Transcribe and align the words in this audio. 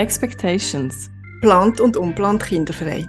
Expectations. 0.00 1.10
Plant 1.42 1.78
und 1.78 1.94
unplant 1.94 2.42
kinderfrei. 2.42 3.06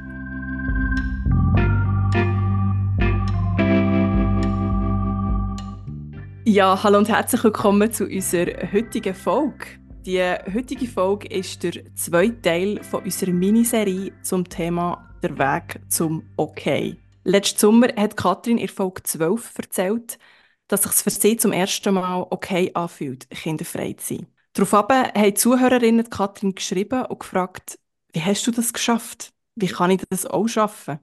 Ja, 6.44 6.84
hallo 6.84 6.98
und 6.98 7.08
herzlich 7.08 7.46
willkommen 7.46 7.94
zu 7.94 8.04
unserer 8.04 8.70
heutigen 8.74 9.16
Folge. 9.16 9.68
Die 10.06 10.22
heutige 10.54 10.86
Folge 10.86 11.30
ist 11.30 11.64
der 11.64 11.96
zweite 11.96 12.42
Teil 12.42 12.84
von 12.84 13.06
unserer 13.06 13.32
Miniserie 13.32 14.12
zum 14.22 14.50
Thema 14.50 15.10
Der 15.24 15.38
Weg 15.38 15.80
zum 15.88 16.24
Okay. 16.36 16.98
Letzten 17.24 17.58
Sommer 17.58 17.88
hat 17.96 18.18
Katrin 18.18 18.58
in 18.58 18.68
Folge 18.68 19.04
12 19.04 19.58
erzählt, 19.60 20.20
dass 20.68 20.84
sich 20.84 20.92
für 20.92 21.10
sie 21.10 21.38
zum 21.38 21.54
ersten 21.54 21.94
Mal 21.94 22.28
okay 22.32 22.70
anfühlt, 22.74 23.30
kinderfrei 23.30 23.94
zu 23.94 24.16
sein. 24.16 24.28
Daraufhin 24.54 25.12
haben 25.14 25.36
Zuhörerinnen 25.36 26.10
Katrin 26.10 26.56
geschrieben 26.56 27.06
und 27.06 27.20
gefragt, 27.20 27.80
wie 28.14 28.22
hast 28.22 28.46
du 28.46 28.52
das 28.52 28.74
geschafft? 28.74 29.32
Wie 29.56 29.68
kann 29.68 29.92
ich 29.92 30.02
das 30.10 30.26
auch 30.26 30.48
schaffen? 30.48 31.00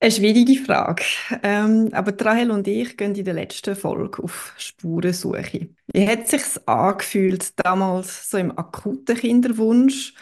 Eine 0.00 0.10
schwierige 0.10 0.60
Frage. 0.60 1.04
Ähm, 1.44 1.90
aber 1.92 2.12
Rahel 2.24 2.50
und 2.50 2.66
ich 2.66 2.96
gehen 2.96 3.14
in 3.14 3.24
der 3.24 3.34
letzten 3.34 3.76
Folge 3.76 4.22
auf 4.22 4.52
Spurensuche. 4.58 5.68
Wie 5.92 6.08
hat 6.08 6.24
es 6.24 6.30
sich 6.30 6.68
angefühlt 6.68 7.52
damals 7.64 8.28
so 8.28 8.36
im 8.36 8.56
akuten 8.58 9.16
Kinderwunsch? 9.16 10.14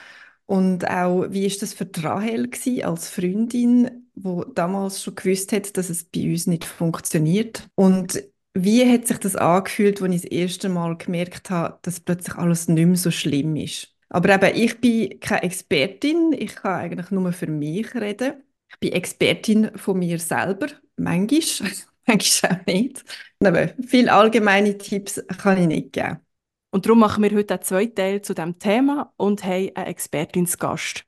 Und 0.44 0.86
auch, 0.90 1.26
wie 1.30 1.46
ist 1.46 1.62
das 1.62 1.72
für 1.72 1.88
Rahel 2.02 2.50
gewesen, 2.50 2.84
als 2.84 3.08
Freundin, 3.08 4.10
wo 4.14 4.44
damals 4.44 5.02
schon 5.02 5.14
gewusst 5.14 5.52
hat, 5.52 5.76
dass 5.78 5.88
es 5.88 6.04
bei 6.04 6.24
uns 6.30 6.46
nicht 6.46 6.64
funktioniert? 6.64 7.66
Und 7.74 8.22
wie 8.54 8.90
hat 8.90 9.06
sich 9.06 9.18
das 9.18 9.36
angefühlt, 9.36 10.02
als 10.02 10.14
ich 10.14 10.22
das 10.22 10.30
erste 10.30 10.68
Mal 10.68 10.96
gemerkt 10.96 11.50
habe, 11.50 11.78
dass 11.82 12.00
plötzlich 12.00 12.36
alles 12.36 12.68
nicht 12.68 12.86
mehr 12.86 12.96
so 12.96 13.10
schlimm 13.10 13.56
ist? 13.56 13.94
Aber 14.08 14.42
eben, 14.42 14.56
ich 14.60 14.80
bin 14.80 15.20
keine 15.20 15.44
Expertin, 15.44 16.32
ich 16.32 16.56
kann 16.56 16.80
eigentlich 16.80 17.10
nur 17.10 17.32
für 17.32 17.46
mich 17.46 17.94
reden. 17.94 18.42
Ich 18.68 18.78
bin 18.80 18.92
Expertin 18.92 19.70
von 19.76 19.98
mir 19.98 20.18
selber, 20.18 20.66
manchmal, 20.96 21.70
manchmal 22.06 22.60
auch 22.60 22.66
nicht. 22.66 23.04
Aber 23.40 23.70
viele 23.86 24.12
allgemeine 24.12 24.76
Tipps 24.76 25.22
kann 25.38 25.60
ich 25.60 25.66
nicht 25.66 25.92
geben. 25.92 26.18
Und 26.72 26.86
darum 26.86 27.00
machen 27.00 27.22
wir 27.22 27.30
heute 27.32 27.54
einen 27.54 27.62
zweiten 27.62 27.94
Teil 27.94 28.22
zu 28.22 28.34
diesem 28.34 28.58
Thema 28.58 29.12
und 29.16 29.44
haben 29.44 29.70
einen 29.74 29.86
Expertin 29.86 30.46
zu 30.46 30.58
Gast. 30.58 31.04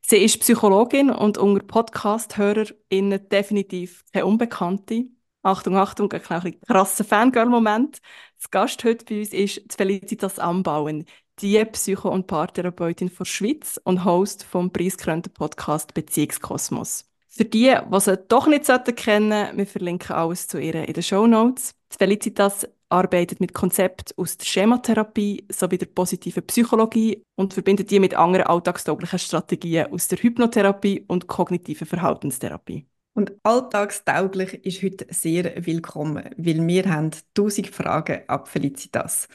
Sie 0.00 0.16
ist 0.16 0.40
Psychologin 0.40 1.10
und 1.10 1.38
unter 1.38 1.64
Podcast-HörerInnen 1.64 3.28
definitiv 3.28 4.04
keine 4.12 4.26
Unbekannte. 4.26 5.06
Achtung, 5.44 5.76
Achtung, 5.76 6.10
ein 6.10 6.20
bisschen 6.22 6.58
krasser 6.62 7.04
Fangirl-Moment. 7.04 7.98
Das 8.40 8.50
Gast 8.50 8.82
heute 8.82 9.04
bei 9.04 9.18
uns 9.20 9.34
ist 9.34 9.60
Felicitas 9.76 10.38
Ambauen, 10.38 11.04
die 11.40 11.62
Psycho- 11.66 12.08
und 12.08 12.26
Paartherapeutin 12.26 13.10
der 13.14 13.24
Schweiz 13.26 13.78
und 13.84 14.06
Host 14.06 14.42
vom 14.42 14.72
preisgekrönten 14.72 15.34
Podcast 15.34 15.92
Beziehungskosmos. 15.92 17.04
Für 17.28 17.44
die, 17.44 17.76
die 17.76 18.00
sie 18.00 18.16
doch 18.28 18.46
nicht 18.46 18.64
kennen 18.96 19.30
sollten, 19.32 19.58
wir 19.58 19.66
verlinken 19.66 20.16
alles 20.16 20.48
zu 20.48 20.58
ihr 20.58 20.76
in 20.76 20.94
den 20.94 21.02
Show 21.02 21.26
Notes. 21.26 21.72
Felicitas 21.90 22.66
arbeitet 22.88 23.40
mit 23.40 23.52
Konzepten 23.52 24.14
aus 24.16 24.38
der 24.38 24.46
Schematherapie 24.46 25.44
sowie 25.52 25.76
der 25.76 25.86
positiven 25.86 26.46
Psychologie 26.46 27.22
und 27.34 27.52
verbindet 27.52 27.90
die 27.90 28.00
mit 28.00 28.14
anderen 28.14 28.46
alltagstauglichen 28.46 29.18
Strategien 29.18 29.92
aus 29.92 30.08
der 30.08 30.16
Hypnotherapie 30.22 31.04
und 31.06 31.26
kognitiven 31.26 31.86
Verhaltenstherapie. 31.86 32.86
Und 33.14 33.32
alltagstauglich 33.44 34.64
ist 34.64 34.82
heute 34.82 35.06
sehr 35.10 35.64
willkommen, 35.64 36.30
weil 36.36 36.66
wir 36.66 36.90
haben 36.90 37.12
tausend 37.32 37.68
Fragen 37.68 38.22
ab 38.26 38.48
Felicitas. 38.48 39.28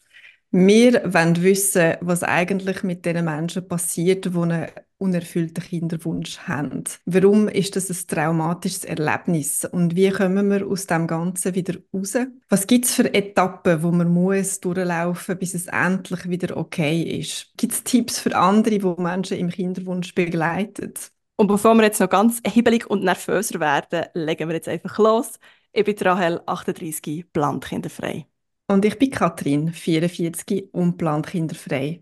Wir 0.52 1.02
wollen 1.14 1.42
wissen, 1.42 1.94
was 2.02 2.24
eigentlich 2.24 2.84
mit 2.84 3.06
den 3.06 3.24
Menschen 3.24 3.68
passiert, 3.68 4.26
die 4.26 4.38
einen 4.38 4.68
unerfüllten 4.98 5.64
Kinderwunsch 5.64 6.40
haben. 6.40 6.84
Warum 7.06 7.48
ist 7.48 7.78
das 7.78 7.90
ein 7.90 8.08
traumatisches 8.08 8.84
Erlebnis 8.84 9.64
und 9.64 9.96
wie 9.96 10.10
kommen 10.10 10.50
wir 10.50 10.68
aus 10.68 10.88
dem 10.88 11.08
Ganzen 11.08 11.56
wieder 11.56 11.76
raus? 11.94 12.18
Was 12.50 12.68
gibt 12.68 12.86
es 12.86 12.96
für 12.96 13.14
Etappen, 13.14 13.82
wo 13.82 13.92
man 13.92 14.10
muss 14.10 14.60
durchlaufen, 14.60 15.38
bis 15.38 15.54
es 15.54 15.68
endlich 15.68 16.28
wieder 16.28 16.58
okay 16.58 17.02
ist? 17.20 17.54
Gibt 17.56 17.74
es 17.74 17.84
Tipps 17.84 18.20
für 18.20 18.36
andere, 18.36 18.80
die 18.80 19.02
Menschen 19.02 19.38
im 19.38 19.50
Kinderwunsch 19.50 20.14
begleiten? 20.14 20.94
Und 21.40 21.48
bevor 21.48 21.74
wir 21.76 21.84
jetzt 21.84 22.02
noch 22.02 22.10
ganz 22.10 22.42
hibbelig 22.46 22.90
und 22.90 23.02
nervöser 23.02 23.62
werden, 23.62 24.08
legen 24.14 24.50
wir 24.50 24.56
jetzt 24.56 24.68
einfach 24.68 24.98
los. 25.00 25.40
Ich 25.72 25.86
bin 25.86 25.96
Rahel, 25.98 26.42
38, 26.46 27.32
plankinderfrei. 27.32 28.26
Und 28.68 28.84
ich 28.84 29.00
bin 29.00 29.10
Katrin, 29.10 29.72
44 29.72 30.74
und 30.74 30.98
plankinderfrei. 30.98 32.02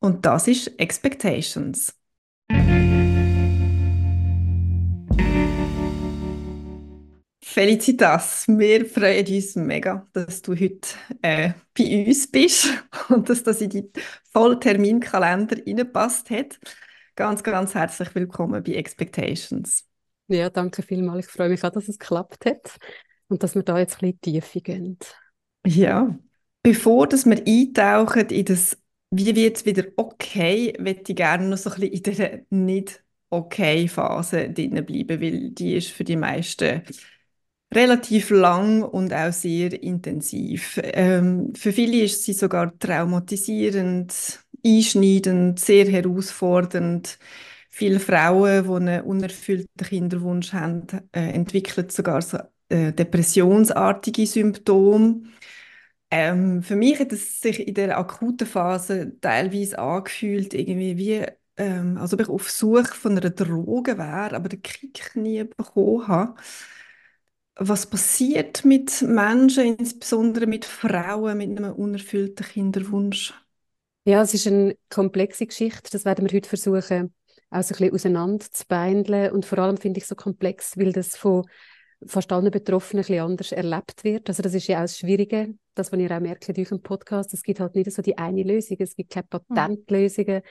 Und 0.00 0.26
das 0.26 0.48
ist 0.48 0.78
Expectations. 0.78 1.98
Felicitas, 7.42 8.46
wir 8.48 8.84
freuen 8.84 9.26
uns 9.26 9.56
mega, 9.56 10.06
dass 10.12 10.42
du 10.42 10.52
heute 10.52 10.88
äh, 11.22 11.54
bei 11.72 12.04
uns 12.06 12.30
bist 12.30 12.68
und 13.08 13.30
dass 13.30 13.42
das 13.42 13.62
in 13.62 13.70
deinen 13.70 13.92
Vollterminkalender 14.30 15.56
reingepasst 15.56 16.28
hat. 16.28 16.58
Ganz, 17.16 17.44
ganz 17.44 17.74
herzlich 17.74 18.12
willkommen 18.16 18.64
bei 18.64 18.72
Expectations. 18.72 19.84
Ja, 20.26 20.50
danke 20.50 20.82
vielmals. 20.82 21.26
Ich 21.26 21.32
freue 21.32 21.48
mich 21.48 21.62
auch, 21.62 21.70
dass 21.70 21.88
es 21.88 22.00
geklappt 22.00 22.44
hat 22.44 22.76
und 23.28 23.44
dass 23.44 23.54
wir 23.54 23.62
da 23.62 23.78
jetzt 23.78 24.02
ein 24.02 24.18
bisschen 24.18 24.42
tiefer 24.42 24.60
gehen. 24.60 24.98
Ja, 25.64 26.18
bevor 26.64 27.06
dass 27.06 27.24
wir 27.24 27.40
eintauchen 27.46 28.30
in 28.30 28.44
das 28.46 28.76
«Wie 29.10 29.36
wird 29.36 29.58
es 29.58 29.64
wieder 29.64 29.84
okay?», 29.94 30.74
möchte 30.80 31.12
ich 31.12 31.16
gerne 31.16 31.46
noch 31.46 31.56
so 31.56 31.70
ein 31.70 31.88
bisschen 31.88 32.02
in 32.02 32.16
der 32.16 32.40
«Nicht-okay-Phase» 32.50 34.48
bleiben, 34.48 35.08
weil 35.20 35.50
die 35.50 35.76
ist 35.76 35.90
für 35.90 36.02
die 36.02 36.16
meisten 36.16 36.82
relativ 37.72 38.30
lang 38.30 38.82
und 38.82 39.12
auch 39.14 39.32
sehr 39.32 39.80
intensiv. 39.80 40.80
Ähm, 40.82 41.52
für 41.54 41.72
viele 41.72 42.02
ist 42.04 42.24
sie 42.24 42.32
sogar 42.32 42.76
traumatisierend, 42.76 44.43
einschneidend, 44.66 45.60
sehr 45.60 45.86
herausfordernd. 45.88 47.18
Viele 47.70 48.00
Frauen, 48.00 48.64
die 48.64 48.70
einen 48.70 49.02
unerfüllten 49.04 49.86
Kinderwunsch 49.86 50.52
haben, 50.52 50.86
äh, 51.12 51.20
entwickeln 51.32 51.90
sogar 51.90 52.22
so, 52.22 52.38
äh, 52.68 52.92
depressionsartige 52.92 54.26
Symptome. 54.26 55.22
Ähm, 56.10 56.62
für 56.62 56.76
mich 56.76 56.98
hat 57.00 57.12
es 57.12 57.40
sich 57.40 57.66
in 57.66 57.74
der 57.74 57.98
akuten 57.98 58.46
Phase 58.46 59.18
teilweise 59.20 59.78
angefühlt, 59.78 60.54
irgendwie 60.54 60.96
wie, 60.98 61.26
ähm, 61.56 61.98
als 61.98 62.12
ob 62.14 62.20
ich 62.20 62.28
auf 62.28 62.50
Suche 62.50 62.84
von 62.94 63.12
einer 63.18 63.30
Droge 63.30 63.98
wäre, 63.98 64.34
aber 64.36 64.48
den 64.48 64.62
Kick 64.62 65.12
nie 65.16 65.44
bekommen 65.44 66.06
habe. 66.08 66.34
Was 67.56 67.86
passiert 67.90 68.64
mit 68.64 69.02
Menschen, 69.02 69.76
insbesondere 69.76 70.46
mit 70.46 70.64
Frauen 70.64 71.38
mit 71.38 71.58
einem 71.58 71.72
unerfüllten 71.72 72.46
Kinderwunsch? 72.46 73.34
Ja, 74.06 74.20
es 74.20 74.34
ist 74.34 74.46
eine 74.46 74.76
komplexe 74.90 75.46
Geschichte. 75.46 75.90
Das 75.90 76.04
werden 76.04 76.28
wir 76.28 76.36
heute 76.36 76.48
versuchen, 76.48 77.14
auch 77.50 77.62
so 77.62 77.74
ein 77.74 77.78
bisschen 77.78 77.94
auseinander 77.94 78.44
zu 78.50 78.64
beindeln. 78.68 79.32
Und 79.32 79.46
vor 79.46 79.58
allem 79.58 79.78
finde 79.78 79.96
ich 79.96 80.04
es 80.04 80.10
so 80.10 80.14
komplex, 80.14 80.76
weil 80.76 80.92
das 80.92 81.16
von 81.16 81.44
fast 82.06 82.30
allen 82.30 82.50
Betroffenen 82.50 83.02
ein 83.02 83.06
bisschen 83.06 83.24
anders 83.24 83.52
erlebt 83.52 84.04
wird. 84.04 84.28
Also 84.28 84.42
das 84.42 84.52
ist 84.52 84.66
ja 84.66 84.78
auch 84.78 84.82
das 84.82 84.98
Schwierige, 84.98 85.54
das, 85.74 85.90
was 85.90 85.98
ihr 85.98 86.10
auch 86.14 86.20
merkt 86.20 86.54
durch 86.54 86.68
den 86.68 86.82
Podcast. 86.82 87.32
Es 87.32 87.42
gibt 87.42 87.60
halt 87.60 87.76
nicht 87.76 87.90
so 87.90 88.02
die 88.02 88.18
eine 88.18 88.42
Lösung, 88.42 88.76
es 88.78 88.94
gibt 88.94 89.10
keine 89.10 89.26
hm. 89.32 89.40
Patentlösungen, 89.54 90.36
mhm. 90.36 90.42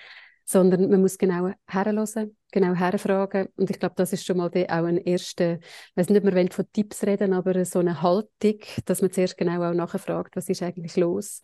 sondern 0.46 0.90
man 0.90 1.02
muss 1.02 1.20
genau 1.20 1.52
herhören, 1.68 2.36
genau 2.52 2.74
herfragen. 2.74 3.50
Und 3.56 3.70
ich 3.70 3.80
glaube, 3.80 3.94
das 3.98 4.14
ist 4.14 4.26
schon 4.26 4.38
mal 4.38 4.48
auch 4.50 4.84
ein 4.84 4.98
erster, 4.98 5.60
ich 5.60 5.96
weiß 5.96 6.10
nicht, 6.10 6.26
ob 6.26 6.34
wir 6.34 6.52
von 6.52 6.66
Tipps 6.74 7.04
reden, 7.04 7.34
aber 7.34 7.64
so 7.66 7.78
eine 7.78 8.02
Haltung, 8.02 8.62
dass 8.86 9.04
man 9.04 9.12
zuerst 9.12 9.38
genau 9.38 9.62
auch 9.62 9.76
nachfragt, 9.76 10.36
was 10.36 10.50
ist 10.50 10.64
eigentlich 10.64 10.98
los 10.98 11.42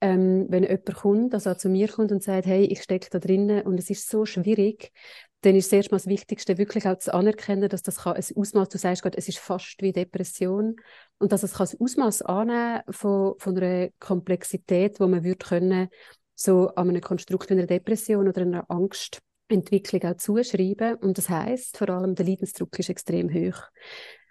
ähm, 0.00 0.46
wenn 0.48 0.62
jemand 0.62 0.94
kommt, 0.94 1.34
also 1.34 1.54
zu 1.54 1.68
mir 1.68 1.88
kommt 1.88 2.12
und 2.12 2.22
sagt, 2.22 2.46
hey, 2.46 2.64
ich 2.64 2.82
stecke 2.82 3.08
da 3.10 3.18
drinnen 3.18 3.62
und 3.62 3.78
es 3.78 3.90
ist 3.90 4.08
so 4.08 4.24
schwierig, 4.24 4.92
dann 5.42 5.54
ist 5.54 5.70
zuerst 5.70 5.90
mal 5.90 5.98
das 5.98 6.06
Wichtigste, 6.06 6.58
wirklich 6.58 6.86
auch 6.86 6.98
zu 6.98 7.14
anerkennen, 7.14 7.68
dass 7.68 7.82
das 7.82 7.98
kann 7.98 8.16
ein 8.16 8.24
Ausmaß, 8.36 8.68
du 8.68 8.78
sagst 8.78 9.02
gerade, 9.02 9.18
es 9.18 9.28
ist 9.28 9.38
fast 9.38 9.80
wie 9.80 9.92
Depression 9.92 10.76
und 11.18 11.32
dass 11.32 11.42
es 11.42 11.54
kann 11.54 11.68
ein 11.68 11.80
Ausmaß 11.80 12.22
annehmen 12.22 12.82
von, 12.90 13.34
von 13.38 13.56
einer 13.56 13.90
Komplexität, 14.00 14.98
wo 14.98 15.06
man 15.06 15.24
würde 15.24 15.44
können, 15.44 15.88
so 16.34 16.68
an 16.74 16.88
einem 16.88 17.00
Konstrukt 17.00 17.50
wie 17.50 17.54
einer 17.54 17.66
Depression 17.66 18.28
oder 18.28 18.42
einer 18.42 18.70
Angstentwicklung 18.70 20.02
auch 20.04 20.16
zuschreiben. 20.16 20.94
Und 20.96 21.18
das 21.18 21.28
heißt 21.28 21.76
vor 21.76 21.88
allem, 21.90 22.14
der 22.14 22.26
Leidensdruck 22.26 22.78
ist 22.78 22.90
extrem 22.90 23.32
hoch. 23.32 23.62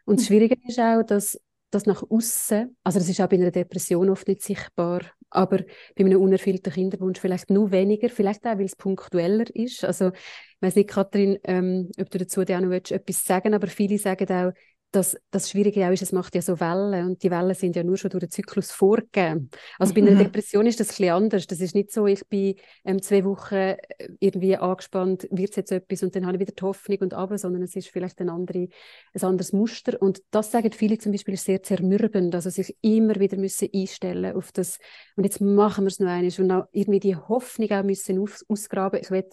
Und 0.06 0.20
das 0.20 0.28
hm. 0.28 0.28
Schwierige 0.28 0.58
ist 0.68 0.80
auch, 0.80 1.04
dass 1.04 1.40
das 1.70 1.86
nach 1.86 2.04
außen, 2.10 2.78
also 2.84 3.00
das 3.00 3.10
ist 3.10 3.20
auch 3.20 3.28
bei 3.28 3.36
einer 3.36 3.52
Depression 3.52 4.10
oft 4.10 4.28
nicht 4.28 4.42
sichtbar, 4.42 5.02
aber 5.38 5.60
bei 5.96 6.04
einem 6.04 6.20
unerfüllten 6.20 6.74
Kinderwunsch 6.74 7.20
vielleicht 7.20 7.50
nur 7.50 7.72
weniger, 7.72 8.10
vielleicht 8.10 8.46
auch, 8.46 8.58
weil 8.58 8.66
es 8.66 8.76
punktueller 8.76 9.46
ist. 9.56 9.86
Also 9.86 10.10
ich 10.10 10.62
weiß 10.62 10.76
nicht, 10.76 10.90
Kathrin, 10.90 11.38
ähm, 11.44 11.90
ob 12.00 12.10
du 12.10 12.18
dazu 12.18 12.42
auch 12.42 12.60
noch 12.60 12.72
etwas 12.72 13.24
sagen 13.24 13.54
aber 13.54 13.68
viele 13.68 13.98
sagen 13.98 14.28
auch, 14.30 14.52
das, 14.92 15.18
das 15.32 15.50
Schwierige 15.50 15.86
auch 15.86 15.92
ist, 15.92 16.02
es 16.02 16.14
macht 16.14 16.34
ja 16.34 16.42
so 16.42 16.60
Wellen 16.60 17.08
und 17.08 17.22
die 17.22 17.30
Wellen 17.30 17.54
sind 17.54 17.76
ja 17.76 17.84
nur 17.84 17.98
schon 17.98 18.10
durch 18.10 18.24
den 18.24 18.32
Zyklus 18.32 18.72
vorgegeben. 18.72 19.50
Also 19.78 19.94
bei 19.94 20.02
einer 20.02 20.12
mhm. 20.12 20.20
Depression 20.20 20.66
ist 20.66 20.80
das 20.80 20.88
ein 20.88 20.96
bisschen 20.96 21.14
anders. 21.14 21.48
Das 21.48 21.60
ist 21.60 21.76
nicht 21.76 21.92
so, 21.92 22.08
ich 22.08 22.26
bin 22.28 22.56
ähm, 22.86 23.02
zwei 23.02 23.26
Wochen 23.26 23.56
äh, 23.56 23.78
irgendwie 24.20 24.56
angespannt, 24.56 25.28
wird 25.30 25.50
es 25.50 25.56
jetzt 25.58 25.72
etwas 25.72 26.04
und 26.04 26.16
dann 26.16 26.26
habe 26.26 26.38
ich 26.38 26.42
wieder 26.42 26.54
die 26.54 26.64
Hoffnung 26.64 27.00
und 27.00 27.14
aber, 27.14 27.38
sondern 27.38 27.64
es 27.64 27.76
ist 27.76 27.90
vielleicht 27.90 28.20
ein, 28.22 28.30
andere, 28.30 28.70
ein 29.14 29.24
anderes 29.24 29.52
Muster. 29.52 30.02
Und 30.02 30.22
das 30.32 30.52
sagen 30.52 30.72
viele 30.72 30.98
zum 30.98 31.12
Beispiel 31.12 31.34
ist 31.34 31.46
sehr 31.46 31.62
zermürbend, 31.62 32.34
also 32.34 32.50
sich 32.50 32.76
immer 32.82 33.20
wieder 33.20 33.38
müssen 33.38 33.70
einstellen 33.74 34.36
auf 34.36 34.52
das 34.54 34.80
und 35.16 35.26
jetzt 35.26 35.42
machen 35.42 35.84
wir 35.84 35.90
es 35.90 36.00
noch 36.00 36.08
einmal 36.08 36.32
und 36.38 36.52
auch 36.52 36.68
irgendwie 36.72 37.00
die 37.00 37.16
Hoffnung 37.16 37.72
auch 37.72 37.84
müssen 37.84 38.20
aus, 38.20 38.46
ausgraben. 38.48 39.02
Ich 39.02 39.12
will 39.12 39.26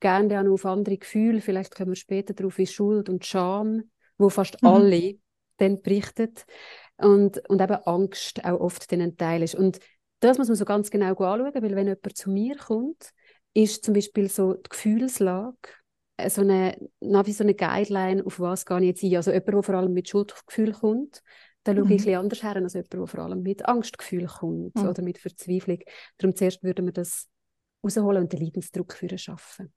gerne 0.00 0.40
auch 0.40 0.52
auf 0.52 0.66
andere 0.66 0.98
Gefühle, 0.98 1.40
vielleicht 1.40 1.74
kommen 1.74 1.90
wir 1.90 1.96
später 1.96 2.34
darauf, 2.34 2.58
wie 2.58 2.66
Schuld 2.66 3.08
und 3.08 3.24
Scham 3.24 3.84
wo 4.18 4.28
fast 4.28 4.62
mhm. 4.62 4.68
alle 4.68 5.18
dann 5.56 5.80
berichtet 5.82 6.44
und, 6.98 7.48
und 7.48 7.60
eben 7.60 7.74
Angst 7.84 8.44
auch 8.44 8.60
oft 8.60 8.90
dann 8.92 9.00
ein 9.00 9.16
Teil 9.16 9.42
ist. 9.42 9.54
Und 9.54 9.78
das 10.20 10.38
muss 10.38 10.48
man 10.48 10.56
so 10.56 10.64
ganz 10.64 10.90
genau 10.90 11.10
anschauen, 11.10 11.54
weil 11.54 11.76
wenn 11.76 11.86
jemand 11.86 12.16
zu 12.16 12.30
mir 12.30 12.56
kommt, 12.56 13.10
ist 13.54 13.84
zum 13.84 13.94
Beispiel 13.94 14.28
so 14.28 14.54
die 14.54 14.68
Gefühlslage 14.68 15.56
äh, 16.16 16.30
so 16.30 16.42
eine, 16.42 16.76
na, 17.00 17.26
wie 17.26 17.32
so 17.32 17.44
eine 17.44 17.54
Guideline, 17.54 18.24
auf 18.24 18.38
was 18.40 18.66
gehe 18.66 18.78
ich 18.80 18.86
jetzt 18.86 19.04
ein. 19.04 19.16
Also 19.16 19.30
jemand, 19.30 19.48
der 19.48 19.62
vor 19.62 19.74
allem 19.74 19.92
mit 19.92 20.08
Schuldgefühl 20.08 20.72
kommt, 20.72 21.22
da 21.64 21.74
schaue 21.74 21.84
mhm. 21.84 21.90
ich 21.90 21.92
ein 21.92 21.96
bisschen 21.96 22.20
anders 22.20 22.42
her 22.42 22.56
als 22.56 22.74
jemand, 22.74 22.92
der 22.92 23.06
vor 23.06 23.20
allem 23.20 23.42
mit 23.42 23.66
Angstgefühl 23.66 24.26
kommt 24.26 24.74
mhm. 24.74 24.88
oder 24.88 25.02
mit 25.02 25.18
Verzweiflung. 25.18 25.78
Darum 26.18 26.36
zuerst 26.36 26.62
würden 26.62 26.86
wir 26.86 26.92
das 26.92 27.28
rausholen 27.84 28.24
und 28.24 28.32
den 28.32 28.40
Leidensdruck 28.40 28.92
für 28.92 29.16
schaffen. 29.16 29.72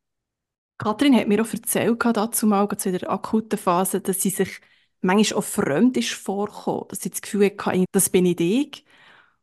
Kathrin 0.81 1.15
hat 1.15 1.27
mir 1.27 1.41
auch 1.43 1.53
erzählt, 1.53 2.03
dazu 2.03 2.47
mal 2.47 2.67
zu 2.75 2.91
der 2.91 3.07
akuten 3.09 3.59
Phase, 3.59 4.01
dass 4.01 4.21
sie 4.21 4.31
sich 4.31 4.59
manchmal 5.01 5.39
auch 5.39 5.43
fremd 5.43 5.95
ist 5.97 6.13
vorgekommen, 6.13 6.85
dass 6.89 7.01
sie 7.01 7.11
das 7.11 7.21
Gefühl 7.21 7.51
hatte, 7.55 7.85
das 7.91 8.09
bin 8.09 8.25
ich 8.25 8.39
ich. 8.39 8.83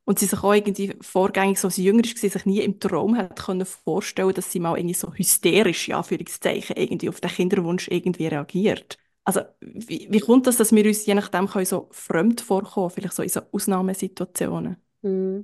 Und 0.05 0.19
sie 0.19 0.27
sich 0.27 0.43
auch 0.43 0.53
irgendwie 0.53 0.97
vorgängig, 1.01 1.61
so 1.61 1.69
sie 1.69 1.85
jünger 1.85 2.03
war, 2.03 2.17
sich 2.17 2.45
nie 2.45 2.61
im 2.61 2.81
Traum 2.81 3.17
hat 3.17 3.39
können 3.39 3.67
vorstellen 3.67 4.33
dass 4.35 4.51
sie 4.51 4.59
mal 4.59 4.77
irgendwie 4.77 4.95
so 4.95 5.13
hysterisch, 5.15 5.89
ja, 5.89 5.99
Anführungszeichen, 5.99 6.77
irgendwie 6.77 7.09
auf 7.09 7.21
den 7.21 7.31
Kinderwunsch 7.31 7.89
irgendwie 7.89 8.27
reagiert. 8.27 8.97
Also, 9.25 9.43
wie, 9.61 10.09
wie 10.11 10.21
kommt 10.21 10.47
das, 10.47 10.57
dass 10.57 10.73
wir 10.73 10.85
uns 10.87 11.07
je 11.07 11.15
nachdem 11.15 11.47
so 11.65 11.89
fremd 11.93 12.41
vorkommen, 12.41 12.91
vielleicht 12.91 13.15
so 13.15 13.23
in 13.23 13.29
so 13.29 13.43
Ausnahmesituationen? 13.53 14.77
Mm. 15.03 15.43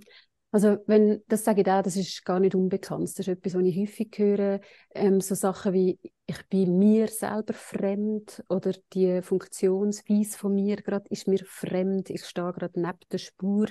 Also 0.55 0.79
wenn, 0.87 1.21
das 1.27 1.43
sage 1.43 1.63
ich 1.63 1.67
auch, 1.67 1.83
das 1.83 1.97
ist 1.97 2.25
gar 2.25 2.39
nicht 2.39 2.55
unbekannt. 2.55 3.09
Das 3.09 3.19
ist 3.19 3.27
etwas, 3.27 3.57
was 3.57 3.65
ich 3.65 3.77
häufig 3.77 4.15
höre. 4.17 4.61
Ähm, 4.95 5.21
so 5.21 5.35
Sachen 5.35 5.73
wie, 5.73 5.99
ich 6.27 6.47
bin 6.49 6.79
mir 6.79 7.09
selber 7.09 7.55
fremd 7.55 8.41
oder 8.49 8.71
die 8.93 9.21
Funktionsweise 9.21 10.39
von 10.39 10.55
mir 10.55 10.77
gerade 10.77 11.07
ist 11.11 11.27
mir 11.27 11.41
fremd. 11.45 12.09
Ich 12.09 12.25
stehe 12.25 12.53
gerade 12.53 12.81
neben 12.81 13.01
der 13.11 13.19
Spur, 13.19 13.67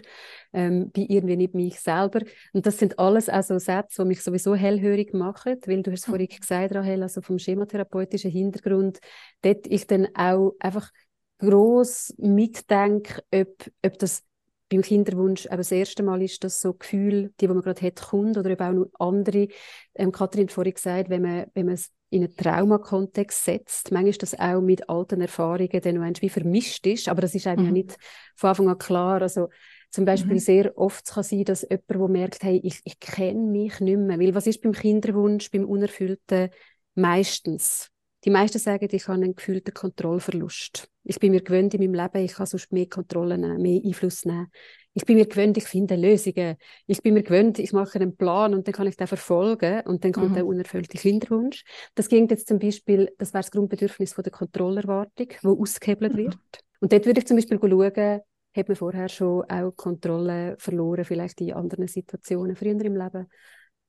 ähm, 0.51 0.91
bin 0.91 1.05
irgendwie 1.05 1.37
nicht 1.37 1.53
mich 1.53 1.79
selber. 1.79 2.19
Und 2.51 2.65
das 2.65 2.79
sind 2.79 2.99
alles 2.99 3.29
also 3.29 3.59
Sätze, 3.59 4.01
die 4.01 4.09
mich 4.09 4.21
sowieso 4.21 4.53
hellhörig 4.53 5.13
machen, 5.13 5.61
weil 5.65 5.83
du 5.83 5.91
hast 5.93 6.07
vorhin 6.07 6.27
gesagt, 6.27 6.75
Rahel, 6.75 7.01
also 7.01 7.21
vom 7.21 7.39
schematherapeutischen 7.39 8.29
Hintergrund, 8.29 8.99
dort 9.41 9.67
ich 9.67 9.87
dann 9.87 10.09
auch 10.15 10.51
einfach 10.59 10.91
groß 11.37 12.15
mitdenke, 12.17 13.23
ob, 13.31 13.71
ob 13.85 13.97
das 13.99 14.23
beim 14.69 14.81
Kinderwunsch 14.81 15.45
eben 15.45 15.57
das 15.57 15.71
erste 15.71 16.03
Mal 16.03 16.21
ist 16.21 16.43
das 16.43 16.61
so 16.61 16.73
Gefühl, 16.73 17.33
die, 17.39 17.47
die 17.47 17.47
man 17.47 17.61
gerade 17.61 17.85
hat, 17.85 18.01
kommt 18.01 18.37
oder 18.37 18.49
eben 18.49 18.63
auch 18.63 18.71
noch 18.71 18.87
andere. 18.99 19.47
Ähm, 19.95 20.11
Kathrin 20.11 20.47
hat 20.47 20.53
vorhin 20.53 20.73
gesagt, 20.73 21.09
wenn 21.09 21.21
man, 21.21 21.45
wenn 21.53 21.65
man 21.65 21.75
es 21.75 21.91
in 22.09 22.23
einen 22.23 22.35
Traumakontext 22.35 23.43
setzt, 23.43 23.91
manchmal 23.91 24.09
ist 24.09 24.23
das 24.23 24.39
auch 24.39 24.61
mit 24.61 24.87
alten 24.89 25.21
Erfahrungen 25.21 25.81
dann 25.81 25.95
noch 25.95 26.21
wie 26.21 26.29
vermischt 26.29 26.85
ist, 26.85 27.09
aber 27.09 27.21
das 27.21 27.33
ist 27.33 27.47
einem 27.47 27.61
mhm. 27.61 27.65
ja 27.65 27.71
nicht 27.71 27.97
von 28.35 28.49
Anfang 28.51 28.69
an 28.69 28.77
klar. 28.77 29.21
Also 29.21 29.49
zum 29.89 30.05
Beispiel 30.05 30.33
mhm. 30.33 30.39
sehr 30.39 30.77
oft 30.77 31.07
kann 31.07 31.23
sein, 31.23 31.43
dass 31.43 31.61
jemand, 31.61 31.89
der 31.89 32.07
merkt, 32.07 32.43
hey, 32.43 32.59
ich, 32.63 32.81
ich 32.83 32.99
kenne 32.99 33.39
mich 33.39 33.79
nicht 33.79 33.97
mehr, 33.97 34.19
weil 34.19 34.35
was 34.35 34.47
ist 34.47 34.61
beim 34.61 34.73
Kinderwunsch, 34.73 35.51
beim 35.51 35.65
Unerfüllten 35.65 36.49
meistens? 36.95 37.89
Die 38.25 38.29
meisten 38.29 38.59
sagen, 38.59 38.87
ich 38.91 39.07
habe 39.07 39.21
einen 39.21 39.35
gefühlten 39.35 39.73
Kontrollverlust. 39.73 40.89
Ich 41.03 41.19
bin 41.19 41.31
mir 41.31 41.41
gewöhnt 41.41 41.73
in 41.73 41.81
meinem 41.81 41.93
Leben, 41.93 42.23
ich 42.23 42.33
kann 42.33 42.45
sonst 42.45 42.71
mehr 42.71 42.87
Kontrolle 42.87 43.37
nehmen, 43.37 43.61
mehr 43.61 43.81
Einfluss 43.83 44.25
nehmen. 44.25 44.47
Ich 44.93 45.05
bin 45.05 45.17
mir 45.17 45.25
gewöhnt, 45.25 45.57
ich 45.57 45.65
finde 45.65 45.95
Lösungen. 45.95 46.55
Ich 46.85 47.01
bin 47.01 47.15
mir 47.15 47.23
gewöhnt, 47.23 47.59
ich 47.59 47.73
mache 47.73 47.99
einen 47.99 48.15
Plan 48.15 48.53
und 48.53 48.67
dann 48.67 48.73
kann 48.73 48.87
ich 48.87 48.95
den 48.95 49.07
verfolgen 49.07 49.81
und 49.85 50.03
dann 50.03 50.13
kommt 50.13 50.31
mhm. 50.31 50.35
der 50.35 50.45
unerfüllte 50.45 50.97
Kinderwunsch. 50.97 51.63
Das 51.95 52.09
ging 52.09 52.29
jetzt 52.29 52.47
zum 52.47 52.59
Beispiel, 52.59 53.11
das 53.17 53.33
wäre 53.33 53.41
das 53.41 53.51
Grundbedürfnis 53.51 54.13
von 54.13 54.23
der 54.23 54.31
Kontrollerwartung, 54.31 55.27
wo 55.41 55.61
ausgehebelt 55.61 56.13
mhm. 56.13 56.17
wird. 56.17 56.37
Und 56.79 56.93
dort 56.93 57.05
würde 57.05 57.19
ich 57.19 57.27
zum 57.27 57.37
Beispiel 57.37 57.59
schauen, 57.59 58.21
hat 58.55 58.67
man 58.67 58.75
vorher 58.75 59.09
schon 59.09 59.43
auch 59.49 59.71
Kontrolle 59.71 60.55
verloren, 60.59 61.05
vielleicht 61.05 61.41
in 61.41 61.53
anderen 61.53 61.87
Situationen 61.87 62.55
früher 62.55 62.71
im 62.71 62.95
Leben. 62.95 63.27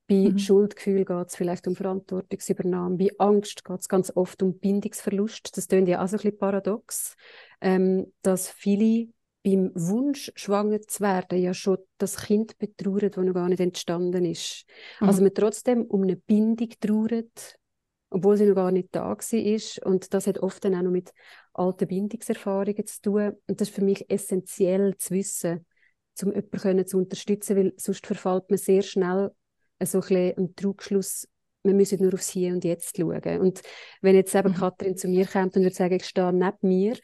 Bei 0.06 0.30
mhm. 0.30 0.38
Schuldgefühl 0.38 1.04
geht 1.04 1.26
es 1.28 1.36
vielleicht 1.36 1.66
um 1.66 1.76
Verantwortungsübernahme. 1.76 2.96
Bei 2.96 3.10
Angst 3.18 3.64
geht 3.64 3.80
es 3.80 3.88
ganz 3.88 4.12
oft 4.14 4.42
um 4.42 4.58
Bindungsverlust. 4.58 5.56
Das 5.56 5.68
klingt 5.68 5.88
ja 5.88 6.02
auch 6.02 6.08
so 6.08 6.16
ein 6.16 6.22
bisschen 6.22 6.38
paradox, 6.38 7.16
ähm, 7.60 8.12
dass 8.22 8.50
viele 8.50 9.08
beim 9.44 9.70
Wunsch, 9.74 10.32
schwanger 10.36 10.80
zu 10.80 11.02
werden, 11.02 11.38
ja 11.38 11.52
schon 11.52 11.78
das 11.98 12.16
Kind 12.16 12.58
betrauern, 12.58 13.10
das 13.10 13.24
noch 13.24 13.34
gar 13.34 13.48
nicht 13.48 13.60
entstanden 13.60 14.24
ist. 14.24 14.64
Mhm. 15.00 15.08
Also 15.08 15.22
man 15.22 15.34
trotzdem 15.34 15.84
um 15.84 16.02
eine 16.02 16.16
Bindung 16.16 16.70
trauert, 16.80 17.58
obwohl 18.10 18.36
sie 18.36 18.46
noch 18.46 18.54
gar 18.54 18.72
nicht 18.72 18.88
da 18.92 19.10
war. 19.10 19.86
Und 19.86 20.14
das 20.14 20.26
hat 20.26 20.38
oft 20.38 20.64
dann 20.64 20.74
auch 20.74 20.82
noch 20.82 20.90
mit 20.90 21.12
alten 21.52 21.86
Bindungserfahrungen 21.86 22.86
zu 22.86 23.02
tun. 23.02 23.32
Und 23.46 23.60
das 23.60 23.68
ist 23.68 23.74
für 23.74 23.84
mich 23.84 24.10
essentiell 24.10 24.96
zu 24.96 25.14
wissen, 25.14 25.66
um 26.22 26.32
jemanden 26.32 26.86
zu 26.86 26.98
unterstützen, 26.98 27.56
weil 27.56 27.74
sonst 27.76 28.06
verfällt 28.06 28.48
man 28.48 28.58
sehr 28.58 28.82
schnell 28.82 29.30
so 29.86 30.00
ein, 30.00 30.34
ein 30.36 30.54
Trugschluss, 30.54 31.28
wir 31.62 31.74
müssen 31.74 32.02
nur 32.02 32.14
aufs 32.14 32.30
Hier 32.30 32.52
und 32.52 32.64
Jetzt 32.64 32.96
schauen. 32.96 33.40
Und 33.40 33.62
wenn 34.02 34.14
jetzt 34.14 34.34
eben 34.34 34.50
mhm. 34.50 34.56
Katrin 34.56 34.96
zu 34.96 35.08
mir 35.08 35.26
kommt 35.26 35.56
und 35.56 35.62
würde 35.62 35.74
sagen, 35.74 35.94
ich 35.94 36.04
stehe 36.04 36.32
neben 36.32 36.56
mir, 36.62 36.96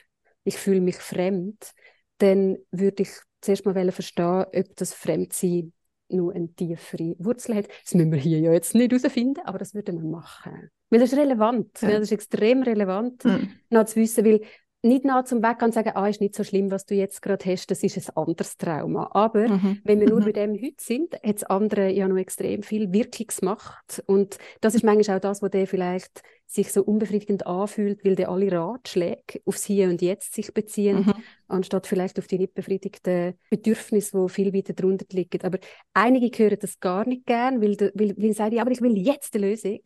ich 0.45 0.57
fühle 0.57 0.81
mich 0.81 0.97
fremd, 0.97 1.73
dann 2.19 2.59
würde 2.71 3.03
ich 3.03 3.11
zuerst 3.41 3.65
mal 3.65 3.93
verstehen, 3.93 4.45
ob 4.55 4.77
das 4.77 4.93
Fremdsein 4.93 5.73
nur 6.09 6.35
eine 6.35 6.53
tiefere 6.53 7.15
Wurzel 7.19 7.57
hat. 7.57 7.69
Das 7.85 7.95
müssen 7.95 8.13
wir 8.13 8.19
hier 8.19 8.39
ja 8.41 8.53
jetzt 8.53 8.75
nicht 8.75 8.93
herausfinden, 8.93 9.41
aber 9.45 9.59
das 9.59 9.75
würden 9.75 10.03
wir 10.03 10.09
machen. 10.09 10.71
Weil 10.91 11.01
das 11.01 11.13
ist 11.13 11.19
relevant, 11.19 11.81
ja. 11.83 11.91
das 11.91 12.03
ist 12.03 12.13
extrem 12.13 12.63
relevant, 12.63 13.25
mhm. 13.25 13.53
noch 13.71 13.85
zu 13.85 13.97
wissen, 13.97 14.25
weil 14.25 14.41
nicht 14.83 15.05
nah 15.05 15.25
zum 15.25 15.43
Weg 15.43 15.61
und 15.63 15.75
sagen, 15.75 15.93
ah, 15.95 16.09
ist 16.09 16.21
nicht 16.21 16.35
so 16.35 16.43
schlimm, 16.43 16.71
was 16.71 16.87
du 16.87 16.95
jetzt 16.95 17.21
gerade 17.21 17.45
hast, 17.51 17.71
das 17.71 17.83
ist 17.83 17.97
ein 17.99 18.17
anderes 18.17 18.57
Trauma. 18.57 19.11
Aber 19.13 19.49
mhm. 19.49 19.81
wenn 19.85 20.01
wir 20.01 20.09
nur 20.09 20.21
mhm. 20.21 20.25
bei 20.25 20.33
dem 20.33 20.53
heute 20.55 20.83
sind, 20.83 21.15
hat 21.15 21.37
das 21.37 21.45
andere 21.45 21.91
ja 21.91 22.09
noch 22.09 22.17
extrem 22.17 22.63
viel 22.63 22.93
Wirkungsmacht. 22.93 24.03
Und 24.07 24.39
das 24.61 24.75
ist 24.75 24.85
manchmal 24.85 25.19
auch 25.19 25.21
das, 25.21 25.43
was 25.43 25.51
der 25.51 25.67
vielleicht 25.67 26.23
sich 26.47 26.73
so 26.73 26.83
unbefriedigend 26.83 27.47
anfühlt, 27.47 28.05
weil 28.05 28.17
der 28.17 28.29
alle 28.31 28.51
Ratschläge 28.51 29.41
aufs 29.45 29.65
Hier 29.65 29.89
und 29.89 30.03
Jetzt 30.03 30.35
sich 30.35 30.53
beziehen, 30.53 31.05
mhm. 31.07 31.15
anstatt 31.47 31.87
vielleicht 31.87 32.19
auf 32.19 32.27
die 32.27 32.39
nicht 32.39 32.55
befriedigten 32.55 33.35
Bedürfnisse, 33.51 34.21
die 34.21 34.33
viel 34.33 34.53
weiter 34.53 34.73
drunter 34.73 35.07
liegen. 35.13 35.43
Aber 35.43 35.59
einige 35.95 36.37
hören 36.43 36.59
das 36.61 36.81
gar 36.81 37.07
nicht 37.07 37.27
gern, 37.27 37.61
weil, 37.61 37.77
weil, 37.95 38.17
weil 38.17 38.29
sie 38.29 38.33
sagen, 38.33 38.57
ja, 38.57 38.63
aber 38.63 38.73
ich 38.73 38.81
will 38.81 38.97
jetzt 38.97 39.35
eine 39.37 39.49
Lösung. 39.49 39.81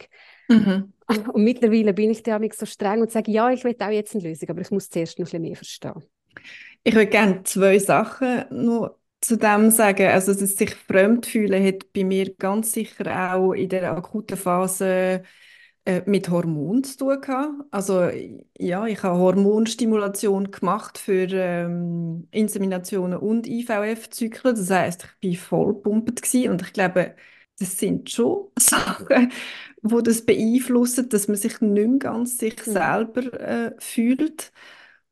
Mhm. 0.49 0.93
Und 1.33 1.45
mittlerweile 1.45 1.93
bin 1.93 2.11
ich 2.11 2.23
da 2.23 2.41
so 2.53 2.67
streng 2.67 3.03
und 3.03 3.11
sage, 3.11 3.31
ja, 3.31 3.51
ich 3.51 3.63
will 3.63 3.77
auch 3.79 3.91
jetzt 3.91 4.15
eine 4.15 4.25
Lösung, 4.25 4.49
aber 4.49 4.63
ich 4.63 4.71
muss 4.71 4.89
zuerst 4.89 5.19
noch 5.19 5.25
ein 5.25 5.27
bisschen 5.27 5.43
mehr 5.43 5.57
verstehen. 5.57 6.03
Ich 6.83 6.95
würde 6.95 7.09
gerne 7.09 7.43
zwei 7.45 7.79
Sachen 7.79 8.45
noch 8.51 8.97
zu 9.21 9.37
dem 9.37 9.71
sagen. 9.71 10.07
Also, 10.07 10.33
dass 10.33 10.57
sich 10.57 10.75
fremd 10.75 11.27
fühlen 11.27 11.65
hat 11.67 11.93
bei 11.93 12.05
mir 12.05 12.35
ganz 12.35 12.73
sicher 12.73 13.35
auch 13.35 13.53
in 13.53 13.69
der 13.69 13.93
akuten 13.93 14.37
Phase 14.37 15.23
äh, 15.87 16.03
mit 16.07 16.29
Hormonen 16.31 16.85
zu 16.85 16.97
tun 16.97 17.21
gehabt. 17.21 17.53
Also 17.71 18.09
ja, 18.59 18.87
ich 18.87 19.03
habe 19.03 19.19
Hormonstimulation 19.19 20.51
gemacht 20.51 20.99
für 20.99 21.29
ähm, 21.31 22.27
Inseminationen 22.31 23.19
und 23.19 23.47
IVF-Zyklen. 23.47 24.57
Das 24.57 24.71
heißt, 24.71 25.05
ich 25.21 25.21
bin 25.21 25.37
voll 25.37 25.75
gepumpt 25.75 26.23
und 26.49 26.63
ich 26.63 26.73
glaube, 26.73 27.15
das 27.59 27.79
sind 27.79 28.11
schon 28.11 28.49
Sachen, 28.59 29.31
wo 29.85 30.01
das 30.01 30.25
beeinflussen, 30.25 31.09
dass 31.11 31.29
man 31.29 31.37
sich 31.37 31.61
nicht 31.61 31.89
mehr 31.89 31.99
ganz 31.99 32.39
sich 32.39 32.57
mhm. 32.67 32.73
selber 32.73 33.41
äh, 33.41 33.75
fühlt. 33.79 34.53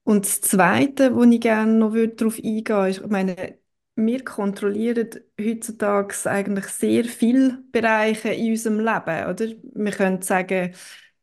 Und 0.05 0.25
das 0.25 0.41
Zweite, 0.41 1.14
wo 1.14 1.23
ich 1.25 1.41
gerne 1.41 1.73
noch 1.75 1.95
darauf 1.95 2.38
eingehen 2.38 2.67
würde, 2.69 2.88
ist, 2.91 3.00
ich 3.02 3.07
meine, 3.09 3.59
wir 3.95 4.25
kontrollieren 4.25 5.11
heutzutage 5.41 6.14
eigentlich 6.25 6.67
sehr 6.69 7.05
viele 7.05 7.62
Bereiche 7.71 8.31
in 8.31 8.52
unserem 8.52 8.79
Leben, 8.81 9.29
oder? 9.31 9.47
Wir 9.75 9.93
können 9.93 10.23
sagen, 10.23 10.75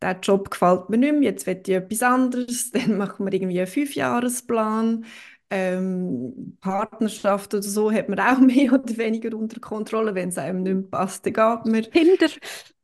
der 0.01 0.19
Job 0.21 0.51
gefällt 0.51 0.89
mir 0.89 0.97
nicht 0.97 1.13
mehr, 1.13 1.31
jetzt 1.31 1.47
will 1.47 1.59
ich 1.65 1.73
etwas 1.73 2.03
anderes, 2.03 2.71
dann 2.71 2.97
machen 2.97 3.25
wir 3.25 3.33
irgendwie 3.33 3.59
einen 3.59 3.67
Fünfjahresplan. 3.67 5.05
Ähm, 5.51 6.57
Partnerschaft 6.61 7.55
oder 7.55 7.63
so 7.63 7.91
hat 7.91 8.07
man 8.07 8.19
auch 8.19 8.37
mehr 8.39 8.71
oder 8.71 8.97
weniger 8.97 9.35
unter 9.35 9.59
Kontrolle, 9.59 10.13
wenn 10.13 10.29
es 10.29 10.37
einem 10.37 10.61
nicht 10.61 10.73
mehr 10.75 10.83
passt, 10.83 11.25
dann 11.25 11.33
geht 11.33 11.65
man. 11.65 11.91
Kinder. 11.91 12.27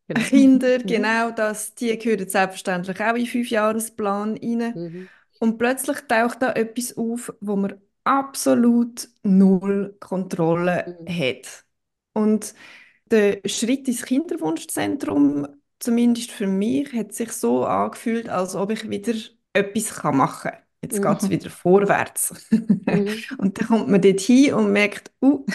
Kinder, 0.13 0.79
genau, 0.79 1.31
das, 1.31 1.75
die 1.75 1.97
gehören 1.97 2.27
selbstverständlich 2.29 2.99
auch 3.01 3.09
in 3.11 3.15
den 3.17 3.27
Fünfjahresplan 3.27 4.37
rein. 4.37 4.75
Mhm. 4.75 5.09
Und 5.39 5.57
plötzlich 5.57 5.99
taucht 6.07 6.41
da 6.41 6.51
etwas 6.53 6.97
auf, 6.97 7.33
wo 7.41 7.55
man 7.55 7.75
absolut 8.03 9.09
null 9.23 9.95
Kontrolle 9.99 10.85
Mhm. 10.85 11.07
hat. 11.07 11.65
Und 12.13 12.53
der 13.11 13.41
Schritt 13.45 13.87
ins 13.87 14.03
Kinderwunschzentrum, 14.05 15.47
zumindest 15.79 16.31
für 16.31 16.47
mich, 16.47 16.93
hat 16.93 17.13
sich 17.13 17.31
so 17.33 17.65
angefühlt, 17.65 18.29
als 18.29 18.55
ob 18.55 18.71
ich 18.71 18.89
wieder 18.89 19.13
etwas 19.53 20.03
machen 20.13 20.51
kann. 20.51 20.59
Jetzt 20.81 21.01
geht 21.01 21.19
es 21.19 21.29
Mhm. 21.29 21.29
wieder 21.29 21.49
vorwärts. 21.49 22.33
Mhm. 22.87 23.23
Und 23.37 23.59
dann 23.59 23.67
kommt 23.67 23.89
man 23.89 24.01
dort 24.01 24.19
hin 24.21 24.53
und 24.53 24.71
merkt, 24.71 25.11
uh, 25.23 25.45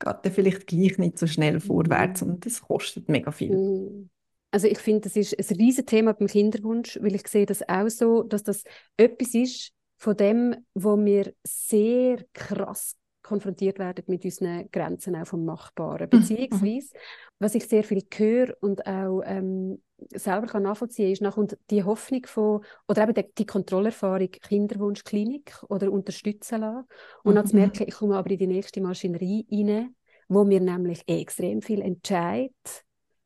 geht 0.00 0.16
dann 0.22 0.32
vielleicht 0.32 0.66
gleich 0.66 0.98
nicht 0.98 1.18
so 1.18 1.26
schnell 1.26 1.60
vorwärts 1.60 2.22
Mhm. 2.22 2.30
und 2.30 2.46
das 2.46 2.62
kostet 2.62 3.08
mega 3.08 3.30
viel. 3.30 3.56
Mhm. 3.56 4.10
Also 4.50 4.66
ich 4.66 4.78
finde, 4.78 5.02
das 5.02 5.14
ist 5.16 5.38
ein 5.38 5.56
riesiges 5.56 5.86
Thema 5.86 6.12
beim 6.12 6.26
Kinderwunsch, 6.26 6.98
weil 7.00 7.14
ich 7.14 7.26
sehe 7.28 7.46
das 7.46 7.68
auch 7.68 7.88
so, 7.88 8.24
dass 8.24 8.42
das 8.42 8.64
etwas 8.96 9.34
ist 9.34 9.72
von 9.96 10.16
dem, 10.16 10.56
wo 10.74 10.96
wir 11.04 11.32
sehr 11.44 12.24
krass 12.32 12.96
konfrontiert 13.22 13.78
werden 13.78 14.04
mit 14.06 14.24
unseren 14.24 14.70
Grenzen 14.70 15.16
auch 15.16 15.26
vom 15.26 15.44
Machbaren. 15.44 16.08
Mhm. 16.10 16.10
Beziehungsweise, 16.10 16.90
was 17.38 17.54
ich 17.54 17.66
sehr 17.68 17.84
viel 17.84 18.02
höre 18.14 18.54
und 18.60 18.86
auch 18.86 19.22
ähm, 19.24 19.82
selber 20.14 20.46
kann 20.46 20.62
nachvollziehen, 20.62 21.12
ist 21.12 21.22
nachher 21.22 21.46
die 21.70 21.84
Hoffnung 21.84 22.26
von, 22.26 22.64
oder 22.88 23.02
eben 23.02 23.14
die, 23.14 23.26
die 23.36 23.46
Kontrollerfahrung 23.46 24.30
Kinderwunschklinik 24.30 25.62
oder 25.68 25.92
unterstützen 25.92 26.60
lassen 26.60 26.86
und 27.22 27.34
dann 27.34 27.46
zu 27.46 27.56
Mhm. 27.56 27.60
merken, 27.60 27.84
ich 27.86 27.94
komme 27.94 28.16
aber 28.16 28.30
in 28.30 28.38
die 28.38 28.46
nächste 28.46 28.80
Maschinerie 28.80 29.46
rein, 29.52 29.94
wo 30.28 30.44
mir 30.44 30.60
nämlich 30.60 31.02
extrem 31.06 31.60
viel 31.62 31.82
Entscheid 31.82 32.52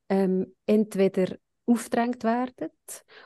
ähm, 0.08 0.54
entweder 0.66 1.36
aufgedrängt 1.66 2.24
werden 2.24 2.70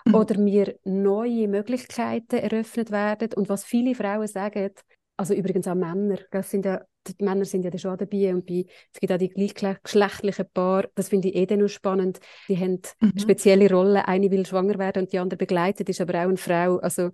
Mhm. 0.07 0.13
oder 0.13 0.39
mir 0.39 0.79
neue 0.85 1.49
Möglichkeiten 1.49 2.37
eröffnet 2.37 2.91
werden. 2.91 3.33
Und 3.35 3.49
was 3.49 3.65
viele 3.65 3.95
Frauen 3.95 4.29
sagen, 4.29 4.71
also 5.19 5.35
übrigens 5.35 5.67
auch 5.69 5.75
Männer, 5.75 6.19
das 6.31 6.51
sind 6.51 6.65
ja, 6.65 6.81
die 7.07 7.25
Männer 7.25 7.45
sind 7.45 7.65
ja 7.65 7.77
schon 7.77 7.99
dabei 7.99 8.33
und 8.33 8.47
bei, 8.47 8.65
es 8.93 9.01
gibt 9.01 9.13
auch 9.13 9.19
die 9.19 9.29
gleichgeschlechtlichen 9.29 10.47
Paare, 10.55 10.91
das 10.95 11.09
finde 11.09 11.29
ich 11.29 11.35
eh 11.35 11.47
dann 11.47 11.59
noch 11.59 11.69
spannend, 11.69 12.21
die 12.49 12.57
haben 12.57 12.81
Mhm. 13.01 13.19
spezielle 13.19 13.71
Rollen, 13.71 13.97
eine 13.97 14.31
will 14.31 14.47
schwanger 14.47 14.79
werden 14.79 15.03
und 15.03 15.13
die 15.13 15.19
andere 15.19 15.37
begleitet, 15.37 15.89
ist 15.89 16.01
aber 16.01 16.15
auch 16.15 16.29
eine 16.29 16.37
Frau, 16.37 16.77
also 16.79 17.11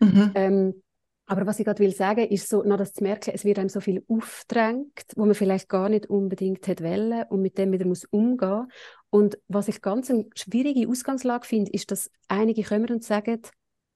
Mhm. 0.00 0.32
ähm, 0.34 0.82
aber 1.26 1.46
was 1.46 1.58
ich 1.58 1.64
gerade 1.64 1.82
will 1.82 1.94
sagen, 1.94 2.28
ist 2.28 2.50
so, 2.50 2.62
noch 2.64 2.76
das 2.76 2.92
zu 2.92 3.02
merken, 3.02 3.30
es 3.32 3.46
wird 3.46 3.58
einem 3.58 3.70
so 3.70 3.80
viel 3.80 4.04
aufgedrängt, 4.08 5.04
wo 5.16 5.24
man 5.24 5.34
vielleicht 5.34 5.70
gar 5.70 5.88
nicht 5.88 6.10
unbedingt 6.10 6.66
hätte 6.66 6.84
wollen 6.84 7.24
und 7.30 7.40
mit 7.40 7.56
dem 7.56 7.72
wieder 7.72 7.86
muss 7.86 8.04
umgehen. 8.04 8.66
Und 9.08 9.38
was 9.48 9.68
ich 9.68 9.80
ganz 9.80 10.10
eine 10.10 10.26
schwierige 10.34 10.86
Ausgangslage 10.86 11.46
finde, 11.46 11.72
ist, 11.72 11.90
dass 11.90 12.10
einige 12.28 12.62
kommen 12.62 12.90
und 12.90 13.04
sagen, 13.04 13.40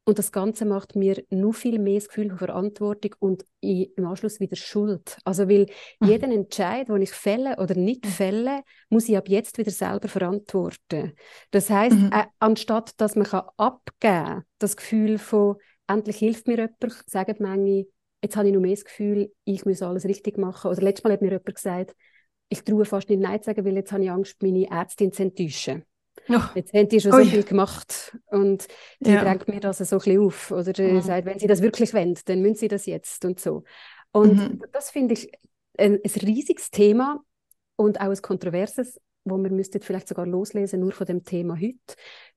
und 0.08 0.18
das 0.18 0.32
Ganze 0.32 0.64
macht 0.64 0.96
mir 0.96 1.22
nur 1.30 1.52
viel 1.52 1.78
mehr 1.78 1.96
das 1.96 2.08
Gefühl 2.08 2.30
von 2.30 2.38
Verantwortung 2.38 3.14
und 3.18 3.44
im 3.60 4.06
Anschluss 4.06 4.40
wieder 4.40 4.56
Schuld. 4.56 5.18
Also 5.24 5.48
weil 5.48 5.66
Mhm. 6.00 6.08
jeden 6.08 6.32
Entscheid, 6.32 6.88
den 6.88 7.02
ich 7.02 7.10
fälle 7.12 7.56
oder 7.58 7.74
nicht 7.74 8.06
Mhm. 8.06 8.08
fälle, 8.08 8.62
muss 8.88 9.08
ich 9.08 9.16
ab 9.18 9.28
jetzt 9.28 9.58
wieder 9.58 9.70
selber 9.70 10.08
verantworten. 10.08 11.12
Das 11.50 11.68
heißt, 11.68 11.96
Mhm. 11.96 12.10
äh, 12.12 12.24
anstatt 12.38 12.92
dass 13.00 13.16
man 13.16 13.26
kann 13.26 13.42
abgeben, 13.58 14.44
das 14.58 14.76
Gefühl 14.76 15.18
von 15.18 15.56
endlich 15.86 16.16
hilft 16.16 16.46
mir 16.46 16.56
jemand, 16.56 17.04
sagen 17.06 17.36
manche, 17.40 17.86
jetzt 18.22 18.36
habe 18.36 18.48
ich 18.48 18.54
noch 18.54 18.60
mehr 18.60 18.74
das 18.74 18.84
Gefühl, 18.84 19.32
ich 19.44 19.64
muss 19.66 19.82
alles 19.82 20.04
richtig 20.06 20.38
machen. 20.38 20.70
Oder 20.70 20.82
letztes 20.82 21.04
Mal 21.04 21.12
hat 21.12 21.22
mir 21.22 21.28
jemand 21.32 21.54
gesagt, 21.54 21.94
ich 22.48 22.64
traue 22.64 22.86
fast 22.86 23.10
nicht 23.10 23.20
Nein 23.20 23.40
zu 23.42 23.46
sagen, 23.50 23.64
weil 23.64 23.76
jetzt 23.76 23.92
habe 23.92 24.04
ich 24.04 24.10
Angst, 24.10 24.42
meine 24.42 24.70
Ärztin 24.70 25.12
zu 25.12 25.22
enttäuschen. 25.22 25.84
Ja. 26.26 26.50
Jetzt 26.54 26.72
haben 26.74 26.88
die 26.88 27.00
schon 27.00 27.12
Ui. 27.12 27.24
so 27.24 27.30
viel 27.30 27.44
gemacht 27.44 28.16
und 28.26 28.66
die 29.00 29.10
Ja. 29.12 29.22
drängt 29.22 29.48
mir 29.48 29.60
das 29.60 29.78
so 29.78 29.96
ein 29.96 29.98
bisschen 29.98 30.20
auf. 30.20 30.50
Oder 30.50 30.78
äh, 30.78 30.94
Mhm. 30.94 31.02
sagt, 31.02 31.26
wenn 31.26 31.38
sie 31.38 31.46
das 31.46 31.62
wirklich 31.62 31.94
wollen, 31.94 32.18
dann 32.24 32.40
müssen 32.42 32.56
sie 32.56 32.68
das 32.68 32.86
jetzt 32.86 33.24
und 33.24 33.40
so. 33.40 33.64
Und 34.12 34.36
Mhm. 34.36 34.62
das 34.72 34.90
finde 34.90 35.14
ich 35.14 35.30
ein, 35.78 35.94
ein 36.04 36.20
riesiges 36.22 36.70
Thema 36.70 37.20
und 37.76 38.00
auch 38.00 38.10
ein 38.10 38.22
kontroverses, 38.22 39.00
wo 39.24 39.36
wir 39.38 39.50
müssten 39.50 39.80
vielleicht 39.82 40.08
sogar 40.08 40.26
loslesen, 40.26 40.80
nur 40.80 40.92
von 40.92 41.06
dem 41.06 41.24
Thema 41.24 41.54
heute, 41.60 41.76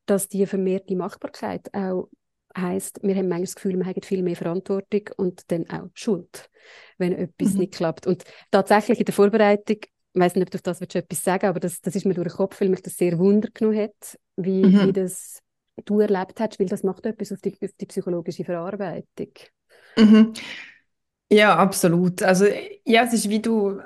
dass 0.05 0.27
die 0.27 0.45
vermehrte 0.45 0.95
Machbarkeit 0.95 1.73
auch 1.73 2.09
heißt, 2.57 2.99
wir 3.03 3.15
haben 3.15 3.29
manchmal 3.29 3.41
das 3.45 3.55
Gefühl, 3.55 3.77
wir 3.77 3.85
haben 3.85 4.01
viel 4.03 4.23
mehr 4.23 4.35
Verantwortung 4.35 5.03
und 5.15 5.49
dann 5.51 5.69
auch 5.69 5.89
Schuld, 5.93 6.49
wenn 6.97 7.13
etwas 7.13 7.53
Mhm. 7.53 7.59
nicht 7.61 7.73
klappt. 7.73 8.07
Und 8.07 8.25
tatsächlich 8.51 8.99
in 8.99 9.05
der 9.05 9.13
Vorbereitung, 9.13 9.77
ich 10.13 10.19
weiß 10.21 10.35
nicht, 10.35 10.43
ob 10.45 10.51
du 10.51 10.57
auf 10.57 10.61
das 10.63 10.81
willst, 10.81 10.95
etwas 10.95 11.23
sagen 11.23 11.47
aber 11.47 11.59
das, 11.59 11.81
das 11.81 11.95
ist 11.95 12.05
mir 12.05 12.13
durch 12.13 12.27
den 12.29 12.35
Kopf, 12.37 12.59
weil 12.61 12.69
mich 12.69 12.81
das 12.81 12.97
sehr 12.97 13.17
Wunder 13.19 13.49
genommen 13.53 13.79
hat, 13.79 14.19
wie, 14.35 14.73
Mhm. 14.73 14.79
wie 14.79 14.93
das 14.93 15.39
du 15.85 15.99
erlebt 16.01 16.39
hast, 16.39 16.59
weil 16.59 16.67
das 16.67 16.83
macht 16.83 17.05
etwas 17.05 17.31
auf 17.31 17.41
die, 17.41 17.53
auf 17.63 17.71
die 17.79 17.85
psychologische 17.85 18.43
Verarbeitung. 18.45 19.29
Mhm. 19.97 20.33
Ja, 21.31 21.57
absolut. 21.57 22.21
Also 22.23 22.45
ja, 22.85 23.03
es 23.05 23.13
ist 23.13 23.29
wie 23.29 23.41
du, 23.41 23.79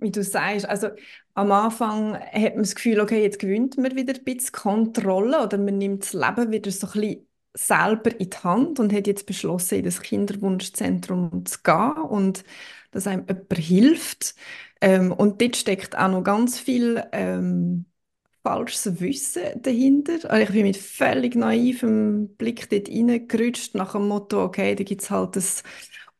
wie 0.00 0.10
du 0.12 0.22
sagst, 0.22 0.66
also 0.68 0.88
am 1.34 1.50
Anfang 1.52 2.14
hat 2.16 2.54
man 2.54 2.62
das 2.62 2.74
Gefühl, 2.76 3.00
okay, 3.00 3.22
jetzt 3.22 3.40
gewinnt 3.40 3.76
man 3.76 3.96
wieder 3.96 4.14
ein 4.14 4.24
bisschen 4.24 4.52
Kontrolle 4.52 5.42
oder 5.44 5.58
man 5.58 5.78
nimmt 5.78 6.04
das 6.04 6.12
Leben 6.12 6.52
wieder 6.52 6.70
so 6.70 6.86
ein 6.88 6.92
bisschen 7.00 7.28
selber 7.54 8.18
in 8.20 8.30
die 8.30 8.36
Hand 8.38 8.80
und 8.80 8.92
hat 8.92 9.06
jetzt 9.08 9.26
beschlossen, 9.26 9.78
in 9.78 9.84
das 9.84 10.00
Kinderwunschzentrum 10.00 11.44
zu 11.46 11.58
gehen 11.62 11.92
und 12.08 12.44
dass 12.92 13.06
einem 13.08 13.26
jemand 13.28 13.58
hilft. 13.58 14.34
Ähm, 14.82 15.12
und 15.12 15.40
dort 15.40 15.56
steckt 15.56 15.96
auch 15.96 16.08
noch 16.08 16.24
ganz 16.24 16.58
viel 16.58 17.02
ähm, 17.12 17.86
falsches 18.42 19.00
Wissen 19.00 19.42
dahinter. 19.62 20.28
Also 20.30 20.44
ich 20.44 20.50
bin 20.50 20.62
mit 20.66 20.76
völlig 20.76 21.36
naivem 21.36 22.34
Blick 22.36 22.68
dort 22.68 22.88
reingerutscht, 22.88 23.76
nach 23.76 23.92
dem 23.92 24.08
Motto, 24.08 24.42
okay, 24.42 24.74
da 24.74 24.82
gibt 24.84 25.02
es 25.02 25.10
halt 25.10 25.36
ein 25.36 25.44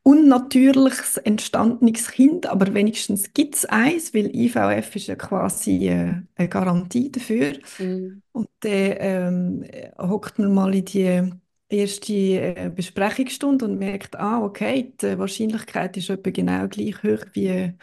unnatürliches, 0.05 1.17
entstandenes 1.19 2.11
Kind, 2.11 2.47
aber 2.47 2.73
wenigstens 2.75 3.33
gibt 3.35 3.57
es 3.57 3.65
eins, 3.67 4.15
weil 4.15 4.35
IVF 4.35 4.97
ist 4.97 5.09
ja 5.09 5.17
quasi 5.17 5.89
äh, 5.89 6.15
eine 6.37 6.49
Garantie 6.49 7.11
dafür. 7.11 7.55
Mhm. 7.79 8.23
Und 8.33 8.49
dann 8.61 8.73
ähm, 8.73 9.65
hockt 9.99 10.39
man 10.39 10.55
mal 10.55 10.75
in 10.75 10.85
die 10.87 11.33
erste 11.69 12.13
äh, 12.15 12.71
Besprechungsstunde 12.75 13.65
und 13.67 13.79
merkt, 13.79 14.17
ah, 14.17 14.43
okay, 14.43 14.93
die 15.03 15.19
Wahrscheinlichkeit 15.19 15.97
ist 15.97 16.11
etwa 16.11 16.31
genau 16.31 16.69
gleich 16.69 17.03
hoch 17.03 17.25
wie 17.35 17.75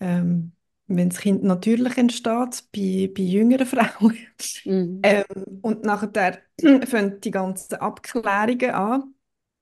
ähm, 0.00 0.52
wenn 0.86 1.10
das 1.10 1.20
Kind 1.20 1.44
natürlich 1.44 1.96
entsteht, 1.98 2.64
bei, 2.74 3.10
bei 3.14 3.22
jüngeren 3.22 3.66
Frauen. 3.66 4.16
Mhm. 4.64 5.00
Ähm, 5.02 5.24
und 5.62 5.84
nachher 5.84 6.38
fangen 6.86 7.20
die 7.20 7.30
ganzen 7.30 7.76
Abklärungen 7.76 8.70
an. 8.70 9.14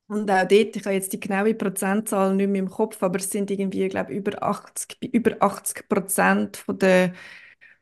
Und 0.09 0.31
auch 0.31 0.47
dort, 0.47 0.53
ich 0.77 0.85
habe 0.85 0.95
jetzt 0.95 1.13
die 1.13 1.21
genaue 1.21 1.55
Prozentzahl 1.55 2.35
nicht 2.35 2.49
mehr 2.49 2.61
im 2.61 2.71
Kopf, 2.71 3.03
aber 3.03 3.19
es 3.19 3.31
sind 3.31 3.51
irgendwie, 3.51 3.89
glaube 3.89 4.13
ich, 4.13 4.19
über 4.19 4.43
80, 4.43 4.99
bei 5.01 5.09
über 5.09 5.37
80 5.41 5.89
Prozent 5.89 6.65
der 6.69 7.13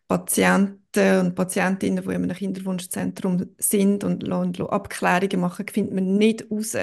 Patienten 0.08 1.20
und 1.20 1.34
Patientinnen, 1.34 2.04
die 2.04 2.10
in 2.14 2.22
einem 2.24 2.36
Kinderwunschzentrum 2.36 3.54
sind 3.58 4.04
und, 4.04 4.22
lassen 4.22 4.60
Abklärungen 4.66 5.40
machen, 5.40 5.66
findet 5.68 5.94
man 5.94 6.16
nicht 6.16 6.42
heraus, 6.50 6.76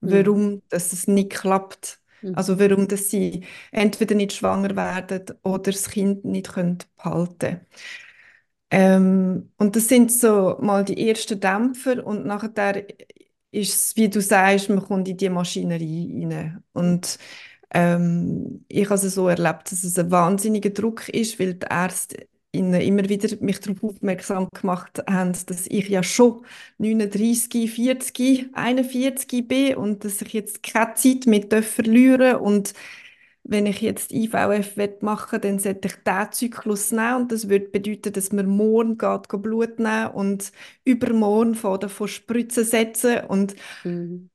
warum 0.00 0.62
dass 0.68 0.92
es 0.92 1.06
nicht 1.06 1.30
klappt. 1.30 2.00
Also 2.32 2.58
warum 2.58 2.88
dass 2.88 3.10
sie 3.10 3.44
entweder 3.72 4.14
nicht 4.14 4.32
schwanger 4.32 4.76
werden 4.76 5.24
oder 5.42 5.72
das 5.72 5.90
Kind 5.90 6.24
nicht 6.24 6.52
können 6.52 6.78
behalten. 6.96 7.60
Ähm, 8.70 9.52
und 9.58 9.76
das 9.76 9.88
sind 9.88 10.10
so 10.12 10.56
mal 10.60 10.84
die 10.84 11.08
ersten 11.08 11.40
Dämpfer 11.40 12.04
und 12.06 12.26
nachher 12.26 12.84
ist 13.52 13.74
es, 13.74 13.96
wie 13.96 14.08
du 14.08 14.20
sagst, 14.20 14.68
man 14.68 14.82
kommt 14.82 15.08
in 15.08 15.16
die 15.16 15.28
Maschinerie 15.30 16.24
rein. 16.26 16.64
Und 16.72 17.18
ähm, 17.72 18.64
ich 18.68 18.86
habe 18.86 18.94
es 18.96 19.14
so 19.14 19.28
erlebt, 19.28 19.70
dass 19.72 19.84
es 19.84 19.98
ein 19.98 20.10
wahnsinniger 20.10 20.70
Druck 20.70 21.08
ist, 21.08 21.38
weil 21.40 21.54
die 21.54 21.66
Ärzte 21.70 22.28
immer 22.52 23.08
wieder 23.08 23.28
mich 23.40 23.60
darauf 23.60 23.82
aufmerksam 23.84 24.48
gemacht 24.54 25.02
haben, 25.08 25.32
dass 25.46 25.66
ich 25.66 25.88
ja 25.88 26.02
schon 26.02 26.44
39, 26.78 27.70
40, 27.70 28.48
41 28.54 29.46
bin 29.48 29.76
und 29.76 30.04
dass 30.04 30.22
ich 30.22 30.32
jetzt 30.32 30.62
keine 30.62 30.94
Zeit 30.94 31.26
mehr 31.26 31.62
verlieren. 31.62 32.36
Darf 32.36 32.40
und 32.40 32.72
wenn 33.44 33.66
ich 33.66 33.80
jetzt 33.80 34.12
IVF 34.12 34.76
machen 35.02 35.40
dann 35.40 35.58
sollte 35.60 35.88
ich 35.88 35.94
diesen 36.04 36.32
Zyklus 36.32 36.90
nehmen. 36.92 37.16
Und 37.22 37.32
das 37.32 37.48
würde 37.48 37.66
bedeuten, 37.68 38.12
dass 38.12 38.32
man 38.32 38.46
morgen 38.46 38.98
geht, 38.98 39.28
geht 39.28 39.42
Blut 39.42 39.78
nehmen 39.78 40.08
und 40.12 40.50
übermorgen 40.84 41.54
von 41.54 41.78
davon 41.80 42.08
Spritzen 42.08 42.64
setzen. 42.64 43.20
Und 43.28 43.54
Mhm. 43.84 44.28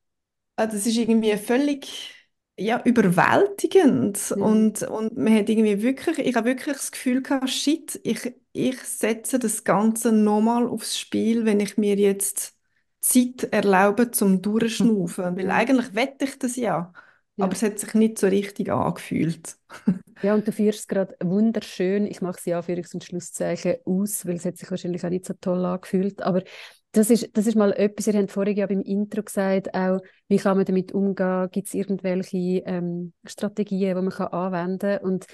äh, 0.56 0.66
das 0.68 0.86
ist 0.86 0.96
irgendwie 0.96 1.36
völlig 1.36 2.14
ja, 2.58 2.82
überwältigend 2.84 4.32
Ja. 4.34 4.42
und, 4.42 4.82
und 4.82 5.16
man 5.16 5.34
hat 5.34 5.48
irgendwie 5.48 5.82
wirklich, 5.82 6.18
ich 6.18 6.36
habe 6.36 6.46
wirklich 6.50 6.76
das 6.76 6.92
Gefühl 6.92 7.22
gehabt, 7.22 7.50
shit, 7.50 7.98
ich, 8.04 8.34
ich 8.52 8.78
setze 8.82 9.38
das 9.38 9.64
Ganze 9.64 10.12
nochmal 10.12 10.66
aufs 10.68 10.98
Spiel, 10.98 11.44
wenn 11.44 11.60
ich 11.60 11.76
mir 11.78 11.96
jetzt 11.96 12.56
Zeit 13.00 13.44
erlaube 13.52 14.10
zum 14.10 14.42
Durchschnaufen, 14.42 15.36
weil 15.36 15.46
Ja. 15.46 15.50
eigentlich 15.50 15.94
wette 15.94 16.24
ich 16.26 16.38
das 16.38 16.56
ja, 16.56 16.92
Ja. 17.36 17.46
aber 17.46 17.52
es 17.54 17.62
hat 17.62 17.78
sich 17.78 17.94
nicht 17.94 18.18
so 18.18 18.28
richtig 18.28 18.70
angefühlt. 18.70 19.56
Ja, 20.22 20.34
und 20.34 20.46
du 20.46 20.52
führst 20.52 20.80
es 20.80 20.86
gerade 20.88 21.16
wunderschön, 21.22 22.06
ich 22.06 22.20
mache 22.22 22.40
sie 22.40 22.54
Anführungs- 22.54 22.94
und 22.94 23.02
Schlusszeichen 23.02 23.76
aus, 23.84 24.24
weil 24.24 24.36
es 24.36 24.44
hat 24.44 24.56
sich 24.56 24.70
wahrscheinlich 24.70 25.04
auch 25.04 25.10
nicht 25.10 25.26
so 25.26 25.34
toll 25.40 25.64
angefühlt, 25.64 26.22
aber 26.22 26.44
das 26.92 27.10
ist, 27.10 27.36
das 27.36 27.46
ist 27.46 27.56
mal 27.56 27.72
etwas, 27.72 28.06
ihr 28.06 28.14
habt 28.14 28.30
vorhin 28.30 28.56
ja 28.56 28.66
beim 28.66 28.82
Intro 28.82 29.22
gesagt, 29.22 29.74
auch, 29.74 30.00
wie 30.28 30.36
kann 30.36 30.56
man 30.56 30.66
damit 30.66 30.92
umgehen, 30.92 31.48
gibt 31.50 31.68
es 31.68 31.74
irgendwelche 31.74 32.62
ähm, 32.66 33.14
Strategien, 33.24 33.96
die 33.96 34.02
man 34.02 34.10
kann 34.10 34.28
anwenden 34.28 34.98
kann? 34.98 35.04
Und 35.04 35.26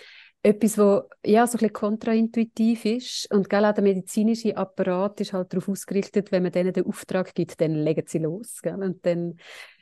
etwas, 0.42 0.78
was 0.78 1.02
ja, 1.24 1.46
so 1.46 1.52
ein 1.52 1.58
bisschen 1.58 1.72
kontraintuitiv 1.72 2.84
ist. 2.84 3.32
Und 3.32 3.50
gell, 3.50 3.64
auch 3.64 3.74
der 3.74 3.82
medizinische 3.82 4.56
Apparat 4.56 5.20
ist 5.20 5.32
halt 5.32 5.52
darauf 5.52 5.68
ausgerichtet, 5.68 6.30
wenn 6.30 6.44
man 6.44 6.52
denen 6.52 6.72
den 6.72 6.86
Auftrag 6.86 7.34
gibt, 7.34 7.60
dann 7.60 7.74
legen 7.74 8.04
sie 8.06 8.18
los 8.18 8.62
gell, 8.62 8.80
und 8.80 9.04
dann 9.04 9.36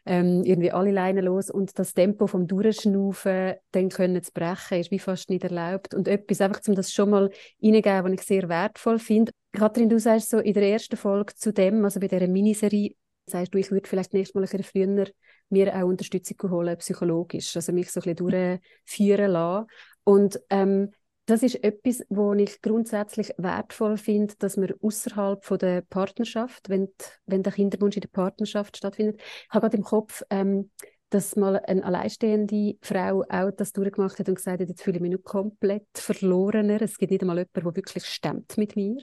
ähm, 0.07 0.45
irgendwie 0.45 0.71
alle 0.71 0.93
Leinen 0.93 1.25
los 1.25 1.51
und 1.51 1.79
das 1.79 1.93
Tempo 1.93 2.27
vom 2.27 2.47
Durchschnaufen 2.47 3.55
dann 3.73 3.89
können 3.89 4.23
zu 4.23 4.33
brechen, 4.33 4.79
ist 4.79 4.91
wie 4.91 4.99
fast 4.99 5.29
nicht 5.29 5.45
erlaubt 5.45 5.95
und 5.95 6.09
etwas 6.09 6.41
einfach, 6.41 6.61
um 6.69 6.75
das 6.75 6.93
schon 6.93 7.11
mal 7.11 7.31
reingeben, 7.63 8.05
was 8.05 8.13
ich 8.13 8.23
sehr 8.23 8.49
wertvoll 8.49 8.99
finde. 8.99 9.33
Kathrin, 9.53 9.89
du 9.89 9.99
sagst 9.99 10.31
so 10.31 10.39
in 10.39 10.55
der 10.55 10.71
ersten 10.71 10.97
Folge 10.97 11.35
zu 11.35 11.53
dem, 11.53 11.85
also 11.85 11.99
bei 11.99 12.09
dieser 12.09 12.29
Miniserie, 12.29 12.95
sagst 13.27 13.53
du, 13.53 13.59
ich 13.59 13.71
würde 13.71 13.89
vielleicht 13.89 14.15
nächstes 14.15 14.35
Mal 14.35 14.43
ein 14.43 14.49
bisschen 14.49 14.63
früher 14.63 15.07
mir 15.49 15.75
auch 15.75 15.89
Unterstützung 15.89 16.51
holen, 16.51 16.79
psychologisch, 16.79 17.57
also 17.57 17.73
mich 17.73 17.91
so 17.91 18.01
ein 18.01 18.15
bisschen 18.15 18.61
durchführen 18.85 19.31
lassen. 19.31 19.67
Und 20.05 20.41
ähm, 20.51 20.93
das 21.27 21.43
ist 21.43 21.63
etwas, 21.63 22.03
wo 22.09 22.33
ich 22.35 22.63
grundsätzlich 22.63 23.33
wertvoll 23.37 23.97
finde, 23.97 24.35
dass 24.39 24.57
man 24.57 24.73
außerhalb 24.81 25.59
der 25.59 25.83
Partnerschaft, 25.83 26.69
wenn, 26.69 26.89
wenn 27.27 27.43
der 27.43 27.53
Kinderwunsch 27.53 27.97
in 27.97 28.03
der 28.03 28.09
Partnerschaft 28.09 28.77
stattfindet, 28.77 29.21
ich 29.21 29.51
habe 29.51 29.63
gerade 29.63 29.77
im 29.77 29.83
Kopf, 29.83 30.23
ähm, 30.31 30.71
dass 31.11 31.37
mal 31.37 31.59
eine 31.59 31.85
alleinstehende 31.85 32.77
Frau 32.81 33.25
auch 33.29 33.51
das 33.51 33.73
durchgemacht 33.73 34.19
hat 34.19 34.29
und 34.29 34.37
gesagt 34.37 34.61
hat, 34.61 34.69
jetzt 34.69 34.83
fühle 34.83 34.97
ich 34.97 35.03
mich 35.03 35.13
nur 35.13 35.23
komplett 35.23 35.87
verlorener. 35.95 36.83
Es 36.83 36.99
gibt 36.99 37.13
nicht 37.13 37.23
einmal 37.23 37.39
jemanden, 37.39 37.53
der 37.55 37.77
wirklich 37.77 38.05
stemmt 38.07 38.59
mit 38.59 38.77
mir. 38.77 38.97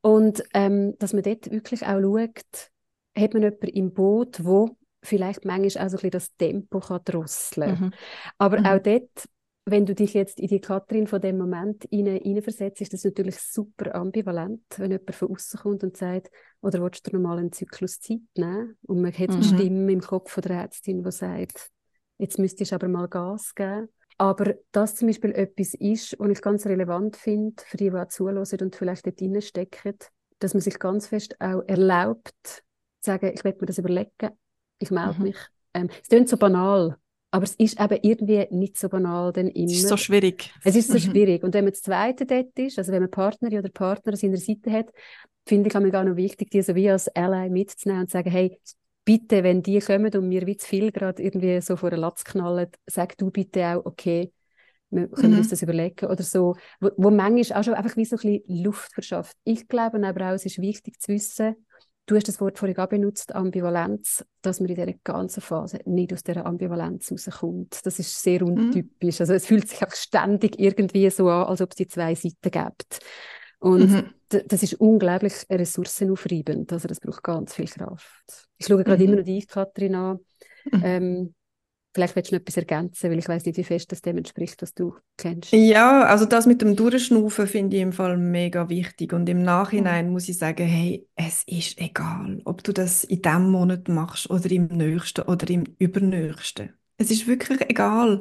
Und 0.00 0.42
ähm, 0.54 0.96
dass 0.98 1.12
man 1.12 1.22
dort 1.22 1.50
wirklich 1.50 1.82
auch 1.84 2.00
schaut, 2.00 2.70
hat 3.16 3.34
man 3.34 3.42
jemanden 3.42 3.66
im 3.68 3.92
Boot, 3.92 4.44
wo 4.44 4.76
vielleicht 5.02 5.44
manchmal 5.44 5.86
auch 5.86 5.90
so 5.90 5.96
ein 5.98 6.02
bisschen 6.02 6.10
das 6.10 6.36
Tempo 6.36 6.80
kann 6.80 7.00
drosseln 7.04 7.74
kann. 7.74 7.84
Mhm. 7.84 7.92
Aber 8.38 8.60
mhm. 8.60 8.66
auch 8.66 8.78
dort 8.78 9.28
wenn 9.66 9.86
du 9.86 9.94
dich 9.94 10.12
jetzt 10.12 10.38
in 10.40 10.48
die 10.48 10.60
Katrin 10.60 11.06
von 11.06 11.20
dem 11.20 11.38
Moment 11.38 11.86
hineinversetzt, 11.90 12.82
ist 12.82 12.92
das 12.92 13.04
natürlich 13.04 13.38
super 13.38 13.94
ambivalent, 13.94 14.62
wenn 14.76 14.90
jemand 14.90 15.14
von 15.14 15.30
außen 15.30 15.60
kommt 15.60 15.84
und 15.84 15.96
sagt, 15.96 16.30
oder 16.60 16.82
willst 16.82 17.06
du 17.06 17.12
nochmal 17.12 17.38
einen 17.38 17.52
Zyklus 17.52 17.98
Zeit 17.98 18.20
nehmen? 18.36 18.76
Und 18.82 19.00
man 19.00 19.12
hat 19.12 19.30
mhm. 19.30 19.36
eine 19.36 19.44
Stimme 19.44 19.92
im 19.92 20.00
Kopf 20.00 20.32
von 20.32 20.42
der 20.42 20.56
Ärztin, 20.56 21.02
die 21.02 21.10
sagt, 21.10 21.70
jetzt 22.18 22.38
müsstest 22.38 22.72
du 22.72 22.74
aber 22.74 22.88
mal 22.88 23.08
Gas 23.08 23.54
geben. 23.54 23.88
Aber 24.18 24.54
das 24.70 24.96
zum 24.96 25.08
Beispiel 25.08 25.32
etwas 25.32 25.74
ist, 25.74 26.16
was 26.18 26.30
ich 26.30 26.42
ganz 26.42 26.66
relevant 26.66 27.16
finde, 27.16 27.62
für 27.64 27.76
die, 27.76 27.90
die 27.90 27.96
auch 27.96 28.08
zuhören 28.08 28.38
und 28.60 28.76
vielleicht 28.76 29.06
dort 29.06 29.20
reinstecken, 29.20 29.96
dass 30.38 30.54
man 30.54 30.60
sich 30.60 30.78
ganz 30.78 31.06
fest 31.06 31.40
auch 31.40 31.62
erlaubt, 31.66 32.34
zu 32.44 32.62
sagen, 33.00 33.32
ich 33.34 33.42
werde 33.44 33.58
mir 33.60 33.66
das 33.66 33.78
überlegen, 33.78 34.30
ich 34.78 34.90
melde 34.90 35.18
mhm. 35.18 35.22
mich. 35.24 35.38
Ähm, 35.72 35.88
es 36.02 36.08
klingt 36.08 36.28
so 36.28 36.36
banal, 36.36 36.96
aber 37.34 37.42
es 37.42 37.56
ist 37.56 37.80
eben 37.80 37.98
irgendwie 38.02 38.46
nicht 38.50 38.78
so 38.78 38.88
banal 38.88 39.32
denn 39.32 39.48
immer. 39.48 39.66
Es 39.66 39.78
ist 39.78 39.88
so 39.88 39.96
schwierig. 39.96 40.54
Es 40.62 40.76
ist 40.76 40.86
so 40.86 40.94
mhm. 40.94 40.98
schwierig. 41.00 41.42
Und 41.42 41.52
wenn 41.52 41.64
man 41.64 41.72
das 41.72 41.82
Zweite 41.82 42.26
dort 42.26 42.56
ist, 42.56 42.78
also 42.78 42.92
wenn 42.92 43.02
man 43.02 43.10
Partnerin 43.10 43.58
oder 43.58 43.70
Partner 43.70 44.12
an 44.12 44.16
seiner 44.16 44.36
Seite 44.36 44.70
hat, 44.70 44.92
finde 45.44 45.68
ich 45.68 45.74
auch 45.74 46.04
noch 46.04 46.14
wichtig, 46.14 46.50
die 46.50 46.62
so 46.62 46.76
wie 46.76 46.88
als 46.88 47.08
Ally 47.08 47.50
mitzunehmen 47.50 48.02
und 48.02 48.08
zu 48.08 48.12
sagen, 48.12 48.30
hey, 48.30 48.56
bitte, 49.04 49.42
wenn 49.42 49.64
die 49.64 49.80
kommen 49.80 50.14
und 50.14 50.28
mir 50.28 50.46
wie 50.46 50.56
zu 50.56 50.68
viel 50.68 50.92
gerade 50.92 51.20
irgendwie 51.20 51.60
so 51.60 51.74
vor 51.74 51.90
den 51.90 51.98
Latz 51.98 52.22
knallen, 52.22 52.68
sag 52.86 53.18
du 53.18 53.32
bitte 53.32 53.66
auch, 53.66 53.84
okay, 53.84 54.30
wir 54.90 55.08
können 55.08 55.32
mhm. 55.32 55.38
uns 55.38 55.48
das 55.48 55.60
überlegen 55.60 56.06
oder 56.06 56.22
so, 56.22 56.54
wo, 56.78 56.90
wo 56.96 57.10
manchmal 57.10 57.58
auch 57.58 57.64
schon 57.64 57.74
einfach 57.74 57.96
wie 57.96 58.04
so 58.04 58.14
ein 58.14 58.22
bisschen 58.22 58.62
Luft 58.62 58.94
verschafft. 58.94 59.36
Ich 59.42 59.66
glaube 59.66 60.00
aber 60.06 60.28
auch, 60.28 60.34
es 60.34 60.46
ist 60.46 60.60
wichtig 60.60 61.00
zu 61.00 61.12
wissen, 61.12 61.56
Du 62.06 62.16
hast 62.16 62.28
das 62.28 62.40
Wort 62.40 62.58
vorhin 62.58 62.76
auch 62.78 62.88
benutzt, 62.88 63.34
Ambivalenz, 63.34 64.24
dass 64.42 64.60
man 64.60 64.68
in 64.68 64.74
dieser 64.74 64.92
ganzen 65.04 65.40
Phase 65.40 65.78
nicht 65.86 66.12
aus 66.12 66.22
dieser 66.22 66.44
Ambivalenz 66.44 67.10
rauskommt. 67.10 67.80
Das 67.84 67.98
ist 67.98 68.22
sehr 68.22 68.42
mhm. 68.42 68.50
untypisch. 68.50 69.18
Mhm. 69.18 69.22
Also 69.22 69.32
es 69.32 69.46
fühlt 69.46 69.68
sich 69.68 69.82
einfach 69.82 69.96
ständig 69.96 70.58
irgendwie 70.60 71.08
so 71.10 71.28
an, 71.28 71.46
als 71.46 71.62
ob 71.62 71.70
es 71.70 71.76
die 71.76 71.88
zwei 71.88 72.14
Seiten 72.14 72.50
gibt. 72.50 72.98
Und 73.58 73.90
mhm. 73.90 74.10
das 74.28 74.62
ist 74.62 74.74
unglaublich 74.74 75.32
ressourcenaufreibend. 75.50 76.70
Also 76.72 76.88
das 76.88 77.00
braucht 77.00 77.22
ganz 77.22 77.54
viel 77.54 77.68
Kraft. 77.68 78.48
Ich 78.58 78.66
schaue 78.66 78.84
gerade 78.84 79.02
mhm. 79.02 79.08
immer 79.08 79.16
noch 79.20 79.24
dich, 79.24 79.48
Katrin, 79.48 79.94
an. 79.94 80.18
Mhm. 80.70 80.82
Ähm, 80.84 81.34
Vielleicht 81.94 82.16
willst 82.16 82.32
du 82.32 82.34
noch 82.34 82.40
etwas 82.40 82.56
ergänzen, 82.56 83.08
weil 83.08 83.18
ich 83.20 83.28
weiß 83.28 83.46
nicht, 83.46 83.56
wie 83.56 83.62
fest 83.62 83.92
das 83.92 84.02
dem 84.02 84.18
entspricht, 84.18 84.60
was 84.62 84.74
du 84.74 84.96
kennst. 85.16 85.52
Ja, 85.52 86.02
also 86.02 86.24
das 86.24 86.44
mit 86.44 86.60
dem 86.60 86.74
Durchschnaufen 86.74 87.46
finde 87.46 87.76
ich 87.76 87.82
im 87.82 87.92
Fall 87.92 88.16
mega 88.16 88.68
wichtig. 88.68 89.12
Und 89.12 89.28
im 89.28 89.44
Nachhinein 89.44 90.06
mhm. 90.06 90.12
muss 90.12 90.28
ich 90.28 90.36
sagen, 90.36 90.66
hey, 90.66 91.06
es 91.14 91.44
ist 91.46 91.78
egal, 91.78 92.42
ob 92.44 92.64
du 92.64 92.72
das 92.72 93.04
in 93.04 93.22
diesem 93.22 93.48
Monat 93.48 93.86
machst 93.86 94.28
oder 94.28 94.50
im 94.50 94.66
nächsten 94.66 95.22
oder 95.22 95.48
im 95.48 95.64
übernächsten. 95.78 96.72
Es 96.96 97.12
ist 97.12 97.28
wirklich 97.28 97.60
egal. 97.68 98.20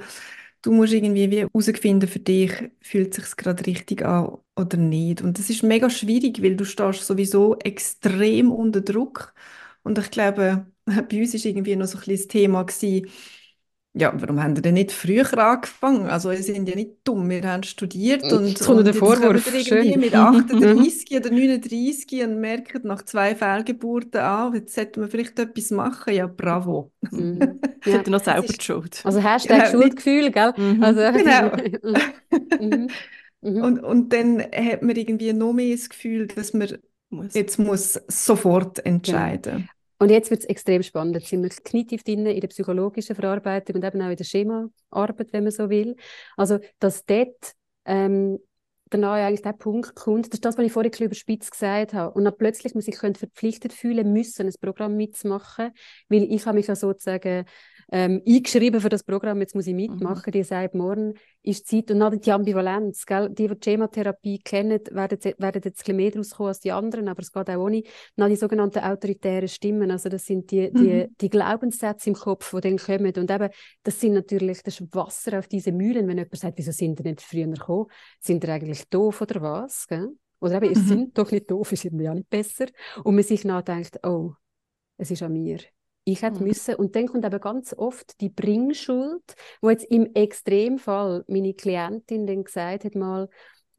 Du 0.61 0.71
musst 0.71 0.93
irgendwie 0.93 1.31
wie 1.31 1.39
herausfinden 1.39 2.07
für 2.07 2.19
dich, 2.19 2.51
fühlt 2.79 3.17
es 3.17 3.25
sich 3.25 3.37
gerade 3.37 3.65
richtig 3.65 4.05
an 4.05 4.37
oder 4.55 4.77
nicht. 4.77 5.23
Und 5.23 5.39
das 5.39 5.49
ist 5.49 5.63
mega 5.63 5.89
schwierig, 5.89 6.43
weil 6.43 6.55
du 6.55 6.63
stehst 6.63 7.05
sowieso 7.07 7.57
extrem 7.57 8.51
unter 8.51 8.81
Druck. 8.81 9.33
Und 9.81 9.97
ich 9.97 10.11
glaube, 10.11 10.67
bei 10.85 11.19
uns 11.19 11.33
war 11.33 11.45
irgendwie 11.45 11.75
noch 11.75 11.87
so 11.87 11.97
ein 11.97 12.01
bisschen 12.01 12.17
das 12.17 12.27
Thema 12.27 12.63
gewesen, 12.63 13.07
ja, 13.95 14.11
warum 14.15 14.41
haben 14.41 14.55
wir 14.55 14.63
denn 14.63 14.73
nicht 14.73 14.91
früher 14.91 15.37
angefangen? 15.37 16.07
Also 16.07 16.31
wir 16.31 16.41
sind 16.41 16.67
ja 16.67 16.75
nicht 16.75 16.97
dumm, 17.03 17.29
wir 17.29 17.43
haben 17.43 17.61
studiert 17.61 18.23
und, 18.31 18.47
jetzt 18.47 18.67
und 18.67 18.83
der 18.83 18.93
Vorwurf. 18.93 19.45
irgendwie 19.45 19.63
Schön. 19.63 19.99
mit 19.99 20.15
38 20.15 21.11
oder 21.15 21.29
39 21.29 22.23
und 22.23 22.39
merken 22.39 22.81
nach 22.87 23.03
zwei 23.03 23.35
Fehlgeburten 23.35 24.19
an, 24.21 24.55
jetzt 24.55 24.73
sollten 24.73 25.01
wir 25.01 25.07
vielleicht 25.09 25.37
etwas 25.37 25.69
machen. 25.69 26.13
Ja, 26.13 26.27
bravo. 26.27 26.91
Mhm. 27.11 27.59
Ja, 27.85 28.01
noch 28.07 28.23
selber 28.23 28.47
die 28.47 28.63
Schuld. 28.63 29.01
Also 29.03 29.21
Hashtag 29.21 29.65
genau, 29.65 29.81
Schuldgefühl, 29.81 30.31
gell? 30.31 30.53
Mhm. 30.55 30.81
Also, 30.81 31.01
genau. 31.11 31.51
mhm. 32.61 32.87
Mhm. 33.41 33.61
Und, 33.61 33.79
und 33.83 34.13
dann 34.13 34.41
hat 34.41 34.81
man 34.81 34.95
irgendwie 34.95 35.33
noch 35.33 35.51
mehr 35.51 35.75
das 35.75 35.89
Gefühl, 35.89 36.27
dass 36.27 36.53
man 36.53 36.77
muss. 37.09 37.33
jetzt 37.33 37.59
muss 37.59 37.99
sofort 38.07 38.85
entscheiden. 38.85 39.53
Genau. 39.53 39.72
Und 39.99 40.09
jetzt 40.09 40.31
wird 40.31 40.41
es 40.41 40.45
extrem 40.45 40.83
spannend. 40.83 41.15
Jetzt 41.15 41.29
sind 41.29 41.43
wir 41.43 41.49
knietief 41.49 42.03
drin 42.03 42.25
in 42.25 42.41
der 42.41 42.47
psychologischen 42.47 43.15
Verarbeitung 43.15 43.75
und 43.75 43.85
eben 43.85 44.01
auch 44.01 44.09
in 44.09 44.17
der 44.17 44.23
Schemaarbeit, 44.23 45.31
wenn 45.31 45.43
man 45.43 45.51
so 45.51 45.69
will. 45.69 45.95
Also, 46.35 46.59
dass 46.79 47.05
dort 47.05 47.53
ähm, 47.85 48.39
danach 48.89 49.13
eigentlich 49.13 49.41
der 49.41 49.53
Punkt 49.53 49.95
kommt, 49.95 50.27
das 50.27 50.35
ist 50.35 50.45
das, 50.45 50.57
was 50.57 50.65
ich 50.65 50.71
vorhin 50.71 50.91
ein 50.91 51.05
überspitzt 51.05 51.51
gesagt 51.51 51.93
habe. 51.93 52.13
Und 52.13 52.25
dann 52.25 52.37
plötzlich 52.37 52.75
muss 52.75 52.87
ich 52.87 52.97
verpflichtet 52.97 53.73
fühlen 53.73 54.13
müssen, 54.13 54.47
ein 54.47 54.53
Programm 54.61 54.95
mitzumachen, 54.95 55.71
weil 56.09 56.23
ich 56.23 56.45
habe 56.45 56.57
mich 56.57 56.67
ja 56.67 56.75
sozusagen 56.75 57.45
ähm, 57.95 58.23
eingeschrieben 58.27 58.81
für 58.81 58.89
das 58.89 59.03
Programm, 59.03 59.39
jetzt 59.39 59.53
muss 59.53 59.67
ich 59.67 59.75
mitmachen, 59.75 60.23
mhm. 60.25 60.31
die 60.31 60.43
sagt, 60.43 60.73
morgen 60.73 61.13
ist 61.43 61.67
Zeit 61.67 61.91
und 61.91 61.99
dann 61.99 62.19
die 62.19 62.31
Ambivalenz, 62.31 63.05
gell? 63.05 63.29
die, 63.29 63.47
die 63.47 63.55
Schematherapie 63.63 64.39
kennen, 64.39 64.79
werden, 64.89 65.19
werden 65.37 65.61
jetzt 65.63 65.67
ein 65.67 65.73
bisschen 65.73 65.95
mehr 65.97 66.09
daraus 66.09 66.31
kommen 66.31 66.47
als 66.47 66.59
die 66.59 66.71
anderen, 66.71 67.07
aber 67.07 67.21
es 67.21 67.31
geht 67.31 67.47
auch 67.51 67.57
ohne, 67.59 67.83
dann 68.15 68.31
die 68.31 68.35
sogenannten 68.35 68.79
autoritären 68.79 69.47
Stimmen, 69.47 69.91
also 69.91 70.09
das 70.09 70.25
sind 70.25 70.49
die, 70.49 70.73
die, 70.73 71.03
mhm. 71.03 71.15
die 71.21 71.29
Glaubenssätze 71.29 72.09
im 72.09 72.15
Kopf, 72.15 72.51
die 72.55 72.61
dann 72.61 72.77
kommen 72.77 73.13
und 73.15 73.29
eben, 73.29 73.49
das 73.83 73.99
sind 73.99 74.13
natürlich, 74.13 74.63
das 74.63 74.81
Wasser 74.91 75.37
auf 75.37 75.47
diese 75.47 75.71
Mühlen, 75.71 76.07
wenn 76.07 76.17
jemand 76.17 76.35
sagt, 76.35 76.57
wieso 76.57 76.71
sind 76.71 76.97
die 76.97 77.03
nicht 77.03 77.21
früher 77.21 77.45
gekommen, 77.45 77.91
sind 78.19 78.41
die 78.41 78.47
eigentlich 78.47 78.89
doof 78.89 79.21
oder 79.21 79.39
was, 79.39 79.87
gell? 79.87 80.09
Oder 80.39 80.55
eben, 80.55 80.69
mhm. 80.69 80.73
ihr 80.73 80.81
sind 80.81 81.17
doch 81.17 81.31
nicht 81.31 81.51
doof, 81.51 81.71
ist 81.71 81.85
auch 81.85 81.91
nicht 81.91 82.29
besser. 82.29 82.65
Und 83.03 83.13
man 83.13 83.23
sich 83.23 83.45
nachdenkt, 83.45 83.99
oh, 84.03 84.33
es 84.97 85.11
ist 85.11 85.21
an 85.21 85.33
mir 85.33 85.59
ich 86.05 86.21
hätte 86.21 86.39
mhm. 86.39 86.47
müssen. 86.47 86.75
Und 86.75 86.95
dann 86.95 87.07
kommt 87.07 87.25
aber 87.25 87.39
ganz 87.39 87.73
oft 87.73 88.19
die 88.21 88.29
Bringschuld, 88.29 89.23
wo 89.61 89.69
jetzt 89.69 89.85
im 89.85 90.13
Extremfall 90.13 91.23
meine 91.27 91.53
Klientin 91.53 92.27
dann 92.27 92.43
gesagt 92.43 92.85
hat 92.85 92.95
mal, 92.95 93.27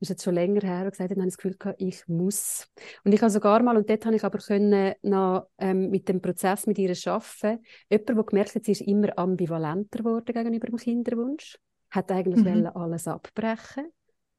das 0.00 0.10
ist 0.10 0.16
jetzt 0.16 0.24
schon 0.24 0.34
länger 0.34 0.60
her, 0.62 0.84
und 0.84 0.90
gesagt 0.90 1.10
hat, 1.10 1.16
dann 1.16 1.22
habe 1.22 1.28
ich 1.28 1.34
das 1.34 1.38
Gefühl 1.38 1.56
gehabt, 1.56 1.80
ich 1.80 2.06
muss. 2.08 2.68
Und 3.04 3.12
ich 3.12 3.20
habe 3.22 3.30
sogar 3.30 3.62
mal, 3.62 3.76
und 3.76 3.88
dort 3.88 4.04
habe 4.04 4.16
ich 4.16 4.24
aber 4.24 4.38
können 4.38 4.94
noch 5.02 5.46
ähm, 5.58 5.90
mit 5.90 6.08
dem 6.08 6.20
Prozess 6.20 6.66
mit 6.66 6.78
ihr 6.78 6.90
arbeiten, 6.90 7.64
jemand, 7.88 8.08
der 8.08 8.24
gemerkt 8.24 8.54
hat, 8.54 8.64
sie 8.64 8.72
ist 8.72 8.82
immer 8.82 9.18
ambivalenter 9.18 9.98
geworden 9.98 10.32
gegenüber 10.32 10.66
dem 10.66 10.76
Kinderwunsch, 10.76 11.58
hat 11.90 12.10
eigentlich 12.10 12.44
mhm. 12.44 12.66
alles 12.74 13.06
abbrechen 13.06 13.86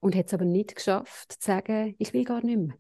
und 0.02 0.16
hat 0.16 0.28
es 0.28 0.34
aber 0.34 0.46
nicht 0.46 0.76
geschafft, 0.76 1.32
zu 1.32 1.48
sagen, 1.52 1.96
ich 1.98 2.14
will 2.14 2.26
gar 2.26 2.44
nicht 2.44 2.60
mehr 2.60 2.76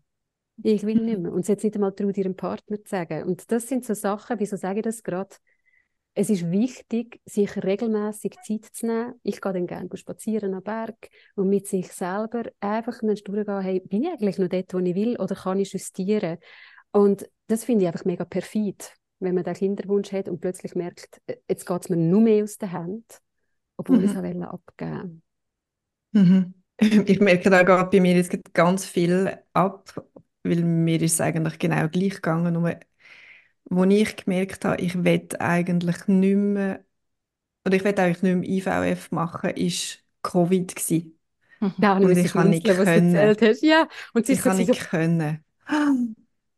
ich 0.63 0.83
will 0.83 1.01
nicht 1.01 1.19
mehr. 1.19 1.31
Und 1.31 1.45
sie 1.45 1.51
hat 1.51 1.63
nicht 1.63 1.75
einmal 1.75 1.93
traut, 1.93 2.17
ihrem 2.17 2.35
Partner 2.35 2.77
zu 2.77 2.89
sagen. 2.89 3.23
Und 3.23 3.51
das 3.51 3.67
sind 3.67 3.85
so 3.85 3.93
Sachen, 3.93 4.39
wieso 4.39 4.55
sage 4.55 4.79
ich 4.79 4.85
das 4.85 5.03
gerade? 5.03 5.35
Es 6.17 6.29
ist 6.29 6.49
wichtig, 6.49 7.19
sich 7.25 7.61
regelmäßig 7.61 8.37
Zeit 8.41 8.65
zu 8.71 8.85
nehmen. 8.87 9.15
Ich 9.21 9.41
gehe 9.41 9.51
dann 9.51 9.67
gerne 9.67 9.89
spazieren 9.95 10.53
am 10.53 10.63
Berg 10.63 11.09
und 11.35 11.49
mit 11.49 11.67
sich 11.67 11.91
selber 11.91 12.43
einfach 12.61 12.99
durchgehen, 13.01 13.61
hey, 13.61 13.81
bin 13.81 14.03
ich 14.03 14.09
eigentlich 14.09 14.37
noch 14.37 14.47
dort, 14.47 14.73
wo 14.73 14.79
ich 14.79 14.95
will 14.95 15.17
oder 15.17 15.35
kann 15.35 15.59
ich 15.59 15.73
justieren? 15.73 16.37
Und 16.91 17.29
das 17.47 17.65
finde 17.65 17.83
ich 17.83 17.87
einfach 17.87 18.05
mega 18.05 18.23
perfid, 18.23 18.93
wenn 19.19 19.35
man 19.35 19.43
den 19.43 19.55
Kinderwunsch 19.55 20.13
hat 20.13 20.29
und 20.29 20.39
plötzlich 20.39 20.73
merkt, 20.75 21.21
äh, 21.27 21.35
jetzt 21.49 21.65
geht 21.65 21.81
es 21.81 21.89
mir 21.89 21.97
nur 21.97 22.21
mehr 22.21 22.43
aus 22.43 22.57
der 22.57 22.71
Hand, 22.71 23.19
obwohl 23.75 23.97
mhm. 23.97 24.05
ich 24.05 24.11
es 24.11 24.41
abgeben 24.47 25.21
mhm. 26.13 26.53
Ich 27.05 27.19
merke 27.19 27.49
da 27.49 27.63
gerade 27.63 27.89
bei 27.89 27.99
mir 27.99 28.15
jetzt 28.15 28.37
ganz 28.53 28.85
viel 28.85 29.37
ab 29.51 30.05
weil 30.45 30.63
mir 30.63 31.01
ist 31.01 31.13
es 31.13 31.21
eigentlich 31.21 31.60
genau 31.60 31.88
gleich 31.89 32.15
gegangen, 32.15 32.53
nur 32.53 32.79
wo 33.65 33.84
ich 33.84 34.15
gemerkt 34.15 34.63
habe, 34.65 34.81
ich 34.81 35.03
will 35.03 35.27
eigentlich 35.39 36.08
nicht 36.08 36.36
mehr, 36.36 36.86
oder 37.65 37.75
ich 37.75 37.84
will 37.84 37.99
eigentlich 37.99 38.21
nicht 38.21 38.65
mehr 38.65 38.93
IVF 38.93 39.12
machen, 39.12 39.49
ist 39.51 40.03
Covid 40.21 40.75
gewesen. 40.75 41.19
Mhm. 41.60 41.73
Ja, 41.77 41.97
und 41.97 42.17
ich 42.17 42.36
habe 42.36 42.49
nicht 42.49 42.65
können. 42.65 43.17
Hast. 43.17 43.62
Ja, 43.63 43.88
und 44.13 44.29
ich 44.29 44.45
habe 44.45 44.58
nicht 44.58 44.89
können. 44.89 45.43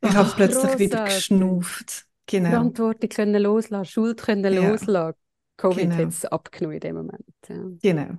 Ich 0.02 0.14
habe 0.14 0.32
plötzlich 0.36 0.80
wieder 0.80 1.06
geschnauft. 1.06 2.06
Genau. 2.26 2.50
Verantwortung 2.50 3.10
können 3.10 3.42
loslassen, 3.42 3.86
Schuld 3.86 4.22
können 4.22 4.54
ja. 4.54 4.70
loslassen. 4.70 5.18
Covid 5.56 5.84
genau. 5.84 5.96
hat 5.96 6.10
es 6.10 6.26
abgenommen 6.26 6.76
in 6.76 6.80
dem 6.82 6.96
Moment. 6.96 7.26
Ja. 7.48 7.56
Genau. 7.82 8.18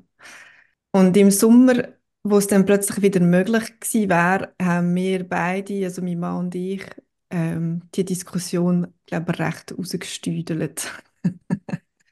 Und 0.93 1.17
im 1.17 1.31
Sommer, 1.31 1.89
wo 2.23 2.39
es 2.39 2.47
dann 2.47 2.65
plötzlich 2.67 3.03
wieder 3.03 3.21
möglich 3.21 3.81
gewesen 3.81 4.11
wäre, 4.11 4.55
haben 4.61 4.95
wir 4.95 5.29
beide, 5.29 5.85
also 5.85 6.03
mein 6.03 6.19
Mann 6.19 6.39
und 6.47 6.55
ich, 6.55 6.85
ähm, 7.31 7.83
die 7.95 8.05
Diskussion, 8.05 8.89
glaube 9.07 9.33
ich, 9.33 9.41
recht 9.41 9.77
rausgestüdelt. 9.77 10.93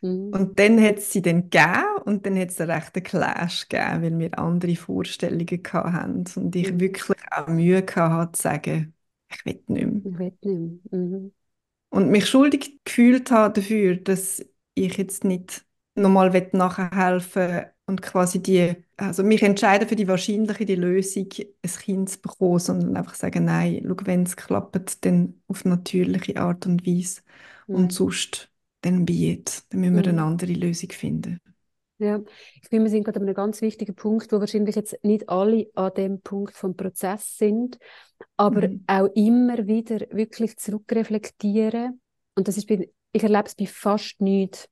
mhm. 0.01 0.33
Und 0.33 0.59
dann 0.59 0.81
hat 0.81 0.99
es 0.99 1.13
sie 1.13 1.23
dann 1.23 1.51
gegeben 1.51 1.85
und 2.05 2.27
dann 2.27 2.39
hat 2.39 2.51
es 2.51 2.61
einen 2.61 2.71
rechten 2.71 3.03
Clash 3.03 3.69
gegeben, 3.69 4.03
weil 4.03 4.19
wir 4.19 4.39
andere 4.39 4.77
Vorstellungen 4.77 5.63
hatten 5.73 6.25
und 6.37 6.57
ich 6.57 6.73
mhm. 6.73 6.81
wirklich 6.81 7.19
auch 7.31 7.49
Mühe 7.49 7.85
hatte, 7.97 8.33
zu 8.33 8.43
sagen, 8.43 8.95
ich 9.31 9.45
will 9.45 9.63
nicht 9.69 9.69
mehr. 9.69 10.13
Ich 10.13 10.19
will 10.19 10.33
nicht 10.41 10.45
mehr. 10.45 11.01
Mhm. 11.01 11.33
Und 11.91 12.11
mich 12.11 12.29
schuldig 12.29 12.81
gefühlt 12.85 13.31
habe 13.31 13.61
dafür, 13.61 13.97
dass 13.97 14.45
ich 14.75 14.97
jetzt 14.99 15.25
nicht 15.25 15.66
nochmal 15.97 16.49
nachhelfen 16.53 17.67
und 17.87 18.03
quasi 18.03 18.43
die, 18.43 18.75
also 18.97 19.23
mich 19.23 19.43
entscheiden 19.43 19.89
für 19.89 19.97
die 19.97 20.09
wahrscheinliche 20.09 20.65
die 20.65 20.75
Lösung, 20.75 21.29
ein 21.39 21.71
Kind 21.71 22.11
zu 22.11 22.21
bekommen, 22.21 22.59
sondern 22.59 22.97
einfach 22.97 23.15
sagen, 23.15 23.45
nein, 23.45 23.83
schau, 23.87 23.97
wenn 24.05 24.25
es 24.25 24.37
klappt, 24.37 25.05
dann 25.05 25.41
auf 25.49 25.65
natürliche 25.65 26.37
Art 26.37 26.67
und 26.67 26.87
Weise 26.87 27.23
mhm. 27.67 27.75
und 27.75 27.93
sonst 27.93 28.51
dann 28.83 29.05
biet, 29.05 29.63
dann 29.71 29.81
müssen 29.81 29.97
wir 29.97 30.03
mhm. 30.03 30.09
eine 30.09 30.23
andere 30.23 30.53
Lösung 30.53 30.91
finden. 30.91 31.41
Ja, 31.99 32.21
ich 32.61 32.69
finde, 32.69 32.85
wir 32.85 32.91
sind 32.91 33.05
gerade 33.05 33.21
an 33.21 33.27
einem 33.27 33.35
ganz 33.35 33.63
wichtigen 33.63 33.95
Punkt, 33.95 34.31
wo 34.31 34.39
wahrscheinlich 34.39 34.77
jetzt 34.77 35.03
nicht 35.03 35.31
alle 35.31 35.67
an 35.75 35.95
dem 35.97 36.21
Punkt 36.21 36.55
vom 36.55 36.77
Prozess 36.77 37.39
sind, 37.39 37.79
aber 38.37 38.69
mhm. 38.69 38.85
auch 38.87 39.09
immer 39.15 39.67
wieder 39.67 40.01
wirklich 40.11 40.59
zurückreflektieren. 40.59 42.01
Und 42.35 42.49
das 42.49 42.59
ist 42.59 42.67
bei, 42.67 42.91
ich 43.13 43.23
erlebe 43.23 43.47
es 43.47 43.55
bei 43.55 43.67
fast 43.67 44.21
nichts 44.21 44.69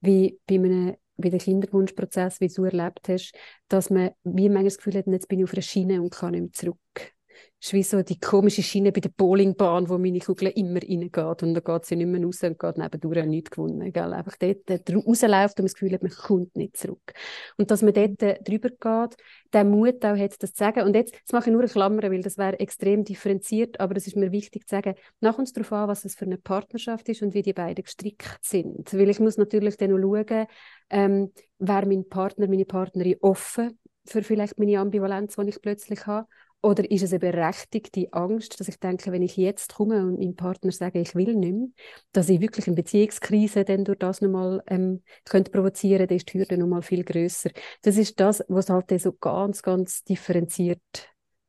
wie 0.00 0.38
bei 0.46 0.56
einem 0.56 0.96
bei 1.18 1.30
dem 1.30 1.38
Kinderwunschprozess, 1.38 2.40
wie 2.40 2.48
du 2.48 2.64
erlebt 2.64 3.08
hast, 3.08 3.32
dass 3.68 3.88
man 3.88 4.10
wie 4.24 4.48
manchmal 4.50 4.64
das 4.64 4.76
Gefühl 4.76 4.96
hat, 4.98 5.06
jetzt 5.06 5.28
bin 5.28 5.38
ich 5.38 5.44
auf 5.44 5.54
einer 5.54 5.62
Schiene 5.62 6.02
und 6.02 6.10
kann 6.10 6.32
nicht 6.32 6.40
mehr 6.42 6.52
zurück 6.52 7.15
ist 7.60 7.72
wie 7.72 7.82
so 7.82 8.02
die 8.02 8.20
komische 8.20 8.62
Schiene 8.62 8.92
bei 8.92 9.00
der 9.00 9.08
Bowlingbahn, 9.08 9.88
wo 9.88 9.96
meine 9.96 10.18
Kugel 10.18 10.48
immer 10.48 10.80
reingeht 10.82 11.42
und 11.42 11.54
dann 11.54 11.64
geht 11.64 11.84
sie 11.86 11.96
nicht 11.96 12.06
mehr 12.06 12.22
raus 12.22 12.42
und 12.42 12.58
geht 12.58 12.76
nebendurch 12.76 13.26
nichts 13.26 13.50
gewonnen. 13.50 13.92
Gell? 13.92 14.12
Einfach 14.12 14.36
dort, 14.36 14.68
rausläuft 14.70 15.58
und 15.58 15.64
das 15.64 15.74
Gefühl 15.74 15.92
hat, 15.92 16.02
man 16.02 16.12
kommt 16.12 16.54
nicht 16.56 16.76
zurück. 16.76 17.14
Und 17.56 17.70
dass 17.70 17.82
man 17.82 17.94
dort 17.94 18.22
äh, 18.22 18.38
drüber 18.42 18.68
geht, 18.68 19.16
der 19.52 19.64
Mut 19.64 20.04
auch 20.04 20.16
hat, 20.16 20.42
das 20.42 20.52
zu 20.52 20.64
sagen. 20.64 20.82
Und 20.82 20.94
jetzt, 20.94 21.14
jetzt 21.14 21.32
mache 21.32 21.48
ich 21.48 21.52
nur 21.52 21.62
eine 21.62 21.70
Klammer, 21.70 22.02
weil 22.02 22.22
das 22.22 22.36
wäre 22.36 22.60
extrem 22.60 23.04
differenziert, 23.04 23.80
aber 23.80 23.96
es 23.96 24.06
ist 24.06 24.16
mir 24.16 24.32
wichtig 24.32 24.68
zu 24.68 24.76
sagen, 24.76 24.94
nach 25.20 25.38
uns 25.38 25.52
darauf 25.52 25.72
an, 25.72 25.88
was 25.88 26.04
es 26.04 26.14
für 26.14 26.26
eine 26.26 26.38
Partnerschaft 26.38 27.08
ist 27.08 27.22
und 27.22 27.32
wie 27.32 27.42
die 27.42 27.54
beiden 27.54 27.84
gestrickt 27.84 28.40
sind. 28.42 28.92
Weil 28.92 29.08
ich 29.08 29.18
muss 29.18 29.38
natürlich 29.38 29.78
dann 29.78 29.90
noch 29.90 29.98
schauen, 29.98 30.46
ähm, 30.90 31.32
wäre 31.58 31.86
mein 31.86 32.06
Partner, 32.08 32.48
meine 32.48 32.66
Partnerin 32.66 33.16
offen 33.20 33.78
für 34.04 34.22
vielleicht 34.22 34.58
meine 34.58 34.78
Ambivalenz, 34.78 35.36
die 35.36 35.48
ich 35.48 35.60
plötzlich 35.60 36.06
habe 36.06 36.28
oder 36.66 36.90
ist 36.90 37.02
es 37.02 37.12
eine 37.12 37.20
berechtigte 37.20 38.12
Angst, 38.12 38.58
dass 38.58 38.66
ich 38.66 38.80
denke, 38.80 39.12
wenn 39.12 39.22
ich 39.22 39.36
jetzt 39.36 39.76
komme 39.76 40.04
und 40.04 40.18
meinem 40.18 40.34
Partner 40.34 40.72
sage, 40.72 40.98
ich 40.98 41.14
will 41.14 41.36
nicht 41.36 41.54
mehr, 41.54 41.68
dass 42.10 42.28
ich 42.28 42.40
wirklich 42.40 42.66
eine 42.66 42.74
Beziehungskrise 42.74 43.64
dann 43.64 43.84
durch 43.84 44.00
das 44.00 44.20
nochmal 44.20 44.64
ähm, 44.66 45.02
könnte 45.24 45.52
provozieren, 45.52 46.08
dann 46.08 46.16
ist 46.16 46.32
die 46.32 46.40
Hürde 46.40 46.58
nochmal 46.58 46.82
viel 46.82 47.04
grösser. 47.04 47.50
Das 47.82 47.96
ist 47.96 48.18
das, 48.18 48.44
was 48.48 48.68
halt 48.68 48.92
so 49.00 49.12
ganz, 49.12 49.62
ganz 49.62 50.02
differenziert 50.02 50.80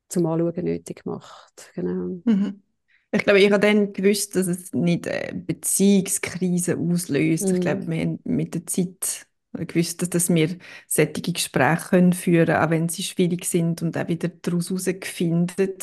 zum 0.08 0.26
Anschauen 0.26 0.64
nötig 0.64 1.04
macht. 1.04 1.72
Genau. 1.74 2.20
Mhm. 2.24 2.62
Ich 3.10 3.24
glaube, 3.24 3.40
ich 3.40 3.50
habe 3.50 3.60
dann 3.60 3.92
gewusst, 3.92 4.36
dass 4.36 4.46
es 4.46 4.72
nicht 4.72 5.08
eine 5.08 5.34
Beziehungskrise 5.34 6.78
auslöst. 6.78 7.48
Mhm. 7.48 7.54
Ich 7.56 7.60
glaube, 7.60 7.88
wir 7.88 8.00
haben 8.02 8.20
mit 8.22 8.54
der 8.54 8.66
Zeit 8.66 9.26
gewusst, 9.52 10.02
dass, 10.02 10.10
dass 10.10 10.32
wir 10.32 10.56
solche 10.86 11.32
Gespräche 11.32 11.88
können 11.90 12.12
führen 12.12 12.46
können, 12.46 12.62
auch 12.62 12.70
wenn 12.70 12.88
sie 12.88 13.02
schwierig 13.02 13.44
sind 13.44 13.82
und 13.82 13.96
auch 13.96 14.08
wieder 14.08 14.28
daraus 14.28 14.70
herausfinden. 14.70 15.74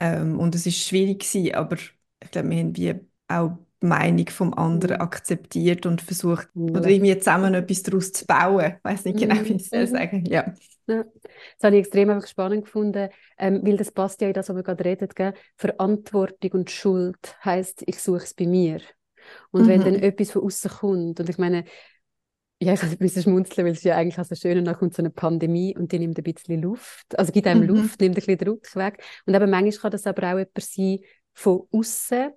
Ähm, 0.00 0.38
und 0.38 0.54
es 0.54 0.66
ist 0.66 0.78
schwierig 0.78 1.20
gewesen, 1.20 1.54
aber 1.54 1.76
ich 1.76 2.30
glaube, 2.30 2.50
wir 2.50 2.58
haben 2.58 2.76
wie 2.76 2.94
auch 3.28 3.58
die 3.82 3.86
Meinung 3.86 4.28
vom 4.28 4.54
anderen 4.54 4.96
mhm. 4.96 5.02
akzeptiert 5.02 5.86
und 5.86 6.00
versucht, 6.00 6.48
ja. 6.54 6.62
oder 6.62 6.88
irgendwie 6.88 7.18
zusammen 7.18 7.54
etwas 7.54 7.82
daraus 7.82 8.12
zu 8.12 8.26
bauen. 8.26 8.74
Ich 8.78 8.84
weiß 8.84 9.04
nicht 9.04 9.18
genau, 9.18 9.36
wie 9.44 9.52
ich 9.54 9.72
es 9.72 9.90
mhm. 9.90 9.94
sagen 9.94 10.24
ja. 10.26 10.54
ja. 10.86 11.04
Das 11.22 11.64
habe 11.64 11.76
ich 11.76 11.80
extrem 11.80 12.10
einfach 12.10 12.28
spannend 12.28 12.64
gefunden, 12.64 13.10
ähm, 13.38 13.60
weil 13.62 13.76
das 13.76 13.92
passt 13.92 14.20
ja 14.20 14.28
in 14.28 14.34
das, 14.34 14.48
was 14.48 14.56
wir 14.56 14.62
gerade 14.62 14.84
reden. 14.84 15.08
Gell? 15.14 15.34
Verantwortung 15.56 16.50
und 16.52 16.70
Schuld 16.70 17.36
heisst, 17.44 17.82
ich 17.86 18.00
suche 18.00 18.24
es 18.24 18.34
bei 18.34 18.46
mir. 18.46 18.80
Und 19.50 19.64
mhm. 19.64 19.68
wenn 19.68 19.80
dann 19.80 19.94
etwas 19.94 20.30
von 20.30 20.42
außen 20.42 20.70
kommt, 20.70 21.20
und 21.20 21.28
ich 21.28 21.38
meine, 21.38 21.64
ja, 22.60 22.72
ich 22.72 22.82
habe 22.82 22.92
ein 22.92 22.98
bisschen 22.98 23.22
schmunzeln, 23.22 23.66
weil 23.66 23.72
es 23.72 23.82
ja 23.82 23.96
eigentlich 23.96 24.18
also 24.18 24.34
schön, 24.34 24.58
und 24.58 24.64
dann 24.64 24.76
kommt 24.76 24.94
so 24.94 25.02
eine 25.02 25.10
Pandemie 25.10 25.76
und 25.76 25.92
die 25.92 25.98
nimmt 25.98 26.18
ein 26.18 26.24
bisschen 26.24 26.62
Luft, 26.62 27.18
also 27.18 27.32
gibt 27.32 27.46
einem 27.46 27.62
mhm. 27.62 27.68
Luft, 27.68 28.00
nimmt 28.00 28.16
ein 28.16 28.20
bisschen 28.20 28.38
Druck 28.38 28.74
weg. 28.76 29.02
Und 29.26 29.34
eben 29.34 29.50
manchmal 29.50 29.72
kann 29.72 29.90
das 29.90 30.06
aber 30.06 30.22
auch 30.28 30.38
jemand 30.38 30.50
sein 30.58 30.98
von 31.34 31.62
außen, 31.72 32.30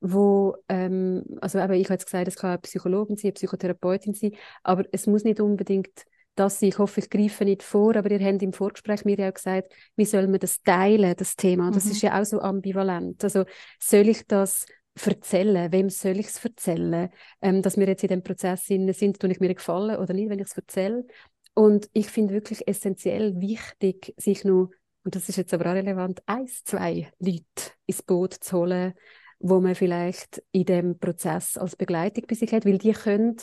wo, 0.00 0.56
ähm, 0.68 1.24
also 1.40 1.58
eben, 1.58 1.74
ich 1.74 1.84
habe 1.84 1.94
jetzt 1.94 2.06
gesagt, 2.06 2.28
es 2.28 2.36
kann 2.36 2.50
eine 2.50 2.58
Psychologin 2.58 3.16
sein, 3.16 3.28
eine 3.28 3.32
Psychotherapeutin 3.34 4.14
sein, 4.14 4.32
aber 4.62 4.84
es 4.92 5.06
muss 5.06 5.24
nicht 5.24 5.40
unbedingt 5.40 6.04
das 6.34 6.60
sein. 6.60 6.70
Ich 6.70 6.78
hoffe, 6.78 7.00
ich 7.00 7.10
greife 7.10 7.44
nicht 7.44 7.62
vor, 7.62 7.96
aber 7.96 8.10
ihr 8.10 8.24
habt 8.24 8.42
im 8.42 8.52
Vorgespräch 8.52 9.04
mir 9.04 9.18
ja 9.18 9.28
auch 9.28 9.34
gesagt, 9.34 9.72
wie 9.96 10.04
soll 10.04 10.26
man 10.26 10.40
das 10.40 10.62
teilen, 10.62 11.14
das 11.16 11.36
Thema? 11.36 11.70
Das 11.70 11.84
mhm. 11.84 11.90
ist 11.92 12.02
ja 12.02 12.20
auch 12.20 12.24
so 12.24 12.40
ambivalent. 12.40 13.22
Also 13.22 13.44
soll 13.78 14.08
ich 14.08 14.26
das 14.26 14.64
erzählen? 15.06 15.72
Wem 15.72 15.90
soll 15.90 16.18
ich 16.18 16.28
es 16.28 16.44
erzählen? 16.44 17.10
Ähm, 17.40 17.62
dass 17.62 17.76
wir 17.76 17.86
jetzt 17.86 18.02
in 18.02 18.08
dem 18.08 18.22
Prozess 18.22 18.66
sind, 18.66 19.18
tue 19.18 19.30
ich 19.30 19.40
mir 19.40 19.54
gefallen 19.54 19.96
oder 19.98 20.14
nicht, 20.14 20.28
wenn 20.28 20.38
ich 20.38 20.46
es 20.46 20.56
erzähle? 20.56 21.06
Und 21.54 21.88
ich 21.92 22.08
finde 22.08 22.34
wirklich 22.34 22.66
essentiell 22.68 23.40
wichtig, 23.40 24.14
sich 24.16 24.44
nur, 24.44 24.70
und 25.04 25.14
das 25.14 25.28
ist 25.28 25.36
jetzt 25.36 25.52
aber 25.54 25.66
auch 25.66 25.74
relevant, 25.74 26.22
eins, 26.26 26.64
zwei 26.64 27.10
Leute 27.18 27.72
ins 27.86 28.02
Boot 28.02 28.34
zu 28.34 28.58
holen, 28.58 28.94
wo 29.40 29.60
man 29.60 29.74
vielleicht 29.74 30.42
in 30.52 30.64
dem 30.66 30.98
Prozess 30.98 31.56
als 31.56 31.76
Begleitung 31.76 32.24
bei 32.28 32.34
sich 32.34 32.52
hat, 32.52 32.66
weil 32.66 32.78
die 32.78 32.92
können, 32.92 33.36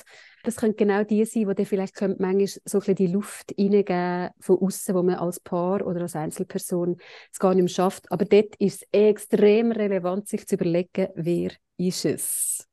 das 0.48 0.56
können 0.56 0.78
genau 0.78 1.04
die 1.04 1.26
sein, 1.26 1.54
die 1.58 1.66
vielleicht 1.66 1.94
können 1.94 2.16
manchmal 2.20 2.48
so 2.48 2.78
ein 2.78 2.80
bisschen 2.80 2.96
die 2.96 3.08
Luft 3.08 3.54
reingeben 3.58 4.30
von 4.40 4.58
außen, 4.58 4.96
wo 4.96 5.04
man 5.04 5.16
als 5.16 5.42
Paar 5.42 5.86
oder 5.86 6.02
als 6.02 6.16
Einzelperson 6.16 6.98
es 7.32 7.38
gar 7.38 7.54
nicht 7.54 7.64
mehr 7.64 7.70
schafft. 7.70 8.10
Aber 8.14 8.24
dort 8.24 8.56
ist 8.56 8.84
es 8.84 8.88
extrem 8.94 9.74
relevant, 9.74 10.30
sich 10.30 10.48
zu 10.48 10.56
überlegen, 10.56 11.10
wer 11.16 11.52
ist 11.76 12.06
es. 12.06 12.66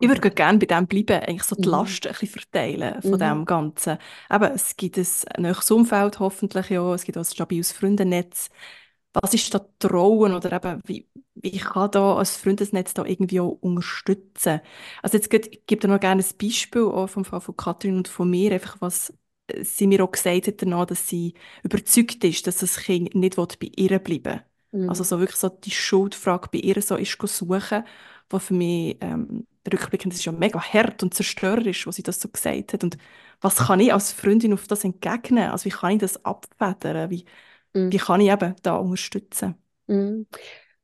Ich 0.00 0.08
würde 0.08 0.30
gerne 0.30 0.58
bei 0.58 0.66
dem 0.66 0.86
bleiben, 0.86 1.22
eigentlich 1.22 1.44
so 1.44 1.54
die 1.56 1.68
mhm. 1.68 1.72
Last 1.72 2.06
ein 2.06 2.12
bisschen 2.12 2.40
verteilen 2.40 3.02
von 3.02 3.12
mhm. 3.12 3.18
dem 3.18 3.44
Ganzen. 3.44 3.98
Aber 4.30 4.54
es 4.54 4.74
gibt 4.74 4.96
ein 4.96 5.06
neues 5.38 5.70
Umfeld 5.70 6.18
hoffentlich 6.20 6.70
ja, 6.70 6.94
es 6.94 7.04
gibt 7.04 7.18
auch 7.18 7.22
ein 7.22 7.26
stabiles 7.26 7.72
Freundennetz. 7.72 8.48
Was 9.14 9.32
ist 9.34 9.54
da 9.54 9.60
Trauen 9.78 10.34
oder 10.34 10.52
eben, 10.52 10.80
wie, 10.86 11.08
wie 11.36 11.58
kann 11.58 11.90
da 11.92 12.18
ein 12.18 12.26
Freundesnetz 12.26 12.94
da 12.94 13.04
irgendwie 13.04 13.40
auch 13.40 13.58
unterstützen? 13.60 14.60
Also 15.02 15.16
jetzt 15.18 15.30
gibt, 15.30 15.66
gibt 15.66 15.84
noch 15.84 16.00
gerne 16.00 16.22
ein 16.22 16.38
Beispiel 16.40 16.82
auch 16.82 17.06
vom 17.08 17.24
Fall 17.24 17.40
von 17.40 17.56
Katrin 17.56 17.96
und 17.98 18.08
von 18.08 18.28
mir, 18.28 18.52
einfach 18.52 18.80
was 18.80 19.12
sie 19.62 19.86
mir 19.86 20.02
auch 20.02 20.10
gesagt 20.12 20.46
hat 20.46 20.62
danach, 20.62 20.86
dass 20.86 21.08
sie 21.08 21.34
überzeugt 21.62 22.24
ist, 22.24 22.46
dass 22.46 22.58
das 22.58 22.78
Kind 22.78 23.14
nicht 23.14 23.36
bei 23.36 23.70
ihr 23.76 23.98
bleiben 23.98 24.24
will. 24.24 24.42
Mhm. 24.72 24.88
Also 24.88 25.04
so 25.04 25.18
wirklich 25.18 25.38
so 25.38 25.48
die 25.48 25.70
Schuldfrage 25.70 26.48
bei 26.50 26.58
ihr 26.58 26.80
so 26.82 26.96
ist 26.96 27.16
suchen, 27.26 27.84
was 28.30 28.44
für 28.46 28.54
mich 28.54 28.96
ähm, 29.00 29.46
rückblickend 29.70 30.14
ist 30.14 30.24
ja 30.24 30.32
mega 30.32 30.60
hart 30.60 31.02
und 31.02 31.14
zerstörerisch, 31.14 31.86
was 31.86 31.96
sie 31.96 32.02
das 32.02 32.20
so 32.20 32.28
gesagt 32.28 32.72
hat. 32.72 32.84
Und 32.84 32.96
was 33.40 33.56
kann 33.56 33.80
ich 33.80 33.92
als 33.92 34.12
Freundin 34.12 34.52
auf 34.54 34.66
das 34.66 34.84
entgegnen? 34.84 35.50
Also 35.50 35.66
wie 35.66 35.70
kann 35.70 35.92
ich 35.92 35.98
das 35.98 36.24
abfedern? 36.24 37.10
Wie, 37.10 37.24
mhm. 37.74 37.92
wie 37.92 37.98
kann 37.98 38.20
ich 38.20 38.30
eben 38.30 38.54
da 38.62 38.76
unterstützen? 38.76 39.56
Mhm. 39.86 40.26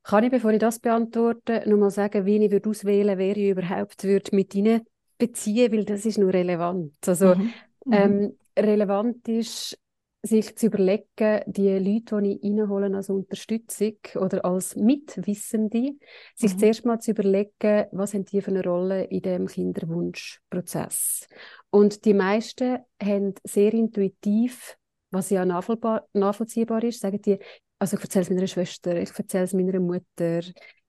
Kann 0.03 0.25
ich, 0.25 0.31
bevor 0.31 0.51
ich 0.53 0.59
das 0.59 0.79
beantworte, 0.79 1.63
noch 1.67 1.77
mal 1.77 1.91
sagen, 1.91 2.27
wie 2.27 2.45
ich 2.45 2.51
würde 2.51 2.71
auswählen 2.71 3.19
wer 3.19 3.37
ich 3.37 3.51
überhaupt 3.51 4.05
würde 4.05 4.35
mit 4.35 4.55
ihnen 4.55 4.83
beziehen, 5.19 5.73
weil 5.73 5.85
das 5.85 6.07
ist 6.07 6.19
nur 6.19 6.33
relevant. 6.33 6.95
Also 7.07 7.35
mhm. 7.35 7.53
mhm. 7.85 7.93
ähm, 7.93 8.39
relevant 8.59 9.29
ist, 9.29 9.79
sich 10.23 10.55
zu 10.57 10.67
überlegen, 10.67 11.43
die 11.47 11.79
Leute, 11.79 12.21
die 12.21 12.39
ich 12.43 12.53
reinhole 12.53 12.95
als 12.95 13.09
Unterstützung 13.09 13.97
oder 14.17 14.45
als 14.45 14.77
Mitwissende, 14.77 15.93
sich 16.35 16.55
mhm. 16.55 16.59
zuerst 16.59 16.85
mal 16.85 16.99
zu 16.99 17.13
überlegen, 17.13 17.87
was 17.93 18.13
haben 18.13 18.25
die 18.27 18.43
für 18.43 18.51
eine 18.51 18.63
Rolle 18.63 19.05
in 19.05 19.23
dem 19.23 19.47
Kinderwunschprozess. 19.47 21.27
Und 21.71 22.05
die 22.05 22.15
meisten 22.15 22.79
haben 23.03 23.35
sehr 23.45 23.73
intuitiv, 23.73 24.77
was 25.11 25.31
ja 25.31 25.45
nachvollziehbar 25.45 26.85
ist, 26.85 27.01
sagen 27.01 27.21
die, 27.23 27.39
Also 27.79 27.97
ich 27.97 28.03
erzähle 28.03 28.23
es 28.23 28.31
meiner 28.31 28.47
Schwester, 28.47 28.97
ich 28.97 29.11
erzähle 29.17 29.45
es 29.45 29.55
meiner 29.55 29.81
Mutter, 29.81 30.41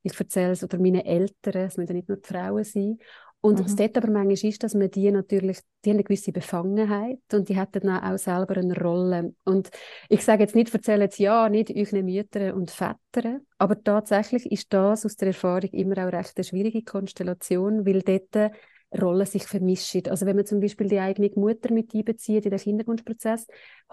ich 0.04 0.20
erzähle 0.20 0.52
es 0.52 0.64
oder 0.64 0.78
meinen 0.78 1.06
Eltern, 1.06 1.64
es 1.68 1.78
müssen 1.78 1.96
nicht 1.96 2.10
nur 2.10 2.18
die 2.18 2.28
Frauen 2.28 2.64
sein. 2.64 2.98
Und 3.44 3.58
mhm. 3.58 3.64
das 3.64 3.76
dort 3.76 3.98
aber 3.98 4.12
manchmal 4.12 4.34
ist, 4.34 4.62
dass 4.64 4.76
man 4.76 4.92
die 4.92 5.10
natürlich, 5.10 5.60
die 5.84 5.90
haben 5.90 5.98
eine 5.98 6.04
gewisse 6.04 6.32
Befangenheit 6.32 7.22
und 7.34 7.50
die 7.50 7.58
hätten 7.58 7.88
dann 7.88 8.04
auch 8.04 8.18
selber 8.18 8.58
eine 8.58 8.80
Rolle. 8.80 9.34
Und 9.46 9.72
ich 10.10 10.24
sage 10.24 10.44
jetzt 10.44 10.54
nicht, 10.54 10.72
erzählen 10.72 11.02
jetzt 11.02 11.18
ja 11.18 11.50
nicht 11.50 11.72
euren 11.76 12.06
Müttern 12.06 12.54
und 12.54 12.70
Vätern, 12.70 13.42
aber 13.58 13.84
tatsächlich 13.84 14.52
ist 14.52 14.72
das 14.72 15.06
aus 15.06 15.16
der 15.16 15.30
Erfahrung 15.30 15.72
immer 15.72 16.06
auch 16.06 16.14
recht 16.14 16.34
eine 16.36 16.44
schwierige 16.44 16.84
Konstellation, 16.84 17.84
weil 17.86 18.04
dort 18.04 18.54
Rollen 19.00 19.26
sich 19.26 19.44
vermischen. 19.44 20.08
Also 20.08 20.26
wenn 20.26 20.36
man 20.36 20.46
zum 20.46 20.60
Beispiel 20.60 20.88
die 20.88 21.00
eigene 21.00 21.32
Mutter 21.36 21.74
mit 21.74 21.94
einbezieht 21.96 22.46
in 22.46 22.52
den 22.52 22.60
Kinderwunschprozess, 22.60 23.48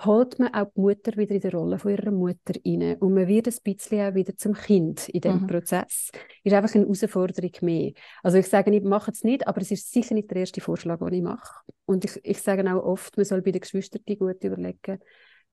holt 0.05 0.39
man 0.39 0.53
auch 0.55 0.71
die 0.75 0.81
Mutter 0.81 1.17
wieder 1.17 1.35
in 1.35 1.41
die 1.41 1.49
Rolle 1.49 1.79
von 1.79 1.93
ihrer 1.93 2.11
Mutter 2.11 2.55
rein. 2.67 2.97
Und 2.99 3.15
man 3.15 3.29
wird 3.29 3.47
ein 3.47 3.55
bisschen 3.63 4.11
auch 4.11 4.15
wieder 4.15 4.37
zum 4.37 4.55
Kind 4.55 5.09
in 5.09 5.21
diesem 5.21 5.43
mhm. 5.43 5.47
Prozess. 5.47 6.11
Ist 6.43 6.53
einfach 6.53 6.75
eine 6.75 6.85
Herausforderung 6.85 7.53
mehr. 7.61 7.93
Also 8.23 8.39
ich 8.39 8.49
sage 8.49 8.71
nicht, 8.71 8.85
mache 8.85 9.13
es 9.13 9.23
nicht, 9.23 9.47
aber 9.47 9.61
es 9.61 9.71
ist 9.71 9.93
sicher 9.93 10.15
nicht 10.15 10.31
der 10.31 10.39
erste 10.39 10.61
Vorschlag, 10.61 10.99
den 10.99 11.13
ich 11.13 11.23
mache. 11.23 11.63
Und 11.87 12.05
ich, 12.05 12.19
ich 12.25 12.43
sage 12.43 12.69
auch 12.73 12.83
oft, 12.83 13.17
man 13.17 13.25
soll 13.25 13.43
bei 13.43 13.53
den 13.53 13.61
Geschwistern 13.61 14.03
gut 14.05 14.43
überlegen, 14.43 14.99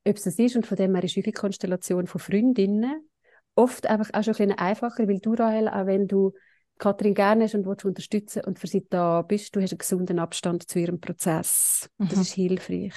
ob 0.07 0.15
es 0.15 0.23
das 0.23 0.39
ist. 0.39 0.55
Und 0.55 0.65
von 0.65 0.77
dem 0.77 0.95
her 0.95 1.03
ist 1.03 1.15
die 1.15 1.31
Konstellation 1.31 2.07
von 2.07 2.19
Freundinnen 2.19 3.07
oft 3.55 3.87
einfach 3.87 4.09
auch 4.13 4.23
schon 4.23 4.33
ein 4.33 4.47
bisschen 4.47 4.57
einfacher, 4.57 5.07
weil 5.07 5.19
du, 5.19 5.33
Rahel, 5.33 5.69
auch 5.69 5.85
wenn 5.85 6.07
du 6.07 6.33
Kathrin 6.77 7.13
gerne 7.13 7.45
hast 7.45 7.55
und 7.55 7.65
willst 7.65 7.85
unterstützen 7.85 8.43
und 8.45 8.59
für 8.59 8.67
sie 8.67 8.85
da 8.89 9.21
bist, 9.21 9.55
du 9.55 9.61
hast 9.61 9.71
einen 9.71 9.77
gesunden 9.77 10.19
Abstand 10.19 10.69
zu 10.69 10.79
ihrem 10.79 10.99
Prozess. 10.99 11.89
Mhm. 11.97 12.09
Das 12.09 12.19
ist 12.19 12.33
hilfreich. 12.33 12.93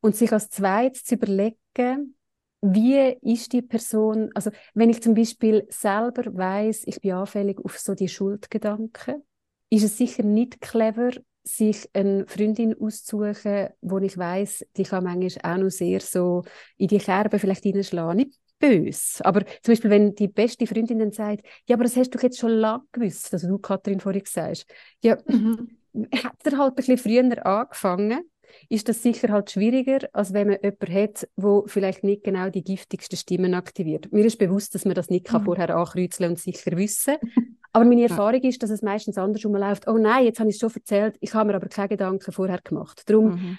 Und 0.00 0.16
sich 0.16 0.32
als 0.32 0.50
zweites 0.50 1.04
zu 1.04 1.14
überlegen, 1.14 2.16
wie 2.60 3.16
ist 3.20 3.52
die 3.52 3.62
Person, 3.62 4.30
also 4.34 4.50
wenn 4.72 4.90
ich 4.90 5.02
zum 5.02 5.14
Beispiel 5.14 5.66
selber 5.70 6.34
weiß, 6.34 6.84
ich 6.86 7.00
bin 7.00 7.12
anfällig 7.12 7.58
auf 7.62 7.78
so 7.78 7.94
die 7.94 8.08
Schuldgedanken, 8.08 9.22
ist 9.70 9.84
es 9.84 9.98
sicher 9.98 10.22
nicht 10.22 10.60
clever, 10.60 11.10
sich 11.42 11.90
eine 11.92 12.26
Freundin 12.26 12.74
auszusuchen, 12.80 13.68
wo 13.82 13.98
ich 13.98 14.16
weiß, 14.16 14.66
die 14.76 14.84
kann 14.84 15.04
manchmal 15.04 15.54
auch 15.54 15.62
noch 15.64 15.70
sehr 15.70 16.00
so 16.00 16.42
in 16.78 16.88
die 16.88 16.98
Kerbe 16.98 17.38
vielleicht 17.38 17.64
hineinschlagen. 17.64 18.16
Nicht 18.16 18.38
böse. 18.64 19.24
Aber 19.24 19.44
zum 19.62 19.72
Beispiel, 19.72 19.90
wenn 19.90 20.14
die 20.14 20.28
beste 20.28 20.66
Freundin 20.66 20.98
dann 20.98 21.12
sagt, 21.12 21.44
ja, 21.66 21.76
aber 21.76 21.84
das 21.84 21.96
hast 21.96 22.10
du 22.10 22.18
jetzt 22.18 22.38
schon 22.38 22.50
lange 22.50 22.84
gewusst, 22.92 23.32
also 23.32 23.48
du, 23.48 23.58
Kathrin, 23.58 24.00
vorhin 24.00 24.22
gesagt 24.22 24.66
ja, 25.02 25.18
mhm. 25.26 25.68
hat 26.12 26.36
er 26.44 26.58
halt 26.58 26.72
ein 26.72 26.74
bisschen 26.76 26.98
früher 26.98 27.46
angefangen, 27.46 28.20
ist 28.68 28.88
das 28.88 29.02
sicher 29.02 29.28
halt 29.30 29.50
schwieriger, 29.50 30.08
als 30.12 30.32
wenn 30.32 30.48
man 30.48 30.58
jemanden 30.62 30.94
hat, 30.94 31.28
der 31.36 31.62
vielleicht 31.66 32.04
nicht 32.04 32.24
genau 32.24 32.48
die 32.50 32.62
giftigsten 32.62 33.16
Stimmen 33.16 33.54
aktiviert. 33.54 34.12
Mir 34.12 34.24
ist 34.24 34.38
bewusst, 34.38 34.74
dass 34.74 34.84
man 34.84 34.94
das 34.94 35.10
nicht 35.10 35.32
mhm. 35.32 35.44
vorher 35.44 35.76
ankreuzeln 35.76 36.30
und 36.30 36.38
sicher 36.38 36.76
wissen 36.76 37.16
Aber 37.74 37.84
meine 37.84 38.04
Erfahrung 38.04 38.40
ist, 38.42 38.62
dass 38.62 38.70
es 38.70 38.82
meistens 38.82 39.18
andersrum 39.18 39.56
läuft. 39.56 39.88
Oh 39.88 39.98
nein, 39.98 40.26
jetzt 40.26 40.38
habe 40.38 40.48
ich 40.48 40.54
es 40.54 40.60
schon 40.60 40.72
erzählt, 40.72 41.16
ich 41.18 41.34
habe 41.34 41.48
mir 41.48 41.56
aber 41.56 41.66
keine 41.66 41.88
Gedanken 41.88 42.30
vorher 42.30 42.60
gemacht. 42.62 43.02
Darum, 43.06 43.34
mhm. 43.34 43.58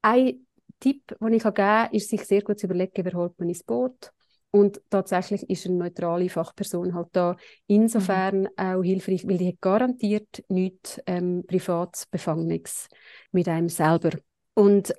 ein 0.00 0.46
Tipp, 0.80 1.14
den 1.20 1.32
ich 1.34 1.42
geben 1.42 1.54
kann, 1.54 1.92
ist, 1.92 2.08
sich 2.08 2.24
sehr 2.24 2.40
gut 2.40 2.58
zu 2.58 2.64
überlegen, 2.64 3.04
wer 3.04 3.12
holt 3.12 3.38
man 3.38 3.50
ins 3.50 3.62
Boot. 3.62 4.13
Und 4.54 4.80
tatsächlich 4.88 5.50
ist 5.50 5.66
eine 5.66 5.74
neutrale 5.74 6.28
Fachperson 6.28 6.94
halt 6.94 7.08
da 7.10 7.34
insofern 7.66 8.42
mhm. 8.42 8.48
auch 8.56 8.82
hilfreich, 8.82 9.26
weil 9.26 9.36
die 9.36 9.48
hat 9.48 9.60
garantiert 9.60 10.44
nichts 10.46 11.00
ähm, 11.06 11.42
privates 11.44 12.06
Befangenes 12.06 12.88
mit 13.32 13.48
einem 13.48 13.68
selber. 13.68 14.10
Und 14.54 14.94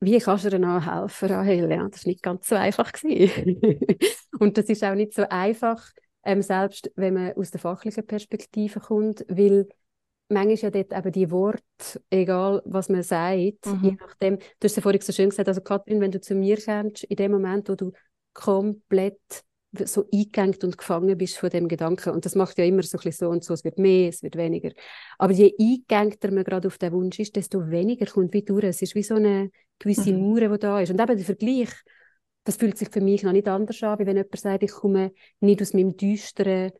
wie 0.00 0.18
kannst 0.18 0.46
du 0.46 0.48
dir 0.48 0.60
noch 0.60 0.86
helfen, 0.86 1.28
Rahel? 1.28 1.70
Ja, 1.70 1.86
das 1.86 2.06
war 2.06 2.10
nicht 2.10 2.22
ganz 2.22 2.48
so 2.48 2.54
einfach. 2.54 2.90
und 4.38 4.56
das 4.56 4.64
ist 4.64 4.82
auch 4.82 4.94
nicht 4.94 5.12
so 5.12 5.28
einfach, 5.28 5.90
ähm, 6.24 6.40
selbst 6.40 6.90
wenn 6.96 7.12
man 7.12 7.34
aus 7.34 7.50
der 7.50 7.60
fachlichen 7.60 8.06
Perspektive 8.06 8.80
kommt, 8.80 9.26
weil 9.28 9.68
manchmal 10.30 10.56
ja 10.56 10.70
dort 10.70 10.92
eben 10.94 11.12
die 11.12 11.30
Worte, 11.30 11.62
egal 12.08 12.62
was 12.64 12.88
man 12.88 13.02
sagt, 13.02 13.66
mhm. 13.66 13.80
je 13.82 13.96
nachdem, 14.00 14.38
du 14.38 14.64
hast 14.64 14.76
ja 14.76 14.80
vorhin 14.80 15.02
so 15.02 15.12
schön 15.12 15.28
gesagt, 15.28 15.48
also 15.48 15.60
Katrin, 15.60 16.00
wenn 16.00 16.12
du 16.12 16.20
zu 16.20 16.34
mir 16.34 16.56
kommst, 16.56 17.04
in 17.04 17.16
dem 17.16 17.32
Moment, 17.32 17.68
wo 17.68 17.74
du 17.74 17.92
komplett 18.36 19.44
so 19.84 20.06
eingegangen 20.12 20.56
und 20.62 20.78
gefangen 20.78 21.18
bist 21.18 21.38
von 21.38 21.50
dem 21.50 21.68
Gedanken. 21.68 22.10
Und 22.10 22.24
das 22.24 22.34
macht 22.34 22.58
ja 22.58 22.64
immer 22.64 22.82
so 22.82 22.96
ein 22.96 23.02
bisschen 23.02 23.26
so 23.26 23.30
und 23.30 23.44
so, 23.44 23.54
es 23.54 23.64
wird 23.64 23.78
mehr, 23.78 24.08
es 24.08 24.22
wird 24.22 24.36
weniger. 24.36 24.70
Aber 25.18 25.32
je 25.32 25.54
eingängter 25.58 26.30
man 26.30 26.44
gerade 26.44 26.68
auf 26.68 26.78
den 26.78 26.92
Wunsch 26.92 27.18
ist, 27.18 27.36
desto 27.36 27.68
weniger 27.70 28.06
kommt 28.06 28.32
wie 28.32 28.42
durch. 28.42 28.64
Es 28.64 28.82
ist 28.82 28.94
wie 28.94 29.02
so 29.02 29.14
eine 29.16 29.50
gewisse 29.78 30.12
mhm. 30.12 30.20
Mauer, 30.20 30.48
die 30.48 30.58
da 30.58 30.80
ist. 30.80 30.90
Und 30.90 31.00
eben 31.00 31.16
der 31.16 31.26
Vergleich, 31.26 31.70
das 32.44 32.56
fühlt 32.56 32.78
sich 32.78 32.88
für 32.90 33.00
mich 33.00 33.22
noch 33.22 33.32
nicht 33.32 33.48
anders 33.48 33.82
an, 33.82 33.98
wie 33.98 34.06
wenn 34.06 34.16
jemand 34.16 34.38
sagt, 34.38 34.62
ich 34.62 34.70
komme 34.70 35.12
nicht 35.40 35.60
aus 35.62 35.74
meinem 35.74 35.96
düsteren 35.96 36.72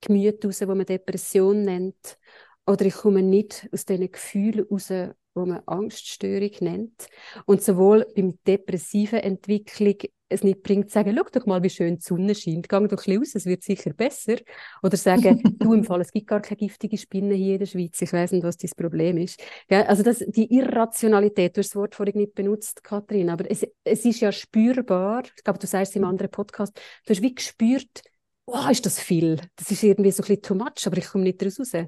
Gemüt 0.00 0.44
raus, 0.44 0.60
wo 0.62 0.74
man 0.74 0.86
Depression 0.86 1.62
nennt. 1.62 2.18
Oder 2.66 2.86
ich 2.86 2.94
komme 2.94 3.22
nicht 3.22 3.68
aus 3.72 3.84
diesen 3.84 4.10
Gefühlen 4.10 4.66
raus, 4.70 4.90
wo 5.34 5.46
man 5.46 5.62
Angststörung 5.66 6.50
nennt. 6.60 7.06
Und 7.46 7.62
sowohl 7.62 8.06
beim 8.14 8.38
depressiven 8.46 9.20
Entwicklung 9.20 9.96
es 10.28 10.42
nicht 10.42 10.62
bringt, 10.62 10.88
zu 10.88 10.94
sagen, 10.94 11.14
schau 11.16 11.24
doch 11.32 11.46
mal, 11.46 11.62
wie 11.62 11.70
schön 11.70 11.96
die 11.96 12.02
Sonne 12.02 12.34
scheint, 12.34 12.68
geh 12.68 12.76
doch 12.76 12.80
ein 12.80 12.88
bisschen 12.88 13.18
raus, 13.18 13.34
es 13.34 13.46
wird 13.46 13.62
sicher 13.62 13.92
besser. 13.92 14.36
Oder 14.82 14.96
sagen, 14.96 15.40
du 15.58 15.74
im 15.74 15.84
Fall, 15.84 16.00
es 16.00 16.12
gibt 16.12 16.26
gar 16.26 16.40
keine 16.40 16.56
giftige 16.56 16.96
Spinne 16.98 17.34
hier 17.34 17.54
in 17.54 17.58
der 17.60 17.66
Schweiz, 17.66 18.00
ich 18.00 18.12
weiß 18.12 18.32
nicht, 18.32 18.44
was 18.44 18.56
dein 18.56 18.70
Problem 18.76 19.18
ist. 19.18 19.40
Ja, 19.70 19.82
also 19.82 20.02
das, 20.02 20.18
die 20.18 20.52
Irrationalität, 20.54 21.56
du 21.56 21.60
hast 21.60 21.70
das 21.70 21.76
Wort 21.76 21.94
vorhin 21.94 22.16
nicht 22.16 22.34
benutzt, 22.34 22.82
Kathrin, 22.82 23.30
aber 23.30 23.50
es, 23.50 23.66
es 23.84 24.04
ist 24.04 24.20
ja 24.20 24.32
spürbar, 24.32 25.22
ich 25.36 25.44
glaube, 25.44 25.58
du 25.58 25.66
sagst 25.66 25.92
es 25.92 25.96
im 25.96 26.04
anderen 26.04 26.30
Podcast, 26.30 26.76
du 27.06 27.10
hast 27.10 27.22
wie 27.22 27.34
gespürt, 27.34 28.02
oh, 28.46 28.68
ist 28.70 28.86
das 28.86 28.98
viel, 28.98 29.40
das 29.56 29.70
ist 29.70 29.82
irgendwie 29.82 30.10
so 30.10 30.22
ein 30.22 30.26
bisschen 30.26 30.42
too 30.42 30.54
much, 30.54 30.86
aber 30.86 30.98
ich 30.98 31.06
komme 31.06 31.24
nicht 31.24 31.40
daraus 31.40 31.58
raus. 31.58 31.86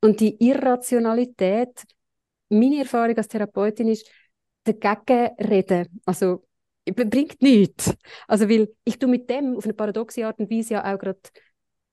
Und 0.00 0.20
die 0.20 0.36
Irrationalität, 0.44 1.84
meine 2.50 2.80
Erfahrung 2.80 3.16
als 3.16 3.28
Therapeutin 3.28 3.88
ist, 3.88 4.06
dagegen 4.64 5.34
reden, 5.38 6.00
also 6.04 6.43
bringt 6.92 7.40
nichts. 7.42 7.94
Also, 8.28 8.48
weil 8.48 8.68
ich 8.84 8.98
tu 8.98 9.08
mit 9.08 9.28
dem 9.30 9.56
auf 9.56 9.64
eine 9.64 9.74
paradoxe 9.74 10.26
Art 10.26 10.38
und 10.38 10.50
Weise 10.50 10.74
ja 10.74 10.94
auch 10.94 10.98
gerade 10.98 11.20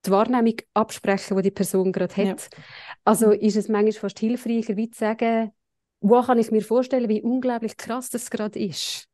die 0.04 0.10
Wahrnehmung 0.10 0.56
absprechen, 0.74 1.36
die 1.36 1.44
die 1.44 1.50
Person 1.50 1.92
gerade 1.92 2.16
hat. 2.16 2.50
Ja. 2.50 2.64
Also 3.04 3.30
ist 3.30 3.56
es 3.56 3.68
manchmal 3.68 3.92
fast 3.92 4.18
hilfreicher, 4.18 4.76
wie 4.76 4.90
zu 4.90 4.98
sagen, 4.98 5.52
wo 6.00 6.20
kann 6.22 6.38
ich 6.38 6.50
mir 6.50 6.62
vorstellen, 6.62 7.08
wie 7.08 7.22
unglaublich 7.22 7.76
krass 7.76 8.10
das 8.10 8.30
gerade 8.30 8.58
ist. 8.58 9.08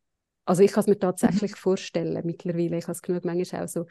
Also 0.46 0.62
ich 0.62 0.72
kann 0.72 0.80
es 0.80 0.86
mir 0.86 0.98
tatsächlich 0.98 1.52
mhm. 1.52 1.56
vorstellen 1.56 2.22
mittlerweile. 2.24 2.78
Ich 2.78 2.84
habe 2.84 2.92
es 2.92 3.02
genug 3.02 3.24
manchmal 3.26 3.64
auch 3.64 3.68
so 3.68 3.84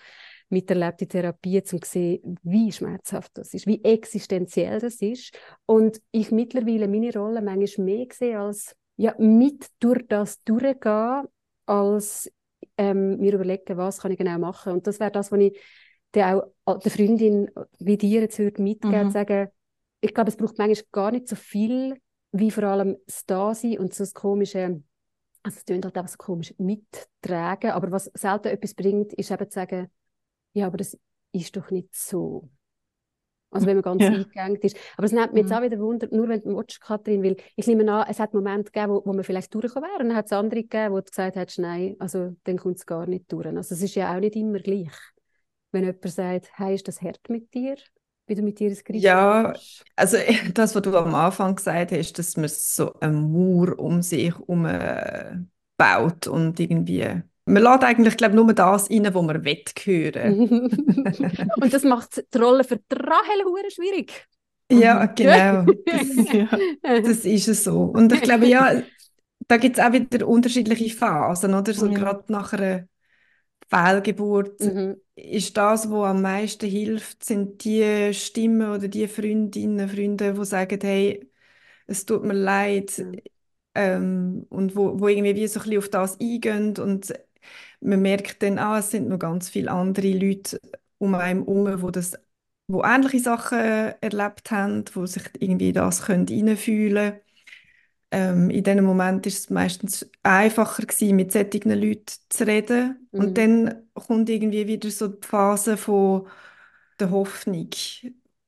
miterlebt 0.49 1.03
in 1.03 1.09
Therapie, 1.09 1.61
um 1.61 1.63
zu 1.63 1.79
sehen, 1.83 2.39
wie 2.41 2.71
schmerzhaft 2.71 3.37
das 3.37 3.53
ist, 3.53 3.67
wie 3.67 3.83
existenziell 3.83 4.79
das 4.79 4.95
ist. 4.95 5.37
Und 5.67 6.01
ich 6.11 6.31
mittlerweile 6.31 6.87
meine 6.87 7.13
Rolle 7.13 7.43
manchmal 7.43 7.85
mehr 7.85 8.07
sehe 8.11 8.39
als 8.39 8.75
ja, 8.95 9.13
mit 9.19 9.67
durch 9.79 10.07
das 10.07 10.41
durchgehen 10.43 11.27
als 11.67 12.31
ähm, 12.77 13.17
mir 13.17 13.33
überlegen, 13.33 13.77
was 13.77 13.99
kann 13.99 14.11
ich 14.11 14.17
genau 14.17 14.39
machen. 14.39 14.73
Und 14.73 14.87
das 14.87 14.99
wäre 14.99 15.11
das, 15.11 15.31
was 15.31 15.39
ich 15.39 15.59
der 16.13 16.49
auch 16.65 16.79
der 16.79 16.91
Freundin 16.91 17.49
wie 17.79 17.97
dir 17.97 18.21
jetzt 18.21 18.39
würde 18.39 18.61
mitgeben, 18.61 19.07
mhm. 19.07 19.11
sagen, 19.11 19.49
ich 20.01 20.13
glaube, 20.13 20.29
es 20.29 20.37
braucht 20.37 20.57
manchmal 20.57 20.85
gar 20.91 21.11
nicht 21.11 21.27
so 21.27 21.35
viel, 21.35 21.99
wie 22.31 22.51
vor 22.51 22.63
allem 22.63 22.97
das 23.05 23.25
Dasein 23.25 23.77
und 23.79 23.93
so 23.93 24.03
das 24.03 24.13
komische, 24.13 24.81
also 25.43 25.57
es 25.57 25.65
klingt 25.65 25.85
halt 25.85 25.97
einfach 25.97 26.11
so 26.11 26.17
komisch, 26.17 26.53
mittragen, 26.57 27.71
aber 27.71 27.91
was 27.91 28.05
selten 28.13 28.49
etwas 28.49 28.73
bringt, 28.73 29.13
ist 29.13 29.31
eben 29.31 29.49
zu 29.49 29.55
sagen, 29.55 29.87
ja, 30.53 30.67
aber 30.67 30.77
das 30.77 30.97
ist 31.31 31.55
doch 31.55 31.69
nicht 31.71 31.93
so. 31.95 32.49
Also 33.57 33.67
wenn 33.67 33.77
man 33.77 33.83
ganz 33.83 34.03
ja. 34.03 34.09
eingegangen 34.09 34.57
ist. 34.57 34.77
Aber 34.95 35.05
es 35.05 35.11
nimmt 35.11 35.33
mich 35.33 35.43
jetzt 35.43 35.51
mhm. 35.51 35.57
auch 35.57 35.61
wieder 35.61 35.79
Wunder, 35.79 36.07
nur 36.11 36.29
wenn 36.29 36.41
du 36.41 36.55
willst, 36.55 36.81
Katrin, 36.81 37.23
weil 37.23 37.37
ich 37.55 37.67
nehme 37.67 37.91
an, 37.91 38.07
es 38.09 38.19
hat 38.19 38.33
Momente 38.33 38.71
gegeben, 38.71 38.93
wo, 38.93 39.01
wo 39.05 39.13
man 39.13 39.23
vielleicht 39.23 39.53
durchgekommen 39.53 39.89
wäre 39.89 40.01
und 40.01 40.09
dann 40.09 40.17
hat 40.17 40.27
es 40.27 40.31
andere 40.31 40.61
gegeben, 40.61 40.93
wo 40.93 40.97
du 40.97 41.03
gesagt 41.03 41.35
hast, 41.35 41.59
nein, 41.59 41.95
also 41.99 42.35
dann 42.43 42.57
kommt 42.57 42.77
es 42.77 42.85
gar 42.85 43.05
nicht 43.07 43.31
durch. 43.31 43.47
Also 43.47 43.75
es 43.75 43.81
ist 43.81 43.95
ja 43.95 44.15
auch 44.15 44.19
nicht 44.19 44.35
immer 44.35 44.59
gleich. 44.59 44.91
Wenn 45.71 45.83
jemand 45.83 46.07
sagt, 46.09 46.49
hey, 46.53 46.75
ist 46.75 46.87
das 46.87 47.01
hart 47.01 47.29
mit 47.29 47.53
dir? 47.53 47.75
Wie 48.27 48.35
du 48.35 48.41
mit 48.41 48.59
dir 48.59 48.69
ins 48.69 48.83
Gericht 48.83 49.05
Ja, 49.05 49.51
hast. 49.53 49.85
also 49.95 50.17
das, 50.53 50.75
was 50.75 50.81
du 50.81 50.95
am 50.97 51.15
Anfang 51.15 51.55
gesagt 51.55 51.91
hast, 51.91 52.13
dass 52.19 52.35
man 52.37 52.49
so 52.49 52.93
eine 52.99 53.13
Mauer 53.13 53.79
um 53.79 54.01
sich 54.01 54.33
herum 54.33 54.67
baut 55.77 56.27
und 56.27 56.59
irgendwie 56.59 57.21
man 57.47 57.63
lädt 57.63 57.83
eigentlich, 57.83 58.17
glaube 58.17 58.35
nur 58.35 58.53
das 58.53 58.89
rein, 58.89 59.13
wo 59.13 59.21
man 59.21 59.43
hören 59.43 60.39
Und 61.61 61.73
das 61.73 61.83
macht 61.83 62.23
die 62.33 62.37
Rolle 62.37 62.63
für 62.63 62.77
die 62.77 62.95
Rahel 62.95 63.71
schwierig. 63.71 64.27
Ja, 64.71 65.05
genau. 65.15 65.65
Das, 65.85 67.03
das 67.05 67.25
ist 67.25 67.47
es 67.47 67.63
so. 67.63 67.83
Und 67.83 68.11
ich 68.13 68.21
glaube, 68.21 68.47
ja, 68.47 68.81
da 69.47 69.57
gibt 69.57 69.77
es 69.77 69.83
auch 69.83 69.93
wieder 69.93 70.27
unterschiedliche 70.27 70.95
Phasen, 70.95 71.53
oder? 71.53 71.73
So 71.73 71.87
ja. 71.87 71.93
gerade 71.93 72.25
nach 72.31 72.53
einer 72.53 72.87
Fehlgeburt 73.69 74.59
mhm. 74.61 74.97
ist 75.15 75.55
das, 75.57 75.89
was 75.89 76.09
am 76.09 76.21
meisten 76.21 76.69
hilft, 76.69 77.23
sind 77.23 77.63
die 77.63 78.13
Stimmen 78.13 78.69
oder 78.69 78.87
die 78.87 79.07
Freundinnen, 79.07 79.89
Freunde, 79.89 80.33
die 80.33 80.45
sagen, 80.45 80.79
hey, 80.81 81.29
es 81.85 82.05
tut 82.05 82.23
mir 82.23 82.33
leid, 82.33 82.97
mhm. 82.97 83.19
ähm, 83.75 84.45
und 84.49 84.75
wo, 84.75 84.99
wo 84.99 85.07
irgendwie 85.07 85.35
wie 85.35 85.47
so 85.47 85.59
ein 85.59 85.63
bisschen 85.63 85.79
auf 85.79 85.89
das 85.89 86.19
eingehen 86.19 86.77
und 86.77 87.13
man 87.81 88.01
merkt 88.01 88.43
dann, 88.43 88.57
ah, 88.59 88.79
es 88.79 88.91
sind 88.91 89.07
noch 89.09 89.19
ganz 89.19 89.49
viele 89.49 89.71
andere 89.71 90.09
Leute 90.11 90.59
um 90.97 91.15
einen 91.15 91.45
herum, 91.45 91.81
wo 91.81 91.91
das 91.91 92.13
wo 92.69 92.83
ähnliche 92.83 93.19
Sachen 93.21 93.57
erlebt 93.59 94.51
haben, 94.51 94.83
wo 94.93 95.05
sich 95.05 95.23
irgendwie 95.39 95.71
das 95.71 96.03
können 96.03 96.27
reinfühlen 96.27 97.11
können. 97.13 97.21
Ähm, 98.11 98.49
in 98.49 98.63
diesem 98.63 98.85
Moment 98.85 99.25
ist 99.25 99.39
es 99.39 99.49
meistens 99.49 100.09
einfacher 100.23 100.85
gewesen, 100.85 101.15
mit 101.15 101.31
solchen 101.31 101.71
Leuten 101.71 102.05
zu 102.29 102.47
reden. 102.47 103.07
Mhm. 103.11 103.19
Und 103.19 103.37
dann 103.37 103.83
kommt 103.93 104.29
irgendwie 104.29 104.67
wieder 104.67 104.89
so 104.91 105.07
die 105.09 105.27
Phase 105.27 105.77
von 105.77 106.27
der 106.99 107.11
Hoffnung, 107.11 107.69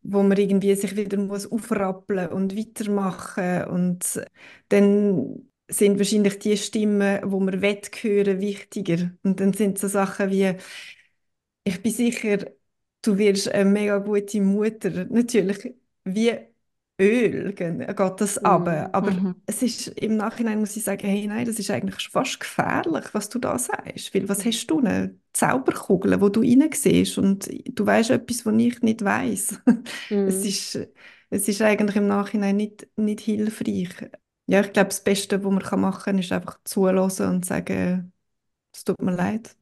wo 0.02 0.24
man 0.24 0.38
irgendwie 0.38 0.76
sich 0.76 0.96
wieder 0.96 1.18
muss 1.18 1.52
aufrappeln 1.52 2.30
und 2.30 2.58
weitermachen 2.58 3.66
und 3.66 4.22
dann 4.70 5.50
sind 5.70 5.98
wahrscheinlich 6.00 6.40
die 6.40 6.58
Stimmen, 6.58 7.20
wo 7.32 7.40
man 7.40 7.62
hören, 7.62 8.42
wichtiger. 8.42 9.12
Und 9.24 9.40
dann 9.40 9.54
sind 9.54 9.80
so 9.80 9.88
Sachen 9.88 10.32
wie, 10.32 10.56
ich 11.64 11.82
bin 11.82 11.92
sicher, 11.92 12.38
du 13.02 13.18
wirst 13.18 13.50
eine 13.50 13.70
mega 13.70 13.98
gute 14.00 14.42
Mutter. 14.42 15.06
Natürlich, 15.10 15.74
wie 16.04 16.38
Öl 17.00 17.54
geht 17.54 18.22
das 18.22 18.38
ab. 18.40 18.68
Mhm. 18.68 18.90
Aber 18.94 19.12
Mhm. 19.12 19.42
es 19.46 19.62
ist, 19.64 19.88
im 19.90 20.18
Nachhinein 20.18 20.60
muss 20.60 20.76
ich 20.78 20.84
sagen, 20.84 21.08
hey, 21.08 21.26
nein, 21.28 21.46
das 21.46 21.60
ist 21.60 21.72
eigentlich 21.72 22.10
fast 22.10 22.40
gefährlich, 22.40 23.06
was 23.14 23.30
du 23.30 23.40
da 23.40 23.58
sagst. 23.58 24.14
Weil 24.14 24.30
was 24.30 24.46
hast 24.46 24.68
du? 24.68 24.80
Eine 24.80 25.18
Zauberkugel, 25.34 26.20
wo 26.22 26.30
du 26.30 26.42
reinsiehst 26.42 27.18
und 27.18 27.50
du 27.78 27.86
weißt 27.86 28.12
etwas, 28.12 28.46
was 28.46 28.56
ich 28.58 28.82
nicht 28.82 29.04
weiß. 29.04 29.62
Es 30.26 30.44
Mhm. 30.44 30.46
ist, 30.46 30.78
es 31.32 31.48
ist 31.48 31.62
eigentlich 31.62 31.96
im 31.96 32.08
Nachhinein 32.08 32.56
nicht, 32.58 32.88
nicht 32.98 33.22
hilfreich. 33.22 33.90
Ja, 34.50 34.62
ich 34.62 34.74
glaube, 34.74 34.90
das 34.90 35.04
Beste, 35.04 35.44
was 35.44 35.52
man 35.72 35.80
machen 35.82 36.04
kann, 36.04 36.20
ist 36.20 36.32
einfach 36.32 36.60
zuhören 36.64 36.98
und 37.36 37.46
sagen, 37.46 38.12
es 38.74 38.84
tut 38.86 39.02
mir 39.02 39.14
leid. 39.16 39.58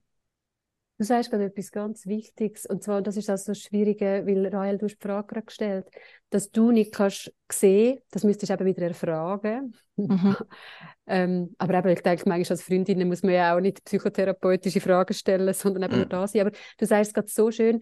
Du 0.99 1.03
sagst 1.05 1.29
gerade 1.29 1.45
etwas 1.45 1.71
ganz 1.71 2.07
Wichtiges, 2.07 2.65
und 2.65 2.81
zwar, 2.81 3.03
das 3.03 3.17
ist 3.17 3.29
auch 3.29 3.37
so 3.37 3.51
das 3.51 3.59
Schwierige, 3.61 4.23
weil 4.25 4.47
Rael, 4.47 4.79
du 4.79 4.85
hast 4.85 4.95
die 4.97 5.07
Frage 5.07 5.27
gerade 5.27 5.45
gestellt, 5.45 5.85
dass 6.31 6.49
du 6.49 6.71
nicht 6.71 6.91
kannst 6.91 7.31
sehen, 7.51 7.99
das 8.09 8.23
müsstest 8.23 8.49
du 8.49 8.53
eben 8.55 8.65
wieder 8.65 8.81
erfragen. 8.87 9.75
Mhm. 10.09 10.37
ähm, 11.07 11.53
aber 11.59 11.75
eben, 11.75 11.89
ich 11.89 12.01
denke, 12.01 12.23
manchmal 12.27 12.51
als 12.55 12.63
Freundin 12.63 13.07
muss 13.07 13.21
man 13.21 13.33
ja 13.35 13.55
auch 13.55 13.59
nicht 13.59 13.83
psychotherapeutische 13.85 14.81
Fragen 14.81 15.13
stellen, 15.13 15.53
sondern 15.53 15.83
eben 15.83 15.97
nur 15.97 16.05
Mhm. 16.05 16.09
da 16.09 16.25
sein. 16.27 16.41
Aber 16.47 16.51
du 16.79 16.85
sagst 16.87 17.09
es 17.09 17.13
gerade 17.13 17.27
so 17.29 17.51
schön, 17.51 17.81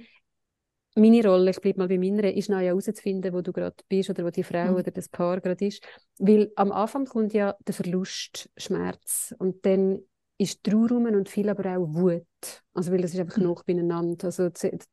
meine 0.96 1.24
Rolle, 1.28 1.52
ich 1.52 1.62
bleibe 1.62 1.80
mal 1.80 1.88
bei 1.88 1.98
meiner, 1.98 2.34
ist 2.34 2.50
noch 2.50 2.60
herauszufinden, 2.60 3.34
wo 3.34 3.42
du 3.42 3.52
gerade 3.52 3.76
bist 3.90 4.10
oder 4.10 4.26
wo 4.26 4.30
die 4.30 4.44
Frau 4.44 4.72
Mhm. 4.72 4.76
oder 4.76 4.92
das 4.92 5.10
Paar 5.10 5.42
gerade 5.42 5.66
ist. 5.68 5.84
Weil 6.20 6.52
am 6.56 6.72
Anfang 6.72 7.06
kommt 7.06 7.34
ja 7.34 7.56
der 7.68 7.74
Verlust, 7.74 8.50
Schmerz 8.58 9.34
und 9.40 9.66
dann 9.66 10.00
ist 10.38 10.64
Trauer 10.64 10.90
rum 10.90 11.06
und 11.06 11.30
viel 11.30 11.48
aber 11.50 11.78
auch 11.78 11.88
Wut. 11.94 12.26
Also 12.74 12.92
weil 12.92 13.02
das 13.02 13.14
ist 13.14 13.20
einfach 13.20 13.38
Mhm. 13.38 13.44
noch 13.44 13.64
beieinander. 13.64 14.26
Also 14.26 14.50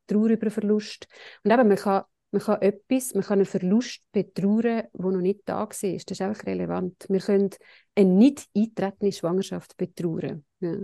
Trauer 0.07 0.29
über 0.31 0.51
Verlust. 0.51 1.07
Und 1.45 1.51
eben, 1.51 1.67
man 1.69 1.77
kann, 1.77 2.05
man 2.31 2.43
kann 2.43 2.63
etwas, 2.63 3.15
man 3.15 3.25
kann 3.25 3.39
einen 3.41 3.47
Verlust 3.47 4.03
betrauern, 4.13 4.63
der 4.63 4.89
noch 4.95 5.21
nicht 5.21 5.41
da 5.45 5.61
war. 5.61 5.67
Das 5.69 5.83
ist 5.83 6.21
einfach 6.23 6.47
relevant. 6.47 7.07
Wir 7.09 7.21
können 7.21 7.51
eine 7.97 8.09
nicht 8.09 8.49
eintretende 8.57 9.13
Schwangerschaft 9.13 9.77
betrauern. 9.77 10.45
Ja. 10.61 10.77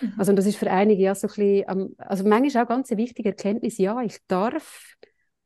Mhm. 0.00 0.12
Also 0.16 0.32
das 0.32 0.46
ist 0.46 0.56
für 0.56 0.70
einige 0.70 1.02
ja 1.02 1.14
so 1.14 1.26
ein 1.28 1.34
bisschen, 1.34 1.96
also 1.98 2.24
manchmal 2.28 2.64
auch 2.64 2.68
ganz 2.68 2.90
eine 2.90 2.98
wichtige 3.00 3.30
Erkenntnis, 3.30 3.78
ja, 3.78 4.00
ich 4.02 4.18
darf 4.28 4.94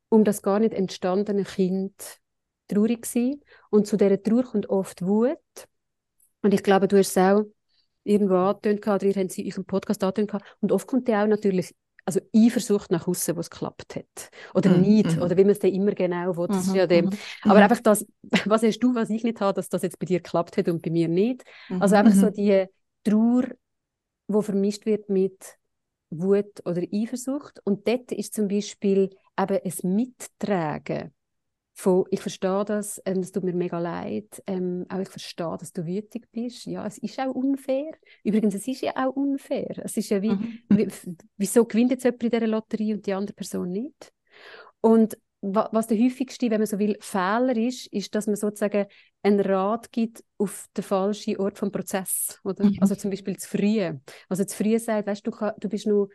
um 0.09 0.23
das 0.23 0.41
gar 0.41 0.59
nicht 0.59 0.73
entstandene 0.73 1.43
Kind 1.43 1.93
traurig 2.69 3.05
sein. 3.05 3.41
Und 3.69 3.87
zu 3.87 3.97
dieser 3.97 4.21
Trauer 4.21 4.43
kommt 4.43 4.69
oft 4.69 5.05
Wut. 5.05 5.37
Und 6.41 6.53
ich 6.53 6.63
glaube, 6.63 6.87
du 6.87 6.97
hast 6.97 7.09
es 7.09 7.17
auch 7.17 7.43
irgendwo 8.03 8.35
angetönt, 8.35 8.87
oder 8.87 9.03
ihr 9.05 9.13
habt 9.15 9.31
es 9.31 9.37
in 9.37 9.51
eurem 9.51 9.65
Podcast 9.65 10.03
angetönt. 10.03 10.41
Und 10.61 10.71
oft 10.71 10.87
kommt 10.87 11.07
ja 11.09 11.23
auch 11.23 11.27
natürlich 11.27 11.75
also 12.05 12.21
Eifersucht 12.33 12.89
nach 12.89 13.05
außen, 13.05 13.35
wo 13.35 13.41
es 13.41 13.49
geklappt 13.49 13.95
hat. 13.97 14.29
Oder 14.53 14.69
Mhm, 14.69 14.75
Neid, 14.77 15.17
mhm. 15.17 15.21
oder 15.21 15.35
wie 15.35 15.43
man 15.43 15.51
es 15.51 15.59
dann 15.59 15.71
immer 15.73 15.91
genau 15.91 16.37
will. 16.37 16.47
Das 16.47 16.61
ist 16.61 16.71
Mhm, 16.71 16.73
ja 16.73 16.87
dem. 16.87 17.09
mhm, 17.09 17.19
Aber 17.45 17.59
Mhm. 17.59 17.63
einfach 17.63 17.81
das, 17.81 18.05
was 18.45 18.63
hast 18.63 18.79
du, 18.79 18.95
was 18.95 19.09
ich 19.09 19.23
nicht 19.23 19.41
habe, 19.41 19.53
dass 19.55 19.67
das 19.67 19.81
jetzt 19.81 19.99
bei 19.99 20.05
dir 20.05 20.19
geklappt 20.19 20.55
hat 20.57 20.69
und 20.69 20.81
bei 20.81 20.89
mir 20.89 21.09
nicht. 21.09 21.43
Also 21.79 21.95
einfach 21.95 22.13
so 22.13 22.29
Mhm. 22.29 22.31
die 22.31 22.65
Trauer, 23.03 23.43
die 24.27 24.41
vermischt 24.43 24.85
wird 24.85 25.09
mit 25.09 25.57
Wut 26.09 26.65
oder 26.65 26.81
Eifersucht. 26.91 27.59
Und 27.65 27.87
dort 27.87 28.11
ist 28.11 28.33
zum 28.33 28.47
Beispiel 28.47 29.09
eben 29.39 29.59
ein 29.63 29.95
Mittragen 29.95 31.13
von, 31.73 32.05
ich 32.09 32.21
verstehe 32.21 32.65
das, 32.65 32.99
ähm, 33.05 33.19
es 33.19 33.31
tut 33.31 33.43
mir 33.43 33.53
mega 33.53 33.77
leid, 33.79 34.41
ähm, 34.47 34.85
auch 34.89 34.99
ich 34.99 35.09
verstehe, 35.09 35.57
dass 35.59 35.71
du 35.73 35.85
wütig 35.85 36.27
bist. 36.31 36.65
Ja, 36.65 36.85
es 36.87 36.97
ist 36.97 37.19
auch 37.19 37.35
unfair. 37.35 37.91
Übrigens, 38.23 38.55
es 38.55 38.67
ist 38.67 38.81
ja 38.81 38.93
auch 38.95 39.15
unfair. 39.15 39.77
Es 39.83 39.95
ist 39.95 40.09
ja 40.09 40.21
wie, 40.21 40.31
Mhm. 40.31 40.59
wie 40.69 40.87
wieso 41.37 41.65
gewinnt 41.65 41.91
jetzt 41.91 42.03
jemand 42.03 42.23
in 42.23 42.29
dieser 42.31 42.47
Lotterie 42.47 42.93
und 42.95 43.05
die 43.05 43.13
andere 43.13 43.35
Person 43.35 43.69
nicht? 43.69 44.11
Und 44.81 45.17
was 45.55 45.87
der 45.87 45.97
häufigste, 45.97 46.49
wenn 46.49 46.59
man 46.59 46.67
so 46.67 46.79
will, 46.79 46.97
Fehler 46.99 47.55
ist, 47.55 47.87
ist, 47.87 48.13
dass 48.15 48.27
man 48.27 48.35
sozusagen 48.35 48.85
einen 49.23 49.39
Rat 49.39 49.91
gibt 49.91 50.23
auf 50.37 50.67
den 50.75 50.83
falschen 50.83 51.37
Ort 51.37 51.57
vom 51.57 51.71
Prozess. 51.71 52.39
Oder? 52.43 52.65
Mhm. 52.65 52.77
Also 52.79 52.95
zum 52.95 53.11
Beispiel 53.11 53.37
zu 53.37 53.49
früh. 53.49 53.93
Also 54.29 54.43
zu 54.45 54.55
früh 54.55 54.77
sagt, 54.79 55.07
weißt 55.07 55.25
du, 55.25 55.31
du, 55.31 55.37
kann- 55.37 55.53
du 55.59 55.69
bist 55.69 55.87
nur, 55.87 56.09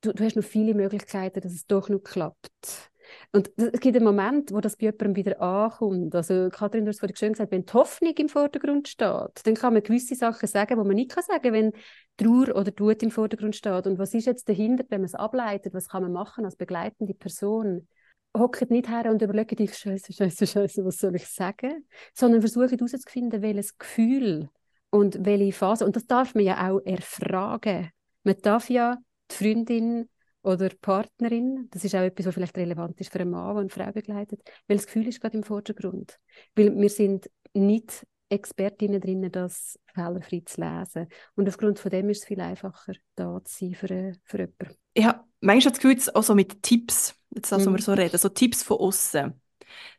du, 0.00 0.12
du 0.12 0.24
hast 0.24 0.36
noch 0.36 0.44
viele 0.44 0.74
Möglichkeiten, 0.74 1.40
dass 1.40 1.52
es 1.52 1.66
doch 1.66 1.88
noch 1.88 2.00
klappt. 2.00 2.90
Und 3.32 3.50
es 3.56 3.80
gibt 3.80 3.96
einen 3.96 4.04
Moment, 4.04 4.52
wo 4.52 4.60
das 4.60 4.76
bei 4.76 4.86
jemandem 4.86 5.16
wieder 5.16 5.40
ankommt. 5.40 6.14
Also 6.14 6.48
Kathrin, 6.50 6.84
du 6.84 6.90
hast 6.90 6.96
es 6.96 7.00
vorhin 7.00 7.16
schön 7.16 7.32
gesagt, 7.32 7.50
wenn 7.50 7.64
die 7.66 7.72
Hoffnung 7.72 8.14
im 8.16 8.28
Vordergrund 8.28 8.88
steht, 8.88 9.44
dann 9.44 9.54
kann 9.54 9.72
man 9.72 9.82
gewisse 9.82 10.14
Sachen 10.14 10.46
sagen, 10.48 10.78
die 10.80 10.86
man 10.86 10.94
nicht 10.96 11.10
kann 11.10 11.24
sagen 11.24 11.52
wenn 11.52 11.72
Trauer 12.16 12.54
oder 12.54 12.72
Wut 12.78 13.02
im 13.02 13.10
Vordergrund 13.10 13.56
steht. 13.56 13.86
Und 13.86 13.98
was 13.98 14.14
ist 14.14 14.26
jetzt 14.26 14.48
dahinter, 14.48 14.84
wenn 14.90 15.00
man 15.00 15.06
es 15.06 15.14
ableitet? 15.14 15.74
Was 15.74 15.88
kann 15.88 16.02
man 16.02 16.12
machen 16.12 16.44
als 16.44 16.56
begleitende 16.56 17.14
Person? 17.14 17.88
Hockt 18.36 18.70
nicht 18.70 18.88
her 18.88 19.10
und 19.10 19.22
überlegt 19.22 19.58
dich, 19.58 19.76
Scheiße, 19.76 20.12
Scheiße, 20.12 20.46
Scheiße, 20.46 20.84
was 20.84 20.98
soll 20.98 21.16
ich 21.16 21.26
sagen? 21.26 21.86
Sondern 22.14 22.40
versucht 22.40 22.70
herauszufinden, 22.70 23.42
welches 23.42 23.76
Gefühl 23.76 24.48
und 24.90 25.24
welche 25.24 25.52
Phase. 25.52 25.84
Und 25.84 25.96
das 25.96 26.06
darf 26.06 26.34
man 26.34 26.44
ja 26.44 26.70
auch 26.70 26.80
erfragen. 26.80 27.90
Man 28.22 28.36
darf 28.42 28.70
ja 28.70 28.98
die 29.30 29.34
Freundin 29.34 30.08
oder 30.42 30.68
die 30.68 30.76
Partnerin, 30.76 31.68
das 31.70 31.84
ist 31.84 31.94
auch 31.94 32.00
etwas, 32.00 32.26
was 32.26 32.34
vielleicht 32.34 32.56
relevant 32.56 33.00
ist 33.00 33.12
für 33.12 33.20
einen 33.20 33.30
Mann, 33.30 33.54
der 33.54 33.60
eine 33.60 33.70
Frau 33.70 33.92
begleitet, 33.92 34.40
das 34.68 34.86
Gefühl 34.86 35.08
ist 35.08 35.20
gerade 35.20 35.36
im 35.36 35.42
Vordergrund. 35.42 36.18
Weil 36.54 36.74
wir 36.74 36.88
sind 36.88 37.30
nicht 37.52 38.06
Expertinnen 38.30 39.00
drin, 39.00 39.30
das 39.30 39.78
fehlerfrei 39.92 40.42
zu 40.44 40.60
lesen. 40.60 41.08
Und 41.34 41.48
aufgrund 41.48 41.78
von 41.78 41.90
dem 41.90 42.08
ist 42.10 42.18
es 42.18 42.24
viel 42.24 42.40
einfacher, 42.40 42.94
da 43.16 43.40
zu 43.44 43.58
sein 43.58 43.74
für, 43.74 44.12
für 44.22 44.38
jemanden. 44.38 44.79
Ich 44.94 45.04
habe 45.04 45.20
manchmal 45.40 45.72
das 45.72 45.80
Gefühl, 45.80 45.94
dass 45.96 46.14
auch 46.14 46.22
so 46.22 46.34
mit 46.34 46.62
Tipps, 46.62 47.14
jetzt 47.34 47.52
das, 47.52 47.66
Mhm. 47.66 47.74
wir 47.74 47.80
so 47.80 47.92
reden, 47.92 48.18
so 48.18 48.28
Tipps 48.28 48.62
von 48.62 48.78
außen, 48.78 49.40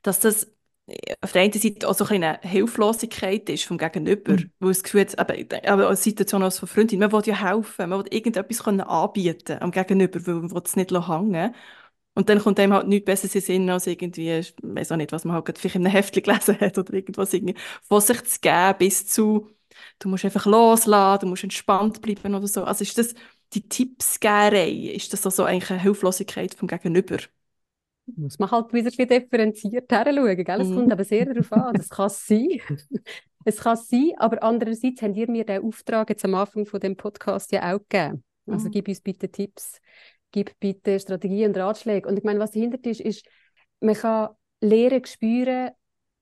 dass 0.03 0.19
das 0.21 0.45
äh, 0.87 1.15
auf 1.21 1.31
der 1.33 1.43
einen 1.43 1.53
Seite 1.53 1.87
auch 1.89 1.95
so 1.95 2.05
eine 2.05 2.39
Hilflosigkeit 2.43 3.49
ist 3.49 3.65
vom 3.65 3.77
Gegenüber, 3.77 4.35
Mhm. 4.35 4.51
weil 4.59 4.69
das 4.71 4.83
Gefühl 4.83 5.01
hat, 5.03 5.19
aber, 5.19 5.35
aber 5.67 5.87
als 5.89 6.03
Situation 6.03 6.43
als 6.43 6.59
von 6.59 6.69
Freundin, 6.69 6.99
man 6.99 7.11
will 7.11 7.23
ja 7.25 7.35
helfen, 7.35 7.89
man 7.89 7.99
will 8.05 8.13
irgendetwas 8.13 8.63
können 8.63 8.81
anbieten 8.81 9.59
am 9.61 9.71
Gegenüber, 9.71 10.25
weil 10.27 10.35
man 10.35 10.51
will 10.51 10.63
es 10.65 10.75
nicht 10.75 10.91
hängen 10.91 11.55
und 12.13 12.29
dann 12.29 12.39
kommt 12.39 12.59
einem 12.59 12.73
halt 12.73 12.87
nichts 12.87 13.05
Besseres 13.05 13.35
in 13.35 13.41
Sinn, 13.41 13.69
als 13.69 13.87
irgendwie, 13.87 14.31
ich 14.39 14.53
weiß 14.61 14.91
auch 14.91 14.97
nicht, 14.97 15.11
was 15.13 15.23
man 15.25 15.35
halt 15.35 15.57
vielleicht 15.57 15.75
in 15.75 15.85
einem 15.85 15.93
Heftchen 15.95 16.23
gelesen 16.25 16.59
hat 16.59 16.77
oder 16.77 16.93
irgendwas 16.93 17.33
irgendwie, 17.33 17.55
von 17.87 18.01
sich 18.01 18.23
zu 18.25 18.39
geben 18.41 18.75
bis 18.79 19.07
zu, 19.07 19.49
du 19.99 20.09
musst 20.09 20.25
einfach 20.25 20.45
loslassen, 20.45 21.21
du 21.21 21.27
musst 21.27 21.43
entspannt 21.43 22.01
bleiben 22.01 22.35
oder 22.35 22.47
so. 22.47 22.63
Also 22.65 22.83
ist 22.83 22.97
das 22.97 23.13
die 23.53 23.67
Tippsgerei, 23.67 24.69
ist 24.71 25.13
das 25.13 25.25
also 25.25 25.43
eigentlich 25.45 25.71
eine 25.71 25.81
Hilflosigkeit 25.81 26.53
vom 26.55 26.67
Gegenüber? 26.67 27.17
muss 28.15 28.39
man 28.39 28.51
halt 28.51 28.73
wieder 28.73 28.87
ein 28.89 28.95
bisschen 28.95 29.07
differenziert 29.07 29.91
heranschauen. 29.91 30.43
Gell? 30.43 30.61
Es 30.61 30.67
Mhm. 30.67 30.73
kommt 30.73 30.91
aber 30.91 31.03
sehr 31.03 31.25
darauf 31.25 31.51
an. 31.53 31.75
Das 31.75 31.89
kann 31.89 32.09
sein. 32.09 32.47
es 33.43 33.57
kann 33.59 33.77
sein, 33.77 34.11
aber 34.17 34.43
andererseits 34.43 35.01
habt 35.01 35.15
ihr 35.15 35.29
mir 35.29 35.45
den 35.45 35.63
Auftrag 35.63 36.09
jetzt 36.09 36.25
am 36.25 36.35
Anfang 36.35 36.65
von 36.65 36.79
dem 36.79 36.95
Podcast 36.95 37.51
ja 37.51 37.73
auch 37.73 37.79
gegeben. 37.89 38.23
Also 38.49 38.69
Mhm. 38.69 38.71
gib 38.71 38.87
uns 38.87 39.01
bitte 39.01 39.29
Tipps, 39.29 39.79
gib 40.31 40.59
bitte 40.59 40.99
Strategien 40.99 41.49
und 41.51 41.57
Ratschläge. 41.57 42.07
Und 42.07 42.17
ich 42.17 42.23
meine, 42.23 42.39
was 42.39 42.51
dahinter 42.51 42.79
ist, 42.89 42.99
ist, 43.01 43.25
man 43.79 43.95
kann 43.95 44.29
lernen, 44.61 45.05
spüren, 45.05 45.71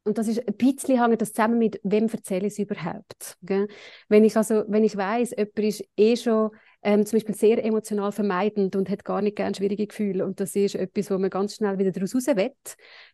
und 0.05 0.17
das 0.17 0.27
ist 0.27 0.47
ein 0.47 0.55
bisschen 0.55 1.03
hängt 1.03 1.21
das 1.21 1.33
zusammen 1.33 1.59
mit, 1.59 1.79
wem 1.83 2.07
erzähle 2.07 2.47
ich 2.47 2.53
es 2.53 2.59
überhaupt. 2.59 3.37
Gell? 3.41 3.67
Wenn 4.07 4.23
ich 4.23 4.35
also, 4.37 4.63
wenn 4.67 4.83
ich 4.83 4.95
weiß, 4.95 5.31
jemand 5.31 5.59
ist 5.59 5.83
eh 5.97 6.15
schon 6.15 6.51
ähm, 6.81 7.05
zum 7.05 7.17
Beispiel 7.17 7.35
sehr 7.35 7.63
emotional 7.63 8.11
vermeidend 8.11 8.75
und 8.75 8.89
hat 8.89 9.03
gar 9.03 9.21
nicht 9.21 9.35
gerne 9.35 9.55
schwierige 9.55 9.87
Gefühle. 9.87 10.25
Und 10.25 10.39
das 10.39 10.55
ist 10.55 10.75
etwas, 10.75 11.11
wo 11.11 11.17
man 11.17 11.29
ganz 11.29 11.55
schnell 11.55 11.77
wieder 11.77 11.91
daraus 11.91 12.15
raus 12.15 12.25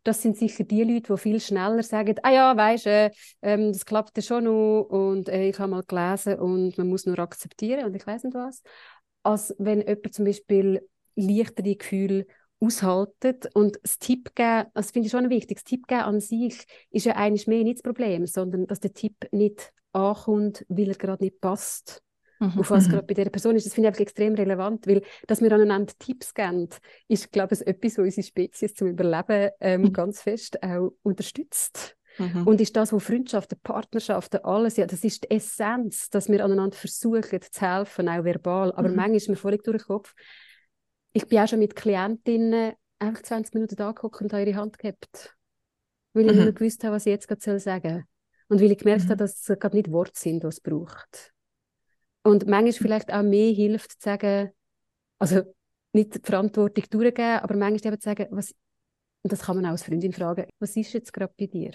das 0.04 0.22
sind 0.22 0.38
sicher 0.38 0.64
die 0.64 0.84
Leute, 0.84 1.14
die 1.14 1.20
viel 1.20 1.40
schneller 1.40 1.82
sagen, 1.84 2.16
ah 2.24 2.32
ja, 2.32 2.58
weisst 2.58 2.86
äh, 2.88 3.10
ähm, 3.42 3.74
das 3.74 3.86
klappt 3.86 4.18
ja 4.18 4.24
schon 4.24 4.44
noch 4.46 4.84
und 4.84 5.30
äh, 5.30 5.50
ich 5.50 5.58
habe 5.60 5.72
mal 5.72 5.84
gelesen 5.84 6.40
und 6.40 6.78
man 6.78 6.88
muss 6.88 7.06
nur 7.06 7.18
akzeptieren 7.20 7.86
und 7.86 7.96
ich 7.96 8.06
weiß 8.06 8.24
nicht 8.24 8.36
was, 8.36 8.62
als 9.24 9.56
wenn 9.58 9.82
jemand 9.82 10.14
zum 10.14 10.26
Beispiel 10.26 10.88
leichtere 11.16 11.76
Gefühle 11.76 12.28
aushaltet 12.60 13.50
und 13.54 13.80
das 13.84 14.00
Tipp 14.00 14.36
geben, 14.36 14.66
das 14.74 14.92
finde 14.92 15.08
ich 15.08 15.12
schon 15.12 15.30
wichtig, 15.30 15.58
das 15.58 15.64
Tipp 15.64 15.88
geben 15.88 16.02
an 16.02 16.20
sich 16.20 16.66
ist 16.92 17.06
ja 17.06 17.16
eigentlich 17.16 17.48
mehr 17.48 17.64
nicht 17.64 17.78
das 17.78 17.84
Problem, 17.84 18.26
sondern 18.28 18.68
dass 18.68 18.80
der 18.80 18.94
Tipp 18.94 19.16
nicht 19.32 19.74
ankommt, 19.92 20.66
weil 20.70 20.90
er 20.90 20.96
gerade 20.96 21.24
nicht 21.24 21.42
passt. 21.42 22.02
Mhm. 22.54 22.60
auf 22.60 22.72
was 22.72 22.88
mhm. 22.88 22.92
gerade 22.92 23.08
bei 23.08 23.14
dieser 23.14 23.30
Person 23.30 23.56
ist. 23.56 23.66
Das 23.66 23.74
finde 23.74 23.90
ich 23.90 24.00
extrem 24.00 24.36
relevant, 24.36 24.88
weil 24.88 25.02
dass 25.28 25.42
wir 25.42 25.52
aneinander 25.52 25.94
Tipps 25.98 26.34
geben, 26.34 26.70
ist, 27.08 27.32
glaube 27.32 27.56
ich, 27.56 27.66
etwas, 27.66 27.94
was 27.94 28.06
unsere 28.06 28.28
Spezies 28.28 28.74
zum 28.74 28.88
Überleben 28.88 29.52
ähm, 29.60 29.82
mhm. 29.82 29.94
ganz 29.94 30.22
fest 30.22 30.62
auch 30.64 30.92
unterstützt. 31.04 31.96
Mhm. 32.18 32.48
Und 32.48 32.62
ist 32.62 32.76
das, 32.76 32.94
wo 32.94 33.00
Freundschaften, 33.00 33.60
Partnerschaften, 33.62 34.44
alles, 34.44 34.78
ja, 34.78 34.86
das 34.86 35.04
ist 35.04 35.24
die 35.24 35.32
Essenz, 35.32 36.10
dass 36.10 36.30
wir 36.30 36.44
aneinander 36.44 36.76
versuchen 36.76 37.42
zu 37.42 37.62
helfen, 37.62 38.08
auch 38.08 38.24
verbal. 38.24 38.72
Aber 38.74 38.90
mhm. 38.90 38.96
manchmal 38.96 39.18
ist 39.18 39.30
mir 39.30 39.36
völlig 39.36 39.64
durch 39.64 39.84
den 39.84 39.88
Kopf. 39.88 40.14
Ich 41.14 41.28
bin 41.28 41.40
auch 41.40 41.48
schon 41.48 41.60
mit 41.60 41.76
Klientinnen 41.76 42.74
einfach 43.00 43.22
20 43.22 43.54
Minuten 43.54 43.76
da 43.76 43.90
und 43.90 44.34
habe 44.34 44.44
ihre 44.44 44.56
Hand 44.56 44.80
gehabt. 44.80 45.36
Weil 46.14 46.30
ich 46.30 46.36
mhm. 46.36 46.46
nicht 46.46 46.58
gewusst 46.58 46.84
habe, 46.84 46.96
was 46.96 47.06
ich 47.06 47.12
jetzt 47.12 47.28
gerade 47.28 47.60
sagen 47.60 47.90
soll. 47.90 48.04
Und 48.48 48.62
weil 48.62 48.72
ich 48.72 48.78
gemerkt 48.78 49.06
mhm. 49.06 49.10
habe, 49.10 49.18
dass 49.18 49.50
es 49.50 49.60
gerade 49.60 49.76
nicht 49.76 49.92
Worte 49.92 50.20
sind, 50.20 50.44
die 50.44 50.48
es 50.48 50.62
braucht. 50.62 51.34
Und 52.26 52.48
manchmal 52.48 52.74
vielleicht 52.74 53.14
auch 53.14 53.22
mehr 53.22 53.54
hilft 53.54 53.92
zu 53.92 53.98
sagen, 54.00 54.50
also 55.20 55.44
nicht 55.94 56.16
die 56.16 56.20
Verantwortung 56.24 56.84
durchgeben, 56.90 57.40
aber 57.40 57.56
manchmal 57.56 57.94
eben 57.94 58.02
zu 58.02 58.10
sagen, 58.10 58.28
was, 58.32 58.56
und 59.22 59.32
das 59.32 59.42
kann 59.44 59.58
man 59.58 59.68
auch 59.68 59.72
als 59.72 59.84
Freundin 59.84 60.12
fragen, 60.12 60.48
was 60.58 60.76
ist 60.76 60.94
jetzt 60.94 61.14
gerade 61.14 61.34
bei 61.38 61.46
dir? 61.46 61.74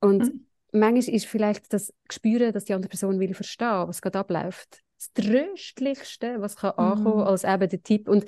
Und 0.00 0.20
mhm. 0.20 0.46
manchmal 0.72 1.14
ist 1.16 1.26
vielleicht 1.26 1.72
das 1.72 1.92
Gespüren, 2.06 2.52
dass 2.52 2.66
die 2.66 2.74
andere 2.74 2.88
Person 2.88 3.18
will 3.18 3.34
verstehen, 3.34 3.88
was 3.88 4.00
gerade 4.00 4.20
abläuft, 4.20 4.78
das 4.96 5.12
Tröstlichste, 5.12 6.40
was 6.40 6.54
kann 6.54 6.74
mhm. 6.76 6.84
ankommen, 6.84 7.26
als 7.26 7.42
eben 7.42 7.68
der 7.68 7.82
Tipp. 7.82 8.08
Und 8.08 8.26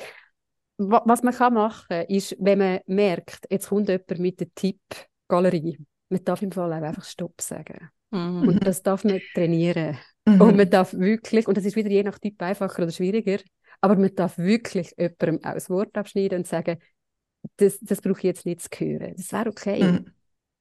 was 0.79 1.23
man 1.23 1.33
kann 1.33 1.55
machen 1.55 2.07
ist, 2.09 2.37
wenn 2.41 2.59
man 2.59 2.81
merkt, 2.87 3.47
jetzt 3.51 3.69
kommt 3.69 3.89
jemand 3.89 4.19
mit 4.19 4.41
der 4.41 4.53
Tipp-Galerie, 4.53 5.79
man 6.09 6.25
darf 6.25 6.43
im 6.43 6.51
Fall 6.51 6.73
auch 6.73 6.83
einfach 6.83 7.05
Stopp 7.05 7.41
sagen. 7.41 7.89
Mhm. 8.11 8.49
Und 8.49 8.67
das 8.67 8.83
darf 8.83 9.05
man 9.05 9.21
trainieren. 9.33 9.97
Mhm. 10.25 10.41
Und 10.41 10.57
man 10.57 10.71
darf 10.71 10.95
wirklich, 10.95 11.49
und 11.49 11.57
das 11.57 11.65
ist 11.65 11.77
wieder 11.77 11.91
je 11.91 12.03
nach 12.03 12.19
Typ 12.19 12.41
einfacher 12.41 12.83
oder 12.83 12.93
schwieriger, 12.93 13.39
aber 13.81 13.97
man 13.97 14.15
darf 14.15 14.39
wirklich 14.39 14.95
jemandem 14.97 15.45
auch 15.45 15.55
das 15.55 15.69
Wort 15.69 15.97
abschneiden 15.97 16.39
und 16.39 16.47
sagen, 16.47 16.79
das, 17.57 17.79
das 17.81 18.01
brauche 18.01 18.19
ich 18.19 18.25
jetzt 18.25 18.47
nicht 18.47 18.61
zu 18.61 18.69
hören. 18.79 19.15
Das 19.17 19.33
wäre 19.33 19.49
okay. 19.49 19.83
Mhm. 19.83 20.13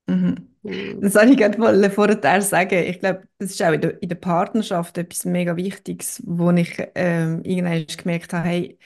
Mhm. 0.07 1.01
Das 1.01 1.16
wollte 1.16 1.32
ich 1.32 1.38
gerade 1.38 1.89
vorher 1.91 2.41
sagen. 2.41 2.84
Ich 2.86 2.99
glaube, 2.99 3.24
das 3.38 3.51
ist 3.51 3.64
auch 3.64 3.72
in 3.72 3.82
der, 3.82 4.01
in 4.01 4.09
der 4.09 4.16
Partnerschaft 4.16 4.97
etwas 4.97 5.26
mega 5.26 5.55
Wichtiges, 5.55 6.22
wo 6.26 6.51
ich 6.51 6.76
ähm, 6.95 7.43
irgendwann 7.43 7.86
gemerkt 7.86 8.34
habe, 8.34 8.47
hey, 8.47 8.78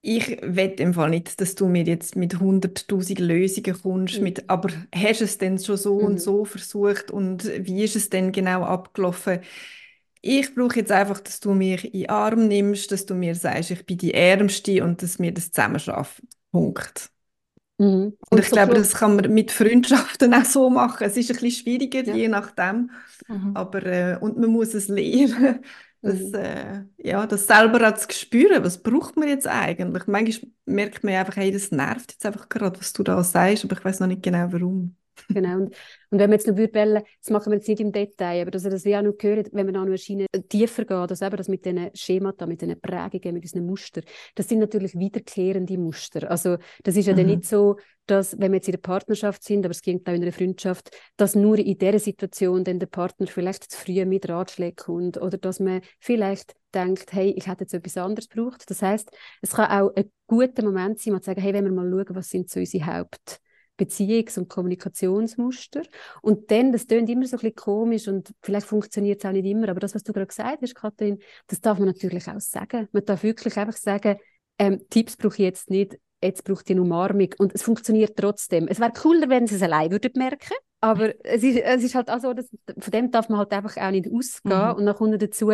ich 0.00 0.40
will 0.42 0.74
im 0.78 0.94
Fall 0.94 1.10
nicht, 1.10 1.40
dass 1.40 1.54
du 1.54 1.66
mir 1.66 1.84
jetzt 1.84 2.16
mit 2.16 2.36
100.000 2.36 3.20
Lösungen 3.20 3.76
kommst, 3.82 4.18
mhm. 4.18 4.24
mit, 4.24 4.48
aber 4.48 4.70
hast 4.94 5.20
du 5.20 5.24
es 5.24 5.38
denn 5.38 5.58
schon 5.58 5.76
so 5.76 5.98
mhm. 5.98 6.06
und 6.06 6.20
so 6.20 6.44
versucht 6.44 7.10
und 7.10 7.44
wie 7.44 7.84
ist 7.84 7.96
es 7.96 8.08
denn 8.08 8.32
genau 8.32 8.62
abgelaufen? 8.62 9.40
Ich 10.20 10.54
brauche 10.54 10.80
jetzt 10.80 10.92
einfach, 10.92 11.20
dass 11.20 11.40
du 11.40 11.54
mich 11.54 11.84
in 11.84 12.00
den 12.00 12.10
Arm 12.10 12.48
nimmst, 12.48 12.90
dass 12.90 13.06
du 13.06 13.14
mir 13.14 13.34
sagst, 13.34 13.70
ich 13.70 13.86
bin 13.86 13.98
die 13.98 14.14
Ärmste 14.14 14.82
und 14.84 15.02
dass 15.02 15.18
wir 15.18 15.32
das 15.32 15.52
zusammen 15.52 15.78
schaffen. 15.78 16.28
Punkt. 16.50 17.10
Mhm. 17.78 17.86
Und, 17.86 18.16
und, 18.30 18.38
ich 18.40 18.50
glaube, 18.50 18.74
das 18.74 18.94
kann 18.94 19.16
man 19.16 19.32
mit 19.32 19.52
Freundschaften 19.52 20.34
auch 20.34 20.44
so 20.44 20.68
machen. 20.68 21.04
Es 21.06 21.16
ist 21.16 21.30
ein 21.30 21.36
bisschen 21.36 21.62
schwieriger, 21.62 22.02
ja. 22.02 22.14
je 22.14 22.28
nachdem. 22.28 22.90
Mhm. 23.28 23.52
Aber, 23.54 23.84
äh, 23.84 24.18
und 24.20 24.38
man 24.38 24.50
muss 24.50 24.74
es 24.74 24.88
lernen. 24.88 25.60
Das, 26.00 26.20
mhm. 26.20 26.34
äh, 26.34 26.84
ja, 26.98 27.26
das 27.26 27.48
selber 27.48 27.88
auch 27.88 27.94
zu 27.96 28.06
spüren, 28.12 28.62
was 28.62 28.80
braucht 28.80 29.16
man 29.16 29.28
jetzt 29.28 29.48
eigentlich? 29.48 30.06
Manchmal 30.06 30.48
merkt 30.64 31.02
man 31.02 31.14
einfach, 31.14 31.34
hey, 31.34 31.50
das 31.50 31.72
nervt 31.72 32.12
jetzt 32.12 32.24
einfach 32.24 32.48
gerade, 32.48 32.78
was 32.78 32.92
du 32.92 33.02
da 33.02 33.20
sagst, 33.24 33.64
aber 33.64 33.76
ich 33.76 33.84
weiß 33.84 33.98
noch 33.98 34.06
nicht 34.06 34.22
genau, 34.22 34.46
warum. 34.52 34.94
Genau. 35.28 35.56
Und, 35.56 35.76
und 36.10 36.18
wenn 36.18 36.30
wir 36.30 36.36
jetzt 36.36 36.46
noch 36.46 36.56
würde 36.56 36.74
wollen, 36.74 37.02
das 37.20 37.30
machen 37.30 37.52
wir 37.52 37.56
jetzt 37.56 37.68
nicht 37.68 37.80
im 37.80 37.92
Detail, 37.92 38.42
aber 38.42 38.50
dass 38.50 38.64
ihr 38.64 38.70
das 38.70 38.84
wie 38.84 38.96
auch 38.96 39.02
noch 39.02 39.16
gehört, 39.18 39.48
wenn 39.52 39.66
wir 39.66 39.72
noch 39.72 39.82
eine 39.82 39.98
Schiene 39.98 40.26
tiefer 40.48 40.84
gehen, 40.86 41.06
dass 41.06 41.20
eben 41.20 41.36
das 41.36 41.48
mit 41.48 41.66
diesen 41.66 41.90
Schemata, 41.94 42.46
mit 42.46 42.62
diesen 42.62 42.80
Prägungen, 42.80 43.34
mit 43.34 43.44
diesen 43.44 43.66
Mustern, 43.66 44.04
das 44.34 44.48
sind 44.48 44.58
natürlich 44.60 44.98
wiederkehrende 44.98 45.76
Muster. 45.76 46.30
Also 46.30 46.56
das 46.82 46.96
ist 46.96 47.06
ja 47.06 47.12
mhm. 47.12 47.16
dann 47.18 47.26
nicht 47.26 47.44
so, 47.44 47.76
dass, 48.06 48.38
wenn 48.40 48.52
wir 48.52 48.56
jetzt 48.56 48.68
in 48.68 48.72
der 48.72 48.78
Partnerschaft 48.78 49.44
sind, 49.44 49.66
aber 49.66 49.72
es 49.72 49.82
ging 49.82 50.00
auch 50.06 50.12
in 50.12 50.22
einer 50.22 50.32
Freundschaft, 50.32 50.96
dass 51.18 51.34
nur 51.34 51.58
in 51.58 51.76
dieser 51.76 51.98
Situation 51.98 52.64
dann 52.64 52.78
der 52.78 52.86
Partner 52.86 53.26
vielleicht 53.26 53.70
zu 53.70 53.78
früh 53.78 54.02
mit 54.06 54.26
Ratschlägen 54.30 54.76
kommt 54.76 55.20
oder 55.20 55.36
dass 55.36 55.60
man 55.60 55.82
vielleicht 56.00 56.54
denkt, 56.74 57.12
hey, 57.12 57.34
ich 57.36 57.46
hätte 57.46 57.64
jetzt 57.64 57.74
etwas 57.74 57.98
anderes 57.98 58.30
gebraucht. 58.30 58.64
Das 58.68 58.80
heißt, 58.80 59.10
es 59.42 59.50
kann 59.50 59.70
auch 59.70 59.94
ein 59.94 60.10
guter 60.26 60.64
Moment 60.64 60.98
sein, 60.98 61.12
mal 61.12 61.20
zu 61.20 61.26
sagen, 61.26 61.42
hey, 61.42 61.52
wenn 61.52 61.64
wir 61.64 61.72
mal 61.72 61.90
schauen, 61.90 62.16
was 62.16 62.30
sind 62.30 62.48
so 62.48 62.60
unsere 62.60 62.86
Haupt 62.86 63.40
Beziehungs- 63.78 64.38
und 64.38 64.48
Kommunikationsmuster. 64.48 65.82
Und 66.20 66.50
dann, 66.50 66.72
das 66.72 66.86
klingt 66.86 67.08
immer 67.08 67.26
so 67.26 67.36
ein 67.36 67.40
bisschen 67.40 67.54
komisch 67.54 68.08
und 68.08 68.32
vielleicht 68.42 68.66
funktioniert 68.66 69.20
es 69.20 69.28
auch 69.28 69.32
nicht 69.32 69.46
immer, 69.46 69.68
aber 69.68 69.80
das, 69.80 69.94
was 69.94 70.02
du 70.02 70.12
gerade 70.12 70.26
gesagt 70.26 70.62
hast, 70.62 70.74
Katrin, 70.74 71.18
das 71.46 71.60
darf 71.60 71.78
man 71.78 71.88
natürlich 71.88 72.28
auch 72.28 72.40
sagen. 72.40 72.88
Man 72.92 73.04
darf 73.04 73.22
wirklich 73.22 73.56
einfach 73.56 73.76
sagen, 73.76 74.18
ähm, 74.58 74.82
Tipps 74.90 75.16
brauche 75.16 75.34
ich 75.34 75.38
jetzt 75.38 75.70
nicht, 75.70 75.98
jetzt 76.22 76.44
braucht 76.44 76.68
ihr 76.68 76.74
eine 76.74 76.82
Umarmung 76.82 77.30
und 77.38 77.54
es 77.54 77.62
funktioniert 77.62 78.16
trotzdem. 78.16 78.66
Es 78.68 78.80
wäre 78.80 78.92
cooler, 78.92 79.28
wenn 79.28 79.46
sie 79.46 79.54
es 79.54 79.62
allein 79.62 79.90
würden 79.90 80.12
merken, 80.16 80.54
aber 80.80 81.14
es 81.24 81.42
ist, 81.42 81.58
es 81.58 81.84
ist 81.84 81.94
halt 81.94 82.10
auch 82.10 82.20
so, 82.20 82.32
dass, 82.32 82.48
von 82.78 82.90
dem 82.90 83.10
darf 83.10 83.28
man 83.28 83.38
halt 83.38 83.52
einfach 83.52 83.76
auch 83.76 83.90
nicht 83.90 84.06
ausgehen 84.12 84.68
mhm. 84.68 84.74
und 84.74 84.86
dann 84.86 84.96
kommt 84.96 85.22
dazu, 85.22 85.50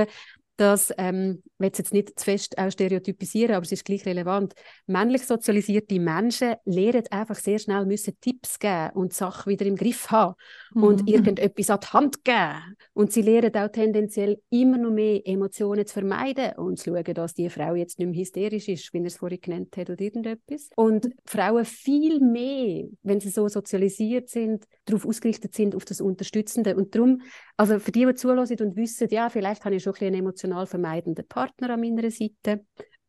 dass, 0.57 0.93
ähm, 0.99 1.43
ich 1.45 1.61
will 1.61 1.71
es 1.73 1.79
jetzt 1.79 1.93
nicht 1.93 2.19
zu 2.19 2.25
fest 2.25 2.59
auch 2.59 2.71
stereotypisieren, 2.71 3.55
aber 3.55 3.65
es 3.65 3.73
ist 3.73 3.85
gleich 3.85 4.07
relevant, 4.07 4.55
männlich 4.87 5.27
sozialisierte 5.27 5.99
Menschen 5.99 6.55
lernen 6.65 7.05
einfach 7.11 7.37
sehr 7.37 7.59
schnell 7.59 7.87
müssen 7.87 8.19
Tipps 8.21 8.59
geben 8.59 8.91
und 8.95 9.13
Sachen 9.13 9.51
wieder 9.51 9.67
im 9.67 9.77
Griff 9.77 10.11
haben 10.11 10.35
mhm. 10.75 10.83
und 10.83 11.09
irgendetwas 11.09 11.71
an 11.71 11.81
die 11.81 11.87
Hand 11.89 12.25
geben. 12.25 12.77
Und 12.93 13.13
sie 13.13 13.23
lernen 13.23 13.55
auch 13.57 13.69
tendenziell 13.69 14.41
immer 14.51 14.79
noch 14.79 14.91
mehr 14.91 15.21
Emotionen 15.27 15.87
zu 15.87 15.95
vermeiden 15.95 16.53
und 16.57 16.79
zu 16.79 16.91
schauen, 16.91 17.15
dass 17.15 17.35
die 17.35 17.51
Frau 17.51 17.75
jetzt 17.75 17.99
nicht 17.99 18.11
mehr 18.11 18.21
hysterisch 18.21 18.69
ist, 18.69 18.93
wie 18.93 18.99
er 18.99 19.07
es 19.07 19.17
vorhin 19.17 19.41
genannt 19.41 19.77
hat 19.77 19.91
oder 19.91 20.01
irgendetwas. 20.01 20.71
Und 20.77 21.09
Frauen 21.25 21.65
viel 21.65 22.21
mehr, 22.21 22.85
wenn 23.03 23.21
sie 23.21 23.31
so 23.31 23.49
sozialisiert 23.49 24.29
sind, 24.29 24.65
darauf 24.85 25.07
ausgerichtet 25.07 25.55
sind, 25.55 25.75
auf 25.75 25.85
das 25.85 26.01
Unterstützende. 26.01 26.77
Und 26.77 26.95
darum, 26.95 27.23
also 27.57 27.79
für 27.79 27.93
die, 27.93 28.07
die 28.07 28.15
zulassen 28.15 28.59
und 28.61 28.77
wissen, 28.77 29.09
ja, 29.11 29.31
vielleicht 29.31 29.65
habe 29.65 29.75
ich 29.75 29.83
schon 29.83 29.95
ein 29.95 30.07
einen 30.07 30.17
emotional 30.17 30.67
vermeidenden 30.67 31.27
Partner 31.27 31.71
an 31.71 31.81
meiner 31.81 32.11
Seite, 32.11 32.65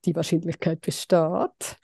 die 0.06 0.16
Wahrscheinlichkeit 0.16 0.82
besteht, 0.82 1.78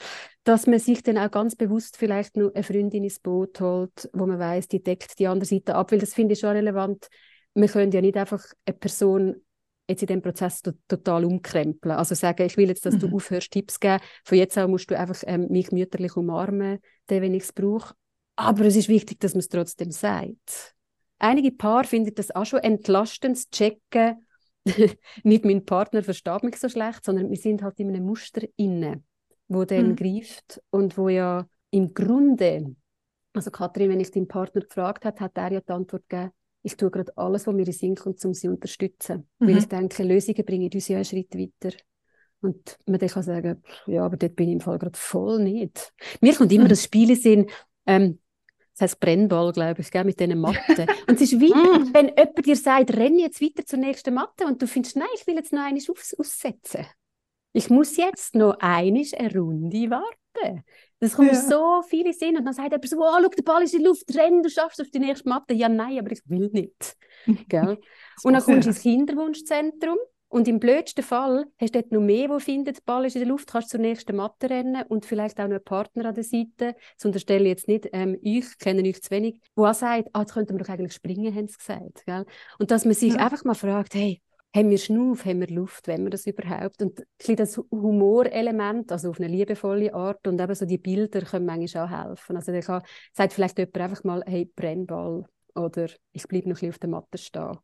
dass 0.43 0.67
man 0.67 0.79
sich 0.79 1.03
dann 1.03 1.17
auch 1.17 1.31
ganz 1.31 1.55
bewusst 1.55 1.97
vielleicht 1.97 2.37
nur 2.37 2.53
eine 2.55 2.63
Freundin 2.63 3.03
ins 3.03 3.19
Boot 3.19 3.59
holt, 3.59 4.09
wo 4.13 4.25
man 4.25 4.39
weiß, 4.39 4.67
die 4.67 4.81
deckt 4.81 5.19
die 5.19 5.27
andere 5.27 5.45
Seite 5.45 5.75
ab, 5.75 5.91
weil 5.91 5.99
das 5.99 6.13
finde 6.13 6.33
ich 6.33 6.39
schon 6.39 6.51
relevant. 6.51 7.07
Wir 7.53 7.67
können 7.67 7.91
ja 7.91 8.01
nicht 8.01 8.17
einfach 8.17 8.43
eine 8.65 8.77
Person 8.77 9.35
jetzt 9.87 10.03
in 10.03 10.07
dem 10.07 10.21
Prozess 10.21 10.61
total 10.87 11.25
umkrempeln. 11.25 11.95
Also 11.95 12.15
sagen, 12.15 12.45
ich 12.45 12.57
will 12.57 12.69
jetzt, 12.69 12.85
dass 12.85 12.95
mhm. 12.95 12.99
du 12.99 13.15
aufhörst, 13.15 13.51
Tipps 13.51 13.79
geben. 13.79 14.01
Von 14.23 14.37
jetzt 14.37 14.57
an 14.57 14.71
musst 14.71 14.89
du 14.89 14.97
einfach 14.97 15.21
ähm, 15.27 15.47
mich 15.49 15.71
mütterlich 15.71 16.15
umarmen, 16.15 16.79
wenn 17.07 17.33
ich 17.33 17.43
es 17.43 17.53
brauche. 17.53 17.93
Aber 18.35 18.65
es 18.65 18.75
ist 18.75 18.89
wichtig, 18.89 19.19
dass 19.19 19.33
man 19.33 19.39
es 19.39 19.49
trotzdem 19.49 19.91
sagt. 19.91 20.75
Einige 21.19 21.51
Paar 21.51 21.83
finden 21.83 22.15
das 22.15 22.31
auch 22.31 22.45
schon 22.45 22.59
entlastend 22.59 23.37
zu 23.37 23.49
checken, 23.51 24.25
nicht 25.23 25.45
mein 25.45 25.65
Partner 25.65 26.03
versteht 26.03 26.43
mich 26.43 26.57
so 26.57 26.69
schlecht, 26.69 27.05
sondern 27.05 27.29
wir 27.29 27.37
sind 27.37 27.63
halt 27.63 27.79
in 27.79 27.89
einem 27.89 28.05
Muster 28.05 28.41
inne, 28.57 29.03
wo 29.47 29.65
dann 29.65 29.89
mhm. 29.89 29.95
greift 29.95 30.61
und 30.69 30.97
wo 30.97 31.09
ja 31.09 31.47
im 31.71 31.93
Grunde, 31.93 32.75
also 33.33 33.49
Kathrin, 33.49 33.89
wenn 33.89 33.99
ich 33.99 34.11
deinen 34.11 34.27
Partner 34.27 34.61
gefragt 34.61 35.05
habe, 35.05 35.19
hat 35.19 35.37
er 35.37 35.53
ja 35.53 35.61
die 35.61 35.71
Antwort 35.71 36.07
gegeben, 36.07 36.31
ich 36.63 36.77
tue 36.77 36.91
gerade 36.91 37.15
alles, 37.17 37.47
was 37.47 37.55
mir 37.55 37.65
in 37.65 37.71
Sinn 37.71 37.95
kommt, 37.95 38.23
um 38.23 38.33
sie 38.33 38.47
zu 38.47 38.53
unterstützen. 38.53 39.27
Mhm. 39.39 39.47
Weil 39.47 39.57
ich 39.57 39.67
denke, 39.67 40.03
Lösungen 40.03 40.45
bringen 40.45 40.69
uns 40.71 40.87
ja 40.87 40.97
einen 40.97 41.05
Schritt 41.05 41.35
weiter. 41.35 41.75
Und 42.41 42.77
man 42.85 42.99
kann 42.99 43.23
sagen, 43.23 43.63
ja, 43.87 44.03
aber 44.03 44.17
dort 44.17 44.35
bin 44.35 44.49
ich 44.49 44.53
im 44.53 44.61
Fall 44.61 44.79
gerade 44.79 44.97
voll 44.97 45.43
nicht. 45.43 45.93
Mir 46.21 46.35
kommt 46.35 46.51
immer 46.51 46.65
mhm. 46.65 46.69
das 46.69 46.83
Spiel 46.83 47.11
in 47.11 47.15
Sinn, 47.15 47.49
ähm, 47.85 48.19
das 48.73 48.91
heißt 48.91 48.99
Brennball, 48.99 49.51
glaube 49.51 49.81
ich, 49.81 49.91
gell, 49.91 50.03
mit 50.05 50.19
diesen 50.19 50.39
Matten. 50.39 50.87
Und 51.07 51.15
es 51.15 51.21
ist 51.21 51.39
wie, 51.39 51.53
mm. 51.53 51.93
wenn 51.93 52.07
jemand 52.07 52.45
dir 52.45 52.55
sagt, 52.55 52.95
renn 52.95 53.19
jetzt 53.19 53.41
weiter 53.41 53.65
zur 53.65 53.79
nächsten 53.79 54.13
Matte 54.13 54.45
und 54.45 54.61
du 54.61 54.67
findest, 54.67 54.95
nein, 54.95 55.07
ich 55.13 55.27
will 55.27 55.35
jetzt 55.35 55.53
noch 55.53 55.61
eine 55.61 55.77
aus 55.77 56.15
aussetzen. 56.17 56.85
Ich 57.53 57.69
muss 57.69 57.97
jetzt 57.97 58.33
noch 58.33 58.55
eine, 58.59 59.03
Runde 59.35 59.89
warten. 59.89 60.63
Das 60.99 61.15
kommt 61.15 61.33
ja. 61.33 61.41
so 61.41 61.81
viele 61.81 62.13
Sinn. 62.13 62.37
Und 62.37 62.45
dann 62.45 62.53
sagt 62.53 62.71
jemand 62.71 62.89
so, 62.89 62.97
oh, 62.97 63.21
schau, 63.21 63.27
der 63.27 63.43
Ball 63.43 63.63
ist 63.63 63.73
in 63.73 63.81
der 63.81 63.89
Luft, 63.89 64.15
renn, 64.15 64.41
du 64.41 64.49
schaffst 64.49 64.79
auf 64.81 64.89
die 64.89 64.99
nächste 64.99 65.27
Matte. 65.27 65.53
Ja, 65.53 65.67
nein, 65.67 65.99
aber 65.99 66.11
ich 66.11 66.21
will 66.25 66.49
nicht. 66.53 66.95
Gell? 67.49 67.77
Und 68.23 68.33
dann 68.33 68.43
kommst 68.43 68.65
du 68.65 68.69
ins 68.69 68.81
Kinderwunschzentrum 68.81 69.97
und 70.31 70.47
im 70.47 70.59
blödsten 70.59 71.03
Fall 71.03 71.45
hast 71.59 71.75
du 71.75 71.81
dort 71.81 71.91
noch 71.91 71.99
mehr, 71.99 72.29
wo 72.29 72.39
findet, 72.39 72.77
der 72.77 72.83
Ball 72.85 73.05
ist 73.05 73.15
in 73.15 73.21
der 73.21 73.27
Luft, 73.27 73.49
kannst 73.49 73.69
zur 73.69 73.81
nächsten 73.81 74.15
Matte 74.15 74.49
rennen 74.49 74.83
und 74.87 75.05
vielleicht 75.05 75.39
auch 75.39 75.43
noch 75.43 75.55
einen 75.55 75.63
Partner 75.63 76.05
an 76.05 76.15
der 76.15 76.23
Seite. 76.23 76.75
Das 76.95 77.05
unterstelle 77.05 77.43
ich 77.43 77.49
jetzt 77.49 77.67
nicht, 77.67 77.89
ähm, 77.91 78.17
ich 78.21 78.57
kenne 78.57 78.81
euch 78.87 79.01
zu 79.01 79.11
wenig, 79.11 79.41
wo 79.55 79.65
auch 79.65 79.73
sagt, 79.73 80.07
ah, 80.13 80.21
jetzt 80.21 80.33
könnten 80.33 80.53
wir 80.53 80.63
doch 80.63 80.69
eigentlich 80.69 80.93
springen, 80.93 81.35
haben 81.35 81.49
sie 81.49 81.57
gesagt. 81.57 82.05
Gell? 82.05 82.25
Und 82.59 82.71
dass 82.71 82.85
man 82.85 82.93
sich 82.93 83.13
ja. 83.13 83.19
einfach 83.19 83.43
mal 83.43 83.55
fragt, 83.55 83.93
hey, 83.93 84.21
haben 84.55 84.69
wir 84.69 84.77
Schnuff, 84.77 85.25
haben 85.25 85.41
wir 85.41 85.47
Luft, 85.47 85.87
wenn 85.87 86.03
wir 86.03 86.09
das 86.09 86.25
überhaupt? 86.25 86.81
Und 86.81 87.03
das 87.27 87.57
Humorelement, 87.69 88.89
also 88.93 89.09
auf 89.09 89.19
eine 89.19 89.27
liebevolle 89.27 89.93
Art 89.93 90.25
und 90.27 90.39
eben 90.39 90.55
so 90.55 90.65
die 90.65 90.77
Bilder 90.77 91.23
können 91.23 91.45
manchmal 91.45 91.85
auch 91.85 92.07
helfen. 92.07 92.37
Also 92.37 92.53
da 92.53 92.61
kann, 92.61 92.83
sagt 93.11 93.33
vielleicht 93.33 93.57
jemand 93.57 93.77
einfach 93.77 94.03
mal, 94.05 94.23
hey, 94.25 94.45
Brennball 94.45 95.25
oder 95.55 95.89
ich 96.13 96.25
bleibe 96.25 96.47
noch 96.47 96.55
ein 96.55 96.69
bisschen 96.69 96.69
auf 96.69 96.79
der 96.79 96.89
Matte 96.89 97.17
stehen. 97.17 97.57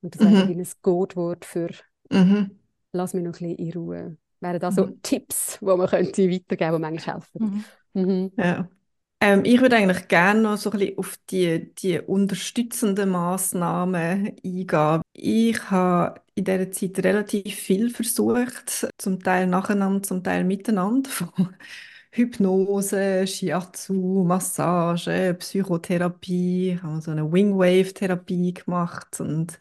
Und 0.00 0.16
das 0.16 0.28
mhm. 0.28 0.60
ist 0.60 0.76
ein 0.76 0.82
Codewort 0.82 1.44
für 1.44 1.70
Mhm. 2.12 2.50
lass 2.92 3.14
mich 3.14 3.24
noch 3.24 3.30
ein 3.30 3.32
bisschen 3.32 3.56
in 3.56 3.72
Ruhe. 3.72 4.16
Wären 4.40 4.60
da 4.60 4.72
so 4.72 4.86
mhm. 4.86 5.02
Tipps, 5.02 5.58
die 5.60 5.64
man 5.64 5.86
könnte 5.86 6.30
weitergeben, 6.30 6.74
die 6.76 6.80
manchmal 6.80 7.16
helfen? 7.16 7.64
Mhm. 7.94 8.02
Mhm. 8.02 8.32
Ja. 8.36 8.68
Ähm, 9.20 9.44
ich 9.44 9.60
würde 9.60 9.76
eigentlich 9.76 10.08
gerne 10.08 10.40
noch 10.40 10.56
so 10.56 10.70
ein 10.72 10.78
bisschen 10.80 10.98
auf 10.98 11.16
die, 11.30 11.72
die 11.76 12.00
unterstützenden 12.00 13.10
Massnahmen 13.10 14.36
eingehen. 14.44 15.00
Ich 15.12 15.70
habe 15.70 16.20
in 16.34 16.44
dieser 16.44 16.72
Zeit 16.72 16.98
relativ 17.04 17.54
viel 17.54 17.90
versucht, 17.90 18.88
zum 18.98 19.22
Teil 19.22 19.46
nacheinander, 19.46 20.02
zum 20.02 20.24
Teil 20.24 20.42
miteinander. 20.42 21.10
Hypnose, 22.10 23.26
Shiatsu, 23.26 24.24
Massage, 24.26 25.34
Psychotherapie, 25.38 26.72
ich 26.72 26.82
habe 26.82 27.00
so 27.00 27.10
eine 27.10 27.32
Wingwave-Therapie 27.32 28.52
gemacht 28.52 29.18
und 29.20 29.58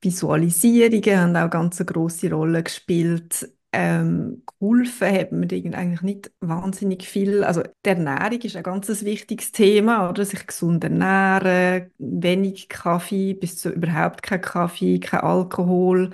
Visualisierungen 0.00 1.18
haben 1.20 1.36
auch 1.36 1.50
ganz 1.50 1.80
eine 1.80 1.86
große 1.86 2.30
Rolle 2.32 2.62
gespielt. 2.62 3.50
Ähm, 3.72 4.42
geholfen 4.60 5.12
hat 5.14 5.32
mir 5.32 5.46
eigentlich 5.76 6.00
nicht 6.02 6.32
wahnsinnig 6.40 7.06
viel. 7.06 7.44
Also 7.44 7.62
die 7.84 7.90
Ernährung 7.90 8.40
ist 8.40 8.56
ein 8.56 8.62
ganz 8.62 8.88
wichtiges 9.04 9.52
Thema, 9.52 10.08
oder? 10.08 10.24
Sich 10.24 10.46
gesund 10.46 10.82
ernähren, 10.84 11.90
wenig 11.98 12.68
Kaffee, 12.70 13.34
bis 13.34 13.58
zu 13.58 13.70
überhaupt 13.70 14.22
kein 14.22 14.40
Kaffee, 14.40 14.98
kein 15.00 15.20
Alkohol. 15.20 16.10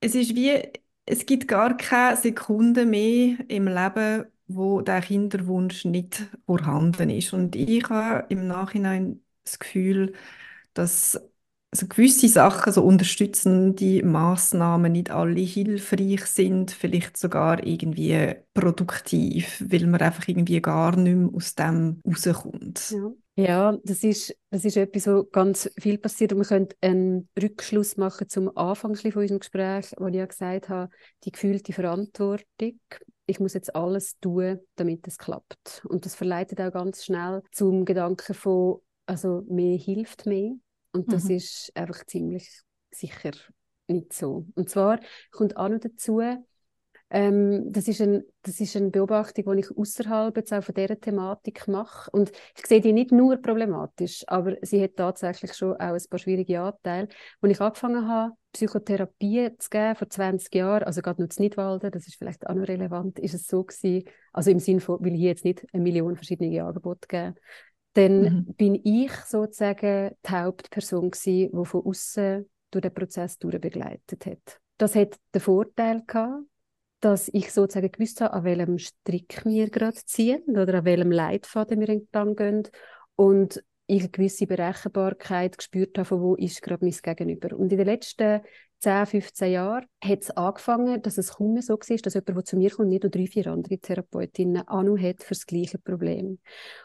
Es 0.00 0.14
ist 0.14 0.34
wie, 0.34 0.62
es 1.06 1.26
gibt 1.26 1.48
gar 1.48 1.76
keine 1.76 2.16
Sekunde 2.16 2.86
mehr 2.86 3.36
im 3.48 3.66
Leben, 3.68 4.26
wo 4.48 4.80
der 4.82 5.00
Kinderwunsch 5.00 5.84
nicht 5.84 6.28
vorhanden 6.46 7.10
ist. 7.10 7.32
Und 7.32 7.56
ich 7.56 7.88
habe 7.88 8.26
im 8.28 8.46
Nachhinein 8.46 9.22
das 9.44 9.58
Gefühl, 9.58 10.14
dass 10.74 11.20
also 11.72 11.86
gewisse 11.86 12.28
Sachen, 12.28 12.70
so 12.72 12.84
unterstützende 12.84 14.04
Maßnahmen, 14.04 14.92
nicht 14.92 15.10
alle 15.10 15.40
hilfreich 15.40 16.26
sind, 16.26 16.70
vielleicht 16.70 17.16
sogar 17.16 17.66
irgendwie 17.66 18.34
produktiv, 18.52 19.64
weil 19.66 19.86
man 19.86 20.02
einfach 20.02 20.28
irgendwie 20.28 20.60
gar 20.60 20.94
nicht 20.96 21.16
mehr 21.16 21.30
aus 21.34 21.54
dem 21.54 22.02
rauskommt. 22.06 22.90
Ja. 22.90 23.12
Ja, 23.34 23.78
das 23.82 24.04
ist, 24.04 24.36
das 24.50 24.66
ist 24.66 24.76
etwas, 24.76 25.06
wo 25.06 25.24
ganz 25.24 25.70
viel 25.78 25.96
passiert. 25.96 26.34
Und 26.34 26.40
wir 26.40 26.44
können 26.44 26.68
einen 26.82 27.30
Rückschluss 27.40 27.96
machen 27.96 28.28
zum 28.28 28.54
Anfang 28.58 28.94
von 28.94 29.10
unserem 29.14 29.40
Gespräch, 29.40 29.86
wo 29.96 30.08
ich 30.08 30.16
ja 30.16 30.26
gesagt 30.26 30.68
habe, 30.68 30.90
die 31.24 31.32
gefühlte 31.32 31.72
Verantwortung. 31.72 32.78
Ich 33.24 33.40
muss 33.40 33.54
jetzt 33.54 33.74
alles 33.74 34.18
tun, 34.20 34.58
damit 34.76 35.08
es 35.08 35.16
klappt. 35.16 35.82
Und 35.88 36.04
das 36.04 36.14
verleitet 36.14 36.60
auch 36.60 36.72
ganz 36.72 37.06
schnell 37.06 37.42
zum 37.52 37.86
Gedanken 37.86 38.34
von, 38.34 38.80
also 39.06 39.46
mehr 39.48 39.78
hilft 39.78 40.26
mehr. 40.26 40.52
Und 40.92 41.12
das 41.12 41.24
mhm. 41.24 41.36
ist 41.36 41.72
einfach 41.74 42.04
ziemlich 42.06 42.62
sicher 42.90 43.32
nicht 43.88 44.12
so. 44.12 44.46
Und 44.54 44.68
zwar 44.70 45.00
kommt 45.30 45.56
auch 45.56 45.68
noch 45.68 45.80
dazu, 45.80 46.20
ähm, 47.14 47.70
das, 47.70 47.88
ist 47.88 48.00
ein, 48.00 48.22
das 48.40 48.58
ist 48.58 48.74
eine 48.74 48.88
Beobachtung, 48.88 49.54
die 49.54 49.60
ich 49.60 49.76
außerhalb 49.76 50.34
jetzt 50.34 50.52
auch 50.52 50.64
von 50.64 50.74
dieser 50.74 50.98
Thematik 50.98 51.68
mache. 51.68 52.10
Und 52.10 52.32
ich 52.56 52.66
sehe 52.66 52.80
die 52.80 52.94
nicht 52.94 53.12
nur 53.12 53.36
problematisch, 53.36 54.24
aber 54.28 54.56
sie 54.62 54.82
hat 54.82 54.96
tatsächlich 54.96 55.52
schon 55.52 55.74
auch 55.74 55.78
ein 55.92 56.02
paar 56.08 56.18
schwierige 56.18 56.60
Anteile. 56.60 57.08
Als 57.42 57.52
ich 57.52 57.60
angefangen 57.60 58.08
habe, 58.08 58.32
Psychotherapie 58.54 59.50
zu 59.58 59.68
geben, 59.68 59.94
vor 59.94 60.08
20 60.08 60.54
Jahren, 60.54 60.84
also 60.84 61.02
gerade 61.02 61.20
nur 61.20 61.28
zu 61.28 61.42
Nidwalden, 61.42 61.90
das 61.90 62.06
ist 62.06 62.16
vielleicht 62.16 62.46
auch 62.46 62.54
noch 62.54 62.66
relevant, 62.66 63.18
ist 63.18 63.34
es 63.34 63.46
so 63.46 63.62
gewesen, 63.62 64.04
also 64.32 64.50
im 64.50 64.58
Sinne 64.58 64.80
von, 64.80 65.04
will 65.04 65.14
ich 65.14 65.20
jetzt 65.20 65.44
nicht 65.44 65.66
eine 65.74 65.82
Million 65.82 66.16
verschiedene 66.16 66.64
Angebote 66.64 67.08
geben, 67.08 67.34
dann 67.94 68.22
mhm. 68.22 68.54
bin 68.54 68.80
ich 68.84 69.12
sozusagen 69.12 70.14
die 70.26 70.30
Hauptperson 70.30 71.10
gewesen, 71.10 71.50
die 71.52 71.66
von 71.66 71.84
außen 71.84 72.48
durch 72.70 72.82
den 72.82 72.94
Prozess 72.94 73.36
begleitet 73.36 74.26
hat. 74.26 74.60
Das 74.78 74.94
hat 74.94 75.18
den 75.34 75.40
Vorteil 75.40 76.02
gehabt, 76.06 76.44
dass 77.00 77.28
ich 77.32 77.52
sozusagen 77.52 77.90
gewusst 77.90 78.20
habe, 78.20 78.32
an 78.32 78.44
welchem 78.44 78.78
Strick 78.78 79.44
wir 79.44 79.68
gerade 79.70 79.98
ziehen 80.04 80.42
oder 80.48 80.78
an 80.78 80.84
welchem 80.84 81.10
Leitfaden 81.10 81.80
wir 81.80 81.88
entlang 81.88 82.36
gehen 82.36 82.68
und 83.16 83.62
ich 83.86 84.02
eine 84.02 84.10
gewisse 84.10 84.46
Berechenbarkeit 84.46 85.58
gespürt 85.58 85.98
habe, 85.98 86.06
von 86.06 86.20
wo 86.20 86.34
ist 86.36 86.62
gerade 86.62 86.84
mein 86.84 86.94
Gegenüber. 86.94 87.56
Und 87.56 87.72
in 87.72 87.78
den 87.78 87.86
letzten 87.86 88.40
10, 88.82 89.06
15 89.06 89.52
Jahren 89.52 89.86
hat 90.02 90.22
es 90.22 90.30
angefangen, 90.32 91.00
dass 91.02 91.16
es 91.16 91.34
kaum 91.34 91.52
mehr 91.52 91.62
so 91.62 91.74
war, 91.74 91.96
dass 91.98 92.14
jemand, 92.14 92.36
der 92.36 92.44
zu 92.44 92.56
mir 92.56 92.70
kommt, 92.70 92.88
nicht 92.88 93.04
nur 93.04 93.10
drei, 93.10 93.28
vier 93.28 93.46
andere 93.46 93.78
Therapeutinnen 93.78 94.66
Anu 94.66 94.98
hat 94.98 95.22
für 95.22 95.34
das 95.34 95.46
gleiche 95.46 95.78
Problem. 95.78 96.40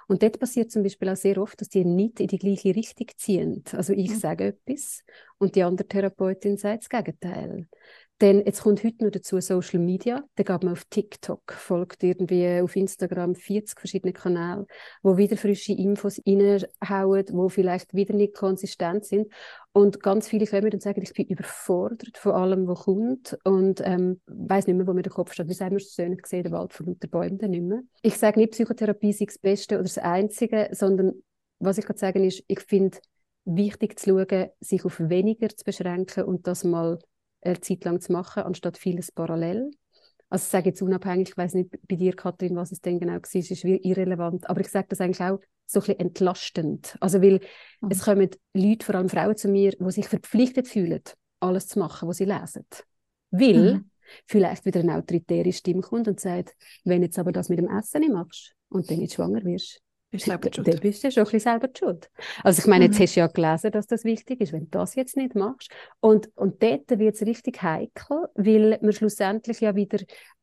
Und 0.08 0.22
dort 0.22 0.40
passiert 0.40 0.72
zum 0.72 0.84
Beispiel 0.84 1.10
auch 1.10 1.16
sehr 1.16 1.40
oft, 1.40 1.60
dass 1.60 1.70
die 1.70 1.86
nicht 1.86 2.20
in 2.20 2.28
die 2.28 2.38
gleiche 2.38 2.76
Richtung 2.76 3.08
ziehen. 3.18 3.64
Also 3.72 3.94
ich 3.94 4.12
mhm. 4.12 4.16
sage 4.16 4.46
etwas 4.46 5.04
und 5.40 5.56
die 5.56 5.64
andere 5.64 5.88
Therapeutin 5.88 6.58
sagt 6.58 6.84
das 6.84 6.90
Gegenteil. 6.90 7.68
Denn 8.20 8.44
jetzt 8.44 8.64
kommt 8.64 8.84
heute 8.84 9.04
noch 9.04 9.12
dazu 9.12 9.40
Social 9.40 9.80
Media. 9.80 10.24
Da 10.36 10.44
geht 10.44 10.64
man 10.64 10.74
auf 10.74 10.86
TikTok, 10.86 11.54
folgt 11.54 12.02
irgendwie 12.02 12.62
auf 12.62 12.76
Instagram 12.76 13.36
40 13.36 13.80
verschiedene 13.80 14.12
Kanäle, 14.12 14.66
wo 15.04 15.18
wieder 15.18 15.38
frische 15.38 15.74
Infos 15.74 16.20
reinhauen, 16.26 17.26
wo 17.32 17.48
vielleicht 17.50 17.94
wieder 17.94 18.16
nicht 18.16 18.34
konsistent 18.34 19.06
sind. 19.06 19.32
Und 19.78 20.02
ganz 20.02 20.28
viele 20.28 20.48
kommen 20.48 20.74
und 20.74 20.82
sagen, 20.82 21.04
ich 21.04 21.14
bin 21.14 21.28
überfordert 21.28 22.18
von 22.18 22.32
allem, 22.32 22.68
was 22.68 22.86
kommt 22.86 23.38
und 23.44 23.80
ähm, 23.86 24.20
weiß 24.26 24.66
nicht 24.66 24.76
mehr, 24.76 24.88
wo 24.88 24.94
mir 24.94 25.04
der 25.04 25.12
Kopf 25.12 25.34
steht. 25.34 25.48
Wie 25.50 25.54
sagen 25.54 25.76
wir 25.76 25.80
so 25.80 26.02
schön 26.02 26.18
gesehen, 26.18 26.42
der 26.42 26.52
Wald 26.52 26.74
von 26.74 26.88
lauter 26.88 27.08
Bäumen 27.08 27.38
nicht 27.38 27.62
mehr. 27.62 27.82
Ich 28.02 28.18
sage 28.18 28.40
nicht, 28.40 28.54
Psychotherapie 28.54 29.14
sei 29.14 29.26
das 29.26 29.38
Beste 29.38 29.76
oder 29.76 29.84
das 29.84 30.00
Einzige, 30.00 30.70
sondern 30.72 31.14
was 31.60 31.78
ich 31.78 31.86
kann 31.86 31.96
sagen 31.96 32.24
ist, 32.24 32.44
ich 32.48 32.62
finde 32.62 32.98
wichtig 33.46 34.00
zu 34.00 34.18
schauen, 34.18 34.50
sich 34.62 34.84
auf 34.84 35.00
weniger 35.00 35.50
zu 35.50 35.64
beschränken 35.64 36.24
und 36.24 36.48
das 36.48 36.64
mal 36.64 36.98
eine 37.42 37.62
Zeit 37.62 37.86
lang 37.86 38.02
zu 38.02 38.14
machen, 38.14 38.42
anstatt 38.42 38.80
vieles 38.80 39.12
parallel. 39.12 39.70
Also 40.30 40.44
ich 40.44 40.50
sage 40.50 40.70
jetzt 40.70 40.82
unabhängig, 40.82 41.30
ich 41.30 41.38
weiß 41.38 41.54
nicht 41.54 41.72
bei 41.88 41.96
dir, 41.96 42.14
Kathrin, 42.14 42.56
was 42.56 42.72
es 42.72 42.82
denn 42.82 43.00
genau 43.00 43.14
war, 43.14 43.36
ist 43.36 43.64
irrelevant, 43.64 44.50
aber 44.50 44.60
ich 44.60 44.70
sage 44.70 44.88
das 44.90 45.00
eigentlich 45.00 45.22
auch 45.22 45.40
so 45.66 45.80
ein 45.80 45.86
bisschen 45.86 46.00
entlastend. 46.00 46.98
Also 47.00 47.22
weil 47.22 47.40
mhm. 47.82 47.90
es 47.90 48.04
kommen 48.04 48.30
Leute, 48.54 48.86
vor 48.86 48.96
allem 48.96 49.10
Frauen 49.10 49.38
zu 49.38 49.48
mir, 49.48 49.72
die 49.72 49.92
sich 49.92 50.08
verpflichtet 50.08 50.68
fühlen, 50.68 51.02
alles 51.40 51.68
zu 51.68 51.80
machen, 51.80 52.10
was 52.10 52.18
sie 52.18 52.26
lesen. 52.26 52.66
Weil 53.32 53.74
mhm. 53.74 53.92
vielleicht 54.26 54.66
wieder 54.66 54.82
eine 54.82 54.96
autoritäre 54.96 55.54
Stimme 55.54 55.82
kommt 55.82 56.08
und 56.08 56.20
sagt, 56.20 56.56
wenn 56.84 57.04
jetzt 57.04 57.20
aber 57.20 57.32
das 57.32 57.50
mit 57.50 57.60
dem 57.60 57.70
Essen 57.70 58.02
nicht 58.02 58.14
machst 58.14 58.54
und 58.70 58.90
dann 58.90 59.00
nicht 59.00 59.14
schwanger 59.14 59.44
wirst, 59.46 59.82
bist 60.10 60.26
selber 60.26 60.50
schuld. 60.54 60.68
Dann 60.68 60.80
bist 60.80 61.04
du 61.04 61.12
schon 61.12 61.22
ein 61.22 61.26
bisschen 61.26 61.40
selber 61.40 61.70
schuld. 61.78 62.10
Also 62.44 62.62
ich 62.62 62.68
meine, 62.68 62.86
jetzt 62.86 63.00
mhm. 63.00 63.04
hast 63.04 63.16
du 63.16 63.20
ja 63.20 63.28
gelesen, 63.28 63.72
dass 63.72 63.88
das 63.88 64.04
wichtig 64.04 64.42
ist, 64.42 64.54
wenn 64.54 64.66
du 64.66 64.70
das 64.72 64.96
jetzt 64.96 65.18
nicht 65.18 65.36
machst. 65.36 65.72
Und, 66.00 66.30
und 66.36 66.62
dort 66.64 66.90
wird 66.98 67.16
es 67.16 67.22
richtig 67.22 67.62
heikel, 67.62 68.28
weil 68.36 68.80
man 68.82 68.94
schlussendlich 68.94 69.62
ja 69.62 69.76
wieder 69.76 70.00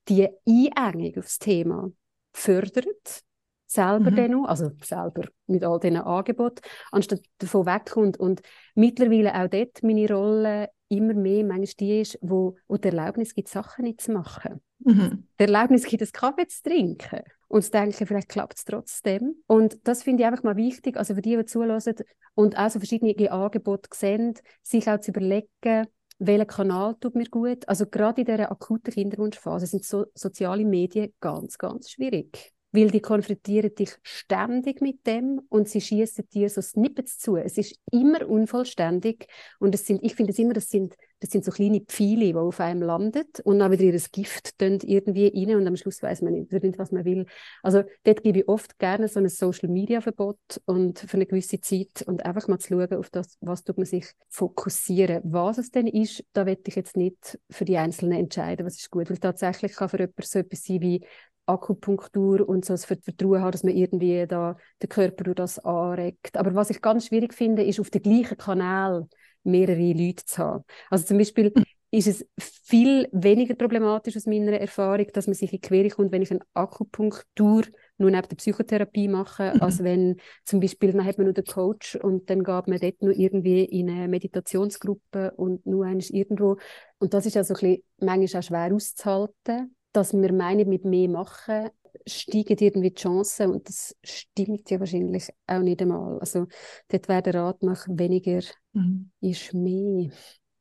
die 0.09 0.29
Einengung 0.75 1.19
aufs 1.19 1.39
Thema 1.39 1.91
fördert, 2.33 3.23
selber 3.67 4.11
mhm. 4.11 4.17
dann 4.17 4.35
auch, 4.35 4.49
also 4.49 4.71
selber 4.83 5.29
mit 5.47 5.65
all 5.65 5.81
diesen 5.81 5.97
Angeboten, 5.97 6.61
anstatt 6.91 7.23
davon 7.39 7.67
wegkommt. 7.67 8.19
Und 8.19 8.43
mittlerweile 8.75 9.35
auch 9.35 9.49
dort 9.49 9.83
meine 9.83 10.09
Rolle 10.09 10.69
immer 10.89 11.15
mehr 11.15 11.45
manchmal 11.45 11.75
die 11.81 12.01
ist, 12.01 12.19
wo, 12.21 12.57
wo 12.69 12.77
die 12.77 12.89
Erlaubnis 12.89 13.35
gibt, 13.35 13.49
Sachen 13.49 13.85
nicht 13.85 14.01
zu 14.01 14.13
machen. 14.13 14.61
Mhm. 14.81 15.27
Die 15.39 15.45
Erlaubnis 15.45 15.85
gibt, 15.85 16.03
einen 16.03 16.13
Kaffee 16.13 16.47
zu 16.47 16.63
trinken 16.63 17.23
und 17.49 17.63
zu 17.63 17.71
denken, 17.71 18.07
vielleicht 18.07 18.29
klappt 18.29 18.59
es 18.59 18.65
trotzdem. 18.65 19.37
Und 19.47 19.79
das 19.87 20.03
finde 20.03 20.23
ich 20.23 20.27
einfach 20.27 20.43
mal 20.43 20.57
wichtig, 20.57 20.97
also 20.97 21.15
für 21.15 21.23
die, 21.23 21.37
die 21.37 21.45
zulassen 21.45 21.95
und 22.35 22.59
auch 22.59 22.71
so 22.71 22.79
verschiedene 22.79 23.31
Angebote 23.31 23.89
sehen, 23.93 24.35
sich 24.63 24.89
auch 24.89 25.01
zu 25.01 25.11
überlegen, 25.11 25.87
welcher 26.19 26.47
Kanal 26.47 26.95
tut 27.01 27.15
mir 27.15 27.27
gut. 27.27 27.69
Also 27.69 27.87
gerade 27.87 28.23
in 28.23 28.27
dieser 28.27 28.51
akuten 28.51 28.93
Kinderwunschphase 28.93 29.67
sind 29.67 29.85
so 29.85 30.07
soziale 30.15 30.65
Medien 30.65 31.13
ganz, 31.21 31.59
ganz 31.59 31.91
schwierig 31.91 32.55
weil 32.75 32.91
die 32.91 33.01
konfrontieren 33.01 33.73
dich 33.73 33.93
ständig 34.03 34.81
mit 34.81 35.07
dem 35.07 35.41
und 35.49 35.69
sie 35.69 35.81
schießen 35.81 36.29
dir 36.31 36.51
so 36.51 36.61
Snippets 36.61 37.19
zu. 37.19 37.37
Es 37.37 37.57
ist 37.57 37.79
immer 37.93 38.29
unvollständig 38.29 39.29
und 39.61 39.77
es 39.77 39.87
sind, 39.87 40.03
ich 40.03 40.17
finde 40.17 40.33
es 40.33 40.41
immer, 40.41 40.55
das 40.55 40.69
sind, 40.71 40.97
das 41.25 41.33
sind 41.33 41.43
so 41.43 41.53
kleine 41.53 41.81
Pfeile, 41.81 42.27
die 42.27 42.35
auf 42.35 42.61
einem 42.61 42.83
landen 42.83 43.25
und 43.45 43.59
dann 43.59 43.73
wieder 43.73 43.85
ihr 43.85 43.99
Gift 44.13 44.55
irgendwie 44.61 45.33
rein 45.35 45.57
und 45.57 45.67
am 45.67 45.75
Schluss 45.75 46.03
weiß 46.03 46.21
man 46.21 46.35
nicht, 46.35 46.79
was 46.79 46.93
man 46.93 47.07
will. 47.07 47.25
Also 47.63 47.83
dort 48.05 48.23
gebe 48.23 48.41
ich 48.41 48.49
oft 48.49 48.79
gerne 48.79 49.09
so 49.09 49.21
ein 49.21 49.29
Social-Media-Verbot 49.31 50.61
und 50.67 50.99
für 50.99 51.17
eine 51.17 51.25
gewisse 51.25 51.63
Zeit 51.63 52.03
und 52.07 52.27
einfach 52.27 52.47
mal 52.47 52.59
zu 52.59 52.69
schauen, 52.69 52.93
auf 52.93 53.09
das, 53.09 53.39
was 53.41 53.65
tut 53.65 53.79
man 53.79 53.87
sich 53.87 54.07
fokussieren. 54.29 55.23
Was 55.25 55.57
es 55.57 55.71
denn 55.71 55.87
ist, 55.87 56.23
da 56.35 56.45
werde 56.45 56.61
ich 56.67 56.77
jetzt 56.77 56.95
nicht 56.95 57.39
für 57.49 57.65
die 57.65 57.79
Einzelnen 57.79 58.19
entscheiden, 58.19 58.67
was 58.67 58.77
ist 58.77 58.91
gut, 58.91 59.09
weil 59.09 59.17
tatsächlich 59.17 59.73
kann 59.73 59.89
für 59.89 60.01
jemanden 60.01 60.23
so 60.23 60.39
etwas 60.39 60.63
sein 60.63 60.83
wie 60.83 61.07
Akupunktur 61.47 62.47
und 62.47 62.67
so 62.67 62.75
das 62.75 62.85
Vertrauen 62.85 63.41
haben, 63.41 63.53
dass 63.53 63.65
man 63.65 63.75
irgendwie 63.75 64.27
da 64.27 64.59
den 64.83 64.89
Körper 64.91 65.25
durch 65.25 65.37
das 65.37 65.59
anregt. 65.59 66.37
Aber 66.37 66.55
was 66.55 66.69
ich 66.69 66.83
ganz 66.83 67.07
schwierig 67.07 67.33
finde, 67.33 67.65
ist 67.65 67.81
auf 67.81 67.89
dem 67.89 68.03
gleichen 68.03 68.37
Kanal 68.37 69.09
mehrere 69.45 69.93
Leute 69.93 70.25
zu 70.25 70.39
haben. 70.39 70.65
Also 70.91 71.07
zum 71.07 71.19
Beispiel 71.19 71.53
ist 71.91 72.09
es 72.09 72.27
viel 72.39 73.09
weniger 73.13 73.55
problematisch 73.55 74.17
aus 74.17 74.27
meiner 74.27 74.59
Erfahrung, 74.59 75.07
dass 75.13 75.29
man 75.29 75.35
sich 75.35 75.53
in 75.53 75.61
Quere 75.61 75.89
kommt, 75.89 76.11
wenn 76.11 76.23
ich 76.23 76.31
eine 76.33 76.41
Akupunktur 76.53 77.63
nur 77.99 78.11
neben 78.11 78.29
der 78.29 78.37
Psychotherapie 78.37 79.07
machen, 79.07 79.55
mhm. 79.55 79.63
als 79.63 79.85
wenn 79.85 80.17
zum 80.45 80.59
Beispiel, 80.59 80.91
dann 80.91 81.05
hat 81.05 81.19
man 81.19 81.27
nur 81.27 81.35
den 81.35 81.45
Coach 81.45 81.95
und 81.95 82.29
dann 82.29 82.43
geht 82.43 82.67
man 82.67 82.81
dort 82.81 83.01
nur 83.01 83.17
irgendwie 83.17 83.65
in 83.65 83.89
eine 83.91 84.09
Meditationsgruppe 84.09 85.33
und 85.37 85.65
nur 85.67 85.85
eines 85.85 86.11
irgendwo. 86.11 86.57
Und 86.99 87.15
das 87.15 87.27
ist 87.27 87.37
also 87.37 87.55
ein 87.55 87.61
bisschen, 87.61 87.83
manchmal 88.01 88.41
auch 88.41 88.45
schwer 88.45 88.75
auszuhalten, 88.75 89.77
dass 89.93 90.13
wir 90.13 90.33
meinen, 90.33 90.69
mit 90.69 90.85
mehr 90.85 91.09
machen, 91.09 91.71
steigen 92.07 92.59
irgendwie 92.59 92.91
die 92.91 93.01
Chancen 93.01 93.53
und 93.53 93.69
das 93.69 93.97
stimmt 94.03 94.69
ja 94.69 94.81
wahrscheinlich 94.81 95.29
auch 95.47 95.61
nicht 95.61 95.81
einmal. 95.81 96.19
Also 96.19 96.47
dort 96.89 97.09
wäre 97.09 97.23
der 97.23 97.35
Rat 97.35 97.63
nach 97.63 97.87
weniger 97.89 98.41
mhm. 98.75 99.11
ist 99.21 99.55
mehr. 99.55 100.11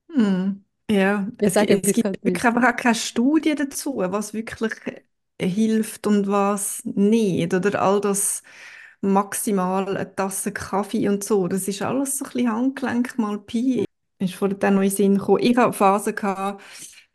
Mhm. 0.08 0.64
Ja, 0.90 1.28
es, 1.38 1.56
es 1.56 1.94
gibt 1.94 2.24
wirklich 2.24 2.46
einfach 2.46 2.64
auch 2.64 2.76
keine 2.76 2.96
Studie 2.96 3.56
dazu, 3.56 3.98
was 3.98 4.34
wirklich 4.34 4.74
hilft 5.42 6.08
und 6.08 6.28
was 6.28 6.82
nicht. 6.86 7.54
Oder 7.54 7.82
all 7.82 8.02
das 8.02 8.44
maximal 9.02 9.88
eine 9.88 10.16
Tasse 10.16 10.52
Kaffee 10.52 11.10
und 11.10 11.24
so, 11.24 11.48
das 11.48 11.68
ist 11.68 11.82
alles 11.82 12.18
so 12.18 12.26
ein 12.26 12.32
bisschen 12.32 12.52
Handgelenk 12.52 13.18
mal 13.18 13.40
Pi. 13.40 13.86
Ist 14.20 14.36
vorhin 14.36 14.60
dann 14.60 14.76
noch 14.76 14.82
in 14.82 14.90
den 14.90 14.96
Sinn 14.96 15.18
gekommen. 15.18 15.40
Ich 15.42 15.58
hatte 15.58 15.74
Phasen, 15.74 16.16
gehabt, 16.16 16.64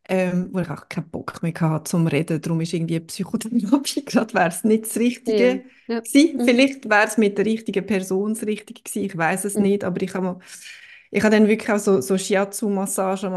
ähm, 0.09 0.49
wo 0.53 0.61
ich 0.61 0.71
auch 0.71 0.89
keinen 0.89 1.09
Bock 1.11 1.43
mehr 1.43 1.55
hatte 1.61 1.91
zum 1.91 2.07
Reden. 2.07 2.41
Darum 2.41 2.61
ist 2.61 2.73
irgendwie 2.73 3.01
Psychotherapie 3.01 4.05
gerade 4.07 4.35
wäre 4.35 4.49
es 4.49 4.65
nicht 4.65 4.85
das 4.85 4.97
Richtige 4.97 5.65
ja. 5.87 5.97
Ja. 5.97 6.01
Mhm. 6.01 6.45
Vielleicht 6.45 6.89
wäre 6.89 7.07
es 7.07 7.17
mit 7.17 7.39
der 7.39 7.47
richtigen 7.47 7.87
Person 7.87 8.35
das 8.35 8.45
Richtige 8.45 8.83
gewesen. 8.83 9.05
Ich 9.05 9.17
weiß 9.17 9.45
es 9.45 9.55
mhm. 9.55 9.63
nicht, 9.63 9.85
aber 9.85 10.03
ich 10.03 10.13
habe 10.15 10.25
mal 10.25 10.39
ich 11.11 11.23
habe 11.23 11.35
dann 11.35 11.49
wirklich 11.49 11.71
auch 11.71 11.79
so, 11.79 12.01
so 12.01 12.19
Shiatsu-Massagen 12.19 13.31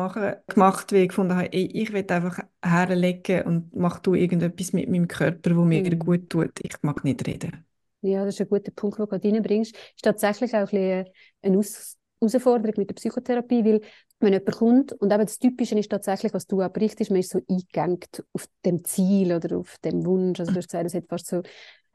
gemacht, 0.47 0.91
weil 0.91 1.03
ich 1.03 1.09
gefunden 1.09 1.36
habe, 1.36 1.51
ey, 1.53 1.65
ich 1.65 1.93
will 1.93 2.05
einfach 2.09 2.39
herlegen 2.63 3.43
und 3.43 3.76
mach 3.76 3.99
du 3.99 4.13
irgendetwas 4.13 4.74
mit 4.74 4.89
meinem 4.89 5.07
Körper, 5.07 5.55
wo 5.55 5.63
mir 5.63 5.84
mhm. 5.84 5.99
gut 5.99 6.30
tut. 6.30 6.59
Ich 6.61 6.76
mag 6.82 7.03
nicht 7.03 7.26
reden. 7.28 7.65
Ja, 8.01 8.26
das 8.26 8.36
ist 8.36 8.41
ein 8.41 8.49
guter 8.49 8.72
Punkt, 8.72 8.97
den 8.97 9.05
du 9.05 9.09
gerade 9.09 9.28
reinbringst. 9.28 9.76
Ist 9.76 10.03
tatsächlich 10.03 10.53
auch 10.53 10.59
ein 10.59 10.65
bisschen 10.65 11.05
eine 11.41 11.57
Aus 11.59 11.97
Herausforderung 12.19 12.74
mit 12.78 12.89
der 12.89 12.95
Psychotherapie, 12.95 13.63
weil 13.63 13.82
wenn 14.19 14.34
jemand 14.34 14.55
kommt, 14.55 14.93
und 14.93 15.11
eben 15.11 15.26
das 15.26 15.39
Typische 15.39 15.78
ist 15.78 15.89
tatsächlich, 15.89 16.34
was 16.34 16.45
du 16.45 16.61
auch 16.61 16.69
berichtest, 16.69 17.09
man 17.09 17.19
ist 17.19 17.32
so 17.32 17.41
eingegangen 17.49 17.99
auf 18.34 18.47
dem 18.65 18.84
Ziel 18.84 19.34
oder 19.34 19.57
auf 19.57 19.78
dem 19.84 20.05
Wunsch. 20.05 20.39
Also 20.39 20.51
du 20.51 20.57
hast 20.57 20.67
gesagt, 20.67 20.86
es 20.86 20.93
hat 20.93 21.05
fast 21.09 21.28
so, 21.28 21.41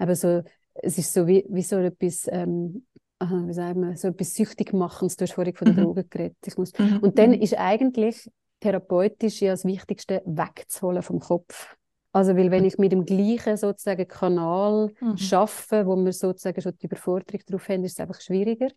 eben 0.01 0.15
so, 0.15 0.43
es 0.75 0.99
ist 0.99 1.13
so 1.13 1.27
wie, 1.27 1.45
wie 1.49 1.63
so 1.63 1.77
etwas, 1.77 2.27
ähm, 2.31 2.87
wie 3.21 3.53
sagen 3.53 3.81
wir, 3.81 3.97
so 3.97 4.09
etwas 4.09 4.35
süchtig 4.35 4.73
machen. 4.73 5.09
Du 5.09 5.23
hast 5.23 5.33
vorhin 5.33 5.55
von 5.55 5.67
der 5.67 5.75
mhm. 5.75 5.87
Droge 5.87 6.05
geredet. 6.05 6.37
Ich 6.45 6.57
muss, 6.57 6.79
mhm. 6.79 6.99
Und 6.99 7.19
dann 7.19 7.31
mhm. 7.31 7.41
ist 7.41 7.59
eigentlich 7.59 8.31
therapeutisch 8.61 9.41
ja 9.41 9.53
das 9.53 9.65
Wichtigste, 9.65 10.23
wegzuholen 10.27 11.03
vom 11.03 11.21
Kopf. 11.21 11.77
Also, 12.13 12.37
weil 12.37 12.51
wenn 12.51 12.65
ich 12.65 12.79
mit 12.79 12.93
dem 12.93 13.05
gleichen 13.05 13.57
sozusagen 13.57 14.09
Kanal 14.09 14.91
mhm. 15.01 15.17
schaffe, 15.19 15.87
wo 15.87 15.97
wir 15.97 16.13
sozusagen 16.13 16.61
schon 16.61 16.73
die 16.81 16.87
Überforderung 16.87 17.43
drauf 17.47 17.69
haben, 17.69 17.85
ist 17.85 17.93
es 17.93 18.01
einfach 18.01 18.21
schwieriger. 18.21 18.69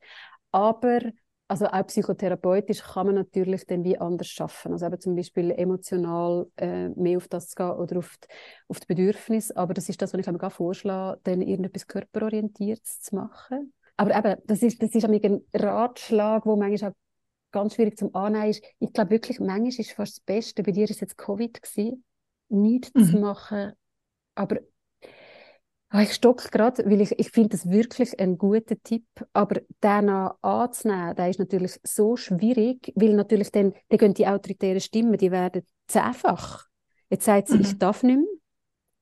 Aber 0.51 0.99
also 1.47 1.65
auch 1.65 1.87
psychotherapeutisch 1.87 2.83
kann 2.83 3.07
man 3.07 3.15
natürlich 3.15 3.65
dann 3.65 3.83
wie 3.83 3.97
anders 3.97 4.27
schaffen. 4.27 4.71
Also 4.73 4.85
eben 4.85 4.99
zum 4.99 5.15
Beispiel 5.15 5.51
emotional 5.51 6.45
äh, 6.57 6.89
mehr 6.89 7.17
auf 7.17 7.27
das 7.27 7.49
zu 7.49 7.55
gehen 7.55 7.71
oder 7.71 7.97
auf 7.97 8.17
die, 8.21 8.27
auf 8.67 8.79
die 8.79 8.85
Bedürfnisse. 8.85 9.57
Aber 9.57 9.73
das 9.73 9.89
ist 9.89 9.99
das, 9.99 10.13
was 10.13 10.19
ich 10.19 10.27
mir 10.27 10.49
vorschlage, 10.51 11.19
dann 11.23 11.41
irgendetwas 11.41 11.87
körperorientiertes 11.87 13.01
zu 13.01 13.15
machen. 13.15 13.73
Aber 13.99 14.15
eben, 14.17 14.41
das 14.45 14.63
ist, 14.63 14.81
das 14.81 14.95
ist 14.95 15.03
ein 15.03 15.41
Ratschlag, 15.53 16.45
wo 16.45 16.55
manchmal 16.55 16.91
auch 16.91 16.95
ganz 17.51 17.75
schwierig 17.75 17.97
zum 17.97 18.15
Annehmen 18.15 18.49
ist. 18.49 18.63
Ich 18.79 18.93
glaube 18.93 19.11
wirklich, 19.11 19.41
manchmal 19.41 19.67
ist 19.67 19.91
fast 19.91 20.17
das 20.17 20.19
Beste, 20.21 20.63
bei 20.63 20.71
dir 20.71 20.89
ist 20.89 21.01
jetzt 21.01 21.17
Covid 21.17 21.61
gewesen, 21.61 22.05
nichts 22.47 22.93
mhm. 22.93 23.03
zu 23.03 23.19
machen, 23.19 23.73
aber 24.35 24.59
Ah, 25.91 26.03
ich 26.03 26.13
stocke 26.13 26.49
gerade, 26.49 26.85
weil 26.85 27.01
ich, 27.01 27.17
ich 27.17 27.31
finde 27.31 27.49
das 27.49 27.67
wirklich 27.67 28.19
ein 28.19 28.37
guter 28.37 28.75
Tipp, 28.83 29.07
aber 29.33 29.61
den 29.83 30.09
anzunehmen, 30.09 31.15
der 31.15 31.29
ist 31.31 31.39
natürlich 31.39 31.79
so 31.81 32.15
schwierig, 32.15 32.93
weil 32.95 33.15
natürlich 33.15 33.51
dann, 33.51 33.73
dann 33.89 33.97
gehen 33.97 34.13
die 34.13 34.27
autoritären 34.27 34.81
Stimmen, 34.81 35.17
die 35.17 35.31
werden 35.31 35.63
zehnfach. 35.87 36.67
Jetzt 37.09 37.25
sagt 37.25 37.47
sie, 37.47 37.55
mhm. 37.55 37.61
ich 37.61 37.77
darf 37.79 38.03
nicht 38.03 38.19
mehr. 38.19 38.27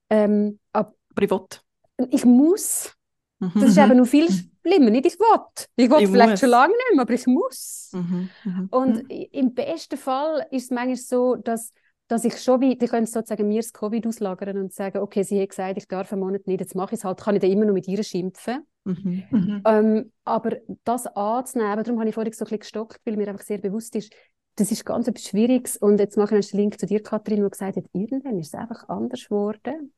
Ähm, 0.10 0.60
ab, 0.72 0.96
aber 1.12 1.24
ich 1.24 1.30
will. 1.30 2.08
Ich 2.10 2.24
muss. 2.24 2.96
Mhm. 3.40 3.52
Das 3.56 3.64
ist 3.64 3.78
eben 3.78 3.98
noch 3.98 4.08
viel 4.08 4.30
schlimmer. 4.68 4.90
Nicht 4.90 5.06
ich 5.06 5.20
will. 5.20 5.66
Ich 5.76 5.90
will 5.90 6.08
vielleicht 6.08 6.30
muss. 6.32 6.40
schon 6.40 6.50
lange 6.50 6.74
nicht 6.74 6.94
mehr, 6.94 7.02
aber 7.02 7.14
ich 7.14 7.28
muss. 7.28 7.92
Mhm. 7.94 8.30
mhm. 8.44 8.68
Und 8.72 9.04
mhm. 9.04 9.10
im 9.10 9.54
besten 9.54 9.98
Fall 9.98 10.46
ist 10.52 10.66
es 10.66 10.72
manchmal 10.72 10.96
so, 10.96 11.36
dass 11.36 11.72
dass 12.08 12.24
ich 12.24 12.42
schon 12.42 12.62
wie, 12.62 12.78
die 12.78 12.88
können 12.88 13.06
sozusagen 13.06 13.48
mir 13.48 13.62
das 13.62 13.74
Covid 13.74 14.08
auslagern 14.08 14.58
und 14.58 14.74
sagen, 14.74 15.00
okay, 15.00 15.24
sie 15.24 15.42
hat 15.42 15.50
gesagt, 15.50 15.78
ich 15.78 15.88
darf 15.88 16.12
einen 16.14 16.22
Monat 16.22 16.48
nicht, 16.48 16.62
jetzt 16.62 16.76
mache 16.76 16.96
ich 16.96 17.00
es 17.00 17.04
halt, 17.04 17.20
kann 17.20 17.36
ich 17.36 17.42
dann 17.42 17.52
immer 17.52 17.66
noch 17.66 17.74
mit 17.74 17.88
ihr 17.88 18.02
schimpfen. 18.04 18.66
Mhm. 18.86 19.24
Mhm. 19.30 19.62
Ähm, 19.66 20.12
aber 20.24 20.58
das 20.86 21.06
anzunehmen, 21.08 21.84
darum 21.84 22.00
habe 22.00 22.10
ich 22.10 22.16
vorhin 22.16 22.32
so 22.32 22.46
ein 22.46 22.46
bisschen 22.46 22.60
gestockt, 22.60 23.02
weil 23.04 23.18
mir 23.18 23.28
einfach 23.28 23.44
sehr 23.44 23.58
bewusst 23.58 23.96
ist, 23.96 24.14
das 24.56 24.72
ist 24.72 24.86
ganz 24.86 25.08
etwas 25.08 25.26
Schwieriges 25.26 25.78
und 25.78 26.00
jetzt 26.00 26.18
mache 26.18 26.38
ich 26.38 26.54
einen 26.54 26.62
Link 26.62 26.80
zu 26.80 26.86
dir, 26.86 27.04
Kathrin, 27.04 27.44
wo 27.44 27.50
gesagt 27.50 27.76
hat, 27.76 27.86
irgendwann 27.92 28.40
ist 28.40 28.48
es 28.48 28.56
einfach 28.56 28.88
anders 28.88 29.26
geworden. 29.26 29.94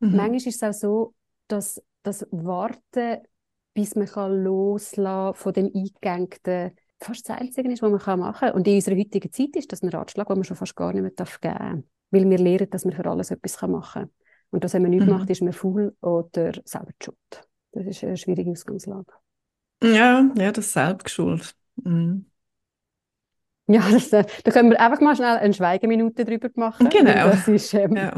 Mhm. 0.00 0.16
Manchmal 0.16 0.36
ist 0.36 0.46
es 0.48 0.62
auch 0.62 0.72
so, 0.72 1.14
dass 1.48 1.82
das 2.02 2.26
Warten, 2.30 3.18
bis 3.78 3.94
man 3.94 4.08
kann 4.08 4.42
loslassen 4.42 5.36
von 5.36 5.52
dem 5.52 5.66
eingegängten 5.66 6.72
fast 7.00 7.28
das 7.28 7.38
Einzige 7.38 7.70
ist, 7.70 7.80
was 7.80 7.92
man 7.92 8.18
machen 8.18 8.40
kann. 8.40 8.54
Und 8.54 8.66
in 8.66 8.74
unserer 8.74 8.96
heutigen 8.96 9.30
Zeit 9.30 9.54
ist 9.54 9.70
das 9.70 9.84
ein 9.84 9.90
Ratschlag, 9.90 10.26
den 10.26 10.36
man 10.36 10.42
schon 10.42 10.56
fast 10.56 10.74
gar 10.74 10.92
nicht 10.92 11.02
mehr 11.02 11.12
geben 11.12 11.38
darf. 11.38 11.38
Weil 12.10 12.28
wir 12.28 12.38
lernen, 12.38 12.70
dass 12.70 12.84
man 12.84 12.92
für 12.92 13.06
alles 13.06 13.30
etwas 13.30 13.62
machen 13.62 14.02
kann. 14.02 14.10
Und 14.50 14.64
das, 14.64 14.74
wenn 14.74 14.82
man 14.82 14.90
nichts 14.90 15.06
mhm. 15.06 15.12
macht, 15.12 15.30
ist 15.30 15.42
man 15.42 15.52
faul 15.52 15.94
oder 16.00 16.54
selber 16.64 16.90
schuld. 17.00 17.48
Das 17.70 17.86
ist 17.86 18.02
eine 18.02 18.16
schwierige 18.16 18.50
Ausgangslage. 18.50 19.12
Ja, 19.80 20.28
ja, 20.34 20.50
das 20.50 20.66
ist 20.66 20.72
selbstgeschuld. 20.72 21.54
Mhm. 21.76 22.26
Ja, 23.68 23.88
das, 23.92 24.10
da 24.10 24.24
können 24.50 24.70
wir 24.70 24.80
einfach 24.80 25.00
mal 25.00 25.14
schnell 25.14 25.36
eine 25.36 25.54
Schweigeminute 25.54 26.24
drüber 26.24 26.50
machen. 26.56 26.88
Genau. 26.88 27.12
Das 27.12 27.46
ist, 27.46 27.72
ähm, 27.74 27.94
ja. 27.94 28.12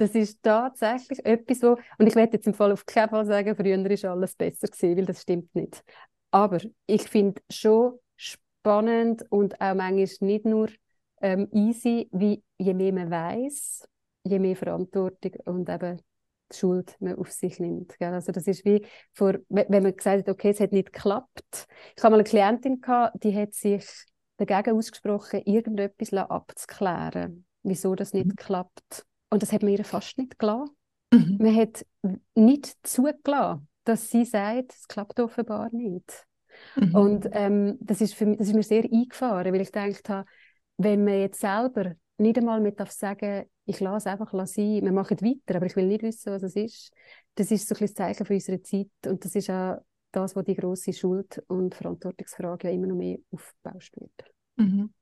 Das 0.00 0.14
ist 0.14 0.42
tatsächlich 0.42 1.24
etwas, 1.26 1.62
wo, 1.62 1.76
und 1.98 2.06
ich 2.06 2.14
werde 2.14 2.38
jetzt 2.38 2.46
im 2.46 2.54
Fall 2.54 2.72
auf 2.72 2.86
keinen 2.86 3.10
Fall 3.10 3.26
sagen, 3.26 3.54
früher 3.54 3.76
war 3.76 4.10
alles 4.12 4.34
besser 4.34 4.68
gewesen, 4.68 4.96
weil 4.96 5.04
das 5.04 5.22
stimmt 5.22 5.54
nicht. 5.54 5.84
Aber 6.30 6.58
ich 6.86 7.02
finde 7.02 7.42
schon, 7.50 7.98
spannend 8.60 9.24
und 9.30 9.60
auch 9.60 9.74
manchmal 9.74 10.06
nicht 10.20 10.44
nur 10.44 10.68
ähm, 11.20 11.48
easy, 11.52 12.08
wie 12.12 12.42
je 12.58 12.74
mehr 12.74 12.92
man 12.92 13.10
weiß, 13.10 13.86
je 14.24 14.38
mehr 14.38 14.56
Verantwortung 14.56 15.32
und 15.44 15.68
eben 15.68 16.00
die 16.52 16.56
Schuld 16.56 16.96
man 17.00 17.16
auf 17.16 17.30
sich 17.30 17.58
nimmt. 17.60 17.98
Gell? 17.98 18.12
Also 18.12 18.32
das 18.32 18.46
ist 18.46 18.64
wie, 18.64 18.84
vor, 19.12 19.34
wenn 19.48 19.82
man 19.82 19.96
gesagt 19.96 20.26
hat, 20.26 20.28
okay, 20.28 20.50
es 20.50 20.60
hat 20.60 20.72
nicht 20.72 20.92
geklappt. 20.92 21.66
Ich 21.96 22.02
habe 22.02 22.12
mal 22.12 22.18
eine 22.20 22.24
Klientin 22.24 22.80
gehabt, 22.80 23.22
die 23.22 23.36
hat 23.36 23.54
sich 23.54 23.86
dagegen 24.36 24.76
ausgesprochen, 24.76 25.42
irgendetwas 25.44 26.12
abzuklären, 26.12 27.44
wieso 27.62 27.94
das 27.94 28.12
nicht 28.12 28.26
mhm. 28.26 28.36
klappt. 28.36 29.06
Und 29.30 29.42
das 29.42 29.52
hat 29.52 29.62
man 29.62 29.72
ihr 29.72 29.84
fast 29.84 30.18
nicht 30.18 30.38
gelassen. 30.38 30.74
Mhm. 31.12 31.38
Man 31.40 31.56
hat 31.56 31.86
nicht 32.34 32.76
zugelassen, 32.82 33.68
dass 33.84 34.10
sie 34.10 34.24
sagt, 34.24 34.72
es 34.72 34.88
klappt 34.88 35.18
offenbar 35.20 35.68
nicht. 35.72 36.26
Mhm. 36.76 36.94
Und 36.94 37.28
ähm, 37.32 37.78
das, 37.80 38.00
ist 38.00 38.14
für 38.14 38.26
mich, 38.26 38.38
das 38.38 38.48
ist 38.48 38.54
mir 38.54 38.62
sehr 38.62 38.84
eingefahren, 38.84 39.52
weil 39.52 39.60
ich 39.60 39.72
gedacht 39.72 40.08
habe, 40.08 40.28
wenn 40.76 41.04
man 41.04 41.20
jetzt 41.20 41.40
selber 41.40 41.94
nicht 42.18 42.38
einmal 42.38 42.60
mit 42.60 42.78
darf 42.78 42.90
sagen, 42.90 43.46
ich 43.64 43.80
lasse 43.80 44.10
einfach 44.10 44.32
sein, 44.46 44.82
wir 44.82 44.92
machen 44.92 45.20
weiter, 45.20 45.56
aber 45.56 45.66
ich 45.66 45.76
will 45.76 45.86
nicht 45.86 46.02
wissen, 46.02 46.32
was 46.32 46.42
es 46.42 46.56
ist, 46.56 46.92
das 47.34 47.50
ist 47.50 47.68
so 47.68 47.74
ein, 47.74 47.82
ein 47.82 47.94
Zeichen 47.94 48.26
für 48.26 48.34
unsere 48.34 48.62
Zeit 48.62 48.90
und 49.06 49.24
das 49.24 49.34
ist 49.34 49.48
auch 49.50 49.78
das, 50.12 50.34
was 50.34 50.44
die 50.44 50.56
große 50.56 50.92
Schuld- 50.92 51.42
und 51.46 51.74
Verantwortungsfrage 51.74 52.68
ja 52.68 52.74
immer 52.74 52.88
noch 52.88 52.96
mehr 52.96 53.18
aufgebaut 53.30 53.90
wird. 53.96 54.34
Mhm. 54.56 54.92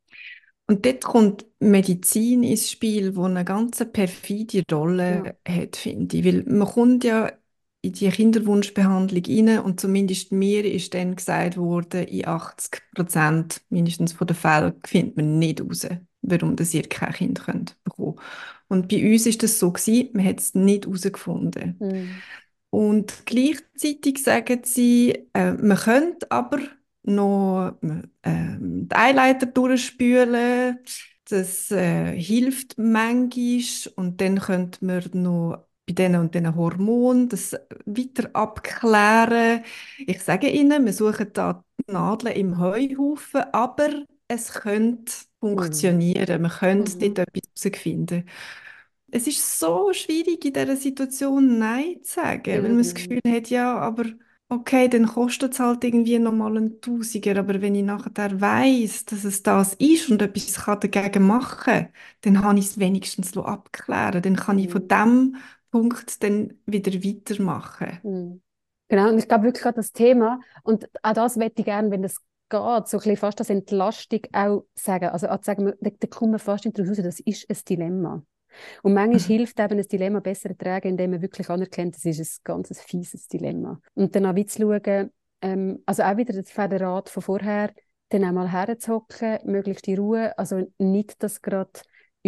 Und 0.70 0.84
dort 0.84 1.02
kommt 1.02 1.46
Medizin 1.60 2.42
ins 2.42 2.70
Spiel, 2.70 3.16
wo 3.16 3.24
eine 3.24 3.44
ganz 3.44 3.82
perfide 3.90 4.62
Rolle 4.70 5.34
ja. 5.46 5.54
hat, 5.54 5.76
finde 5.76 6.18
ich. 6.18 6.24
Weil 6.24 6.44
man 6.44 6.68
kommt 6.68 7.04
ja 7.04 7.32
in 7.80 7.92
die 7.92 8.08
Kinderwunschbehandlung 8.10 9.22
rein 9.24 9.60
und 9.60 9.80
zumindest 9.80 10.30
mir 10.30 10.64
ist 10.64 10.92
dann 10.92 11.16
gesagt 11.16 11.56
worden, 11.56 12.04
in 12.04 12.26
80 12.26 12.82
Prozent 12.94 13.62
mindestens 13.70 14.12
von 14.12 14.26
den 14.26 14.36
Fällen 14.36 14.74
findet 14.84 15.16
man 15.16 15.38
nicht 15.38 15.60
raus, 15.62 15.86
warum 16.22 16.56
das 16.56 16.74
ihr 16.74 16.82
kein 16.82 17.12
Kind 17.14 17.44
könnt 17.44 17.82
bekommen 17.84 18.16
Und 18.68 18.88
bei 18.88 19.10
uns 19.10 19.26
ist 19.26 19.42
das 19.42 19.58
so 19.58 19.72
gewesen, 19.72 20.10
man 20.12 20.26
hat 20.26 20.40
es 20.40 20.54
nicht 20.54 20.84
herausgefunden. 20.84 21.76
Mhm. 21.78 22.10
Und 22.70 23.22
gleichzeitig 23.24 24.22
sagen 24.22 24.60
sie, 24.64 25.26
äh, 25.32 25.52
man 25.52 25.78
könnte 25.78 26.30
aber 26.30 26.58
noch 27.08 27.72
äh, 28.22 28.56
die 28.60 28.94
Eileiter 28.94 29.46
durchspülen, 29.46 30.78
das 31.28 31.70
äh, 31.70 32.12
hilft 32.18 32.78
manchmal 32.78 33.92
und 33.96 34.20
dann 34.20 34.38
könnte 34.40 34.84
man 34.84 35.02
noch 35.12 35.64
bei 35.86 35.94
diesen 35.94 36.16
und 36.16 36.34
diesen 36.34 36.54
Hormonen, 36.54 37.28
das 37.28 37.56
weiter 37.86 38.30
abklären. 38.34 39.62
Ich 40.06 40.22
sage 40.22 40.48
Ihnen, 40.50 40.84
wir 40.84 40.92
suchen 40.92 41.30
da 41.32 41.64
Nadeln 41.86 42.34
im 42.36 42.58
Heuhaufen, 42.58 43.42
aber 43.52 44.04
es 44.28 44.52
könnte 44.52 45.12
funktionieren, 45.40 46.42
man 46.42 46.50
könnte 46.50 46.96
mhm. 46.96 47.14
dort 47.14 47.28
etwas 47.34 47.64
herausfinden. 47.64 48.24
es 49.10 49.26
ist 49.26 49.58
so 49.58 49.92
schwierig 49.92 50.44
in 50.44 50.52
dieser 50.52 50.76
Situation 50.76 51.58
Nein 51.58 52.02
zu 52.02 52.14
sagen, 52.14 52.62
weil 52.62 52.62
man 52.62 52.78
das 52.78 52.94
Gefühl 52.94 53.20
hat, 53.26 53.50
ja, 53.50 53.78
aber 53.78 54.04
okay, 54.48 54.88
dann 54.88 55.06
kostet 55.06 55.54
es 55.54 55.60
halt 55.60 55.84
irgendwie 55.84 56.18
nochmal 56.18 56.56
einen 56.56 56.80
Tausiger, 56.80 57.38
aber 57.38 57.60
wenn 57.62 57.74
ich 57.74 57.84
nachher 57.84 58.40
weiss, 58.40 59.04
dass 59.04 59.24
es 59.24 59.42
das 59.42 59.74
ist 59.74 60.10
und 60.10 60.22
etwas 60.22 60.54
kann 60.64 60.80
dagegen 60.80 61.26
machen 61.26 61.58
kann, 61.64 61.88
dann 62.22 62.42
habe 62.44 62.58
ich 62.58 62.66
es 62.66 62.78
wenigstens 62.78 63.36
abklären 63.36 64.22
Dann 64.22 64.36
kann 64.36 64.58
ich 64.58 64.70
von 64.70 64.86
Mhm. 64.86 64.88
diesem 64.88 65.36
Punkt 65.70 66.22
dann 66.22 66.54
wieder 66.66 66.92
weitermachen. 67.04 67.98
Mhm. 68.02 68.42
Genau, 68.88 69.08
und 69.10 69.18
ich 69.18 69.28
glaube 69.28 69.44
wirklich 69.44 69.66
an 69.66 69.74
das 69.74 69.92
Thema, 69.92 70.40
und 70.62 70.88
auch 71.02 71.12
das 71.12 71.36
möchte 71.36 71.60
ich 71.60 71.66
gerne, 71.66 71.90
wenn 71.90 72.02
das 72.02 72.16
geht, 72.48 72.60
so 72.88 72.96
ein 72.96 73.00
bisschen 73.00 73.16
fast 73.16 73.38
als 73.40 73.50
Entlastung 73.50 74.20
auch 74.32 74.64
sagen. 74.74 75.06
Also 75.10 75.28
auch 75.28 75.38
zu 75.40 75.44
sagen, 75.46 75.72
da, 75.80 75.90
da 75.90 76.06
kommen 76.06 76.32
wir 76.32 76.38
fast 76.38 76.64
nicht 76.64 76.78
raus, 76.80 76.96
das 76.96 77.20
ist 77.20 77.50
ein 77.50 77.56
Dilemma. 77.68 78.22
Und 78.82 78.94
manchmal 78.94 79.18
Mhm. 79.20 79.24
hilft 79.24 79.60
eben 79.60 79.78
ein 79.78 79.88
Dilemma 79.88 80.20
besser 80.20 80.50
ertragen, 80.50 80.88
indem 80.88 81.12
man 81.12 81.22
wirklich 81.22 81.48
anerkennt, 81.50 81.96
das 81.96 82.04
ist 82.04 82.40
ein 82.40 82.44
ganz 82.44 82.80
fieses 82.82 83.28
Dilemma. 83.28 83.80
Und 83.94 84.14
dann 84.14 84.26
auch 84.26 84.34
wie 84.34 84.46
zu 84.46 84.60
schauen, 84.62 85.10
ähm, 85.42 85.82
also 85.86 86.02
auch 86.02 86.16
wieder 86.16 86.34
das 86.34 86.50
Federat 86.50 87.08
von 87.08 87.22
vorher, 87.22 87.72
dann 88.10 88.24
auch 88.24 88.32
mal 88.32 88.50
herzuhocken, 88.50 89.38
möglichst 89.44 89.86
die 89.86 89.94
Ruhe, 89.94 90.36
also 90.38 90.66
nicht 90.78 91.22
das 91.22 91.42
gerade 91.42 91.70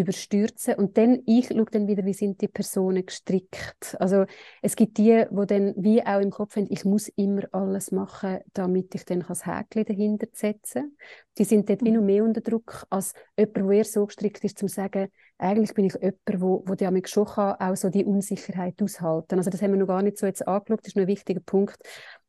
überstürzen 0.01 0.75
und 0.75 0.97
dann 0.99 1.23
ich 1.27 1.49
schaue 1.49 1.67
dann 1.71 1.87
wieder, 1.87 2.05
wie 2.05 2.13
sind 2.13 2.41
die 2.41 2.49
Personen 2.49 3.05
gestrickt. 3.05 3.97
Also 3.99 4.25
es 4.63 4.77
gibt 4.77 4.99
die, 4.99 5.27
wo 5.31 5.45
dann 5.45 5.75
wie 5.77 6.05
auch 6.05 6.21
im 6.21 6.31
Kopf 6.31 6.57
haben, 6.57 6.67
ich 6.71 6.85
muss 6.85 7.09
immer 7.09 7.43
alles 7.53 7.93
machen, 7.93 8.39
damit 8.53 8.95
ich 8.95 9.05
dann 9.05 9.25
das 9.27 9.47
Häkchen 9.47 9.85
dahinter 9.85 10.27
setzen 10.33 10.97
Die 11.39 11.45
sind 11.45 11.69
dort 11.69 11.85
wie 11.85 11.91
noch 11.91 12.03
mehr 12.03 12.25
unter 12.25 12.41
Druck 12.41 12.87
als 12.91 13.15
jemand, 13.39 13.57
der 13.57 13.71
eher 13.71 13.85
so 13.85 14.07
gestrickt 14.07 14.45
ist, 14.45 14.59
zum 14.59 14.69
zu 14.69 14.75
sagen, 14.75 15.09
eigentlich 15.39 15.75
bin 15.75 15.87
ich 15.87 15.95
jemand, 15.95 16.41
wo, 16.41 16.63
wo 16.67 16.75
die 16.75 17.03
schon 17.07 17.27
kann, 17.27 17.57
auch 17.59 17.77
so 17.77 17.89
die 17.89 18.05
Unsicherheit 18.05 18.81
aushalten. 18.83 19.39
Also 19.39 19.51
das 19.51 19.63
haben 19.63 19.73
wir 19.73 19.79
noch 19.79 19.87
gar 19.87 20.03
nicht 20.03 20.19
so 20.19 20.27
jetzt 20.27 20.47
angeschaut, 20.47 20.81
das 20.81 20.89
ist 20.89 20.97
noch 20.97 21.03
ein 21.03 21.09
wichtiger 21.09 21.41
Punkt. 21.41 21.79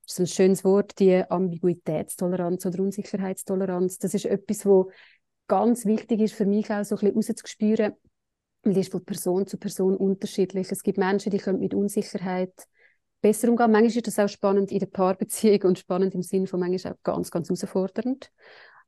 Das 0.05 0.13
ist 0.13 0.19
ein 0.19 0.27
schönes 0.27 0.63
Wort, 0.63 0.99
die 0.99 1.23
Ambiguitätstoleranz 1.29 2.65
oder 2.65 2.83
Unsicherheitstoleranz. 2.83 3.97
Das 3.99 4.13
ist 4.13 4.25
etwas, 4.25 4.65
wo 4.65 4.91
ganz 5.51 5.85
wichtig 5.85 6.21
ist 6.21 6.33
für 6.33 6.45
mich 6.45 6.71
auch 6.71 6.85
so 6.85 6.95
ein 6.95 7.13
bisschen 7.13 7.35
rauszuspüren, 7.35 7.93
weil 8.63 8.73
die 8.73 8.79
ist 8.79 8.91
von 8.91 9.03
Person 9.03 9.45
zu 9.47 9.57
Person 9.57 9.97
unterschiedlich. 9.97 10.71
Es 10.71 10.81
gibt 10.81 10.97
Menschen, 10.97 11.29
die 11.29 11.39
können 11.39 11.59
mit 11.59 11.73
Unsicherheit 11.73 12.53
besser 13.19 13.49
umgehen. 13.49 13.69
Manchmal 13.69 13.97
ist 13.97 14.07
das 14.07 14.17
auch 14.17 14.29
spannend 14.29 14.71
in 14.71 14.79
der 14.79 14.85
Paarbeziehung 14.85 15.63
und 15.63 15.79
spannend 15.79 16.15
im 16.15 16.21
Sinne 16.21 16.47
von 16.47 16.61
manchmal 16.61 16.93
auch 16.93 17.03
ganz, 17.03 17.31
ganz 17.31 17.49
herausfordernd. 17.49 18.31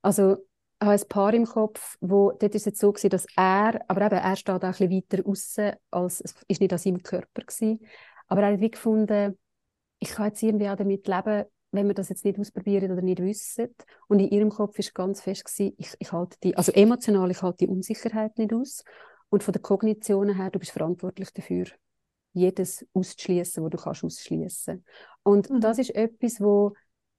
Also 0.02 0.38
ich 0.80 0.88
habe 0.88 0.94
ein 0.94 1.08
Paar 1.10 1.34
im 1.34 1.46
Kopf, 1.46 1.98
wo 2.00 2.32
dort 2.32 2.56
ist 2.56 2.66
es 2.66 2.80
so 2.80 2.94
gewesen, 2.94 3.10
dass 3.10 3.26
er, 3.36 3.82
aber 3.90 4.06
eben, 4.06 4.16
er 4.16 4.36
steht 4.38 4.56
auch 4.56 4.64
ein 4.64 4.72
bisschen 4.72 4.92
weiter 4.92 5.28
außen, 5.28 5.74
als 5.92 6.22
es 6.22 6.34
ist 6.48 6.62
nicht 6.62 6.72
an 6.72 6.80
seinem 6.80 7.04
Körper 7.04 7.42
gewesen. 7.42 7.82
Aber 8.28 8.42
er 8.42 8.54
hat 8.54 8.62
wie 8.62 8.72
gefunden, 8.72 9.38
ich 10.00 10.12
kann 10.12 10.28
jetzt 10.28 10.42
irgendwie 10.42 10.70
auch 10.70 10.78
damit 10.78 11.06
leben, 11.10 11.44
wenn 11.74 11.88
wir 11.88 11.94
das 11.96 12.10
jetzt 12.10 12.24
nicht 12.26 12.40
ausprobieren 12.40 12.92
oder 12.92 13.02
nicht 13.02 13.22
wissen. 13.22 13.76
Und 14.08 14.20
in 14.20 14.30
ihrem 14.30 14.50
Kopf 14.50 14.80
ist 14.80 14.94
ganz 14.96 15.22
fest 15.22 15.46
gewesen, 15.46 15.76
ich, 15.78 15.94
ich 16.00 16.12
halte 16.12 16.38
die, 16.44 16.56
also 16.56 16.72
emotional, 16.72 17.30
ich 17.32 17.42
halte 17.42 17.66
die 17.66 17.68
Unsicherheit 17.68 18.38
nicht 18.38 18.54
aus. 18.54 18.84
Und 19.30 19.44
von 19.44 19.52
der 19.52 19.62
Kognition 19.62 20.36
her, 20.36 20.52
du 20.52 20.60
bist 20.60 20.72
verantwortlich 20.72 21.32
dafür, 21.34 21.66
jedes 22.34 22.86
auszuschließen, 22.94 23.64
wo 23.64 23.70
du 23.70 23.78
kannst 23.78 24.04
ausschließen. 24.04 24.86
Und 25.24 25.50
Mhm. 25.50 25.60
das 25.60 25.80
ist 25.80 25.96
etwas, 25.96 26.40
wo 26.40 26.74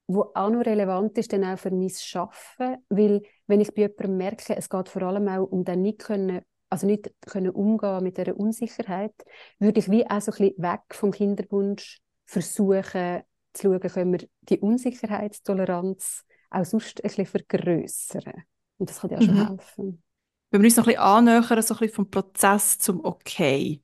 wo 0.07 0.31
auch 0.35 0.51
noch 0.51 0.67
relevant 0.67 1.17
ist, 1.17 1.33
dann 1.33 1.45
auch 1.45 1.59
für 1.59 1.71
mein 1.71 1.89
Schaffen, 1.89 2.77
weil 2.91 3.23
wenn 3.47 3.61
ich 3.61 3.73
bei 3.73 3.83
jemandem 3.83 4.17
merke, 4.19 4.55
es 4.55 4.69
geht 4.69 4.89
vor 4.91 5.03
allem 5.03 5.29
auch 5.29 5.45
um 5.45 5.65
dann 5.65 5.81
nicht 5.81 6.01
können, 6.01 6.43
also 6.69 6.87
nicht 6.87 7.11
können 7.27 7.51
umgehen 7.51 8.03
mit 8.03 8.19
dieser 8.19 8.37
Unsicherheit, 8.37 9.15
würde 9.59 9.81
ich 9.81 9.91
wie 9.91 10.07
auch 10.07 10.21
so 10.21 10.33
ein 10.33 10.39
bisschen 10.39 10.63
weg 10.63 10.83
vom 10.91 11.11
Kinderwunsch 11.11 12.01
versuchen 12.27 13.23
zu 13.55 13.63
schauen, 13.69 13.81
können 13.81 14.13
wir 14.13 14.29
die 14.43 14.59
Unsicherheitstoleranz 14.61 16.25
auch 16.51 16.65
sonst 16.65 17.01
ein 17.01 17.09
bisschen 17.09 17.27
vergrößern. 17.27 18.45
Und 18.79 18.91
das 18.91 19.01
kann 19.01 19.11
dir 19.11 19.19
auch 19.19 19.23
schon 19.23 19.37
Mhm. 19.37 19.49
helfen. 19.49 20.03
Wenn 20.51 20.63
wir 20.63 20.69
uns 20.69 20.77
noch 20.77 20.85
ein 20.87 20.95
bisschen 20.95 21.03
annähern, 21.03 21.43
so 21.45 21.51
ein 21.75 21.81
bisschen 21.81 21.91
vom 21.95 22.11
Prozess 22.11 22.79
zum 22.79 23.05
Okay. 23.05 23.83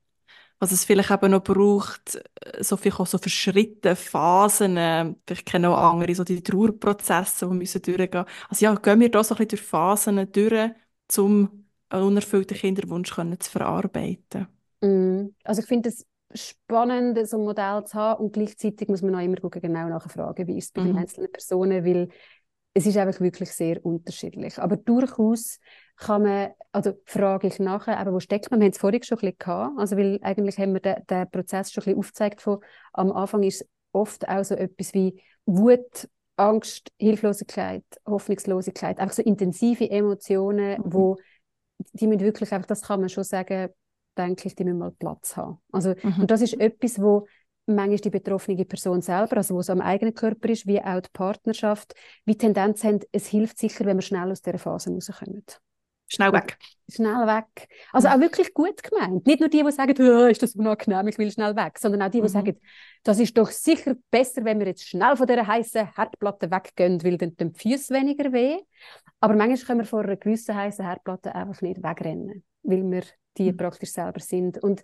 Was 0.60 0.72
es 0.72 0.84
vielleicht 0.84 1.10
eben 1.10 1.32
noch 1.32 1.42
braucht, 1.44 2.16
äh, 2.42 2.64
so 2.64 2.76
vielleicht 2.78 3.00
auch 3.00 3.06
so 3.06 3.18
für 3.18 3.30
Schritte, 3.30 3.96
Phasen, 3.96 4.76
äh, 4.78 5.14
vielleicht 5.26 5.46
kennen 5.46 5.66
auch 5.66 5.78
andere, 5.92 6.14
so 6.14 6.24
die 6.24 6.42
Trauerprozesse, 6.42 7.48
die 7.48 7.54
müssen 7.54 7.82
durchgehen. 7.82 8.26
Also 8.48 8.64
ja, 8.66 8.74
gehen 8.76 9.00
wir 9.00 9.10
da 9.10 9.24
so 9.24 9.34
ein 9.34 9.38
bisschen 9.38 9.48
durch 9.50 9.62
Phasen 9.62 10.32
durch, 10.32 10.72
um 11.18 11.66
einen 11.90 12.04
unerfüllten 12.04 12.56
Kinderwunsch 12.58 13.12
können 13.14 13.40
zu 13.40 13.50
verarbeiten. 13.50 14.48
Mm. 14.82 15.28
Also 15.44 15.60
ich 15.62 15.68
finde 15.68 15.88
es 15.90 16.06
spannend, 16.34 17.26
so 17.28 17.38
ein 17.38 17.44
Modell 17.44 17.84
zu 17.84 17.94
haben 17.94 18.24
und 18.24 18.32
gleichzeitig 18.32 18.88
muss 18.88 19.02
man 19.02 19.14
auch 19.14 19.20
immer 19.20 19.36
gucken, 19.36 19.60
genau 19.60 19.88
nachfragen, 19.88 20.46
wie 20.46 20.58
ist 20.58 20.66
es 20.66 20.72
bei 20.72 20.80
den 20.80 20.92
Mhm. 20.92 20.98
einzelnen 20.98 21.32
Personen, 21.32 21.84
weil 21.84 22.08
es 22.72 22.86
ist 22.86 22.96
einfach 22.96 23.20
wirklich 23.20 23.50
sehr 23.52 23.84
unterschiedlich. 23.84 24.58
Aber 24.58 24.76
durchaus 24.76 25.58
kann 25.96 26.22
man, 26.22 26.50
also 26.72 26.92
frage 27.04 27.48
ich 27.48 27.58
nachher, 27.58 27.98
aber 27.98 28.12
wo 28.12 28.20
steckt 28.20 28.50
man? 28.50 28.60
Wir 28.60 28.66
haben 28.66 28.72
es 28.72 28.78
vorhin 28.78 29.02
schon 29.02 29.18
ein 29.18 29.20
bisschen 29.20 29.38
gehabt, 29.38 29.78
also 29.78 29.96
weil 29.96 30.18
eigentlich 30.22 30.58
haben 30.58 30.72
wir 30.74 30.80
den, 30.80 31.04
den 31.08 31.30
Prozess 31.30 31.72
schon 31.72 31.82
ein 31.82 31.84
bisschen 31.86 31.98
aufgezeigt 31.98 32.40
von, 32.40 32.60
am 32.92 33.10
Anfang 33.12 33.42
ist 33.42 33.62
es 33.62 33.68
oft 33.92 34.28
auch 34.28 34.44
so 34.44 34.54
etwas 34.54 34.94
wie 34.94 35.20
Wut, 35.46 36.08
Angst, 36.36 36.92
Hilflosigkeit, 36.98 37.84
Hoffnungslosigkeit, 38.06 38.98
einfach 38.98 39.14
so 39.14 39.22
intensive 39.22 39.90
Emotionen, 39.90 40.80
Mhm. 40.84 40.90
wo 40.92 41.18
die 41.92 42.06
müssen 42.06 42.20
wirklich 42.20 42.52
einfach, 42.52 42.66
das 42.66 42.82
kann 42.82 43.00
man 43.00 43.08
schon 43.08 43.24
sagen, 43.24 43.70
denke 44.16 44.48
ich, 44.48 44.54
die 44.54 44.64
müssen 44.64 44.78
mal 44.78 44.90
Platz 44.92 45.36
haben. 45.36 45.58
Also, 45.72 45.94
Mhm. 46.02 46.22
und 46.22 46.30
das 46.30 46.40
ist 46.42 46.54
etwas, 46.60 47.00
wo 47.00 47.26
manchmal 47.66 47.98
die 47.98 48.10
betroffene 48.10 48.64
Person 48.64 49.00
selber, 49.00 49.38
also 49.38 49.54
wo 49.54 49.60
es 49.60 49.70
am 49.70 49.80
eigenen 49.80 50.14
Körper 50.14 50.48
ist, 50.48 50.66
wie 50.66 50.80
auch 50.82 51.00
die 51.00 51.10
Partnerschaft, 51.12 51.94
wie 52.24 52.36
Tendenz 52.36 52.82
haben, 52.84 53.00
es 53.12 53.26
hilft 53.26 53.58
sicher, 53.58 53.84
wenn 53.84 53.98
wir 53.98 54.02
schnell 54.02 54.30
aus 54.30 54.42
dieser 54.42 54.58
Phase 54.58 54.90
rauskommen. 54.90 55.44
Schnell 56.08 56.32
weg. 56.32 56.58
Schnell 56.88 57.24
weg. 57.28 57.68
Also 57.92 58.08
Mhm. 58.08 58.14
auch 58.14 58.20
wirklich 58.20 58.52
gut 58.52 58.82
gemeint. 58.82 59.24
Nicht 59.24 59.38
nur 59.38 59.48
die, 59.48 59.62
die 59.62 59.70
sagen, 59.70 59.94
«Oh, 60.00 60.26
ist 60.26 60.42
das 60.42 60.56
unangenehm, 60.56 61.06
ich 61.06 61.18
will 61.18 61.30
schnell 61.30 61.54
weg, 61.54 61.78
sondern 61.78 62.02
auch 62.02 62.10
die, 62.10 62.18
die 62.18 62.24
Mhm. 62.24 62.28
sagen, 62.28 62.60
das 63.04 63.20
ist 63.20 63.38
doch 63.38 63.50
sicher 63.50 63.94
besser, 64.10 64.44
wenn 64.44 64.58
wir 64.58 64.66
jetzt 64.66 64.88
schnell 64.88 65.14
von 65.16 65.28
dieser 65.28 65.46
heißen 65.46 65.94
Herdplatte 65.94 66.50
weggehen, 66.50 67.04
weil 67.04 67.16
dann 67.16 67.36
die 67.36 67.50
Füße 67.56 67.94
weniger 67.94 68.32
weh. 68.32 68.58
Aber 69.20 69.36
manchmal 69.36 69.58
können 69.58 69.80
wir 69.80 69.86
vor 69.86 70.00
einer 70.00 70.16
gewissen 70.16 70.56
heißen 70.56 70.84
Herdplatte 70.84 71.32
einfach 71.32 71.62
nicht 71.62 71.80
wegrennen, 71.80 72.42
weil 72.62 72.82
wir 72.90 73.02
die 73.38 73.52
Mhm. 73.52 73.56
praktisch 73.56 73.92
selber 73.92 74.20
sind. 74.20 74.62
Und 74.62 74.82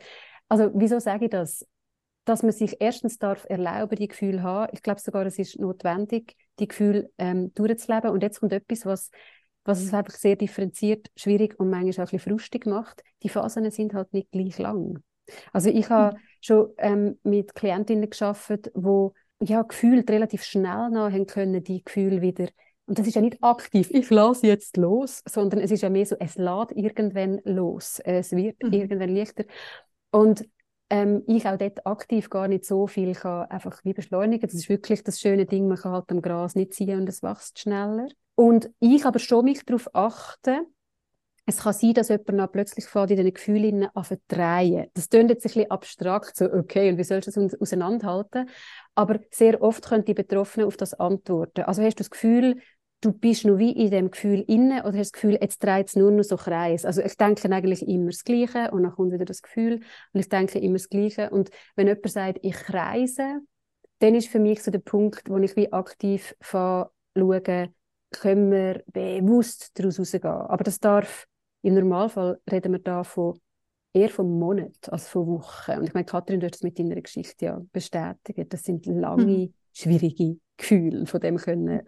also, 0.48 0.70
wieso 0.74 0.98
sage 0.98 1.26
ich 1.26 1.30
das? 1.30 1.66
Dass 2.24 2.42
man 2.42 2.52
sich 2.52 2.76
erstens 2.80 3.18
darf 3.18 3.46
erlauben, 3.48 3.96
die 3.96 4.08
Gefühle 4.08 4.38
zu 4.38 4.42
haben. 4.42 4.72
Ich 4.72 4.82
glaube 4.82 5.00
sogar, 5.00 5.26
es 5.26 5.38
ist 5.38 5.58
notwendig, 5.58 6.36
die 6.58 6.68
Gefühle 6.68 7.10
ähm, 7.18 7.52
durchzuleben. 7.54 8.10
Und 8.10 8.22
jetzt 8.22 8.40
kommt 8.40 8.52
etwas, 8.52 8.84
was, 8.84 9.10
was 9.64 9.80
es 9.82 9.94
einfach 9.94 10.14
sehr 10.14 10.36
differenziert, 10.36 11.08
schwierig 11.16 11.58
und 11.58 11.70
manchmal 11.70 12.06
auch 12.06 12.12
ein 12.12 12.16
bisschen 12.16 12.32
frustig 12.32 12.66
macht. 12.66 13.02
Die 13.22 13.28
Phasen 13.28 13.70
sind 13.70 13.94
halt 13.94 14.12
nicht 14.12 14.30
gleich 14.30 14.58
lang. 14.58 15.02
Also 15.52 15.70
ich 15.70 15.88
habe 15.90 16.18
schon 16.40 16.70
ähm, 16.78 17.18
mit 17.22 17.54
Klientinnen 17.54 18.08
geschafft, 18.08 18.70
wo 18.74 19.14
ja 19.40 19.62
gefühlt 19.62 20.08
relativ 20.10 20.44
schnell 20.44 20.90
nach 20.90 21.12
haben 21.12 21.26
können, 21.26 21.62
die 21.62 21.84
Gefühle 21.84 22.20
wieder 22.22 22.48
und 22.86 22.98
das 22.98 23.06
ist 23.06 23.14
ja 23.14 23.20
nicht 23.20 23.42
aktiv, 23.42 23.90
ich 23.92 24.10
lasse 24.10 24.46
jetzt 24.46 24.76
los, 24.76 25.22
sondern 25.28 25.60
es 25.60 25.70
ist 25.70 25.82
ja 25.82 25.90
mehr 25.90 26.06
so, 26.06 26.16
es 26.18 26.36
lädt 26.36 26.72
irgendwann 26.72 27.40
los, 27.44 28.00
es 28.04 28.32
wird 28.32 28.62
Mhm. 28.62 28.72
irgendwann 28.72 29.14
leichter. 29.14 29.44
Und 30.10 30.48
ähm, 30.88 31.24
ich 31.26 31.46
auch 31.46 31.58
dort 31.58 31.84
aktiv 31.86 32.30
gar 32.30 32.46
nicht 32.48 32.64
so 32.64 32.86
viel 32.86 33.12
kann 33.14 33.50
einfach 33.50 33.84
wie 33.84 33.92
beschleunigen. 33.92 34.46
Das 34.46 34.54
ist 34.54 34.68
wirklich 34.68 35.02
das 35.02 35.20
schöne 35.20 35.46
Ding, 35.46 35.66
man 35.66 35.78
kann 35.78 35.92
halt 35.92 36.10
am 36.10 36.22
Gras 36.22 36.54
nicht 36.54 36.74
ziehen 36.74 37.00
und 37.00 37.08
es 37.08 37.22
wächst 37.22 37.58
schneller. 37.58 38.06
Und 38.36 38.70
ich 38.78 39.04
aber 39.04 39.18
schon 39.18 39.44
mich 39.46 39.64
darauf 39.64 39.88
achten, 39.94 40.66
es 41.48 41.58
kann 41.58 41.72
sein, 41.72 41.94
dass 41.94 42.08
jemand 42.08 42.28
dann 42.28 42.50
plötzlich 42.50 42.86
fährt 42.86 43.10
in 43.10 43.16
diesen 43.16 43.32
Gefühlen 43.32 43.86
an 43.94 44.04
verdrehen. 44.04 44.88
Das 44.94 45.08
klingt 45.08 45.30
jetzt 45.30 45.44
ein 45.44 45.48
bisschen 45.48 45.70
abstrakt, 45.70 46.36
so 46.36 46.46
okay, 46.52 46.90
und 46.90 46.98
wie 46.98 47.04
sollst 47.04 47.28
du 47.36 47.40
das 47.40 47.60
auseinanderhalten? 47.60 48.48
Aber 48.96 49.20
sehr 49.30 49.62
oft 49.62 49.84
können 49.88 50.04
die 50.04 50.14
Betroffenen 50.14 50.66
auf 50.66 50.76
das 50.76 50.94
antworten. 50.94 51.62
Also 51.62 51.82
hast 51.82 51.94
du 51.94 52.02
das 52.02 52.10
Gefühl, 52.10 52.60
du 53.00 53.12
bist 53.12 53.44
noch 53.44 53.58
wie 53.58 53.72
in 53.72 53.90
dem 53.90 54.10
Gefühl 54.10 54.44
inne 54.48 54.80
oder 54.80 54.98
hast 54.98 55.08
das 55.08 55.12
Gefühl, 55.12 55.38
jetzt 55.40 55.62
dreht 55.62 55.88
es 55.88 55.96
nur 55.96 56.10
noch 56.10 56.24
so 56.24 56.36
Kreis. 56.36 56.84
Also 56.84 57.02
ich 57.02 57.16
denke 57.16 57.50
eigentlich 57.52 57.86
immer 57.86 58.10
das 58.10 58.24
Gleiche 58.24 58.70
und 58.72 58.82
dann 58.82 58.92
kommt 58.92 59.12
wieder 59.12 59.24
das 59.24 59.42
Gefühl 59.42 59.80
und 60.12 60.20
ich 60.20 60.28
denke 60.28 60.58
immer 60.58 60.74
das 60.74 60.88
Gleiche. 60.88 61.30
Und 61.30 61.50
wenn 61.76 61.86
jemand 61.86 62.10
sagt, 62.10 62.38
ich 62.42 62.54
kreise, 62.54 63.40
dann 64.00 64.14
ist 64.14 64.28
für 64.28 64.40
mich 64.40 64.62
so 64.62 64.70
der 64.70 64.78
Punkt, 64.80 65.28
wo 65.28 65.38
ich 65.38 65.56
wie 65.56 65.72
aktiv 65.72 66.34
schaue, 66.40 67.42
können 68.10 68.50
wir 68.50 68.82
bewusst 68.92 69.78
daraus 69.78 69.98
rausgehen. 69.98 70.24
Aber 70.24 70.64
das 70.64 70.80
darf, 70.80 71.26
im 71.62 71.74
Normalfall 71.74 72.38
reden 72.50 72.72
wir 72.72 72.78
da 72.78 73.04
von 73.04 73.40
eher 73.92 74.10
von 74.10 74.38
Monaten 74.38 74.90
als 74.90 75.08
von 75.08 75.26
Wochen. 75.26 75.72
Und 75.78 75.84
ich 75.84 75.94
meine, 75.94 76.04
Kathrin, 76.04 76.40
du 76.40 76.46
hast 76.46 76.56
das 76.56 76.62
mit 76.62 76.78
deiner 76.78 77.00
Geschichte 77.00 77.46
ja 77.46 77.62
bestätigt. 77.72 78.52
Das 78.52 78.62
sind 78.62 78.86
lange, 78.86 79.24
Mhm. 79.24 79.54
schwierige 79.72 80.36
Gefühle, 80.56 81.06
von 81.06 81.20
dem 81.20 81.36
können 81.36 81.80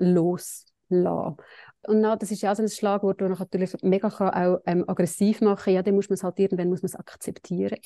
loslassen. 0.89 1.36
und 1.86 2.01
na, 2.01 2.16
das 2.16 2.30
ist 2.30 2.43
ja 2.43 2.53
auch 2.53 2.57
so 2.57 2.62
ein 2.62 2.68
Schlagwort, 2.68 3.20
das 3.20 3.39
natürlich 3.39 3.74
mega 3.82 4.11
kann 4.11 4.30
auch 4.30 4.61
ähm, 4.66 4.84
aggressiv 4.89 5.41
machen 5.41 5.72
Ja, 5.72 5.82
dann 5.82 5.95
muss 5.95 6.09
man 6.09 6.14
es 6.14 6.24
halt 6.24 6.39
irgendwann 6.39 6.68
muss 6.68 6.82
man 6.82 6.89
es 6.89 6.97
akzeptieren. 6.97 7.78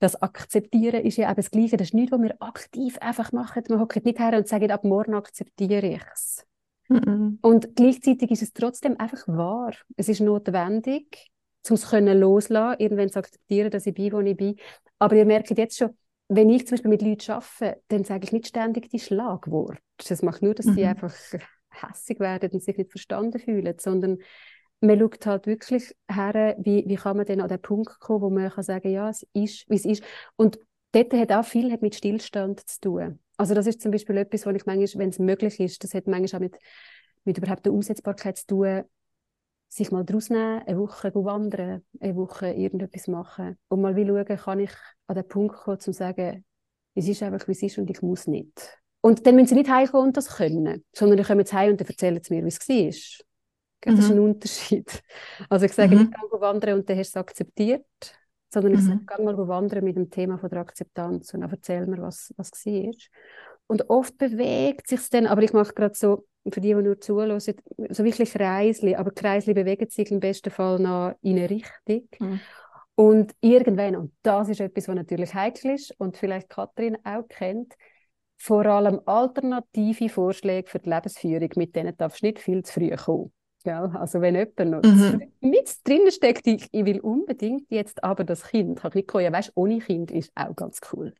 Das 0.00 0.20
Akzeptieren 0.22 1.04
ist 1.04 1.16
ja 1.16 1.26
eben 1.28 1.36
das 1.36 1.50
Gleiche. 1.50 1.76
Das 1.76 1.88
ist 1.88 1.94
nichts, 1.94 2.12
was 2.12 2.22
wir 2.22 2.36
aktiv 2.40 2.98
einfach 2.98 3.32
machen. 3.32 3.64
Man 3.68 3.80
hockt 3.80 4.04
nicht 4.04 4.18
her 4.18 4.36
und 4.36 4.46
sagt, 4.46 4.70
ab 4.70 4.84
morgen 4.84 5.14
akzeptiere 5.14 5.86
ich 5.86 6.02
es. 6.14 6.46
Mhm. 6.88 7.38
Und 7.42 7.74
gleichzeitig 7.74 8.30
ist 8.30 8.42
es 8.42 8.52
trotzdem 8.52 8.98
einfach 8.98 9.26
wahr. 9.26 9.72
Es 9.96 10.08
ist 10.08 10.20
notwendig, 10.20 11.30
um 11.68 11.74
es 11.74 11.90
loslassen, 11.92 12.80
irgendwann 12.80 13.10
zu 13.10 13.18
akzeptieren, 13.18 13.70
dass 13.70 13.86
ich 13.86 13.94
bin, 13.94 14.12
wo 14.12 14.20
ich 14.20 14.36
bin. 14.36 14.56
Aber 14.98 15.16
ihr 15.16 15.26
merkt 15.26 15.56
jetzt 15.56 15.78
schon, 15.78 15.90
wenn 16.28 16.50
ich 16.50 16.66
zum 16.66 16.76
Beispiel 16.76 16.90
mit 16.90 17.02
Leuten 17.02 17.32
arbeite, 17.32 17.82
dann 17.88 18.04
sage 18.04 18.24
ich 18.24 18.32
nicht 18.32 18.48
ständig 18.48 18.90
die 18.90 18.98
Schlagworte. 18.98 19.80
Das 20.08 20.22
macht 20.22 20.42
nur, 20.42 20.54
dass 20.54 20.66
mhm. 20.66 20.74
sie 20.74 20.84
einfach 20.84 21.14
hässig 21.82 22.20
werden 22.20 22.50
und 22.52 22.62
sich 22.62 22.76
nicht 22.76 22.90
verstanden 22.90 23.38
fühlen, 23.38 23.74
sondern 23.78 24.18
man 24.80 24.98
schaut 24.98 25.26
halt 25.26 25.46
wirklich 25.46 25.94
her, 26.10 26.56
wie, 26.58 26.84
wie 26.86 26.96
kann 26.96 27.16
man 27.16 27.26
denn 27.26 27.40
an 27.40 27.48
den 27.48 27.60
Punkt 27.60 27.98
kommen, 28.00 28.22
wo 28.22 28.30
man 28.30 28.50
kann 28.50 28.62
sagen 28.62 28.90
ja, 28.90 29.08
es 29.08 29.26
ist, 29.32 29.68
wie 29.68 29.74
es 29.74 29.84
ist. 29.84 30.04
Und 30.36 30.58
dort 30.92 31.12
hat 31.14 31.32
auch 31.32 31.44
viel 31.44 31.76
mit 31.80 31.94
Stillstand 31.94 32.60
zu 32.68 32.80
tun. 32.80 33.18
Also 33.36 33.54
das 33.54 33.66
ist 33.66 33.80
zum 33.80 33.90
Beispiel 33.90 34.16
etwas, 34.16 34.46
was 34.46 34.54
ich 34.54 34.66
manchmal, 34.66 35.02
wenn 35.02 35.10
es 35.10 35.18
möglich 35.18 35.60
ist, 35.60 35.82
das 35.84 35.94
hat 35.94 36.06
manchmal 36.06 36.38
auch 36.38 36.42
mit, 36.42 36.58
mit 37.24 37.38
überhaupt 37.38 37.66
der 37.66 37.72
Umsetzbarkeit 37.72 38.38
zu 38.38 38.46
tun, 38.46 38.84
sich 39.68 39.90
mal 39.90 40.04
draus 40.04 40.30
nehmen, 40.30 40.62
eine 40.66 40.78
Woche 40.78 41.14
wandern, 41.14 41.84
eine 42.00 42.16
Woche 42.16 42.48
irgendetwas 42.48 43.06
machen 43.06 43.58
und 43.68 43.80
mal 43.80 43.96
wie 43.96 44.06
schauen, 44.06 44.24
kann 44.24 44.60
ich 44.60 44.72
an 45.06 45.16
den 45.16 45.28
Punkt 45.28 45.56
kommen, 45.56 45.80
zu 45.80 45.92
sagen, 45.92 46.44
es 46.94 47.06
ist 47.06 47.22
einfach, 47.22 47.46
wie 47.48 47.52
es 47.52 47.62
ist 47.62 47.78
und 47.78 47.90
ich 47.90 48.02
muss 48.02 48.26
nicht. 48.26 48.78
Und 49.08 49.26
dann 49.26 49.36
müssen 49.36 49.48
sie 49.48 49.54
nicht 49.54 49.70
heimkommen 49.70 50.08
und 50.08 50.16
das 50.18 50.36
können, 50.36 50.84
sondern 50.94 51.16
dann 51.16 51.26
kommen 51.26 51.46
sie 51.46 51.56
heim 51.56 51.70
und 51.70 51.80
dann 51.80 51.88
erzählen 51.88 52.20
sie 52.22 52.34
mir, 52.34 52.44
wie 52.44 52.48
es 52.48 52.68
war. 52.68 53.24
Das 53.80 53.94
mhm. 53.94 54.00
ist 54.00 54.10
ein 54.10 54.18
Unterschied. 54.18 55.02
Also 55.48 55.64
ich 55.64 55.72
sage 55.72 55.94
mhm. 55.94 56.02
nicht, 56.02 56.12
geh 56.12 56.40
wandern 56.40 56.78
und 56.78 56.90
dann 56.90 56.98
hast 56.98 57.14
du 57.14 57.18
es 57.18 57.22
akzeptiert, 57.22 57.86
sondern 58.52 58.74
ich 58.74 58.80
mhm. 58.80 58.86
sage, 58.86 59.00
geh 59.16 59.22
mal 59.22 59.48
wandern 59.48 59.82
mit 59.82 59.96
dem 59.96 60.10
Thema 60.10 60.36
von 60.36 60.50
der 60.50 60.60
Akzeptanz 60.60 61.32
und 61.32 61.40
dann 61.40 61.50
erzähl 61.50 61.86
mir, 61.86 62.02
was, 62.02 62.34
was 62.36 62.50
war. 62.66 62.92
Und 63.66 63.88
oft 63.88 64.18
bewegt 64.18 64.88
sich 64.88 65.08
dann, 65.08 65.26
aber 65.26 65.42
ich 65.42 65.54
mache 65.54 65.72
gerade 65.72 65.94
so, 65.94 66.26
für 66.44 66.60
die, 66.60 66.74
die 66.74 66.82
nur 66.82 67.00
zuhören, 67.00 67.40
so 67.40 68.04
wirklich 68.04 68.30
Kreisli, 68.34 68.94
aber 68.94 69.10
Kreisli 69.10 69.54
bewegen 69.54 69.88
sich 69.88 70.10
im 70.10 70.20
besten 70.20 70.50
Fall 70.50 70.78
noch 70.80 71.14
in 71.22 71.38
eine 71.38 71.48
Richtung. 71.48 72.08
Mhm. 72.18 72.40
Und 72.94 73.32
irgendwann, 73.40 73.96
und 73.96 74.12
das 74.22 74.50
ist 74.50 74.60
etwas, 74.60 74.86
was 74.86 74.96
natürlich 74.96 75.32
heikel 75.32 75.70
ist 75.70 75.94
und 75.98 76.18
vielleicht 76.18 76.50
Kathrin 76.50 76.98
auch 77.04 77.26
kennt, 77.26 77.74
vor 78.38 78.64
allem 78.66 79.00
alternative 79.04 80.08
Vorschläge 80.08 80.70
für 80.70 80.78
die 80.78 80.88
Lebensführung, 80.88 81.50
mit 81.56 81.74
denen 81.76 81.96
darfst 81.96 82.22
du 82.22 82.26
nicht 82.26 82.38
viel 82.38 82.62
zu 82.62 82.72
früh 82.72 82.94
kommen. 82.94 83.32
Gell? 83.64 83.90
Also 83.94 84.20
wenn 84.20 84.36
jemand 84.36 84.58
noch 84.58 84.82
mhm. 84.82 85.32
mit 85.40 85.68
drinnen 85.84 86.12
steckt, 86.12 86.46
ich, 86.46 86.68
ich 86.70 86.84
will 86.84 87.00
unbedingt 87.00 87.66
jetzt 87.70 88.04
aber 88.04 88.22
das 88.22 88.44
Kind, 88.44 88.84
habe 88.84 89.00
ich 89.00 89.06
nicht 89.06 89.14
ja, 89.20 89.32
weißt, 89.32 89.52
ohne 89.56 89.80
Kind 89.80 90.12
ist 90.12 90.30
auch 90.36 90.54
ganz 90.54 90.80
cool. 90.92 91.12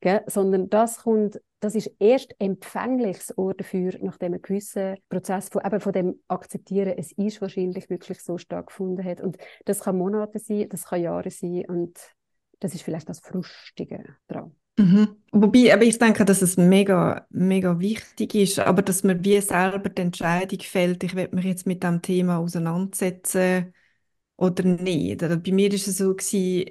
Gell? 0.00 0.22
Sondern 0.26 0.70
das 0.70 1.02
kommt, 1.02 1.40
das 1.60 1.74
ist 1.74 1.90
erst 1.98 2.34
empfängliches 2.38 3.36
Ohr 3.36 3.52
dafür, 3.52 3.92
nachdem 4.00 4.32
ein 4.32 4.42
gewisser 4.42 4.96
Prozess 5.10 5.50
von, 5.50 5.62
eben 5.64 5.80
von 5.80 5.92
dem 5.92 6.20
Akzeptieren, 6.26 6.94
es 6.96 7.12
ist 7.12 7.42
wahrscheinlich 7.42 7.90
wirklich 7.90 8.20
so 8.22 8.38
stark 8.38 8.68
gefunden 8.68 9.04
hat. 9.04 9.20
Und 9.20 9.36
das 9.66 9.80
kann 9.80 9.98
Monate 9.98 10.38
sein, 10.38 10.68
das 10.70 10.86
kann 10.86 11.02
Jahre 11.02 11.30
sein 11.30 11.64
und 11.68 11.98
das 12.60 12.74
ist 12.74 12.82
vielleicht 12.82 13.10
das 13.10 13.20
Frustige 13.20 14.16
daran. 14.26 14.56
Mhm. 14.76 15.16
Wobei, 15.30 15.72
aber 15.72 15.82
ich 15.84 15.98
denke, 15.98 16.24
dass 16.24 16.42
es 16.42 16.56
mega, 16.56 17.26
mega 17.30 17.78
wichtig 17.78 18.34
ist, 18.34 18.58
aber 18.58 18.82
dass 18.82 19.04
man 19.04 19.24
wie 19.24 19.40
selber 19.40 19.88
die 19.88 20.02
Entscheidung 20.02 20.60
fällt, 20.60 21.04
ich 21.04 21.14
will 21.14 21.28
mich 21.32 21.44
jetzt 21.44 21.66
mit 21.66 21.82
dem 21.84 22.02
Thema 22.02 22.38
auseinandersetzen 22.38 23.72
oder 24.36 24.64
nicht. 24.64 25.22
Oder 25.22 25.36
bei 25.38 25.52
mir 25.52 25.72
ist 25.72 25.88
es 25.88 25.98
so 25.98 26.14
gewesen, 26.16 26.70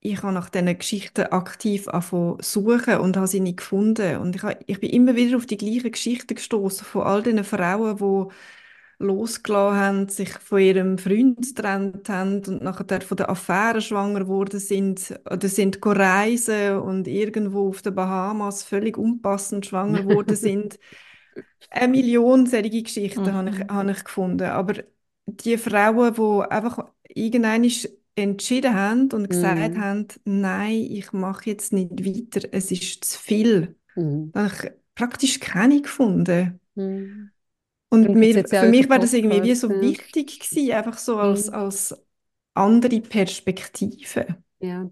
ich 0.00 0.22
habe 0.22 0.32
nach 0.34 0.50
diesen 0.50 0.78
Geschichten 0.78 1.22
aktiv 1.26 1.88
angefangen 1.88 2.38
suchen 2.42 2.98
und 2.98 3.16
habe 3.16 3.26
sie 3.28 3.40
nicht 3.40 3.58
gefunden. 3.58 4.18
Und 4.18 4.36
ich, 4.36 4.42
habe, 4.44 4.58
ich 4.66 4.80
bin 4.80 4.90
immer 4.90 5.16
wieder 5.16 5.36
auf 5.38 5.46
die 5.46 5.56
gleichen 5.58 5.92
Geschichten 5.92 6.34
gestoßen 6.36 6.86
von 6.86 7.02
all 7.04 7.22
diesen 7.22 7.44
Frauen, 7.44 7.96
die 7.98 8.34
losgelassen 8.98 9.78
haben, 9.78 10.08
sich 10.08 10.30
von 10.30 10.58
ihrem 10.58 10.98
Freund 10.98 11.40
getrennt 11.40 12.08
haben 12.08 12.42
und 12.46 12.62
nachher 12.62 13.00
von 13.00 13.16
der 13.16 13.30
Affäre 13.30 13.80
schwanger 13.80 14.20
geworden 14.20 14.58
sind 14.58 15.18
oder 15.30 15.48
sind 15.48 15.78
reisen 15.84 16.78
und 16.78 17.06
irgendwo 17.06 17.68
auf 17.68 17.82
den 17.82 17.94
Bahamas 17.94 18.64
völlig 18.64 18.98
unpassend 18.98 19.66
schwanger 19.66 20.02
geworden 20.02 20.36
sind. 20.36 20.78
Eine 21.70 21.88
Million 21.88 22.46
solche 22.46 22.82
Geschichten 22.82 23.22
mhm. 23.22 23.32
habe, 23.32 23.50
ich, 23.50 23.68
habe 23.68 23.90
ich 23.92 24.04
gefunden. 24.04 24.48
Aber 24.48 24.74
die 25.26 25.58
Frauen, 25.58 26.14
die 26.14 26.50
einfach 26.50 26.88
irgendwann 27.08 27.70
entschieden 28.16 28.74
haben 28.74 29.12
und 29.12 29.30
gesagt 29.30 29.74
mhm. 29.74 29.80
haben, 29.80 30.06
nein, 30.24 30.86
ich 30.90 31.12
mache 31.12 31.50
jetzt 31.50 31.72
nicht 31.72 32.04
weiter, 32.04 32.48
es 32.50 32.72
ist 32.72 33.04
zu 33.04 33.18
viel. 33.18 33.76
Mhm. 33.94 34.32
Habe 34.34 34.50
ich 34.52 34.70
praktisch 34.96 35.38
keine 35.38 35.80
gefunden. 35.82 36.58
Mhm. 36.74 37.30
Und 37.90 38.08
mir, 38.14 38.44
für 38.46 38.68
mich 38.68 38.88
war 38.88 38.98
das 38.98 39.12
irgendwie 39.12 39.42
wie 39.42 39.54
so 39.54 39.68
wichtig 39.70 40.40
gewesen, 40.40 40.72
einfach 40.72 40.98
so 40.98 41.16
als, 41.18 41.48
mhm. 41.48 41.54
als 41.54 41.96
andere 42.54 43.00
Perspektive. 43.00 44.26
Ja, 44.60 44.90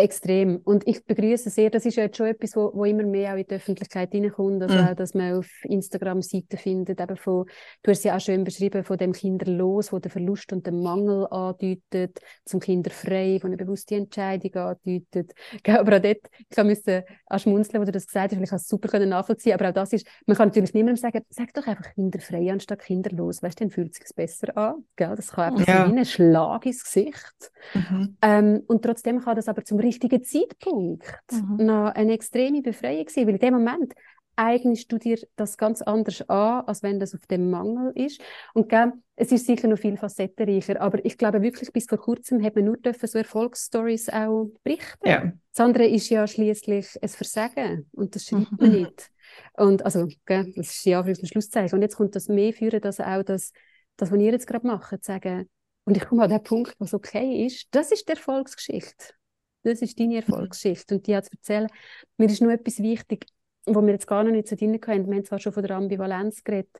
Extrem. 0.00 0.56
Und 0.64 0.86
ich 0.86 1.04
begrüße 1.04 1.50
sehr, 1.50 1.68
das 1.68 1.84
ist 1.84 1.96
ja 1.96 2.04
jetzt 2.04 2.16
schon 2.16 2.26
etwas, 2.26 2.56
wo, 2.56 2.70
wo 2.74 2.84
immer 2.86 3.02
mehr 3.02 3.34
auch 3.34 3.36
in 3.36 3.46
die 3.46 3.54
Öffentlichkeit 3.54 4.12
hineinkommt, 4.12 4.62
also 4.62 4.74
mhm. 4.74 4.88
auch, 4.88 4.94
dass 4.94 5.14
man 5.14 5.34
auf 5.34 5.46
Instagram 5.64 6.22
Seiten 6.22 6.56
findet, 6.56 7.00
eben 7.00 7.16
von, 7.16 7.44
du 7.82 7.90
hast 7.90 8.04
ja 8.04 8.16
auch 8.16 8.20
schön 8.20 8.44
beschrieben, 8.44 8.82
von 8.82 8.96
dem 8.96 9.12
Kinderlos, 9.12 9.92
wo 9.92 9.98
der 9.98 10.10
Verlust 10.10 10.52
und 10.52 10.66
den 10.66 10.82
Mangel 10.82 11.26
andeutet, 11.30 12.18
zum 12.46 12.60
Kinderfrei, 12.60 13.38
wo 13.42 13.46
eine 13.46 13.58
bewusste 13.58 13.96
Entscheidung 13.96 14.54
andeutet. 14.54 15.32
Aber 15.66 15.96
auch 15.96 16.02
dort, 16.02 16.30
ich 16.48 16.64
musste 16.64 17.04
auch 17.26 17.38
schmunzeln, 17.38 17.82
wo 17.82 17.84
du 17.84 17.92
das 17.92 18.06
gesagt 18.06 18.32
hast, 18.32 18.38
weil 18.38 18.44
ich 18.44 18.52
es 18.52 18.68
super 18.68 18.98
nachvollziehen 19.04 19.54
aber 19.54 19.68
auch 19.68 19.74
das 19.74 19.92
ist, 19.92 20.06
man 20.26 20.36
kann 20.36 20.48
natürlich 20.48 20.74
niemandem 20.74 20.96
sagen, 20.96 21.24
sag 21.28 21.52
doch 21.52 21.66
einfach 21.66 21.92
kinderfrei 21.94 22.50
anstatt 22.50 22.80
kinderlos, 22.80 23.42
weißt 23.42 23.60
du, 23.60 23.64
dann 23.64 23.70
fühlt 23.70 23.92
es 23.92 23.98
sich 23.98 24.16
besser 24.16 24.56
an, 24.56 24.84
gell? 24.96 25.14
das 25.14 25.32
kann 25.32 25.52
einfach 25.52 25.66
ja. 25.66 25.92
wie 25.92 25.98
ein 25.98 26.04
Schlag 26.04 26.64
ins 26.64 26.84
Gesicht. 26.84 27.52
Mhm. 27.74 28.16
Ähm, 28.22 28.62
und 28.66 28.82
trotzdem 28.82 29.20
kann 29.20 29.36
das 29.36 29.48
aber 29.48 29.64
zum 29.64 29.78
richtigen 29.90 30.22
Zeitpunkt 30.24 31.06
mhm. 31.30 31.66
noch 31.66 31.94
eine 31.94 32.12
extreme 32.12 32.62
Befreiung 32.62 33.08
sein, 33.08 33.26
weil 33.26 33.34
in 33.34 33.40
dem 33.40 33.54
Moment 33.54 33.94
eignest 34.36 34.90
du 34.90 34.98
dir 34.98 35.18
das 35.36 35.58
ganz 35.58 35.82
anders 35.82 36.22
an, 36.28 36.64
als 36.66 36.82
wenn 36.82 36.98
das 36.98 37.14
auf 37.14 37.26
dem 37.26 37.50
Mangel 37.50 37.92
ist. 37.94 38.22
Und 38.54 38.70
gell, 38.70 38.92
es 39.16 39.32
ist 39.32 39.46
sicher 39.46 39.68
noch 39.68 39.78
viel 39.78 39.98
facettenreicher, 39.98 40.80
aber 40.80 41.04
ich 41.04 41.18
glaube 41.18 41.42
wirklich, 41.42 41.70
bis 41.72 41.84
vor 41.86 41.98
kurzem 41.98 42.42
hat 42.42 42.56
man 42.56 42.64
nur 42.64 42.78
dürfen 42.78 43.06
so 43.06 43.18
Erfolgsstories 43.18 44.08
auch 44.08 44.50
berichten. 44.62 45.06
Ja. 45.06 45.32
Das 45.52 45.66
andere 45.66 45.86
ist 45.86 46.08
ja 46.08 46.26
schließlich 46.26 47.02
ein 47.02 47.08
Versagen 47.08 47.86
und 47.92 48.14
das 48.14 48.24
schreibt 48.24 48.52
mhm. 48.52 48.56
man 48.60 48.72
nicht. 48.72 49.10
Und 49.58 49.84
also, 49.84 50.08
gell, 50.24 50.52
das 50.56 50.70
ist 50.70 50.86
ja 50.86 51.02
für 51.04 51.10
ein 51.10 51.26
Schlusszeichen. 51.26 51.76
Und 51.76 51.82
jetzt 51.82 51.96
kommt 51.96 52.16
das 52.16 52.28
mehr 52.28 52.52
führen, 52.52 52.80
dass 52.80 52.98
auch 52.98 53.22
das, 53.22 53.52
das 53.96 54.10
was 54.10 54.18
ihr 54.18 54.32
jetzt 54.32 54.46
gerade 54.46 54.66
macht, 54.66 55.04
sagen, 55.04 55.48
und 55.84 55.96
ich 55.96 56.06
komme 56.06 56.22
an 56.22 56.30
den 56.30 56.42
Punkt, 56.42 56.74
was 56.78 56.94
okay 56.94 57.46
ist, 57.46 57.66
das 57.72 57.92
ist 57.92 58.08
die 58.08 58.12
Erfolgsgeschichte. 58.12 59.14
Das 59.62 59.82
ist 59.82 59.98
deine 59.98 60.16
Erfolgsgeschichte. 60.16 60.94
Und 60.94 61.06
die 61.06 61.16
hat 61.16 61.26
zu 61.26 61.32
erzählen, 61.32 61.68
mir 62.16 62.26
ist 62.26 62.40
nur 62.40 62.52
etwas 62.52 62.78
wichtig, 62.80 63.26
wo 63.66 63.82
wir 63.82 63.92
jetzt 63.92 64.06
gar 64.06 64.24
noch 64.24 64.32
nicht 64.32 64.48
so 64.48 64.56
drin 64.56 64.80
haben. 64.86 65.06
Wir 65.06 65.16
haben 65.16 65.24
zwar 65.24 65.38
schon 65.38 65.52
von 65.52 65.62
der 65.62 65.76
Ambivalenz 65.76 66.42
geredet. 66.44 66.76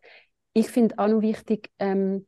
Ich 0.52 0.68
finde 0.68 0.98
auch 0.98 1.08
noch 1.08 1.20
wichtig, 1.20 1.70
ähm, 1.78 2.26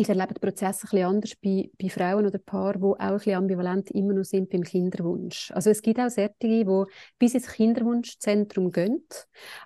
ich 0.00 0.08
erlebe 0.08 0.32
den 0.32 0.40
Prozess 0.40 0.78
ein 0.78 0.88
bisschen 0.88 1.04
anders 1.04 1.32
bei, 1.42 1.70
bei 1.78 1.90
Frauen 1.90 2.26
oder 2.26 2.38
Paaren, 2.38 2.80
die 2.80 2.86
auch 2.86 2.98
ein 2.98 3.14
bisschen 3.16 3.34
ambivalent 3.34 3.90
immer 3.90 4.14
noch 4.14 4.24
sind 4.24 4.48
beim 4.48 4.62
Kinderwunsch. 4.62 5.50
Also 5.52 5.68
es 5.68 5.82
gibt 5.82 6.00
auch 6.00 6.08
solche, 6.08 6.34
die 6.40 6.84
bis 7.18 7.34
ins 7.34 7.52
Kinderwunschzentrum 7.52 8.72
gehen, 8.72 9.04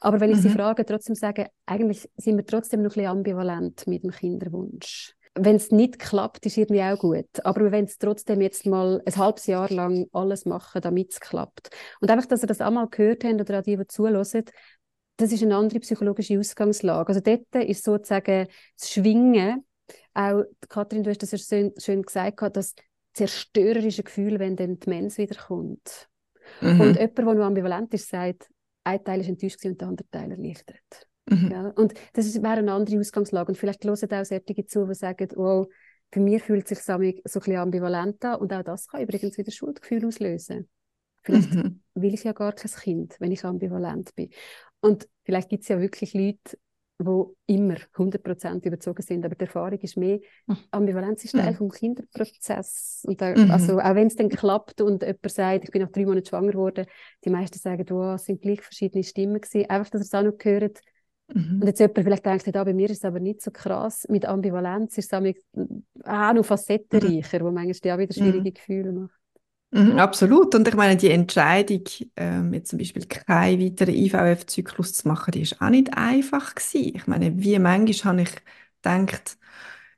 aber 0.01 0.19
wenn 0.19 0.31
ich 0.31 0.39
mhm. 0.39 0.43
sie 0.43 0.49
frage, 0.49 0.85
trotzdem 0.85 1.15
sagen, 1.15 1.47
eigentlich 1.67 2.09
sind 2.17 2.37
wir 2.37 2.45
trotzdem 2.45 2.83
noch 2.83 2.91
ein 2.91 2.95
bisschen 2.95 3.11
ambivalent 3.11 3.87
mit 3.87 4.03
dem 4.03 4.11
Kinderwunsch 4.11 5.15
wenn 5.35 5.57
es 5.57 5.71
nicht 5.71 5.99
klappt, 5.99 6.47
ist 6.47 6.57
irgendwie 6.57 6.83
auch 6.83 6.99
gut. 6.99 7.45
Aber 7.45 7.73
wenn 7.73 7.85
es 7.85 7.99
trotzdem 7.99 8.41
jetzt 8.41 8.67
mal 8.67 9.03
ein 9.05 9.17
halbes 9.17 9.47
Jahr 9.47 9.69
lang 9.71 10.07
alles 10.13 10.45
machen, 10.45 10.81
damit 10.81 11.13
es 11.13 11.21
klappt. 11.21 11.71
Und 12.01 12.11
einfach, 12.11 12.27
dass 12.27 12.43
ihr 12.43 12.47
das 12.47 12.61
einmal 12.61 12.89
gehört 12.89 13.25
habt 13.25 13.41
oder 13.41 13.59
an 13.59 13.65
die, 13.65 13.77
die 13.77 13.87
zuhören, 13.87 14.45
das 15.17 15.33
ist 15.33 15.43
eine 15.43 15.57
andere 15.57 15.81
psychologische 15.81 16.39
Ausgangslage. 16.39 17.09
Also 17.09 17.21
dort 17.21 17.55
ist 17.67 17.85
sozusagen 17.85 18.49
das 18.79 18.91
Schwingen, 18.91 19.65
auch 20.13 20.43
Kathrin, 20.69 21.03
du 21.03 21.11
hast 21.11 21.23
das 21.23 21.33
ja 21.33 21.39
schön, 21.39 21.73
schön 21.79 22.03
gesagt, 22.03 22.57
das 22.57 22.75
zerstörerische 23.13 24.03
Gefühl, 24.03 24.39
wenn 24.39 24.57
dann 24.57 24.79
die 24.79 24.89
Mens 24.89 25.19
wiederkommt. 25.19 26.09
Mhm. 26.61 26.81
Und 26.81 26.97
jemand, 26.97 27.19
der 27.19 27.25
noch 27.25 27.45
ambivalent 27.45 27.95
ist, 27.95 28.09
sagt, 28.09 28.49
ein 28.85 29.03
Teil 29.03 29.21
ist 29.21 29.29
enttäuscht 29.29 29.65
und 29.65 29.81
der 29.81 29.89
andere 29.89 30.09
Teil 30.11 30.31
erleichtert. 30.31 31.09
Mhm. 31.27 31.51
Ja, 31.51 31.69
und 31.77 31.95
das 32.13 32.35
wäre 32.43 32.59
eine 32.59 32.73
andere 32.73 32.99
Ausgangslage. 32.99 33.49
Und 33.49 33.57
vielleicht 33.57 33.85
hören 33.85 33.95
auch 33.95 34.25
solche 34.25 34.67
zu, 34.67 34.87
die 34.87 34.95
sagen, 34.95 35.29
oh, 35.37 35.67
für 36.13 36.21
mich 36.21 36.43
fühlt 36.43 36.69
sich 36.69 36.81
so 36.81 36.93
ein 36.93 37.15
bisschen 37.23 37.57
ambivalent 37.57 38.25
an. 38.25 38.41
Und 38.41 38.53
auch 38.53 38.63
das 38.63 38.89
kann 38.89 39.03
übrigens 39.03 39.37
wieder 39.39 39.51
Schuldgefühl 39.51 40.07
auslösen. 40.07 40.69
Vielleicht 41.23 41.55
mhm. 41.55 41.81
will 41.95 42.15
ich 42.15 42.25
ja 42.25 42.33
gar 42.33 42.53
kein 42.53 42.71
Kind, 42.71 43.17
wenn 43.19 43.33
ich 43.33 43.45
ambivalent 43.45 44.15
bin. 44.15 44.31
Und 44.81 45.09
vielleicht 45.25 45.49
gibt 45.49 45.63
es 45.63 45.69
ja 45.69 45.81
wirklich 45.81 46.13
Leute, 46.13 46.59
wo 46.99 47.35
immer 47.47 47.77
100% 47.97 48.65
überzogen 48.67 49.03
sind, 49.03 49.25
aber 49.25 49.35
die 49.35 49.45
Erfahrung 49.45 49.79
ist 49.81 49.97
mehr, 49.97 50.21
hm. 50.47 50.57
Ambivalenz 50.71 51.25
ist 51.25 51.33
Teil 51.33 51.53
mhm. 51.53 51.57
vom 51.57 51.71
Kinderprozess. 51.71 53.03
Und 53.07 53.21
da, 53.21 53.35
mhm. 53.35 53.51
also, 53.51 53.81
auch 53.81 53.95
wenn 53.95 54.07
es 54.07 54.17
dann 54.17 54.29
klappt 54.29 54.81
und 54.81 55.03
jemand 55.03 55.31
sagt, 55.31 55.65
ich 55.65 55.71
bin 55.71 55.83
nach 55.83 55.91
drei 55.91 56.05
Monaten 56.05 56.27
schwanger 56.27 56.53
geworden, 56.53 56.87
die 57.25 57.31
meisten 57.31 57.59
sagen, 57.59 57.85
wow, 57.89 58.15
es 58.15 58.27
sind 58.27 58.43
gleich 58.43 58.61
verschiedene 58.61 59.03
Stimmen 59.03 59.41
gewesen. 59.41 59.69
Einfach, 59.69 59.91
dass 59.91 60.03
ihr 60.03 60.05
es 60.05 60.15
auch 60.15 60.23
noch 60.23 60.39
gehört. 60.39 60.81
Mhm. 61.33 61.61
Und 61.61 61.67
jetzt 61.67 61.81
jemand 61.81 61.99
vielleicht 61.99 62.27
denkt, 62.27 62.57
ah, 62.57 62.65
bei 62.65 62.75
mir 62.75 62.91
ist 62.91 62.99
es 62.99 63.05
aber 63.05 63.21
nicht 63.21 63.43
so 63.43 63.51
krass. 63.51 64.07
Mit 64.09 64.27
Ambivalenz 64.27 64.99
ist 64.99 65.13
es 65.13 65.37
auch 66.05 66.33
noch 66.33 66.45
facettenreicher, 66.45 67.41
mhm. 67.41 67.45
wo 67.45 67.51
manchmal 67.51 67.95
auch 67.95 67.99
wieder 67.99 68.15
schwierige 68.15 68.51
mhm. 68.51 68.55
Gefühle 68.55 68.93
macht. 68.93 69.21
Mhm, 69.75 69.99
absolut. 69.99 70.55
Und 70.55 70.69
ich 70.69 70.75
meine, 70.75 70.97
die 70.97 71.11
Entscheidung, 71.11 71.83
ähm, 72.17 72.55
jetzt 72.55 72.71
zum 72.71 72.79
Beispiel 72.79 73.07
keinen 73.07 73.61
weiteren 73.61 73.95
IVF-Zyklus 73.95 74.93
zu 74.95 75.09
machen, 75.09 75.33
die 75.33 75.43
ist 75.43 75.61
auch 75.61 75.71
nicht 75.71 75.97
einfach 75.97 76.55
gewesen. 76.55 76.93
Ich 76.95 77.07
meine, 77.09 77.37
wie 77.43 77.59
manchmal 77.59 78.13
habe 78.13 78.23
ich 78.23 78.31
gedacht, 78.83 79.37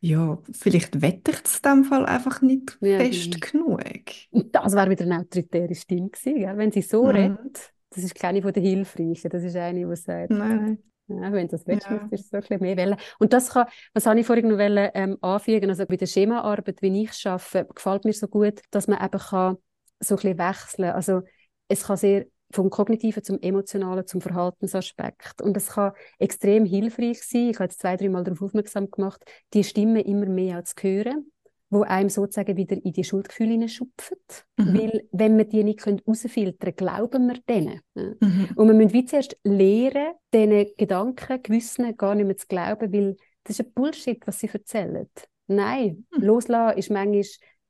ja, 0.00 0.38
vielleicht 0.52 1.02
wette 1.02 1.32
ich 1.32 1.44
es 1.44 1.56
in 1.56 1.62
dem 1.62 1.84
Fall 1.84 2.06
einfach 2.06 2.40
nicht 2.40 2.78
ja, 2.80 2.98
fest 2.98 3.38
genau. 3.40 3.76
genug. 3.76 4.52
Das 4.52 4.74
wäre 4.74 4.88
wieder 4.88 5.04
eine 5.04 5.20
autoritäre 5.20 5.74
Stimme 5.74 6.08
gewesen, 6.08 6.38
gell? 6.38 6.56
wenn 6.56 6.72
sie 6.72 6.82
so 6.82 7.04
mhm. 7.04 7.10
redet. 7.10 7.72
Das 7.90 8.04
ist 8.04 8.14
keine 8.14 8.40
von 8.40 8.52
den 8.52 8.62
Hilfreichen, 8.62 9.30
das 9.30 9.42
ist 9.42 9.56
eine, 9.56 9.86
die 9.86 9.96
sagt, 9.96 10.30
nein. 10.30 10.78
Ja, 11.08 11.32
wenn 11.32 11.46
du 11.46 11.52
das 11.52 11.66
willst, 11.66 11.86
ja. 11.88 12.08
musst 12.10 12.32
du 12.32 12.40
so 12.40 12.54
ein 12.54 12.60
mehr 12.60 12.76
wählen. 12.76 12.96
Und 13.18 13.32
das 13.32 13.50
kann, 13.50 13.66
was 13.94 14.06
habe 14.06 14.18
ich 14.18 14.26
vorhin 14.26 14.48
noch 14.48 14.58
wollen, 14.58 14.90
ähm, 14.94 15.18
anfügen, 15.20 15.70
also 15.70 15.86
bei 15.86 15.96
der 15.96 16.06
Schemaarbeit, 16.06 16.82
wie 16.82 17.02
ich 17.02 17.26
arbeite, 17.26 17.66
gefällt 17.72 18.04
mir 18.04 18.12
so 18.12 18.26
gut, 18.26 18.60
dass 18.70 18.88
man 18.88 19.04
eben 19.04 19.18
kann 19.18 19.56
so 20.00 20.14
ein 20.14 20.16
bisschen 20.16 20.38
wechseln. 20.38 20.90
Also 20.90 21.22
es 21.68 21.84
kann 21.84 21.96
sehr 21.96 22.26
vom 22.52 22.70
Kognitiven 22.70 23.22
zum 23.22 23.40
Emotionalen, 23.40 24.06
zum 24.06 24.20
Verhaltensaspekt. 24.20 25.42
Und 25.42 25.56
es 25.56 25.68
kann 25.68 25.92
extrem 26.18 26.64
hilfreich 26.64 27.22
sein. 27.22 27.50
Ich 27.50 27.56
habe 27.56 27.64
jetzt 27.64 27.80
zwei, 27.80 27.96
drei 27.96 28.08
Mal 28.08 28.24
darauf 28.24 28.42
aufmerksam 28.42 28.90
gemacht, 28.90 29.22
die 29.52 29.64
Stimmen 29.64 29.96
immer 29.96 30.26
mehr 30.26 30.64
zu 30.64 30.74
hören, 30.80 31.30
wo 31.68 31.82
einem 31.82 32.08
sozusagen 32.08 32.56
wieder 32.56 32.76
in 32.76 32.92
die 32.92 33.04
Schuldgefühle 33.04 33.52
hineinschupfen. 33.52 34.18
Mhm. 34.56 34.78
Weil, 34.78 35.08
wenn 35.12 35.36
wir 35.36 35.44
die 35.44 35.64
nicht 35.64 35.84
herausfiltern 35.84 36.76
können, 36.76 36.76
glauben 36.76 37.26
wir 37.26 37.38
denen. 37.48 37.80
Mhm. 37.94 38.50
Und 38.54 38.68
wir 38.68 38.74
müssen 38.74 38.92
wie 38.92 39.04
zuerst 39.04 39.36
lernen, 39.42 40.14
diesen 40.32 40.66
Gedanken, 40.76 41.42
Gewissen 41.42 41.96
gar 41.96 42.14
nicht 42.14 42.26
mehr 42.26 42.36
zu 42.36 42.46
glauben, 42.46 42.92
weil 42.92 43.16
das 43.44 43.58
ist 43.58 43.66
ein 43.66 43.72
Bullshit, 43.72 44.24
was 44.26 44.40
sie 44.40 44.48
erzählen. 44.48 45.08
Nein, 45.48 46.06
mhm. 46.12 46.22
loslassen 46.22 46.78
ist 46.78 46.90
manchmal 46.90 47.22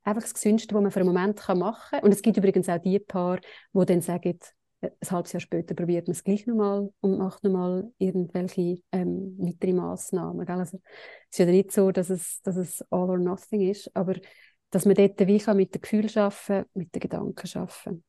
einfach 0.03 0.23
das 0.23 0.35
Gesündeste, 0.35 0.75
was 0.75 0.83
man 0.83 0.91
für 0.91 1.01
einen 1.01 1.09
Moment 1.09 1.43
machen 1.49 1.81
kann. 1.91 2.05
Und 2.05 2.13
es 2.13 2.23
gibt 2.23 2.37
übrigens 2.37 2.69
auch 2.69 2.79
die 2.79 2.99
Paar, 2.99 3.41
die 3.73 3.87
dann 3.87 4.01
sagen, 4.01 4.39
ein 4.83 5.11
halbes 5.11 5.33
Jahr 5.33 5.41
später 5.41 5.74
probiert 5.74 6.07
man 6.07 6.12
es 6.12 6.24
gleich 6.24 6.47
nochmal 6.47 6.91
und 7.01 7.18
macht 7.18 7.43
nochmal 7.45 7.91
irgendwelche 7.99 8.83
ähm, 8.93 9.37
weitere 9.39 9.72
Massnahmen. 9.72 10.45
Gell? 10.45 10.59
Also, 10.59 10.79
es 10.79 11.39
ist 11.39 11.39
ja 11.39 11.47
nicht 11.47 11.72
so, 11.72 11.91
dass 11.91 12.11
es, 12.11 12.41
dass 12.43 12.57
es 12.57 12.83
all 12.91 13.09
or 13.09 13.18
nothing 13.18 13.62
ist, 13.68 13.95
aber 13.97 14.16
dass 14.70 14.85
man 14.85 14.95
dort 14.95 15.27
wie 15.27 15.39
kann 15.39 15.57
mit 15.57 15.74
den 15.74 15.81
Gefühlen 15.81 16.11
arbeiten, 16.16 16.68
mit 16.74 16.95
den 16.95 17.01
Gedanken 17.01 17.59
arbeiten. 17.59 18.05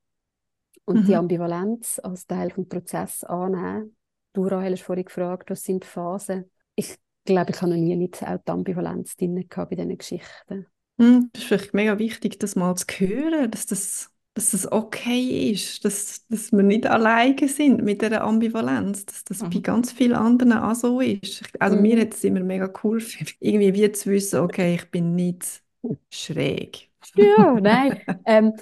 Und 0.86 1.01
mhm. 1.01 1.05
die 1.05 1.15
Ambivalenz 1.15 1.99
als 1.99 2.28
Teil 2.28 2.49
des 2.49 2.68
Prozesses 2.68 3.24
annehmen. 3.24 3.95
Du, 4.34 4.45
Rahel, 4.45 4.74
hast 4.74 4.84
vorhin 4.84 5.05
gefragt, 5.05 5.49
was 5.49 5.63
sind 5.63 5.86
Phasen? 5.86 6.49
Ich 6.76 6.95
glaube, 7.26 7.51
ich 7.51 7.61
habe 7.61 7.72
noch 7.72 7.78
nie 7.78 7.95
nicht 7.95 8.24
auch 8.24 8.38
die 8.38 8.51
Ambivalenz 8.51 9.15
drin 9.15 9.47
gehabt 9.47 9.70
bei 9.70 9.76
diesen 9.76 9.97
Geschichten. 9.97 10.68
Hm, 10.99 11.30
das 11.32 11.43
ist 11.43 11.47
vielleicht 11.47 11.74
mega 11.74 11.99
wichtig, 11.99 12.39
das 12.39 12.55
mal 12.55 12.76
zu 12.76 12.86
hören, 12.88 13.51
dass 13.51 13.65
das, 13.65 14.09
dass 14.38 14.52
das 14.52 14.72
okay 14.72 15.50
ist, 15.52 15.84
dass, 15.84 16.28
dass 16.28 16.52
wir 16.52 16.62
nicht 16.62 16.86
alleine 16.86 17.48
sind 17.48 17.84
mit 17.84 18.04
dieser 18.04 18.22
Ambivalenz, 18.22 19.04
dass 19.08 19.24
das 19.24 19.40
bei 19.40 19.48
mhm. 19.48 19.64
ganz 19.64 19.92
vielen 19.92 20.14
anderen 20.14 20.54
auch 20.54 20.76
so 20.76 21.02
ist. 21.02 21.42
Also 21.58 21.76
mir 21.76 21.96
mhm. 21.96 22.02
hat 22.02 22.14
es 22.14 22.24
immer 22.24 22.42
mega 22.42 22.72
cool 22.84 23.02
irgendwie 23.40 23.74
wie 23.74 23.92
zu 23.92 24.12
wissen, 24.12 24.42
okay, 24.42 24.76
ich 24.76 24.92
bin 24.92 25.16
nicht 25.16 25.64
schräg. 26.12 26.88
Ja, 27.16 27.54
nein. 27.62 28.00
Ähm, 28.26 28.54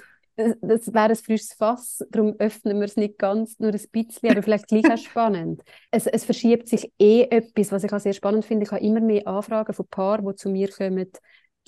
das 0.62 0.94
wäre 0.94 1.10
ein 1.10 1.16
frisches 1.16 1.52
Fass, 1.52 2.02
darum 2.10 2.34
öffnen 2.38 2.78
wir 2.78 2.86
es 2.86 2.96
nicht 2.96 3.18
ganz, 3.18 3.58
nur 3.58 3.70
ein 3.70 3.80
bisschen, 3.92 4.30
aber 4.30 4.42
vielleicht 4.42 4.68
gleich 4.68 4.90
auch 4.90 4.96
spannend. 4.96 5.62
Es, 5.90 6.06
es 6.06 6.24
verschiebt 6.24 6.68
sich 6.68 6.90
eh 6.98 7.24
etwas, 7.24 7.70
was 7.70 7.84
ich 7.84 7.92
auch 7.92 8.00
sehr 8.00 8.14
spannend 8.14 8.46
finde. 8.46 8.64
Ich 8.64 8.72
habe 8.72 8.82
immer 8.82 9.00
mehr 9.00 9.26
Anfragen 9.28 9.74
von 9.74 9.86
Paaren, 9.88 10.26
die 10.26 10.36
zu 10.36 10.48
mir 10.48 10.70
kommen, 10.70 11.10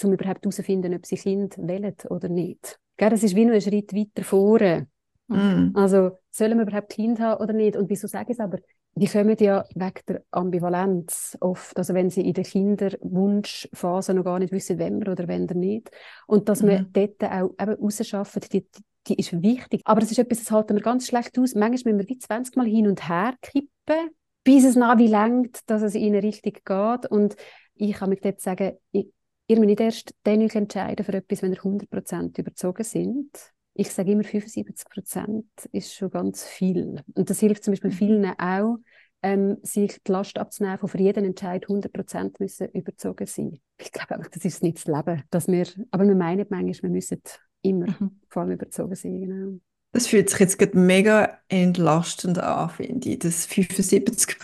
um 0.03 0.13
überhaupt 0.15 0.45
herauszufinden, 0.45 0.95
ob 0.95 1.05
sie 1.05 1.17
Kind 1.17 1.59
wählen 1.59 1.95
oder 2.09 2.31
nicht. 2.31 2.79
Gell, 2.99 3.11
das 3.11 3.23
ist 3.23 3.35
wie 3.35 3.45
nur 3.45 3.55
ein 3.55 3.61
Schritt 3.61 3.95
weiter 3.95 4.25
vorne. 4.25 4.89
Mm. 5.29 5.71
Also, 5.75 6.19
sollen 6.31 6.59
wir 6.59 6.67
überhaupt 6.67 6.91
Kind 6.91 7.21
haben 7.21 7.41
oder 7.41 7.53
nicht? 7.53 7.77
Und 7.77 7.89
wieso 7.89 8.09
sage 8.09 8.33
ich 8.33 8.39
es 8.39 8.41
aber? 8.41 8.59
Die 8.95 9.07
kommen 9.07 9.37
ja 9.39 9.65
wegen 9.75 10.01
der 10.09 10.25
Ambivalenz 10.33 11.37
oft, 11.41 11.77
also 11.79 11.95
wenn 11.95 12.11
sie 12.11 12.23
in 12.23 12.33
der 12.33 12.43
Kinderwunschphase 12.43 14.13
noch 14.13 14.25
gar 14.25 14.41
nicht 14.41 14.53
wissen, 14.53 14.81
wenn 14.81 14.99
wir 14.99 15.13
oder 15.13 15.29
wenn 15.29 15.49
wir 15.49 15.55
nicht. 15.55 15.91
Und 16.27 16.49
dass 16.49 16.63
mm. 16.63 16.67
man 16.67 16.93
dort 16.93 17.23
auch 17.23 17.55
eben 17.61 17.75
rausschafft, 17.75 18.53
die, 18.53 18.67
die 19.07 19.15
ist 19.15 19.41
wichtig. 19.43 19.83
Aber 19.85 20.03
es 20.03 20.11
ist 20.11 20.19
etwas, 20.19 20.41
das 20.41 20.51
halten 20.51 20.75
wir 20.75 20.83
ganz 20.83 21.07
schlecht 21.07 21.39
aus. 21.39 21.55
Manchmal 21.55 21.95
müssen 21.95 22.09
wir 22.09 22.17
wie 22.17 22.19
20 22.19 22.57
Mal 22.57 22.67
hin 22.67 22.89
und 22.89 23.09
her 23.09 23.35
kippen, 23.41 24.11
bis 24.43 24.65
es 24.65 24.75
nach 24.75 24.99
wie 24.99 25.07
lenkt, 25.07 25.71
dass 25.71 25.83
es 25.83 25.95
ihnen 25.95 26.21
richtig 26.21 26.65
geht. 26.65 27.07
Und 27.09 27.37
ich 27.77 27.93
kann 27.93 28.11
mich 28.11 28.21
dort 28.21 28.41
sagen, 28.41 28.73
ich, 28.91 29.13
ihr 29.49 29.57
müsst 29.57 29.67
nicht 29.67 29.81
erst 29.81 30.15
dann 30.23 30.41
entscheiden 30.41 31.05
für 31.05 31.15
etwas, 31.15 31.43
wenn 31.43 31.53
ihr 31.53 31.59
100% 31.59 32.39
überzogen 32.39 32.85
sind. 32.85 33.31
Ich 33.75 33.91
sage 33.91 34.13
immer, 34.13 34.23
75% 34.23 35.45
ist 35.73 35.95
schon 35.95 36.11
ganz 36.11 36.45
viel. 36.45 37.03
Und 37.15 37.31
das 37.31 37.41
hilft 37.41 37.65
zum 37.65 37.73
Beispiel 37.73 37.91
mhm. 37.91 37.95
vielen 37.95 38.39
auch, 38.39 38.77
ähm, 39.23 39.57
sich 39.63 39.99
die 40.07 40.13
Last 40.13 40.39
abzunehmen, 40.39 40.79
von 40.79 40.89
für 40.89 40.99
jeden 40.99 41.25
Entscheid 41.25 41.67
100% 41.67 42.37
müssen 42.39 42.69
überzogen 42.69 43.27
sein. 43.27 43.59
Ich 43.81 43.91
glaube 43.91 44.15
einfach, 44.15 44.31
das 44.31 44.45
ist 44.45 44.63
nicht 44.63 44.79
das 44.79 44.85
Leben. 44.85 45.23
Dass 45.31 45.49
wir, 45.49 45.67
aber 45.91 46.07
wir 46.07 46.15
meinen 46.15 46.47
manchmal, 46.51 46.91
wir 46.91 46.91
müssen 46.91 47.23
immer 47.63 47.87
mhm. 47.99 48.21
vor 48.29 48.43
allem 48.43 48.53
überzogen 48.53 48.95
sein. 48.95 49.21
Genau. 49.21 49.61
Das 49.93 50.07
fühlt 50.07 50.29
sich 50.29 50.41
jetzt 50.41 50.59
gerade 50.59 50.79
mega 50.79 51.39
entlastend 51.49 52.39
an, 52.39 52.69
finde 52.71 53.09
ich, 53.09 53.19
das 53.21 53.47
75 53.47 54.37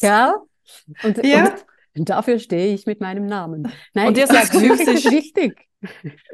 Ja. 0.00 0.34
Und, 1.02 1.24
ja. 1.24 1.44
Und 1.46 1.66
dafür 1.94 2.38
stehe 2.38 2.74
ich 2.74 2.86
mit 2.86 3.00
meinem 3.00 3.26
Namen. 3.26 3.70
Nein, 3.94 4.08
und 4.08 4.18
ihr 4.18 4.26
sagt, 4.26 4.54
das 4.54 4.62
ist 4.62 5.10
wichtig. 5.10 5.68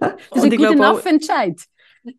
Das 0.00 0.14
ist 0.34 0.44
ein 0.44 0.50
guter 0.50 0.72
Enough-Entscheid. 0.72 1.60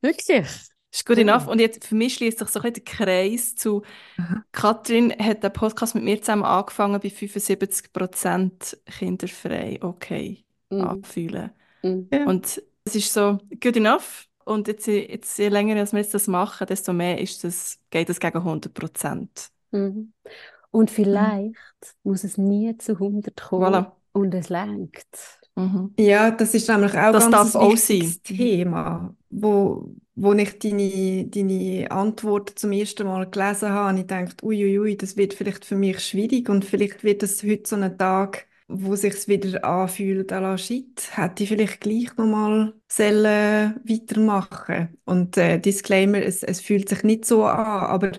Wirklich. 0.02 0.48
Ist 0.92 1.06
gut 1.06 1.18
enough. 1.18 1.48
Und 1.48 1.60
jetzt 1.60 1.86
für 1.86 1.96
mich 1.96 2.16
schließt 2.16 2.40
sich 2.40 2.48
so 2.48 2.62
ein 2.62 2.74
der 2.74 2.84
Kreis 2.84 3.56
zu. 3.56 3.84
Aha. 4.18 4.44
Katrin 4.52 5.14
hat 5.20 5.44
den 5.44 5.54
Podcast 5.54 5.96
mit 5.96 6.04
mir 6.04 6.20
zusammen 6.22 6.44
angefangen 6.44 7.00
bei 7.00 7.10
75% 7.10 8.78
kinderfrei. 8.86 9.80
Okay, 9.82 10.46
mhm. 10.70 10.82
abfühlen. 10.82 11.52
Mhm. 11.84 12.08
Und 12.26 12.62
es 12.86 12.96
ist 12.96 13.14
so 13.14 13.38
good 13.62 13.78
enough. 13.78 14.26
Und 14.46 14.70
jetzt, 14.70 14.88
jetzt, 14.88 15.38
je 15.38 15.50
länger 15.50 15.76
als 15.76 15.92
wir 15.92 16.00
jetzt 16.00 16.14
das 16.14 16.28
machen, 16.28 16.68
desto 16.68 16.94
mehr 16.94 17.20
ist 17.20 17.44
das, 17.44 17.80
geht 17.90 18.10
es 18.10 18.20
gegen 18.20 18.38
100%. 18.38 19.28
Mhm. 19.72 20.14
Und 20.78 20.92
vielleicht 20.92 21.56
mhm. 21.56 21.56
muss 22.04 22.24
es 22.24 22.38
nie 22.38 22.78
zu 22.78 22.92
100 22.92 23.36
kommen 23.36 23.74
voilà. 23.74 23.92
und 24.12 24.32
es 24.36 24.50
lenkt. 24.50 25.08
Mhm. 25.56 25.96
Ja, 25.98 26.30
das 26.30 26.54
ist 26.54 26.70
nämlich 26.70 26.94
auch 26.94 27.12
das 27.12 27.32
ganz 27.32 27.56
ein 27.56 27.72
wichtiges 27.72 28.22
Thema, 28.22 29.16
wo, 29.32 29.90
wo 30.14 30.34
ich 30.34 30.60
deine, 30.60 31.26
deine 31.26 31.90
Antwort 31.90 32.60
zum 32.60 32.74
ersten 32.74 33.08
Mal 33.08 33.28
gelesen 33.28 33.70
habe. 33.70 33.90
Und 33.90 33.98
ich 33.98 34.06
dachte, 34.06 34.46
uiuiui, 34.46 34.96
das 34.98 35.18
wird 35.18 35.34
vielleicht 35.34 35.66
für 35.66 35.76
mich 35.76 36.00
schwierig 36.00 36.48
und 36.48 36.64
vielleicht 36.64 37.04
wird 37.04 37.24
es 37.24 37.42
heute 37.42 37.68
so 37.68 37.76
ein 37.76 37.98
Tag, 37.98 38.47
wo 38.68 38.96
sich 38.96 39.28
wieder 39.28 39.64
anfühlt, 39.64 40.32
à 40.34 40.40
la 40.42 40.58
shit, 40.58 41.10
hätte 41.16 41.44
ich 41.44 41.50
vielleicht 41.50 41.82
gleich 41.82 42.16
nochmal 42.18 42.74
weitermachen 43.86 44.98
Und 45.06 45.38
äh, 45.38 45.60
Disclaimer, 45.60 46.22
es, 46.22 46.44
es 46.44 46.62
fühlt 46.62 46.90
sich 46.90 47.04
nicht 47.04 47.26
so 47.26 47.46
an, 47.46 47.86
aber 47.86 48.12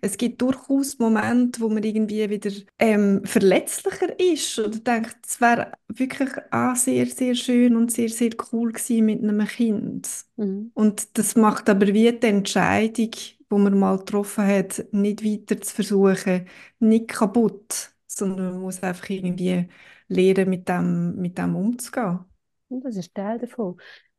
es 0.00 0.16
gibt 0.16 0.40
durchaus 0.42 0.98
Momente, 0.98 1.60
wo 1.60 1.68
man 1.68 1.82
irgendwie 1.82 2.28
wieder 2.30 2.50
ähm, 2.78 3.22
verletzlicher 3.24 4.18
ist 4.20 4.58
oder 4.58 4.78
denkt, 4.78 5.16
es 5.26 5.40
wäre 5.40 5.72
wirklich 5.88 6.30
auch 6.50 6.76
sehr, 6.76 7.06
sehr 7.06 7.34
schön 7.34 7.76
und 7.76 7.90
sehr, 7.90 8.08
sehr 8.08 8.30
cool 8.52 8.72
gewesen 8.72 9.06
mit 9.06 9.22
einem 9.22 9.46
Kind. 9.46 10.08
Mhm. 10.36 10.70
Und 10.74 11.18
das 11.18 11.34
macht 11.36 11.68
aber 11.68 11.86
wie 11.88 12.12
die 12.12 12.26
Entscheidung, 12.26 13.10
wo 13.48 13.58
man 13.58 13.78
mal 13.78 13.98
getroffen 13.98 14.46
hat, 14.46 14.84
nicht 14.92 15.24
weiter 15.24 15.60
zu 15.60 15.74
versuchen, 15.74 16.46
nicht 16.78 17.08
kaputt, 17.08 17.90
sondern 18.06 18.52
man 18.52 18.60
muss 18.62 18.82
einfach 18.82 19.08
irgendwie 19.10 19.66
lernen, 20.08 20.50
mit 20.50 20.68
dem, 20.68 21.16
mit 21.16 21.38
dem 21.38 21.56
umzugehen. 21.56 22.20
Das 22.68 22.96
ist 22.96 23.14
Teil 23.14 23.38
davon. 23.38 23.76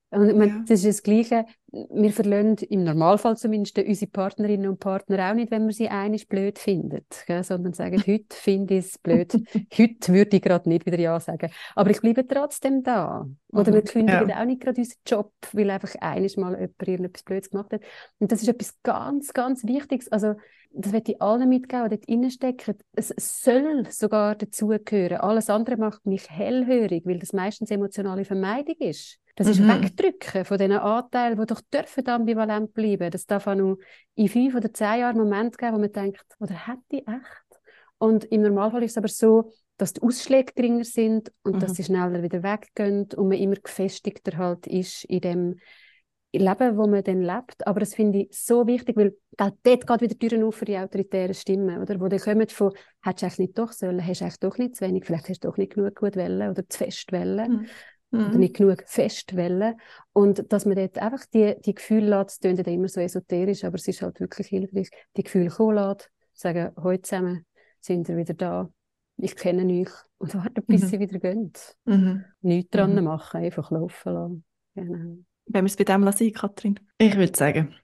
Und 0.10 0.38
man, 0.38 0.48
ja. 0.48 0.64
das 0.66 0.86
ist 0.86 1.00
das 1.00 1.04
Gleiche, 1.04 1.46
wir 1.68 2.14
verlassen 2.14 2.56
im 2.70 2.86
Normalfall 2.86 3.36
zumindest 3.36 3.78
unsere 3.78 4.10
Partnerinnen 4.10 4.70
und 4.70 4.80
Partner 4.80 5.30
auch 5.30 5.34
nicht, 5.34 5.52
wenn 5.52 5.64
man 5.64 5.74
sie 5.74 5.90
einig 5.90 6.30
blöd 6.30 6.58
findet, 6.58 7.26
gell? 7.28 7.44
sondern 7.44 7.74
sagen, 7.74 7.98
heute 8.08 8.26
finde 8.30 8.76
ich 8.76 8.86
es 8.86 8.98
blöd, 8.98 9.34
heute 9.78 10.14
würde 10.14 10.38
ich 10.38 10.42
gerade 10.42 10.70
nicht 10.70 10.86
wieder 10.86 10.98
Ja 10.98 11.20
sagen, 11.20 11.52
aber 11.76 11.90
ich 11.90 12.00
bleibe 12.00 12.26
trotzdem 12.26 12.84
da. 12.84 13.28
Oder 13.50 13.74
wir 13.74 13.82
kündigen 13.82 14.30
ja. 14.30 14.40
auch 14.40 14.46
nicht 14.46 14.62
gerade 14.62 14.80
unseren 14.80 15.00
Job, 15.06 15.34
weil 15.52 15.70
einfach 15.70 15.94
einiges 16.00 16.38
mal 16.38 16.54
jemand 16.54 16.88
irgendetwas 16.88 17.24
Blödes 17.24 17.50
gemacht 17.50 17.74
hat. 17.74 17.82
Und 18.20 18.32
das 18.32 18.42
ist 18.42 18.48
etwas 18.48 18.82
ganz, 18.84 19.34
ganz 19.34 19.66
Wichtiges. 19.66 20.10
Also, 20.10 20.36
das 20.78 20.94
wird 20.94 21.10
ich 21.10 21.22
allen 21.22 21.50
mitgeben, 21.50 21.90
die 21.90 21.98
dort 21.98 22.10
reinstecken. 22.10 22.76
Es 22.96 23.14
soll 23.18 23.86
sogar 23.90 24.36
dazugehören. 24.36 25.18
Alles 25.18 25.50
andere 25.50 25.78
macht 25.78 26.06
mich 26.06 26.30
hellhörig, 26.30 27.06
weil 27.06 27.20
das 27.20 27.34
meistens 27.34 27.72
emotionale 27.72 28.26
Vermeidung 28.26 28.76
ist. 28.80 29.20
Das 29.36 29.48
ist 29.48 29.60
mhm. 29.60 29.70
Wegdrücken 29.70 30.46
von 30.46 30.58
diesen 30.58 30.74
Anteilen, 30.74 31.40
die 31.40 31.46
doch 31.46 31.62
dürfen 31.74 32.08
ambivalent 32.08 32.74
bleiben. 32.74 33.12
Das 33.12 33.26
darf 33.26 33.48
auch 33.48 33.56
nur 33.56 33.78
in 34.16 34.30
fünf 34.30 34.56
oder 34.56 34.74
zehn 34.74 35.02
Jahren 35.02 35.18
Moment 35.18 35.58
geben, 35.58 35.76
wo 35.76 35.80
man 35.80 35.92
denkt, 35.92 36.26
oder 36.40 36.68
hätte 36.68 36.82
ich 36.90 37.08
echt? 37.08 37.62
Und 38.00 38.26
im 38.26 38.42
Normalfall 38.42 38.84
ist 38.84 38.92
es 38.92 38.98
aber 38.98 39.08
so, 39.08 39.52
dass 39.78 39.94
die 39.94 40.02
Ausschläge 40.02 40.54
geringer 40.56 40.84
sind 40.84 41.32
und 41.44 41.56
mhm. 41.56 41.60
dass 41.60 41.76
sie 41.76 41.84
schneller 41.84 42.24
wieder 42.24 42.42
weggehen 42.42 43.08
und 43.16 43.30
man 43.30 43.38
immer 43.38 43.56
gefestigter 43.56 44.38
halt 44.38 44.66
ist 44.68 45.04
in 45.06 45.22
dem 45.22 45.60
Leben, 46.38 46.78
wo 46.78 46.88
man 46.88 47.04
dann 47.04 47.22
lebt. 47.22 47.66
Aber 47.66 47.80
das 47.80 47.96
finde 47.96 48.20
ich 48.20 48.30
so 48.32 48.68
wichtig, 48.68 48.98
weil 48.98 49.16
dort 49.38 49.88
geht 49.88 50.02
wieder 50.02 50.18
Türen 50.18 50.44
auf 50.44 50.56
für 50.56 50.66
die 50.66 50.78
autoritären 50.78 51.34
Stimmen, 51.34 51.82
oder? 51.82 52.00
Wo 52.00 52.08
dann 52.08 52.20
kommen 52.20 52.48
von, 52.48 52.74
hättest 53.04 53.22
du 53.22 53.26
eigentlich 53.26 53.40
nicht 53.40 53.58
doch 53.58 53.72
sollen, 53.72 54.06
hast 54.06 54.22
du 54.22 54.26
eigentlich 54.26 54.40
doch 54.40 54.58
nicht 54.58 54.76
zu 54.76 54.86
wenig, 54.86 55.06
vielleicht 55.06 55.30
hast 55.30 55.44
du 55.44 55.50
doch 55.50 55.58
nicht 55.58 55.74
genug 55.74 55.96
gut 55.96 56.16
wollen 56.16 56.50
oder 56.50 56.68
zu 56.68 56.78
fest 56.78 57.12
wollen. 57.12 57.52
Mhm 57.52 57.68
oder 58.12 58.38
nicht 58.38 58.56
genug 58.56 58.84
festwellen. 58.86 59.80
Und 60.14 60.52
dass 60.52 60.66
man 60.66 60.76
dort 60.76 60.98
einfach 60.98 61.26
die, 61.26 61.56
die 61.66 61.74
Gefühle 61.74 62.08
lässt, 62.08 62.30
das 62.30 62.40
klingt 62.40 62.68
immer 62.68 62.88
so 62.88 63.02
esoterisch, 63.02 63.64
aber 63.64 63.76
es 63.76 63.88
ist 63.88 64.02
halt 64.02 64.20
wirklich 64.20 64.48
hilfreich, 64.48 64.90
die 65.16 65.24
Gefühle 65.24 65.50
kommen 65.50 65.76
lässt, 65.76 66.10
sagen, 66.34 66.72
heute 66.78 67.02
zusammen 67.02 67.46
sind 67.82 68.08
wir 68.08 68.18
wieder 68.18 68.34
da, 68.34 68.70
ich 69.18 69.36
kenne 69.36 69.66
euch 69.82 69.92
und 70.20 70.36
warten, 70.36 70.64
bis 70.66 70.84
mhm. 70.84 70.88
sie 70.88 71.00
wieder 71.00 71.20
gehen. 71.20 71.52
Mhm. 71.86 72.26
Nichts 72.42 72.72
dran 72.72 72.96
mhm. 72.96 73.04
machen, 73.04 73.42
einfach 73.42 73.72
laufen 73.72 74.14
lassen. 74.14 74.46
Genau. 74.76 75.18
Wenn 75.48 75.66
wir 75.66 75.70
es 75.70 75.76
bei 75.76 75.84
dem 75.84 76.04
lassen, 76.04 76.32
Katrin? 76.34 76.80
Ich 76.98 77.16
würde 77.16 77.38
sagen. 77.38 77.76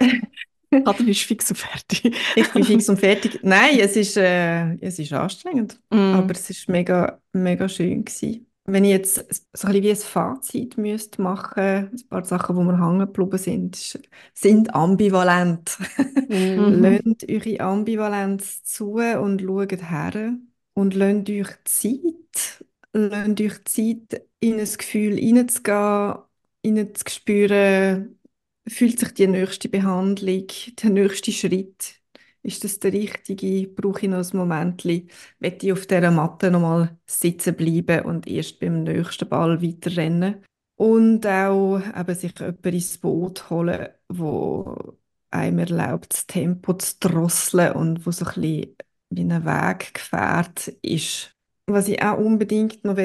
Katrin 0.84 1.08
ist 1.08 1.22
fix 1.22 1.50
und 1.50 1.56
fertig. 1.56 2.16
ich 2.36 2.52
bin 2.52 2.64
fix 2.64 2.88
und 2.88 2.98
fertig. 2.98 3.40
Nein, 3.42 3.78
es 3.78 3.96
ist, 3.96 4.16
äh, 4.16 4.74
es 4.80 4.98
ist 4.98 5.12
anstrengend, 5.12 5.78
mm. 5.90 6.14
aber 6.14 6.32
es 6.32 6.50
ist 6.50 6.68
mega, 6.68 7.20
mega 7.32 7.68
schön 7.68 8.04
gewesen. 8.04 8.46
Wenn 8.68 8.84
ich 8.84 8.90
jetzt 8.90 9.14
so 9.52 9.68
ein 9.68 9.74
bisschen 9.74 9.82
wie 9.84 9.90
ein 9.90 9.96
Fazit 9.96 10.76
müsste 10.76 11.22
machen 11.22 11.62
ein 11.62 12.08
paar 12.08 12.24
Sachen, 12.24 12.58
die 12.58 12.64
mir 12.64 12.84
hängen 12.84 12.98
geblieben 12.98 13.38
sind, 13.38 14.00
sind 14.34 14.74
ambivalent. 14.74 15.78
Mhm. 16.28 16.82
Lasst 17.06 17.30
eure 17.30 17.60
Ambivalenz 17.60 18.64
zu 18.64 18.94
und 18.94 19.42
schaut 19.42 19.88
her 19.88 20.34
und 20.74 20.94
lasst 20.94 21.30
euch 21.30 21.48
Zeit, 21.64 22.65
lasst 22.98 23.40
euch 23.40 23.64
Zeit, 23.64 24.26
in 24.40 24.60
ein 24.60 24.68
Gefühl 24.78 25.16
hineinzugehen, 25.16 26.16
hineinzuspüren, 26.64 28.18
fühlt 28.68 28.98
sich 28.98 29.14
die 29.14 29.26
nächste 29.26 29.68
Behandlung, 29.68 30.46
der 30.82 30.90
nächste 30.90 31.32
Schritt 31.32 31.96
ist 32.46 32.62
das 32.62 32.78
der 32.78 32.92
richtige? 32.92 33.66
Brauche 33.68 34.02
ich 34.02 34.08
noch 34.08 34.18
ein 34.18 34.36
Moment? 34.36 34.84
Will 34.84 35.08
ich 35.40 35.72
auf 35.72 35.86
dieser 35.86 36.10
Matte 36.12 36.50
noch 36.50 36.60
mal 36.60 36.96
sitzen 37.06 37.56
bleiben 37.56 38.04
und 38.06 38.26
erst 38.28 38.60
beim 38.60 38.84
nächsten 38.84 39.28
Ball 39.28 39.60
weiterrennen? 39.60 40.44
Und 40.76 41.26
auch 41.26 41.80
eben 41.80 42.14
sich 42.14 42.38
jemanden 42.38 42.72
ins 42.72 42.98
Boot 42.98 43.50
holen, 43.50 43.88
wo 44.08 44.96
einem 45.30 45.58
erlaubt, 45.58 46.12
das 46.12 46.26
Tempo 46.26 46.74
zu 46.74 46.94
drosseln 47.00 47.72
und 47.72 48.06
wo 48.06 48.10
so 48.12 48.24
ein 48.26 48.34
bisschen 48.34 48.76
wie 49.10 49.22
ein 49.22 49.44
Weg 49.44 49.94
gefährt 49.94 50.68
ist. 50.82 51.35
Was 51.68 51.88
ich 51.88 52.00
auch 52.00 52.18
unbedingt 52.18 52.84
noch 52.84 52.96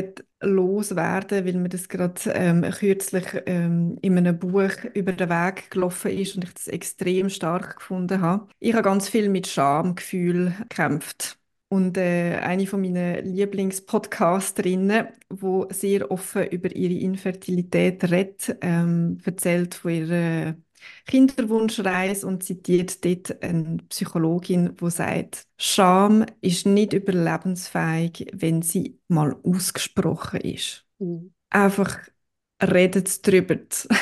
loswerden 0.41 1.45
weil 1.45 1.53
mir 1.53 1.69
das 1.69 1.89
gerade 1.89 2.21
ähm, 2.33 2.61
kürzlich 2.61 3.25
ähm, 3.47 3.97
in 4.01 4.17
einem 4.17 4.37
Buch 4.37 4.69
über 4.93 5.13
den 5.13 5.29
Weg 5.29 5.71
gelaufen 5.71 6.11
ist 6.11 6.35
und 6.35 6.43
ich 6.43 6.53
das 6.53 6.67
extrem 6.67 7.29
stark 7.29 7.77
gefunden 7.77 8.21
habe. 8.21 8.47
Ich 8.59 8.73
habe 8.73 8.83
ganz 8.83 9.09
viel 9.09 9.29
mit 9.29 9.47
Schamgefühl 9.47 10.53
gekämpft. 10.59 11.39
Und 11.69 11.97
äh, 11.97 12.35
eine 12.41 12.67
von 12.67 12.81
meinen 12.81 13.25
Lieblingspodcasterinnen, 13.33 15.07
wo 15.29 15.67
sehr 15.71 16.11
offen 16.11 16.45
über 16.47 16.75
ihre 16.75 16.93
Infertilität 16.99 18.03
redet, 18.11 18.57
ähm, 18.61 19.17
erzählt 19.23 19.73
von 19.75 19.91
ihrer 19.91 20.55
Kinderwunschreise 21.05 22.27
und 22.27 22.43
zitiert 22.43 23.03
dort 23.05 23.41
eine 23.43 23.77
Psychologin, 23.89 24.75
die 24.79 24.89
sagt, 24.89 25.45
Scham 25.57 26.25
ist 26.41 26.65
nicht 26.65 26.93
überlebensfähig, 26.93 28.27
wenn 28.33 28.61
sie 28.61 28.99
mal 29.07 29.35
ausgesprochen 29.43 30.41
ist. 30.41 30.85
Mhm. 30.99 31.33
Einfach 31.49 31.99
redet 32.61 33.27
darüber. 33.27 33.57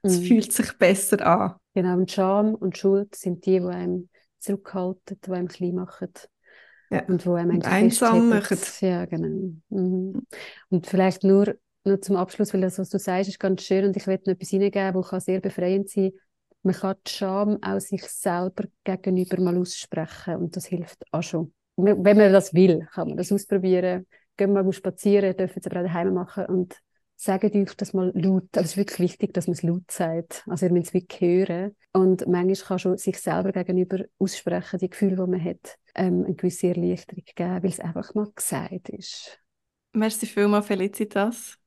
Es 0.00 0.20
mhm. 0.20 0.24
fühlt 0.26 0.52
sich 0.52 0.78
besser 0.78 1.26
an. 1.26 1.54
Genau, 1.74 1.96
und 1.96 2.10
Scham 2.10 2.54
und 2.54 2.78
Schuld 2.78 3.16
sind 3.16 3.44
die, 3.46 3.58
die 3.58 3.66
einem 3.66 4.08
zurückhalten, 4.38 5.18
die 5.24 5.30
einem 5.32 5.48
klein 5.48 5.74
machen. 5.74 6.12
Ja. 6.90 7.04
Und 7.06 7.26
wo 7.26 7.34
einem 7.34 7.60
einsam 7.62 8.28
machen. 8.28 8.58
Ja, 8.80 9.04
genau. 9.06 9.54
Mhm. 9.68 10.26
Und 10.70 10.86
vielleicht 10.86 11.24
nur 11.24 11.56
nur 11.88 12.00
zum 12.00 12.16
Abschluss, 12.16 12.54
weil 12.54 12.60
das, 12.60 12.78
was 12.78 12.90
du 12.90 12.98
sagst, 12.98 13.28
ist 13.28 13.40
ganz 13.40 13.62
schön 13.62 13.84
und 13.84 13.96
ich 13.96 14.06
werde 14.06 14.24
noch 14.26 14.34
etwas 14.34 14.50
hineingeben, 14.50 15.04
das 15.10 15.24
sehr 15.24 15.40
befreiend 15.40 15.88
sein 15.88 16.12
Man 16.62 16.74
kann 16.74 16.96
die 17.06 17.10
Scham 17.10 17.58
auch 17.62 17.80
sich 17.80 18.04
selber 18.04 18.64
gegenüber 18.84 19.40
mal 19.40 19.58
aussprechen 19.58 20.36
und 20.36 20.56
das 20.56 20.66
hilft 20.66 21.04
auch 21.12 21.22
schon. 21.22 21.52
Wenn 21.76 22.16
man 22.16 22.32
das 22.32 22.54
will, 22.54 22.86
kann 22.92 23.08
man 23.08 23.16
das 23.16 23.30
ausprobieren. 23.30 24.06
Gehen 24.36 24.52
wir 24.52 24.62
mal 24.62 24.72
spazieren, 24.72 25.36
dürfen 25.36 25.60
es 25.60 25.66
aber 25.66 25.80
auch 25.80 25.84
daheim 25.84 26.14
machen 26.14 26.46
und 26.46 26.76
sagt 27.18 27.54
euch 27.54 27.74
das 27.76 27.92
mal 27.92 28.12
laut. 28.14 28.48
Also 28.56 28.64
es 28.64 28.70
ist 28.70 28.76
wirklich 28.76 29.10
wichtig, 29.10 29.34
dass 29.34 29.46
man 29.46 29.54
es 29.54 29.62
laut 29.62 29.90
sagt. 29.90 30.44
Also 30.46 30.66
ihr 30.66 30.72
müsst 30.72 30.88
es 30.88 30.94
wirklich 30.94 31.20
hören. 31.20 31.76
Und 31.92 32.26
manchmal 32.26 32.54
kann 32.54 32.78
schon 32.78 32.96
sich 32.96 33.18
selber 33.18 33.52
gegenüber 33.52 34.04
aussprechen, 34.18 34.78
die 34.78 34.90
Gefühle, 34.90 35.16
die 35.16 35.30
man 35.30 35.44
hat, 35.44 35.78
ähm, 35.94 36.24
eine 36.24 36.34
gewisse 36.34 36.68
Erleichterung 36.68 37.24
geben, 37.34 37.62
weil 37.62 37.70
es 37.70 37.80
einfach 37.80 38.14
mal 38.14 38.28
gesagt 38.34 38.88
ist. 38.90 39.40
Merci 39.92 40.26
vielmals, 40.26 40.66
Felicitas. 40.66 41.58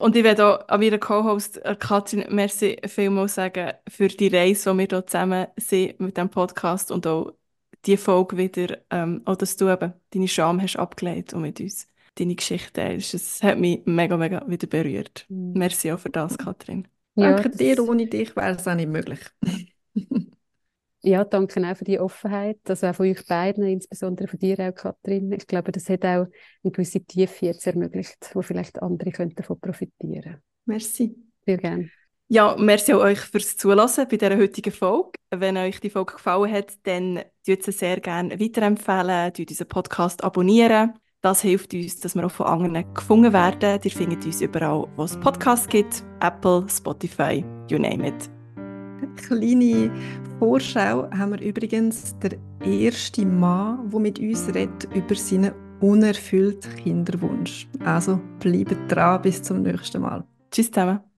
Und 0.00 0.16
ich 0.16 0.24
werde 0.24 0.46
auch 0.46 0.68
an 0.68 0.80
meiner 0.80 0.96
Co-Host 0.96 1.62
äh, 1.62 1.76
Katrin 1.78 2.24
merci 2.30 2.78
vielmals 2.86 3.34
sagen 3.34 3.74
für 3.86 4.08
die 4.08 4.28
Reise, 4.28 4.72
die 4.72 4.78
wir 4.78 4.86
hier 4.88 5.06
zusammen 5.06 5.46
sind 5.58 6.00
mit 6.00 6.16
diesem 6.16 6.30
Podcast 6.30 6.90
und 6.90 7.06
auch 7.06 7.34
die 7.84 7.98
Folge 7.98 8.38
wieder, 8.38 8.78
ähm, 8.88 9.20
auch 9.26 9.36
dass 9.36 9.58
du 9.58 9.68
eben 9.68 9.92
deine 10.08 10.26
Scham 10.26 10.60
hast 10.62 10.76
abgelegt 10.76 11.34
und 11.34 11.42
mit 11.42 11.60
uns 11.60 11.86
deine 12.14 12.34
Geschichte 12.34 12.72
teilst. 12.72 13.12
Es 13.12 13.42
hat 13.42 13.58
mich 13.58 13.82
mega, 13.84 14.16
mega 14.16 14.42
wieder 14.48 14.66
berührt. 14.66 15.26
Mhm. 15.28 15.52
Merci 15.52 15.92
auch 15.92 16.00
für 16.00 16.08
das, 16.08 16.38
Katrin. 16.38 16.88
Ja, 17.16 17.32
Danke 17.32 17.50
dir, 17.50 17.86
ohne 17.86 18.06
dich 18.06 18.34
wäre 18.36 18.56
es 18.56 18.66
auch 18.66 18.74
nicht 18.74 18.88
möglich. 18.88 19.20
ja, 21.02 21.24
danke 21.24 21.60
auch 21.66 21.76
für 21.76 21.84
die 21.84 21.98
Offenheit, 21.98 22.58
also 22.68 22.86
auch 22.86 22.94
von 22.94 23.06
euch 23.06 23.26
beiden, 23.26 23.64
insbesondere 23.64 24.28
von 24.28 24.38
dir 24.38 24.58
auch, 24.60 24.74
Katrin. 24.74 25.32
Ich 25.32 25.46
glaube, 25.46 25.72
das 25.72 25.88
hat 25.88 26.04
auch 26.04 26.26
eine 26.62 26.72
gewisse 26.72 27.00
Tiefe 27.00 27.46
jetzt 27.46 27.66
ermöglicht, 27.66 28.30
wo 28.34 28.42
vielleicht 28.42 28.82
andere 28.82 29.10
könnten 29.10 29.36
davon 29.36 29.58
profitieren. 29.60 30.42
Merci. 30.66 31.16
Sehr 31.46 31.56
gerne. 31.56 31.90
Ja, 32.28 32.54
merci 32.56 32.94
auch 32.94 33.00
euch 33.00 33.18
fürs 33.18 33.56
Zulassen 33.56 34.06
bei 34.08 34.16
dieser 34.16 34.36
heutigen 34.36 34.72
Folge. 34.72 35.10
Wenn 35.30 35.56
euch 35.56 35.80
die 35.80 35.90
Folge 35.90 36.12
gefallen 36.12 36.52
hat, 36.52 36.74
dann 36.84 37.22
tut 37.44 37.64
sie 37.64 37.72
sehr 37.72 37.98
gerne 37.98 38.38
weiterempfehlen, 38.38 39.32
tut 39.32 39.50
unseren 39.50 39.68
Podcast 39.68 40.22
abonnieren. 40.22 40.92
Das 41.22 41.42
hilft 41.42 41.74
uns, 41.74 41.98
dass 42.00 42.14
wir 42.14 42.24
auch 42.24 42.30
von 42.30 42.46
anderen 42.46 42.94
gefunden 42.94 43.32
werden. 43.32 43.80
Ihr 43.82 43.90
findet 43.90 44.24
uns 44.24 44.40
überall, 44.40 44.86
wo 44.96 45.02
es 45.02 45.18
Podcasts 45.18 45.68
gibt. 45.68 46.04
Apple, 46.20 46.66
Spotify, 46.68 47.44
you 47.68 47.78
name 47.78 48.06
it. 48.06 48.39
Kleine 49.16 49.90
Vorschau 50.38 51.10
haben 51.10 51.32
wir 51.32 51.40
übrigens 51.40 52.16
der 52.18 52.38
erste 52.64 53.24
Mann, 53.24 53.90
der 53.90 54.00
mit 54.00 54.18
uns 54.18 54.48
redet 54.48 54.88
über 54.94 55.14
seinen 55.14 55.52
unerfüllten 55.80 56.74
Kinderwunsch. 56.76 57.68
Also 57.84 58.20
bleibt 58.38 58.76
dran 58.90 59.22
bis 59.22 59.42
zum 59.42 59.62
nächsten 59.62 60.02
Mal. 60.02 60.24
Tschüss 60.50 60.70
zusammen. 60.70 61.09